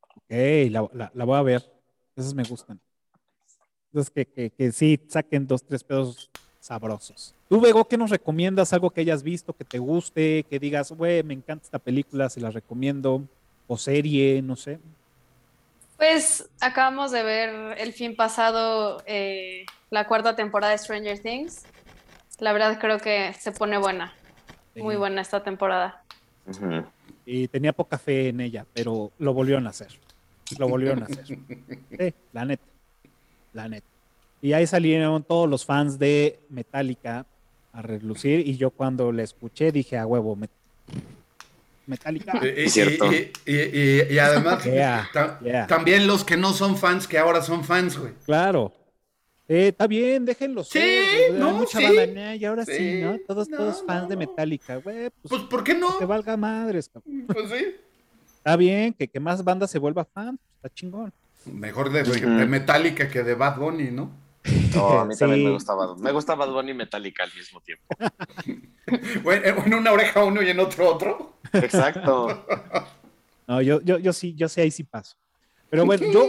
Ok, 0.01 0.69
la, 0.71 0.87
la- 0.93 1.11
la 1.13 1.25
voy 1.25 1.37
a 1.37 1.41
ver. 1.43 1.63
Esas 2.15 2.33
me 2.33 2.43
gustan. 2.43 2.79
Entonces, 3.93 4.11
que, 4.11 4.25
que, 4.25 4.49
que 4.49 4.71
sí 4.71 4.99
saquen 5.07 5.45
dos, 5.45 5.63
tres 5.63 5.83
pedos 5.83 6.31
sabrosos. 6.59 7.35
Tú, 7.47 7.61
Bego, 7.61 7.87
¿qué 7.87 7.95
nos 7.95 8.09
recomiendas? 8.09 8.73
Algo 8.73 8.89
que 8.89 9.01
hayas 9.01 9.21
visto, 9.21 9.53
que 9.53 9.63
te 9.63 9.77
guste, 9.77 10.43
que 10.49 10.57
digas, 10.57 10.91
güey, 10.91 11.21
me 11.21 11.35
encanta 11.35 11.63
esta 11.63 11.77
película, 11.77 12.27
se 12.29 12.41
la 12.41 12.49
recomiendo. 12.49 13.21
O 13.67 13.77
serie, 13.77 14.41
no 14.41 14.55
sé. 14.55 14.79
Pues 15.97 16.49
acabamos 16.59 17.11
de 17.11 17.21
ver 17.21 17.77
el 17.77 17.93
fin 17.93 18.15
pasado 18.15 19.03
eh, 19.05 19.65
la 19.91 20.07
cuarta 20.07 20.35
temporada 20.35 20.71
de 20.71 20.79
Stranger 20.79 21.19
Things. 21.19 21.63
La 22.39 22.51
verdad 22.51 22.79
creo 22.79 22.97
que 22.97 23.31
se 23.39 23.51
pone 23.51 23.77
buena, 23.77 24.13
muy 24.75 24.95
buena 24.95 25.21
esta 25.21 25.43
temporada. 25.43 26.03
Y 27.25 27.47
tenía 27.47 27.71
poca 27.71 27.99
fe 27.99 28.29
en 28.29 28.41
ella, 28.41 28.65
pero 28.73 29.11
lo 29.19 29.33
volvieron 29.33 29.67
a 29.67 29.69
hacer. 29.69 29.99
Lo 30.57 30.67
volvieron 30.67 31.03
a 31.03 31.05
hacer. 31.05 31.25
Sí, 31.97 32.13
la 32.33 32.45
neta. 32.45 32.72
La 33.53 33.67
neta. 33.69 33.87
Y 34.41 34.53
ahí 34.53 34.67
salieron 34.67 35.23
todos 35.23 35.49
los 35.49 35.65
fans 35.65 35.97
de 35.99 36.39
Metallica 36.49 37.25
a 37.71 37.81
relucir. 37.81 38.45
Y 38.47 38.57
yo 38.57 38.71
cuando 38.71 39.11
la 39.11 39.23
escuché 39.23 39.71
dije, 39.71 39.97
a 39.97 40.05
huevo, 40.05 40.35
Met- 40.35 40.49
Metallica. 41.85 42.33
Y, 42.43 42.61
y- 42.63 42.69
Cierto. 42.69 43.11
y- 43.11 43.31
y- 43.45 43.53
y- 43.53 44.13
y 44.13 44.19
además, 44.19 44.63
Yeah, 44.65 45.09
ta- 45.13 45.39
yeah. 45.41 45.67
también 45.67 46.07
los 46.07 46.23
que 46.23 46.37
no 46.37 46.53
son 46.53 46.77
fans, 46.77 47.07
que 47.07 47.17
ahora 47.17 47.41
son 47.41 47.63
fans, 47.63 47.97
güey. 47.97 48.13
Claro. 48.25 48.73
Eh, 49.47 49.67
está 49.69 49.87
bien, 49.87 50.23
déjenlo 50.23 50.63
Sí, 50.63 50.79
ser. 50.79 51.33
no, 51.33 51.51
mucha 51.51 51.77
sí. 51.77 51.83
banda, 51.83 52.07
nah, 52.07 52.33
y 52.35 52.45
ahora 52.45 52.63
sí, 52.65 52.71
Sí, 52.77 53.01
¿no? 53.01 53.17
Todos, 53.27 53.49
no, 53.49 53.57
todos 53.57 53.83
fans 53.85 54.07
de 54.07 54.15
no. 54.15 54.19
Metallica, 54.19 54.77
güey. 54.77 55.09
Pues, 55.09 55.29
Pues, 55.29 55.41
¿por 55.43 55.63
qué 55.65 55.73
no? 55.73 55.97
que 55.99 56.05
valga 56.05 56.37
madres, 56.37 56.89
cabrón. 56.89 57.25
Pues 57.27 57.49
sí. 57.49 57.75
Está 58.37 58.55
bien, 58.55 58.93
que, 58.93 59.07
que 59.07 59.19
más 59.19 59.43
banda 59.43 59.67
se 59.67 59.79
vuelva 59.79 60.05
fan, 60.05 60.37
pues, 60.37 60.49
está 60.55 60.69
chingón. 60.73 61.11
Mejor 61.45 61.91
de, 61.91 62.03
de 62.03 62.45
Metallica 62.45 63.09
que 63.09 63.23
de 63.23 63.35
Bad 63.35 63.57
Bunny, 63.57 63.91
¿no? 63.91 64.11
No, 64.75 64.99
a 64.99 65.05
mí 65.05 65.15
también 65.19 65.43
me 65.45 65.51
gustaba. 65.51 65.95
Me 65.95 66.11
gusta 66.11 66.35
Bad 66.35 66.51
Bunny 66.51 66.71
y 66.71 66.75
Metallica 66.75 67.23
al 67.23 67.33
mismo 67.33 67.61
tiempo. 67.61 67.85
Bueno, 69.23 69.45
en 69.65 69.73
una 69.73 69.91
oreja 69.93 70.23
uno 70.23 70.41
y 70.41 70.49
en 70.49 70.59
otro 70.59 70.89
otro. 70.89 71.37
Exacto. 71.53 72.45
No, 73.45 73.61
yo, 73.61 73.81
yo, 73.81 73.99
yo 73.99 74.13
sí, 74.13 74.33
yo 74.35 74.47
sí, 74.47 74.61
ahí 74.61 74.71
sí 74.71 74.85
paso. 74.85 75.17
Pero 75.69 75.85
bueno, 75.85 76.05
yo, 76.09 76.25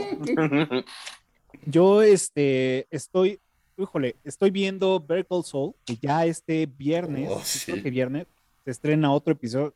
yo 1.65 2.03
este, 2.03 2.89
estoy, 2.91 3.39
híjole, 3.79 4.17
estoy 4.25 4.51
viendo 4.51 4.99
Better 4.99 5.25
Call 5.25 5.45
Saul, 5.45 5.75
que 5.87 5.97
ya 5.97 6.27
este 6.27 6.67
viernes, 6.67 7.29
Oh, 7.31 7.41
sí. 7.45 7.71
creo 7.71 7.85
que 7.85 7.91
viernes, 7.91 8.27
se 8.65 8.71
estrena 8.73 9.13
otro 9.13 9.33
episodio. 9.33 9.75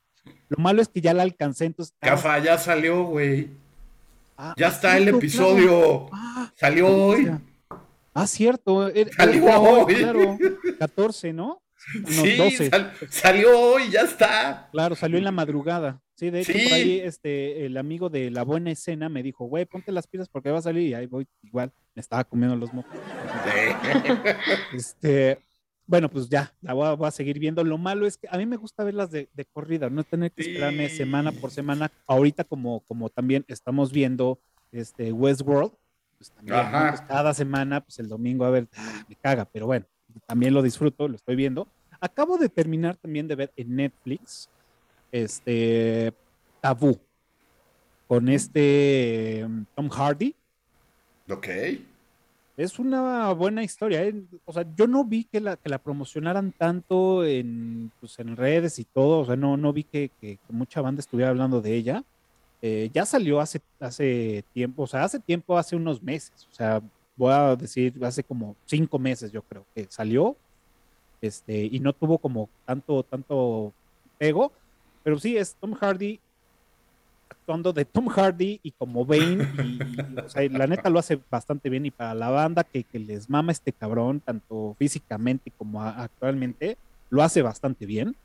Lo 0.48 0.60
malo 0.60 0.82
es 0.82 0.88
que 0.88 1.00
ya 1.00 1.14
la 1.14 1.22
alcancé, 1.22 1.66
entonces... 1.66 1.94
Cafa, 2.00 2.40
ya 2.40 2.58
salió, 2.58 3.04
güey. 3.04 3.50
Ah, 4.40 4.54
Ya 4.56 4.68
está 4.68 4.96
el 4.96 5.08
episodio. 5.08 6.06
claro. 6.06 6.10
Ah, 6.12 6.52
Salió 6.54 6.86
hoy. 6.88 7.30
Ah, 8.14 8.26
cierto. 8.26 8.88
Era, 8.88 9.10
Salió 9.12 9.42
era 9.48 9.58
hoy, 9.60 9.94
claro. 9.94 10.38
14, 10.78 11.32
¿no? 11.32 11.60
No, 11.94 12.08
sí, 12.08 12.36
12. 12.36 12.70
sal- 12.70 12.92
salió 13.08 13.58
hoy, 13.58 13.90
ya 13.90 14.00
está. 14.02 14.68
Claro, 14.72 14.94
salió 14.96 15.16
en 15.18 15.24
la 15.24 15.30
madrugada. 15.32 16.00
Sí, 16.16 16.30
de 16.30 16.40
hecho, 16.40 16.52
Sí. 16.52 16.64
por 16.64 16.72
ahí 16.72 16.98
este, 17.00 17.66
el 17.66 17.76
amigo 17.76 18.08
de 18.10 18.30
la 18.32 18.42
buena 18.42 18.72
escena 18.72 19.08
me 19.08 19.22
dijo, 19.22 19.44
güey, 19.46 19.64
ponte 19.64 19.92
las 19.92 20.06
pilas 20.08 20.28
porque 20.28 20.50
va 20.50 20.58
a 20.58 20.62
salir 20.62 20.88
y 20.88 20.94
ahí 20.94 21.06
voy 21.06 21.26
igual. 21.42 21.72
Me 21.94 22.00
estaba 22.00 22.24
comiendo 22.24 22.56
los 22.56 22.72
mocos. 22.72 22.92
Este, 24.72 25.38
bueno, 25.88 26.10
pues 26.10 26.28
ya, 26.28 26.54
la 26.60 26.74
voy 26.74 26.86
a, 26.86 26.92
voy 26.92 27.08
a 27.08 27.10
seguir 27.10 27.38
viendo. 27.38 27.64
Lo 27.64 27.78
malo 27.78 28.06
es 28.06 28.18
que 28.18 28.28
a 28.30 28.36
mí 28.36 28.44
me 28.44 28.56
gusta 28.56 28.84
verlas 28.84 29.10
de, 29.10 29.30
de 29.32 29.44
corrida, 29.46 29.88
no 29.88 30.04
tener 30.04 30.30
que 30.32 30.42
esperarme 30.42 30.88
Sí. 30.90 30.98
semana 30.98 31.32
por 31.32 31.50
semana. 31.50 31.90
Ahorita 32.06 32.44
como, 32.44 32.80
como 32.80 33.08
también 33.08 33.44
estamos 33.48 33.90
viendo 33.90 34.38
este 34.70 35.12
Westworld, 35.12 35.72
pues 36.18 36.30
también 36.30 36.56
¿no? 36.56 36.62
Ajá. 36.62 36.88
Pues 36.90 37.00
cada 37.08 37.32
semana, 37.32 37.80
pues 37.80 37.98
el 38.00 38.08
domingo, 38.08 38.44
a 38.44 38.50
ver, 38.50 38.68
ah, 38.76 39.02
me 39.08 39.16
caga, 39.16 39.46
pero 39.46 39.64
bueno, 39.64 39.86
también 40.26 40.52
lo 40.52 40.60
disfruto, 40.62 41.08
lo 41.08 41.16
estoy 41.16 41.36
viendo. 41.36 41.66
Acabo 42.00 42.36
de 42.36 42.50
terminar 42.50 42.96
también 42.96 43.26
de 43.26 43.34
ver 43.34 43.52
en 43.56 43.74
Netflix, 43.74 44.50
este, 45.10 46.12
Tabú, 46.60 47.00
con 48.06 48.28
este 48.28 49.42
um, 49.46 49.64
Tom 49.74 49.88
Hardy. 49.88 50.34
ok. 51.30 51.48
Es 52.58 52.80
una 52.80 53.30
buena 53.34 53.62
historia. 53.62 54.02
¿eh? 54.02 54.20
O 54.44 54.52
sea, 54.52 54.66
yo 54.74 54.88
no 54.88 55.04
vi 55.04 55.22
que 55.22 55.40
la, 55.40 55.56
que 55.56 55.68
la 55.68 55.78
promocionaran 55.78 56.50
tanto 56.50 57.24
en, 57.24 57.92
pues, 58.00 58.18
en 58.18 58.36
redes 58.36 58.80
y 58.80 58.84
todo. 58.84 59.20
O 59.20 59.24
sea, 59.24 59.36
no, 59.36 59.56
no 59.56 59.72
vi 59.72 59.84
que, 59.84 60.10
mucha 60.48 60.80
banda 60.80 60.98
estuviera 60.98 61.30
hablando 61.30 61.60
de 61.60 61.76
ella. 61.76 62.02
Eh, 62.60 62.90
ya 62.92 63.06
salió 63.06 63.38
hace, 63.38 63.60
hace 63.78 64.44
tiempo, 64.52 64.82
o 64.82 64.86
sea, 64.88 65.04
hace 65.04 65.20
tiempo, 65.20 65.56
hace 65.56 65.76
unos 65.76 66.02
meses. 66.02 66.48
O 66.50 66.54
sea, 66.54 66.82
voy 67.16 67.32
a 67.32 67.54
decir, 67.54 67.94
hace 68.02 68.24
como 68.24 68.56
cinco 68.66 68.98
meses 68.98 69.30
yo 69.30 69.42
creo 69.42 69.64
que 69.72 69.86
salió. 69.88 70.36
Este, 71.20 71.62
y 71.62 71.78
no 71.78 71.92
tuvo 71.92 72.18
como 72.18 72.48
tanto, 72.66 73.04
tanto 73.04 73.72
pego. 74.18 74.50
Pero 75.04 75.16
sí, 75.20 75.36
es 75.36 75.54
Tom 75.54 75.74
Hardy 75.74 76.18
actuando 77.30 77.72
de 77.72 77.84
Tom 77.84 78.08
Hardy 78.08 78.60
y 78.62 78.72
como 78.72 79.04
Bane, 79.04 79.46
y, 79.64 80.18
o 80.20 80.28
sea, 80.28 80.48
la 80.48 80.66
neta 80.66 80.90
lo 80.90 80.98
hace 80.98 81.20
bastante 81.30 81.68
bien 81.70 81.86
y 81.86 81.90
para 81.90 82.14
la 82.14 82.30
banda 82.30 82.64
que, 82.64 82.84
que 82.84 82.98
les 82.98 83.28
mama 83.28 83.52
este 83.52 83.72
cabrón, 83.72 84.20
tanto 84.20 84.74
físicamente 84.78 85.50
como 85.56 85.82
actualmente, 85.82 86.76
lo 87.10 87.22
hace 87.22 87.42
bastante 87.42 87.86
bien. 87.86 88.16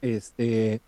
Este, 0.00 0.80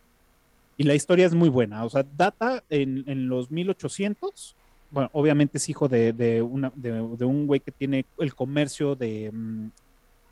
y 0.76 0.84
la 0.84 0.94
historia 0.94 1.26
es 1.26 1.34
muy 1.34 1.48
buena, 1.48 1.84
o 1.84 1.90
sea, 1.90 2.04
data 2.16 2.62
en, 2.70 3.04
en 3.06 3.28
los 3.28 3.50
1800, 3.50 4.56
bueno, 4.90 5.10
obviamente 5.12 5.58
es 5.58 5.68
hijo 5.68 5.88
de, 5.88 6.12
de, 6.12 6.42
una, 6.42 6.72
de, 6.74 7.00
un 7.24 7.46
güey 7.46 7.60
que 7.60 7.70
tiene 7.70 8.06
el 8.18 8.34
comercio 8.34 8.94
de, 8.94 9.30
mm, 9.32 9.68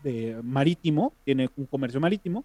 de 0.02 0.40
marítimo, 0.42 1.12
tiene 1.24 1.50
un 1.56 1.66
comercio 1.66 2.00
marítimo, 2.00 2.44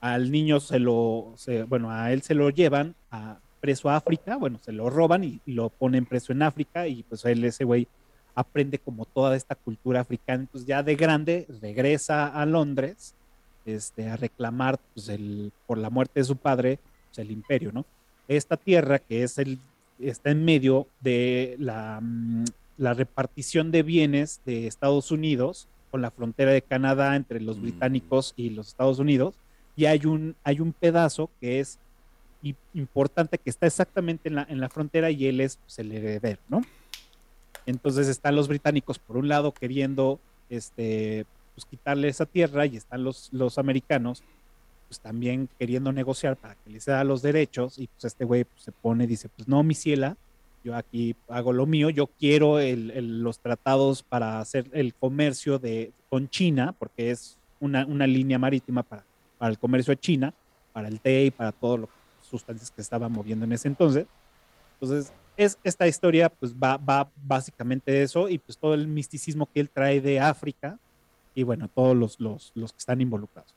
al 0.00 0.30
niño 0.30 0.60
se 0.60 0.78
lo, 0.78 1.34
bueno, 1.68 1.90
a 1.90 2.12
él 2.12 2.22
se 2.22 2.34
lo 2.34 2.50
llevan 2.50 2.94
a 3.10 3.38
preso 3.60 3.88
a 3.88 3.96
África, 3.96 4.36
bueno, 4.36 4.58
se 4.62 4.72
lo 4.72 4.90
roban 4.90 5.24
y, 5.24 5.40
y 5.46 5.52
lo 5.52 5.68
ponen 5.70 6.06
preso 6.06 6.32
en 6.32 6.42
África 6.42 6.86
y 6.86 7.02
pues 7.02 7.24
él, 7.24 7.44
ese 7.44 7.64
güey, 7.64 7.86
aprende 8.34 8.78
como 8.78 9.04
toda 9.04 9.36
esta 9.36 9.54
cultura 9.56 10.00
africana, 10.00 10.42
entonces 10.42 10.66
ya 10.66 10.82
de 10.82 10.94
grande 10.94 11.46
regresa 11.60 12.28
a 12.28 12.46
Londres 12.46 13.14
este, 13.66 14.08
a 14.08 14.16
reclamar 14.16 14.78
pues, 14.94 15.08
el, 15.08 15.52
por 15.66 15.76
la 15.76 15.90
muerte 15.90 16.20
de 16.20 16.24
su 16.24 16.36
padre, 16.36 16.78
pues, 17.08 17.18
el 17.18 17.30
imperio, 17.32 17.72
¿no? 17.72 17.84
Esta 18.28 18.56
tierra 18.56 18.98
que 18.98 19.24
es 19.24 19.38
el, 19.38 19.58
está 19.98 20.30
en 20.30 20.44
medio 20.44 20.86
de 21.00 21.56
la, 21.58 21.98
mm, 22.00 22.44
la 22.76 22.94
repartición 22.94 23.70
de 23.72 23.82
bienes 23.82 24.40
de 24.46 24.66
Estados 24.66 25.10
Unidos 25.10 25.66
con 25.90 26.00
la 26.00 26.10
frontera 26.10 26.52
de 26.52 26.62
Canadá 26.62 27.16
entre 27.16 27.40
los 27.40 27.58
Mm. 27.58 27.62
británicos 27.62 28.34
y 28.36 28.50
los 28.50 28.68
Estados 28.68 28.98
Unidos, 28.98 29.34
y 29.74 29.86
hay 29.86 30.06
un, 30.06 30.36
hay 30.44 30.60
un 30.60 30.72
pedazo 30.72 31.30
que 31.40 31.60
es 31.60 31.78
importante 32.74 33.38
que 33.38 33.50
está 33.50 33.66
exactamente 33.66 34.28
en 34.28 34.36
la, 34.36 34.46
en 34.48 34.60
la 34.60 34.68
frontera 34.68 35.10
y 35.10 35.26
él 35.26 35.40
es 35.40 35.56
pues, 35.56 35.78
el 35.80 35.92
heredero, 35.92 36.40
¿no? 36.48 36.60
Entonces 37.66 38.08
están 38.08 38.36
los 38.36 38.48
británicos 38.48 38.98
por 38.98 39.16
un 39.16 39.28
lado 39.28 39.52
queriendo 39.52 40.18
este, 40.48 41.26
pues, 41.54 41.66
quitarle 41.66 42.08
esa 42.08 42.26
tierra 42.26 42.64
y 42.66 42.76
están 42.76 43.04
los, 43.04 43.28
los 43.32 43.58
americanos 43.58 44.22
pues 44.88 45.00
también 45.00 45.50
queriendo 45.58 45.92
negociar 45.92 46.36
para 46.36 46.54
que 46.54 46.70
les 46.70 46.86
da 46.86 47.04
los 47.04 47.20
derechos 47.20 47.78
y 47.78 47.88
pues 47.88 48.04
este 48.06 48.24
güey 48.24 48.44
pues, 48.44 48.62
se 48.62 48.72
pone 48.72 49.04
y 49.04 49.06
dice 49.06 49.28
pues 49.28 49.46
no 49.46 49.62
mi 49.62 49.74
ciela 49.74 50.16
yo 50.64 50.74
aquí 50.74 51.14
hago 51.28 51.52
lo 51.52 51.66
mío 51.66 51.90
yo 51.90 52.06
quiero 52.06 52.58
el- 52.58 52.90
el- 52.92 53.22
los 53.22 53.38
tratados 53.38 54.02
para 54.02 54.40
hacer 54.40 54.64
el 54.72 54.94
comercio 54.94 55.58
de 55.58 55.92
con 56.08 56.30
China 56.30 56.74
porque 56.78 57.10
es 57.10 57.36
una, 57.60 57.84
una 57.84 58.06
línea 58.06 58.38
marítima 58.38 58.82
para, 58.82 59.04
para 59.36 59.50
el 59.50 59.58
comercio 59.58 59.90
de 59.92 60.00
China 60.00 60.32
para 60.72 60.88
el 60.88 61.00
té 61.00 61.26
y 61.26 61.30
para 61.32 61.52
todas 61.52 61.80
las 61.80 61.90
sustancias 62.28 62.70
que 62.70 62.80
estaban 62.80 63.10
moviendo 63.12 63.44
en 63.44 63.52
ese 63.52 63.68
entonces 63.68 64.06
entonces 64.74 65.12
es 65.36 65.58
esta 65.64 65.86
historia 65.86 66.28
pues 66.28 66.54
va, 66.54 66.76
va 66.76 67.10
básicamente 67.24 68.02
eso 68.02 68.28
y 68.28 68.38
pues 68.38 68.58
todo 68.58 68.74
el 68.74 68.86
misticismo 68.86 69.48
que 69.52 69.60
él 69.60 69.70
trae 69.70 70.00
de 70.00 70.20
África 70.20 70.78
y 71.34 71.42
bueno 71.42 71.68
todos 71.68 71.96
los, 71.96 72.20
los, 72.20 72.52
los 72.54 72.72
que 72.72 72.78
están 72.78 73.00
involucrados 73.00 73.54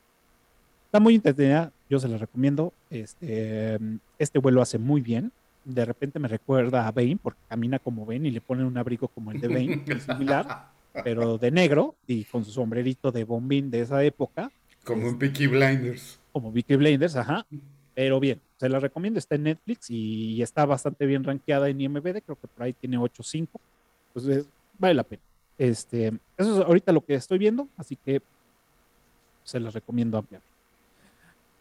Está 0.91 0.99
muy 0.99 1.15
entretenida, 1.15 1.71
yo 1.89 2.01
se 2.01 2.09
la 2.09 2.17
recomiendo. 2.17 2.73
Este, 2.89 3.79
este 4.19 4.39
vuelo 4.39 4.61
hace 4.61 4.77
muy 4.77 4.99
bien. 4.99 5.31
De 5.63 5.85
repente 5.85 6.19
me 6.19 6.27
recuerda 6.27 6.85
a 6.85 6.91
Bane, 6.91 7.17
porque 7.23 7.39
camina 7.47 7.79
como 7.79 8.05
Bane 8.05 8.27
y 8.27 8.31
le 8.31 8.41
ponen 8.41 8.65
un 8.65 8.77
abrigo 8.77 9.07
como 9.07 9.31
el 9.31 9.39
de 9.39 9.47
Bane, 9.47 9.99
similar, 10.01 10.67
pero 11.05 11.37
de 11.37 11.49
negro 11.49 11.95
y 12.07 12.25
con 12.25 12.43
su 12.43 12.51
sombrerito 12.51 13.09
de 13.09 13.23
bombín 13.23 13.71
de 13.71 13.79
esa 13.79 14.03
época, 14.03 14.51
Como 14.83 15.07
un 15.07 15.17
Peaky 15.17 15.47
Blinders. 15.47 16.19
como 16.33 16.51
Vicky 16.51 16.75
Blinders, 16.75 17.15
ajá. 17.15 17.45
Pero 17.93 18.19
bien, 18.19 18.39
se 18.57 18.69
la 18.69 18.79
recomiendo, 18.79 19.19
está 19.19 19.35
en 19.35 19.43
Netflix 19.43 19.89
y 19.89 20.41
está 20.41 20.65
bastante 20.65 21.05
bien 21.05 21.23
rankeada 21.23 21.67
en 21.69 21.81
IMDb, 21.81 22.21
creo 22.23 22.37
que 22.39 22.47
por 22.47 22.63
ahí 22.63 22.73
tiene 22.73 22.97
8.5. 22.97 23.47
Entonces, 24.07 24.45
vale 24.77 24.93
la 24.93 25.03
pena. 25.03 25.21
Este, 25.57 26.07
eso 26.37 26.61
es 26.61 26.65
ahorita 26.65 26.91
lo 26.91 27.05
que 27.05 27.15
estoy 27.15 27.37
viendo, 27.37 27.67
así 27.77 27.95
que 27.95 28.21
se 29.43 29.59
las 29.59 29.73
recomiendo 29.73 30.17
ampliamente. 30.17 30.49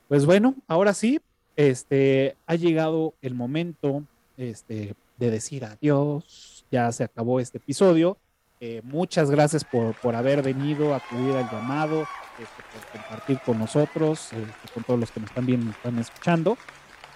Pues 0.09 0.27
bueno, 0.27 0.55
ahora 0.67 0.95
sí, 0.95 1.21
este, 1.57 2.37
ha 2.47 2.55
llegado 2.55 3.15
el 3.23 3.35
momento 3.35 4.05
este, 4.37 4.95
de 5.19 5.31
decir 5.31 5.65
adiós. 5.65 6.65
Ya 6.71 6.91
se 6.93 7.05
acabó 7.05 7.41
este 7.41 7.59
episodio. 7.59 8.17
Eh, 8.61 8.81
muchas 8.85 9.31
gracias 9.31 9.65
por, 9.65 9.95
por 10.01 10.15
haber 10.15 10.43
venido 10.43 10.93
a 10.95 10.99
acudir 10.99 11.37
al 11.37 11.51
llamado, 11.51 12.07
este, 12.41 12.63
por 12.73 13.01
compartir 13.01 13.41
con 13.45 13.59
nosotros, 13.59 14.33
este, 14.33 14.73
con 14.75 14.83
todos 14.85 14.99
los 15.01 15.11
que 15.11 15.21
nos 15.21 15.31
están 15.31 15.47
viendo 15.47 15.65
y 15.65 15.69
nos 15.69 15.77
están 15.77 15.99
escuchando. 15.99 16.57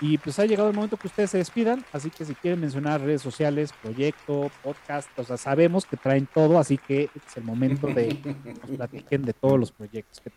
Y 0.01 0.19
pues 0.19 0.39
ha 0.39 0.45
llegado 0.45 0.69
el 0.69 0.75
momento 0.75 0.97
que 0.97 1.07
ustedes 1.07 1.31
se 1.31 1.39
despidan, 1.39 1.85
así 1.93 2.11
que 2.11 2.25
si 2.25 2.35
quieren 2.35 2.61
mencionar 2.61 3.01
redes 3.01 3.23
sociales, 3.23 3.73
proyecto, 3.81 4.51
podcast, 4.63 5.09
o 5.19 5.25
sea, 5.25 5.37
sabemos 5.37 5.87
que 5.87 5.97
traen 5.97 6.27
todo, 6.27 6.59
así 6.59 6.79
que 6.79 7.05
es 7.15 7.37
el 7.37 7.45
momento 7.45 7.87
de 7.87 8.09
que 8.45 8.55
nos 8.55 8.71
platiquen 8.77 9.23
de 9.25 9.33
todos 9.33 9.59
los 9.59 9.71
proyectos 9.73 10.21
que 10.21 10.31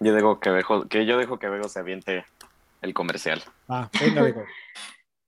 Yo 0.00 0.14
dejo 0.14 0.40
que, 0.40 0.50
Bejo- 0.50 0.88
que 0.88 1.04
yo 1.04 1.18
dejo 1.18 1.38
que 1.38 1.48
Bego 1.50 1.68
se 1.68 1.78
aviente 1.78 2.24
el 2.80 2.94
comercial. 2.94 3.42
Ah, 3.68 3.88
venga, 4.00 4.22
Bego. 4.22 4.44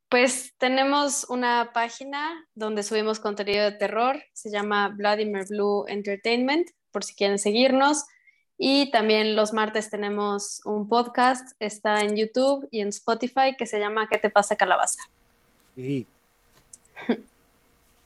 Pues 0.08 0.52
tenemos 0.58 1.24
una 1.30 1.70
página 1.72 2.30
donde 2.54 2.82
subimos 2.82 3.18
contenido 3.18 3.64
de 3.64 3.72
terror, 3.72 4.22
se 4.34 4.50
llama 4.50 4.88
Vladimir 4.94 5.46
Blue 5.48 5.86
Entertainment, 5.88 6.68
por 6.90 7.02
si 7.02 7.14
quieren 7.14 7.38
seguirnos. 7.38 8.04
Y 8.64 8.92
también 8.92 9.34
los 9.34 9.52
martes 9.52 9.90
tenemos 9.90 10.60
un 10.64 10.88
podcast, 10.88 11.50
está 11.58 12.02
en 12.02 12.14
YouTube 12.14 12.68
y 12.70 12.78
en 12.80 12.90
Spotify, 12.90 13.56
que 13.58 13.66
se 13.66 13.80
llama 13.80 14.06
¿Qué 14.08 14.18
te 14.18 14.30
pasa, 14.30 14.54
calabaza? 14.54 15.00
Sí. 15.74 16.06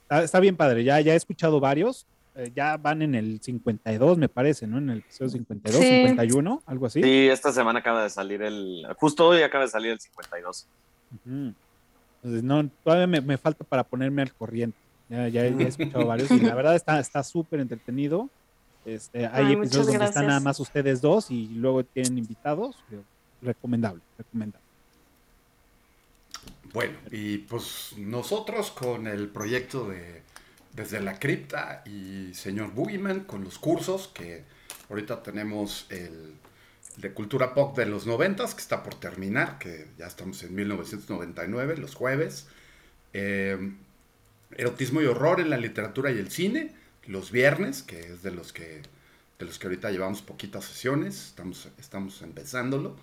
Está, 0.01 0.23
está 0.23 0.39
bien 0.39 0.57
padre, 0.57 0.83
ya, 0.83 0.99
ya 0.99 1.13
he 1.13 1.15
escuchado 1.15 1.59
varios, 1.59 2.07
eh, 2.33 2.51
ya 2.55 2.75
van 2.77 3.03
en 3.03 3.13
el 3.13 3.39
52, 3.39 4.17
me 4.17 4.29
parece, 4.29 4.65
¿no? 4.65 4.79
En 4.79 4.89
el 4.89 4.97
episodio 4.97 5.29
52, 5.29 5.79
Sí. 5.79 5.87
51, 6.07 6.63
algo 6.65 6.87
así. 6.87 7.03
Sí, 7.03 7.27
esta 7.27 7.51
semana 7.51 7.77
acaba 7.81 8.01
de 8.01 8.09
salir 8.09 8.41
el. 8.41 8.87
Justo 8.97 9.27
hoy 9.27 9.43
acaba 9.43 9.65
de 9.65 9.69
salir 9.69 9.91
el 9.91 9.99
52. 9.99 10.65
Ujú. 11.23 11.53
Entonces, 12.23 12.43
no, 12.43 12.67
todavía 12.83 13.05
me, 13.05 13.21
me 13.21 13.37
falta 13.37 13.63
para 13.63 13.83
ponerme 13.83 14.23
al 14.23 14.33
corriente. 14.33 14.79
Ya, 15.07 15.27
ya 15.27 15.45
he 15.45 15.55
ya 15.55 15.65
he 15.65 15.67
escuchado 15.67 16.07
varios 16.07 16.31
y 16.31 16.39
la 16.39 16.55
verdad 16.55 16.75
está 16.75 16.99
está 16.99 17.21
súper 17.21 17.59
entretenido. 17.59 18.27
Este, 18.87 19.25
hay 19.27 19.47
Ay, 19.47 19.53
episodios 19.53 19.87
donde 19.87 20.05
están 20.05 20.27
nada 20.27 20.39
más 20.39 20.61
ustedes 20.61 21.01
dos 21.01 21.29
y 21.29 21.47
luego 21.49 21.83
tienen 21.83 22.17
invitados. 22.17 22.77
pero 22.89 23.03
Recomendable, 23.41 24.01
recomendable. 24.17 24.65
Bueno, 26.71 26.97
y 27.11 27.39
pues 27.39 27.95
nosotros 27.97 28.71
con 28.71 29.07
el 29.07 29.27
proyecto 29.27 29.89
de 29.89 30.21
Desde 30.71 31.01
la 31.01 31.19
Cripta 31.19 31.83
y 31.85 32.33
Señor 32.33 32.71
Boogeyman, 32.71 33.25
con 33.25 33.43
los 33.43 33.59
cursos 33.59 34.07
que 34.07 34.45
ahorita 34.89 35.21
tenemos 35.21 35.85
el 35.89 36.35
de 36.95 37.11
cultura 37.13 37.53
pop 37.53 37.77
de 37.77 37.87
los 37.87 38.07
noventas, 38.07 38.55
que 38.55 38.61
está 38.61 38.83
por 38.83 38.95
terminar, 38.95 39.59
que 39.59 39.87
ya 39.97 40.07
estamos 40.07 40.41
en 40.43 40.55
1999, 40.55 41.77
los 41.77 41.93
jueves. 41.93 42.47
Eh, 43.11 43.73
erotismo 44.55 45.01
y 45.01 45.05
horror 45.05 45.41
en 45.41 45.49
la 45.49 45.57
literatura 45.57 46.09
y 46.09 46.17
el 46.17 46.31
cine, 46.31 46.76
los 47.07 47.31
viernes, 47.31 47.83
que 47.83 47.99
es 47.99 48.21
de 48.21 48.31
los 48.31 48.53
que, 48.53 48.81
de 49.39 49.45
los 49.45 49.57
que 49.59 49.67
ahorita 49.67 49.91
llevamos 49.91 50.21
poquitas 50.21 50.65
sesiones, 50.65 51.27
estamos, 51.27 51.69
estamos 51.79 52.21
empezándolo. 52.21 52.95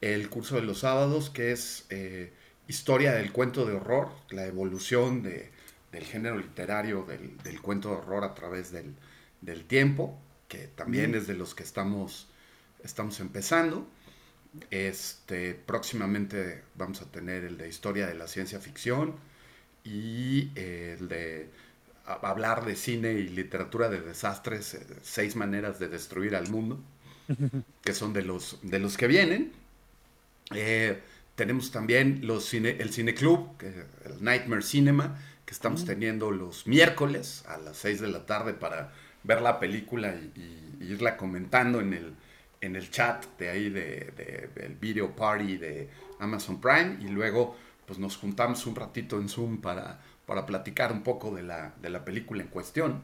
El 0.00 0.28
curso 0.28 0.56
de 0.56 0.62
los 0.62 0.80
sábados, 0.80 1.30
que 1.30 1.52
es 1.52 1.86
eh, 1.90 2.32
historia 2.68 3.12
del 3.12 3.32
cuento 3.32 3.66
de 3.66 3.74
horror, 3.74 4.10
la 4.30 4.46
evolución 4.46 5.22
de, 5.22 5.50
del 5.92 6.04
género 6.04 6.38
literario 6.38 7.04
del, 7.04 7.36
del, 7.38 7.60
cuento 7.60 7.90
de 7.90 7.96
horror 7.96 8.24
a 8.24 8.34
través 8.34 8.72
del, 8.72 8.94
del 9.40 9.64
tiempo, 9.64 10.18
que 10.48 10.68
también 10.68 11.14
es 11.14 11.26
de 11.26 11.34
los 11.34 11.54
que 11.54 11.62
estamos, 11.62 12.28
estamos 12.82 13.20
empezando. 13.20 13.86
Este, 14.70 15.54
próximamente 15.54 16.62
vamos 16.74 17.00
a 17.00 17.10
tener 17.10 17.44
el 17.44 17.56
de 17.56 17.68
historia 17.68 18.06
de 18.06 18.14
la 18.14 18.28
ciencia 18.28 18.60
ficción 18.60 19.14
y 19.84 20.50
el 20.54 21.08
de 21.08 21.48
hablar 22.06 22.64
de 22.64 22.76
cine 22.76 23.12
y 23.12 23.28
literatura 23.28 23.88
de 23.88 24.00
desastres, 24.00 24.74
eh, 24.74 24.86
seis 25.02 25.36
maneras 25.36 25.78
de 25.78 25.88
destruir 25.88 26.34
al 26.36 26.50
mundo, 26.50 26.80
que 27.82 27.94
son 27.94 28.12
de 28.12 28.22
los, 28.22 28.58
de 28.62 28.78
los 28.78 28.96
que 28.96 29.06
vienen. 29.06 29.52
Eh, 30.54 31.00
tenemos 31.34 31.70
también 31.70 32.20
los 32.22 32.44
cine, 32.44 32.76
el 32.78 32.92
Cine 32.92 33.14
Club, 33.14 33.48
el 33.60 34.22
Nightmare 34.22 34.62
Cinema, 34.62 35.18
que 35.46 35.52
estamos 35.52 35.84
teniendo 35.84 36.30
los 36.30 36.66
miércoles 36.66 37.44
a 37.48 37.58
las 37.58 37.76
6 37.78 38.00
de 38.00 38.08
la 38.08 38.26
tarde 38.26 38.52
para 38.54 38.92
ver 39.24 39.40
la 39.40 39.58
película 39.58 40.14
y, 40.14 40.32
y, 40.80 40.92
irla 40.92 41.16
comentando 41.16 41.80
en 41.80 41.94
el, 41.94 42.14
en 42.60 42.76
el 42.76 42.90
chat 42.90 43.24
de 43.38 43.48
ahí 43.48 43.70
de, 43.70 44.12
de, 44.16 44.50
del 44.54 44.74
video 44.74 45.14
party 45.14 45.56
de 45.56 45.88
Amazon 46.18 46.60
Prime 46.60 46.98
y 47.00 47.08
luego 47.08 47.56
pues 47.86 47.98
nos 47.98 48.16
juntamos 48.16 48.66
un 48.66 48.74
ratito 48.74 49.18
en 49.18 49.28
Zoom 49.28 49.60
para, 49.60 50.00
para 50.26 50.46
platicar 50.46 50.92
un 50.92 51.02
poco 51.02 51.34
de 51.34 51.42
la, 51.42 51.74
de 51.80 51.90
la 51.90 52.04
película 52.04 52.42
en 52.42 52.48
cuestión. 52.48 53.02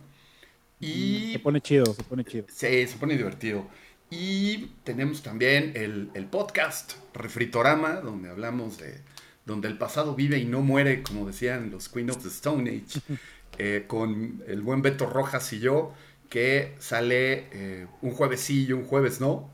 Y, 0.81 1.32
se 1.32 1.39
pone 1.40 1.61
chido, 1.61 1.86
se 1.86 2.05
pone 2.05 2.24
chido. 2.24 2.47
Sí, 2.49 2.86
se 2.86 2.97
pone 2.99 3.16
divertido. 3.16 3.66
Y 4.11 4.69
tenemos 4.85 5.23
también 5.23 5.73
el, 5.74 6.11
el, 6.15 6.27
podcast 6.27 6.95
Refritorama, 7.15 7.95
donde 7.97 8.31
hablamos 8.31 8.78
de 8.78 9.03
donde 9.49 9.66
el 9.66 9.78
pasado 9.78 10.15
vive 10.15 10.39
y 10.39 10.45
no 10.45 10.61
muere, 10.61 11.03
como 11.03 11.27
decían 11.27 11.70
los 11.70 11.89
Queen 11.89 12.11
of 12.11 12.23
the 12.23 12.28
Stone 12.28 12.70
Age, 12.70 13.01
eh, 13.59 13.85
con 13.86 14.45
el 14.47 14.61
buen 14.61 14.82
Beto 14.82 15.07
Rojas 15.07 15.53
y 15.53 15.59
yo, 15.59 15.95
que 16.28 16.74
sale 16.78 17.49
eh, 17.53 17.86
un 18.03 18.12
jueves 18.12 18.40
sí 18.40 18.66
y 18.66 18.73
un 18.73 18.85
jueves 18.85 19.20
no. 19.20 19.51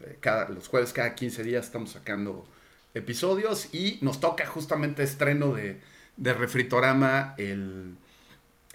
Eh, 0.00 0.16
cada, 0.20 0.48
los 0.48 0.68
jueves 0.68 0.92
cada 0.92 1.14
15 1.14 1.44
días 1.44 1.66
estamos 1.66 1.90
sacando 1.90 2.48
episodios 2.94 3.72
y 3.74 3.98
nos 4.00 4.20
toca 4.20 4.46
justamente 4.46 5.02
estreno 5.02 5.52
de, 5.52 5.80
de 6.20 6.34
Refritorama 6.34 7.34
el, 7.38 7.96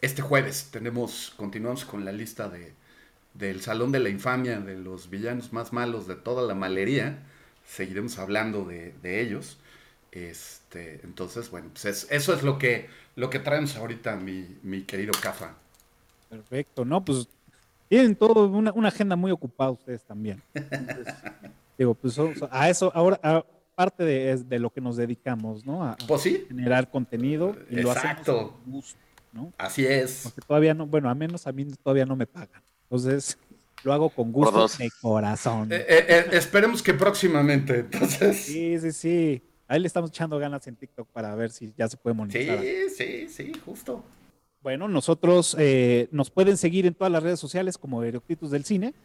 este 0.01 0.22
jueves. 0.22 0.69
Tenemos, 0.72 1.34
continuamos 1.38 1.85
con 1.85 2.03
la 2.03 2.11
lista 2.11 2.49
de, 2.49 2.73
del 3.34 3.61
Salón 3.61 3.91
de 3.91 3.99
la 3.99 4.09
Infamia, 4.09 4.59
de 4.59 4.76
los 4.76 5.09
villanos 5.09 5.53
más 5.53 5.72
malos 5.72 6.07
de 6.07 6.15
toda 6.15 6.41
la 6.41 6.55
malería. 6.55 7.19
Seguiremos 7.65 8.17
hablando 8.17 8.65
de, 8.65 8.93
de 9.01 9.22
ellos. 9.22 9.59
Este, 10.11 11.01
entonces, 11.03 11.51
bueno, 11.51 11.69
pues 11.72 11.85
es, 11.85 12.07
eso 12.09 12.34
es 12.34 12.41
lo 12.41 12.57
que, 12.57 12.89
lo 13.15 13.30
que 13.30 13.39
traemos 13.39 13.76
ahorita, 13.76 14.15
mi, 14.15 14.47
mi 14.63 14.81
querido 14.81 15.13
Cafa. 15.22 15.53
Perfecto, 16.30 16.84
no, 16.84 17.05
pues 17.05 17.27
tienen 17.88 18.15
todo 18.15 18.47
una, 18.47 18.72
una 18.73 18.88
agenda 18.88 19.15
muy 19.15 19.30
ocupada 19.31 19.72
ustedes 19.72 20.03
también. 20.03 20.41
Entonces, 20.53 21.13
digo, 21.77 21.93
pues 21.93 22.17
a 22.49 22.69
eso, 22.69 22.91
ahora, 22.95 23.19
a, 23.22 23.43
parte 23.76 24.03
de, 24.03 24.38
de, 24.38 24.60
lo 24.60 24.72
que 24.72 24.81
nos 24.81 24.97
dedicamos, 24.97 25.65
¿no? 25.65 25.84
A, 25.84 25.97
pues 26.07 26.22
sí. 26.22 26.45
generar 26.47 26.89
contenido 26.89 27.56
y 27.69 27.80
Exacto. 27.80 27.84
lo 27.84 27.91
hacemos 27.91 28.26
con 28.26 28.72
gusto, 28.72 28.99
¿no? 29.34 29.53
Así 29.57 29.85
es. 29.85 30.22
Porque 30.23 30.41
todavía 30.41 30.73
no, 30.73 30.88
bueno, 30.88 31.10
a 31.10 31.15
menos 31.15 31.45
a 31.45 31.52
mí 31.52 31.65
todavía 31.84 32.06
no 32.06 32.15
me 32.15 32.26
pagan. 32.26 32.64
Entonces, 32.84 33.38
lo 33.84 33.93
hago 33.93 34.10
con 34.10 34.31
gusto 34.31 34.68
de 34.80 34.89
corazón. 35.02 35.72
Eh, 35.72 35.85
eh, 35.88 36.06
eh, 36.07 36.26
esperemos 36.31 36.81
que 36.81 36.93
próximamente, 36.93 37.80
entonces. 37.80 38.38
Sí, 38.38 38.80
sí, 38.80 38.91
sí. 38.91 39.41
Ahí 39.68 39.80
le 39.80 39.88
estamos 39.88 40.10
echando 40.11 40.38
ganas 40.38 40.65
en 40.68 40.76
TikTok 40.76 41.07
para 41.10 41.35
ver 41.35 41.52
si 41.52 41.73
ya 41.77 41.88
se 41.88 41.97
puede 41.97 42.15
monetizar. 42.15 42.60
Sí, 42.60 42.89
sí, 42.95 43.27
sí, 43.30 43.52
justo. 43.65 44.03
Bueno, 44.65 44.88
nosotros 44.88 45.56
eh, 45.60 46.07
nos 46.11 46.31
pueden 46.31 46.57
seguir 46.57 46.88
en 46.88 46.95
todas 46.95 47.11
las 47.11 47.22
redes 47.22 47.39
sociales 47.39 47.77
como 47.77 48.02
Eructitus 48.03 48.49
del 48.49 48.65
Cine. 48.65 48.95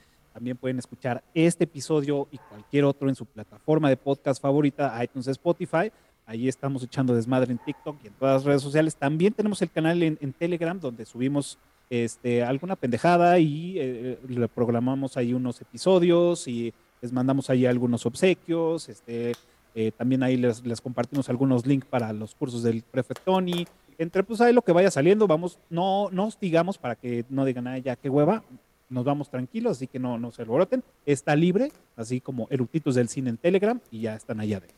También 0.41 0.57
pueden 0.57 0.79
escuchar 0.79 1.23
este 1.35 1.65
episodio 1.65 2.27
y 2.31 2.39
cualquier 2.39 2.85
otro 2.85 3.11
en 3.11 3.15
su 3.15 3.27
plataforma 3.27 3.91
de 3.91 3.99
podcast 3.99 4.41
favorita, 4.41 4.99
iTunes, 5.05 5.27
Spotify. 5.27 5.93
Ahí 6.25 6.49
estamos 6.49 6.83
echando 6.83 7.15
desmadre 7.15 7.53
en 7.53 7.59
TikTok 7.59 7.99
y 8.03 8.07
en 8.07 8.15
todas 8.15 8.37
las 8.37 8.45
redes 8.45 8.63
sociales. 8.63 8.97
También 8.97 9.35
tenemos 9.35 9.61
el 9.61 9.71
canal 9.71 10.03
en, 10.03 10.33
Telegram 10.33 10.81
donde 10.81 11.05
subimos 11.05 11.59
este, 11.91 12.43
alguna 12.43 12.75
pendejada 12.75 13.39
y 13.39 13.75
eh, 13.79 14.19
le 14.27 14.49
programamos 14.49 15.19
ahí 15.19 15.35
unos 15.35 15.61
episodios 15.61 16.49
y 16.49 16.73
les 17.03 17.13
mandamos 17.13 17.51
ahí 17.51 17.67
algunos 17.67 18.07
obsequios. 18.07 18.89
Este, 18.89 19.33
eh, 19.75 19.93
también 19.95 20.23
ahí 20.23 20.39
les, 20.39 20.63
compartimos 20.81 21.29
algunos 21.29 21.67
links 21.67 21.87
para 21.87 22.15
los 22.15 22.35
cursos 22.35 22.63
del 22.63 22.81
Prefect 22.81 23.25
Tony. 23.27 23.67
Entre 23.99 24.23
pues 24.23 24.41
ahí 24.41 24.55
lo 24.55 24.63
que 24.63 24.73
vaya 24.73 24.91
saliendo, 24.91 25.27
vamos, 25.27 25.59
no, 25.69 26.09
no 26.11 26.25
hostigamos 26.25 26.79
para 26.79 26.95
que 26.95 27.27
no 27.29 27.45
digan, 27.45 27.67
ah, 27.67 27.77
ya 27.77 27.95
qué 27.97 28.09
hueva, 28.09 28.43
nos 28.91 29.05
vamos 29.05 29.31
tranquilos, 29.31 29.79
así 29.79 29.87
que 29.87 29.99
no, 29.99 30.19
no 30.19 30.31
se 30.33 30.43
alboroten. 30.43 30.83
Está 31.07 31.35
libre, 31.35 31.73
así 31.97 32.21
como 32.21 32.47
Eructitos 32.51 32.97
del 32.97 33.09
Cine 33.09 33.31
en 33.31 33.37
Telegram 33.37 33.81
y 33.91 34.01
ya 34.01 34.17
están 34.17 34.41
allá 34.41 34.59
adentro. 34.59 34.77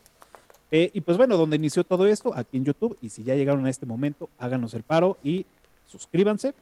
Eh, 0.71 0.89
y 0.93 1.01
pues 1.01 1.17
bueno, 1.17 1.37
donde 1.37 1.57
inició 1.57 1.83
todo 1.83 2.07
esto, 2.07 2.33
aquí 2.35 2.57
en 2.57 2.65
YouTube, 2.65 2.97
y 3.01 3.09
si 3.09 3.23
ya 3.23 3.35
llegaron 3.35 3.65
a 3.65 3.69
este 3.69 3.85
momento, 3.85 4.29
háganos 4.39 4.73
el 4.73 4.83
paro 4.83 5.17
y 5.23 5.45
suscríbanse, 5.85 6.55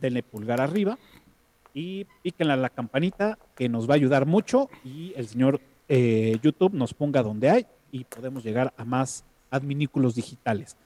denle 0.00 0.22
pulgar 0.22 0.60
arriba 0.60 0.96
y 1.74 2.06
píquenle 2.22 2.56
la 2.56 2.70
campanita 2.70 3.38
que 3.54 3.68
nos 3.68 3.88
va 3.88 3.94
a 3.94 3.96
ayudar 3.96 4.24
mucho 4.24 4.70
y 4.84 5.12
el 5.16 5.26
señor 5.26 5.60
eh, 5.88 6.38
YouTube 6.42 6.72
nos 6.72 6.94
ponga 6.94 7.22
donde 7.22 7.50
hay 7.50 7.66
y 7.92 8.04
podemos 8.04 8.44
llegar 8.44 8.72
a 8.76 8.84
más 8.84 9.24
adminículos 9.50 10.14
digitales. 10.14 10.76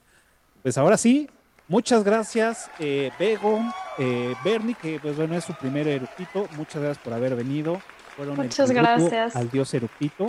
Pues 0.63 0.77
ahora 0.79 0.97
sí, 0.97 1.29
muchas 1.69 2.03
gracias, 2.03 2.71
eh, 2.79 3.11
Bego, 3.19 3.61
eh, 3.99 4.35
Bernie, 4.45 4.75
que 4.75 4.99
pues 5.01 5.17
bueno, 5.17 5.37
es 5.37 5.45
su 5.45 5.55
primer 5.55 5.87
eructito. 5.87 6.49
Muchas 6.57 6.83
gracias 6.83 7.05
por 7.05 7.13
haber 7.13 7.37
venido. 7.37 7.81
Fueron 8.17 8.37
muchas 8.37 8.71
gracias. 8.71 9.37
Al 9.37 9.51
dios 9.51 9.73
eructito. 9.75 10.29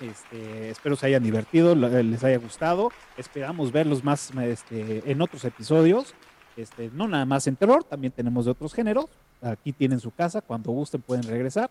Este, 0.00 0.70
espero 0.70 0.96
se 0.96 1.06
hayan 1.06 1.22
divertido, 1.22 1.74
les 1.74 2.24
haya 2.24 2.38
gustado. 2.38 2.90
Esperamos 3.16 3.70
verlos 3.70 4.02
más 4.02 4.32
este, 4.42 5.02
en 5.10 5.20
otros 5.20 5.44
episodios. 5.44 6.14
Este, 6.56 6.90
no 6.92 7.06
nada 7.08 7.24
más 7.24 7.46
en 7.46 7.56
terror, 7.56 7.84
también 7.84 8.12
tenemos 8.12 8.44
de 8.44 8.50
otros 8.50 8.74
géneros. 8.74 9.06
Aquí 9.40 9.72
tienen 9.72 10.00
su 10.00 10.10
casa, 10.10 10.40
cuando 10.40 10.72
gusten 10.72 11.02
pueden 11.02 11.24
regresar. 11.24 11.70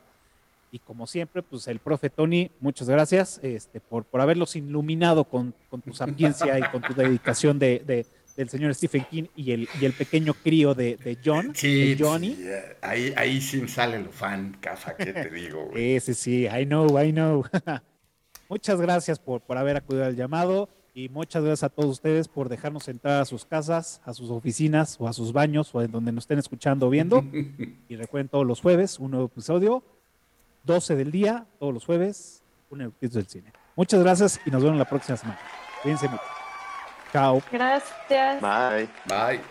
Y 0.72 0.80
como 0.80 1.06
siempre, 1.06 1.42
pues 1.42 1.68
el 1.68 1.80
profe 1.80 2.10
Tony, 2.10 2.50
muchas 2.62 2.88
gracias 2.88 3.40
este, 3.44 3.82
por, 3.82 4.06
por 4.06 4.22
haberlos 4.22 4.56
iluminado 4.56 5.26
con, 5.26 5.54
con 5.70 5.82
tu 5.82 5.94
sapiencia 5.94 6.58
y 6.58 6.64
con 6.72 6.82
tu 6.82 6.94
dedicación 6.94 7.60
de, 7.60 7.84
de, 7.86 8.06
del 8.36 8.50
señor 8.50 8.74
Stephen 8.76 9.06
King 9.10 9.24
y 9.36 9.52
el, 9.52 9.70
y 9.80 9.86
el 9.86 9.94
pequeño 9.94 10.34
crío 10.34 10.74
de, 10.74 10.98
de 10.98 11.18
John, 11.24 11.52
sí, 11.54 11.96
de 11.96 12.04
Johnny. 12.04 12.36
Sí, 12.36 12.48
ahí, 12.82 13.14
ahí 13.16 13.42
sí 13.42 13.68
sale 13.68 14.00
lo 14.00 14.12
fan, 14.12 14.58
cafa, 14.60 14.96
¿qué 14.96 15.14
te 15.14 15.30
digo? 15.30 15.68
Güey? 15.68 16.00
sí, 16.02 16.14
sí, 16.14 16.46
I 16.46 16.66
know, 16.66 17.00
I 17.00 17.12
know. 17.12 17.44
muchas 18.50 18.82
gracias 18.82 19.20
por, 19.20 19.42
por 19.42 19.58
haber 19.58 19.78
acudido 19.78 20.06
al 20.06 20.16
llamado 20.16 20.70
y 20.94 21.10
muchas 21.10 21.44
gracias 21.44 21.64
a 21.64 21.74
todos 21.74 21.90
ustedes 21.90 22.28
por 22.28 22.50
dejarnos 22.50 22.88
entrar 22.88 23.22
a 23.22 23.26
sus 23.26 23.46
casas, 23.46 24.02
a 24.04 24.14
sus 24.14 24.30
oficinas 24.30 24.98
o 25.00 25.08
a 25.08 25.14
sus 25.14 25.32
baños 25.32 25.74
o 25.74 25.82
en 25.82 25.92
donde 25.92 26.12
nos 26.12 26.24
estén 26.24 26.40
escuchando 26.40 26.88
o 26.88 26.90
viendo. 26.90 27.24
y 27.90 27.96
recuerden 27.96 28.28
todos 28.28 28.46
los 28.46 28.62
jueves 28.62 29.00
un 29.00 29.12
nuevo 29.12 29.28
episodio 29.28 29.84
12 30.64 30.96
del 30.96 31.12
día, 31.12 31.46
todos 31.60 31.74
los 31.74 31.86
jueves, 31.86 32.44
un 32.70 32.82
eructito 32.82 33.18
del 33.18 33.28
cine. 33.28 33.54
Muchas 33.76 34.02
gracias 34.02 34.40
y 34.46 34.52
nos 34.52 34.64
vemos 34.64 34.78
la 34.78 34.86
próxima 34.86 35.18
semana. 35.18 35.40
Cuídense 35.82 36.08
mucho. 36.08 36.41
Chao. 37.12 37.42
Gracias. 37.52 38.42
Bye. 38.42 38.88
Bye. 39.06 39.42